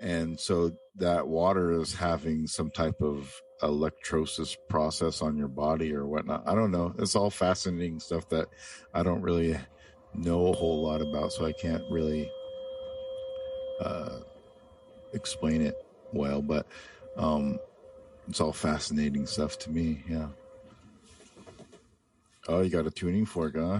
and 0.00 0.38
so 0.38 0.72
that 0.96 1.26
water 1.26 1.72
is 1.72 1.94
having 1.94 2.46
some 2.46 2.70
type 2.70 3.00
of 3.00 3.40
electrosis 3.62 4.56
process 4.68 5.20
on 5.20 5.36
your 5.36 5.48
body 5.48 5.94
or 5.94 6.06
whatnot. 6.06 6.42
I 6.46 6.54
don't 6.54 6.70
know. 6.70 6.94
It's 6.98 7.14
all 7.14 7.30
fascinating 7.30 8.00
stuff 8.00 8.28
that 8.30 8.48
I 8.94 9.02
don't 9.02 9.22
really 9.22 9.58
know 10.14 10.48
a 10.48 10.52
whole 10.52 10.82
lot 10.82 11.02
about, 11.02 11.32
so 11.32 11.44
I 11.44 11.52
can't 11.52 11.82
really 11.90 12.30
uh, 13.80 14.20
explain 15.12 15.60
it 15.60 15.76
well. 16.12 16.40
But 16.40 16.66
um, 17.16 17.58
it's 18.28 18.40
all 18.40 18.52
fascinating 18.52 19.26
stuff 19.26 19.58
to 19.60 19.70
me. 19.70 20.02
Yeah. 20.08 20.28
Oh, 22.48 22.62
you 22.62 22.70
got 22.70 22.86
a 22.86 22.90
tuning 22.90 23.26
fork, 23.26 23.54
huh? 23.56 23.78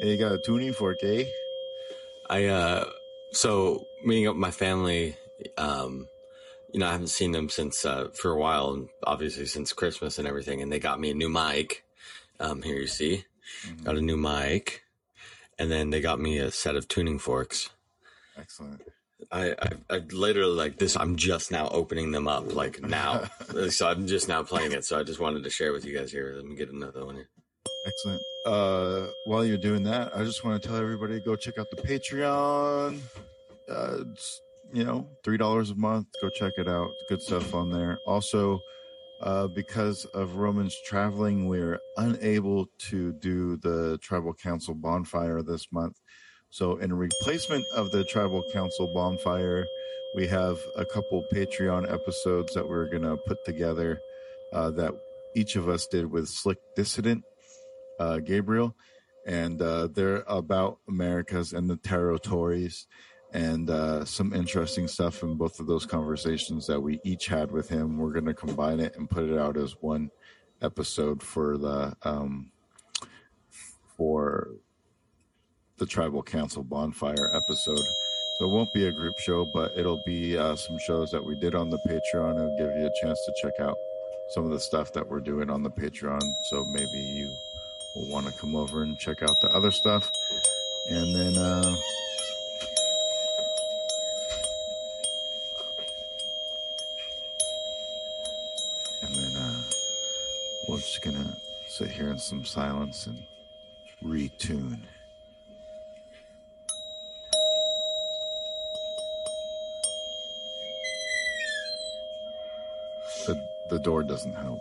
Hey, 0.00 0.12
you 0.12 0.18
got 0.18 0.32
a 0.32 0.38
tuning 0.38 0.72
fork, 0.72 0.98
eh? 1.02 1.24
I 2.30 2.46
uh 2.46 2.84
so 3.32 3.84
meeting 4.04 4.26
up 4.26 4.34
with 4.34 4.40
my 4.40 4.50
family, 4.50 5.16
um, 5.58 6.06
you 6.72 6.80
know, 6.80 6.88
I 6.88 6.92
haven't 6.92 7.08
seen 7.08 7.32
them 7.32 7.48
since 7.48 7.84
uh, 7.84 8.08
for 8.14 8.30
a 8.30 8.38
while, 8.38 8.72
and 8.72 8.88
obviously 9.04 9.46
since 9.46 9.72
Christmas 9.72 10.18
and 10.18 10.26
everything. 10.26 10.62
And 10.62 10.72
they 10.72 10.78
got 10.78 11.00
me 11.00 11.10
a 11.10 11.14
new 11.14 11.28
mic. 11.28 11.84
Um, 12.40 12.62
here 12.62 12.76
you 12.76 12.86
see, 12.86 13.24
mm-hmm. 13.66 13.84
got 13.84 13.96
a 13.96 14.00
new 14.00 14.16
mic, 14.16 14.82
and 15.58 15.70
then 15.70 15.90
they 15.90 16.00
got 16.00 16.18
me 16.18 16.38
a 16.38 16.50
set 16.50 16.76
of 16.76 16.88
tuning 16.88 17.18
forks. 17.18 17.70
Excellent. 18.36 18.82
I, 19.30 19.52
I, 19.52 19.68
I 19.90 19.98
literally 20.10 20.54
like 20.54 20.78
this. 20.78 20.96
I'm 20.96 21.16
just 21.16 21.52
now 21.52 21.68
opening 21.68 22.10
them 22.10 22.26
up, 22.26 22.54
like 22.54 22.82
now. 22.82 23.24
so 23.70 23.88
I'm 23.88 24.06
just 24.06 24.28
now 24.28 24.42
playing 24.42 24.72
it. 24.72 24.84
So 24.84 24.98
I 24.98 25.04
just 25.04 25.20
wanted 25.20 25.44
to 25.44 25.50
share 25.50 25.72
with 25.72 25.84
you 25.84 25.96
guys 25.96 26.10
here. 26.10 26.32
Let 26.34 26.44
me 26.44 26.56
get 26.56 26.70
another 26.70 27.04
one 27.06 27.16
here. 27.16 27.28
Excellent. 27.86 28.22
Uh, 28.44 29.06
while 29.26 29.44
you're 29.44 29.56
doing 29.58 29.84
that, 29.84 30.16
I 30.16 30.24
just 30.24 30.44
want 30.44 30.60
to 30.60 30.68
tell 30.68 30.76
everybody 30.76 31.20
go 31.20 31.36
check 31.36 31.58
out 31.58 31.66
the 31.70 31.82
Patreon. 31.82 33.00
Uh, 33.72 34.04
you 34.72 34.84
know, 34.84 35.06
three 35.24 35.36
dollars 35.36 35.70
a 35.70 35.74
month. 35.74 36.06
Go 36.20 36.28
check 36.30 36.52
it 36.58 36.68
out. 36.68 36.90
Good 37.08 37.22
stuff 37.22 37.54
on 37.54 37.70
there. 37.70 37.98
Also, 38.06 38.60
uh, 39.22 39.46
because 39.48 40.04
of 40.06 40.36
Romans 40.36 40.76
traveling, 40.86 41.48
we're 41.48 41.78
unable 41.96 42.66
to 42.90 43.12
do 43.12 43.56
the 43.56 43.98
Tribal 44.02 44.34
Council 44.34 44.74
bonfire 44.74 45.42
this 45.42 45.70
month. 45.72 46.00
So, 46.50 46.76
in 46.76 46.92
replacement 46.92 47.64
of 47.74 47.90
the 47.92 48.04
Tribal 48.04 48.42
Council 48.52 48.92
bonfire, 48.92 49.64
we 50.14 50.26
have 50.26 50.58
a 50.76 50.84
couple 50.84 51.24
Patreon 51.32 51.90
episodes 51.90 52.52
that 52.54 52.68
we're 52.68 52.90
to 52.90 53.16
put 53.26 53.38
together 53.44 54.00
uh, 54.52 54.70
that 54.72 54.92
each 55.34 55.56
of 55.56 55.68
us 55.68 55.86
did 55.86 56.10
with 56.10 56.28
Slick 56.28 56.58
Dissident, 56.76 57.22
uh, 57.98 58.18
Gabriel, 58.18 58.74
and 59.26 59.62
uh, 59.62 59.86
they're 59.86 60.24
about 60.26 60.78
Americas 60.88 61.52
and 61.52 61.70
the 61.70 61.76
territories 61.76 62.86
and 63.32 63.70
uh, 63.70 64.04
some 64.04 64.32
interesting 64.32 64.86
stuff 64.86 65.22
in 65.22 65.34
both 65.36 65.58
of 65.58 65.66
those 65.66 65.86
conversations 65.86 66.66
that 66.66 66.80
we 66.80 67.00
each 67.04 67.26
had 67.26 67.50
with 67.50 67.68
him. 67.68 67.98
We're 67.98 68.12
going 68.12 68.26
to 68.26 68.34
combine 68.34 68.80
it 68.80 68.96
and 68.96 69.08
put 69.08 69.24
it 69.24 69.38
out 69.38 69.56
as 69.56 69.76
one 69.80 70.10
episode 70.60 71.22
for 71.22 71.56
the 71.56 71.96
um, 72.02 72.50
for 73.96 74.50
the 75.78 75.86
tribal 75.86 76.22
council 76.22 76.62
bonfire 76.62 77.34
episode. 77.34 77.84
So 78.38 78.46
it 78.46 78.54
won't 78.54 78.68
be 78.74 78.86
a 78.86 78.92
group 78.92 79.18
show, 79.18 79.50
but 79.54 79.70
it'll 79.76 80.02
be 80.06 80.36
uh, 80.36 80.56
some 80.56 80.78
shows 80.78 81.10
that 81.10 81.24
we 81.24 81.38
did 81.40 81.54
on 81.54 81.70
the 81.70 81.78
Patreon. 81.88 82.36
It'll 82.36 82.56
give 82.58 82.76
you 82.76 82.86
a 82.86 83.00
chance 83.00 83.18
to 83.26 83.34
check 83.42 83.60
out 83.60 83.76
some 84.30 84.44
of 84.44 84.50
the 84.50 84.60
stuff 84.60 84.92
that 84.94 85.08
we're 85.08 85.20
doing 85.20 85.50
on 85.50 85.62
the 85.62 85.70
Patreon. 85.70 86.22
So 86.50 86.64
maybe 86.72 86.98
you 86.98 87.36
will 87.94 88.10
want 88.10 88.26
to 88.26 88.32
come 88.40 88.54
over 88.54 88.82
and 88.82 88.98
check 88.98 89.22
out 89.22 89.36
the 89.40 89.54
other 89.54 89.70
stuff. 89.70 90.10
And 90.90 91.14
then 91.14 91.38
uh, 91.38 91.76
just 100.82 101.02
gonna 101.02 101.36
sit 101.68 101.92
here 101.92 102.08
in 102.08 102.18
some 102.18 102.44
silence 102.44 103.06
and 103.06 103.22
retune. 104.02 104.80
The 113.28 113.40
the 113.70 113.78
door 113.78 114.02
doesn't 114.02 114.34
help. 114.34 114.60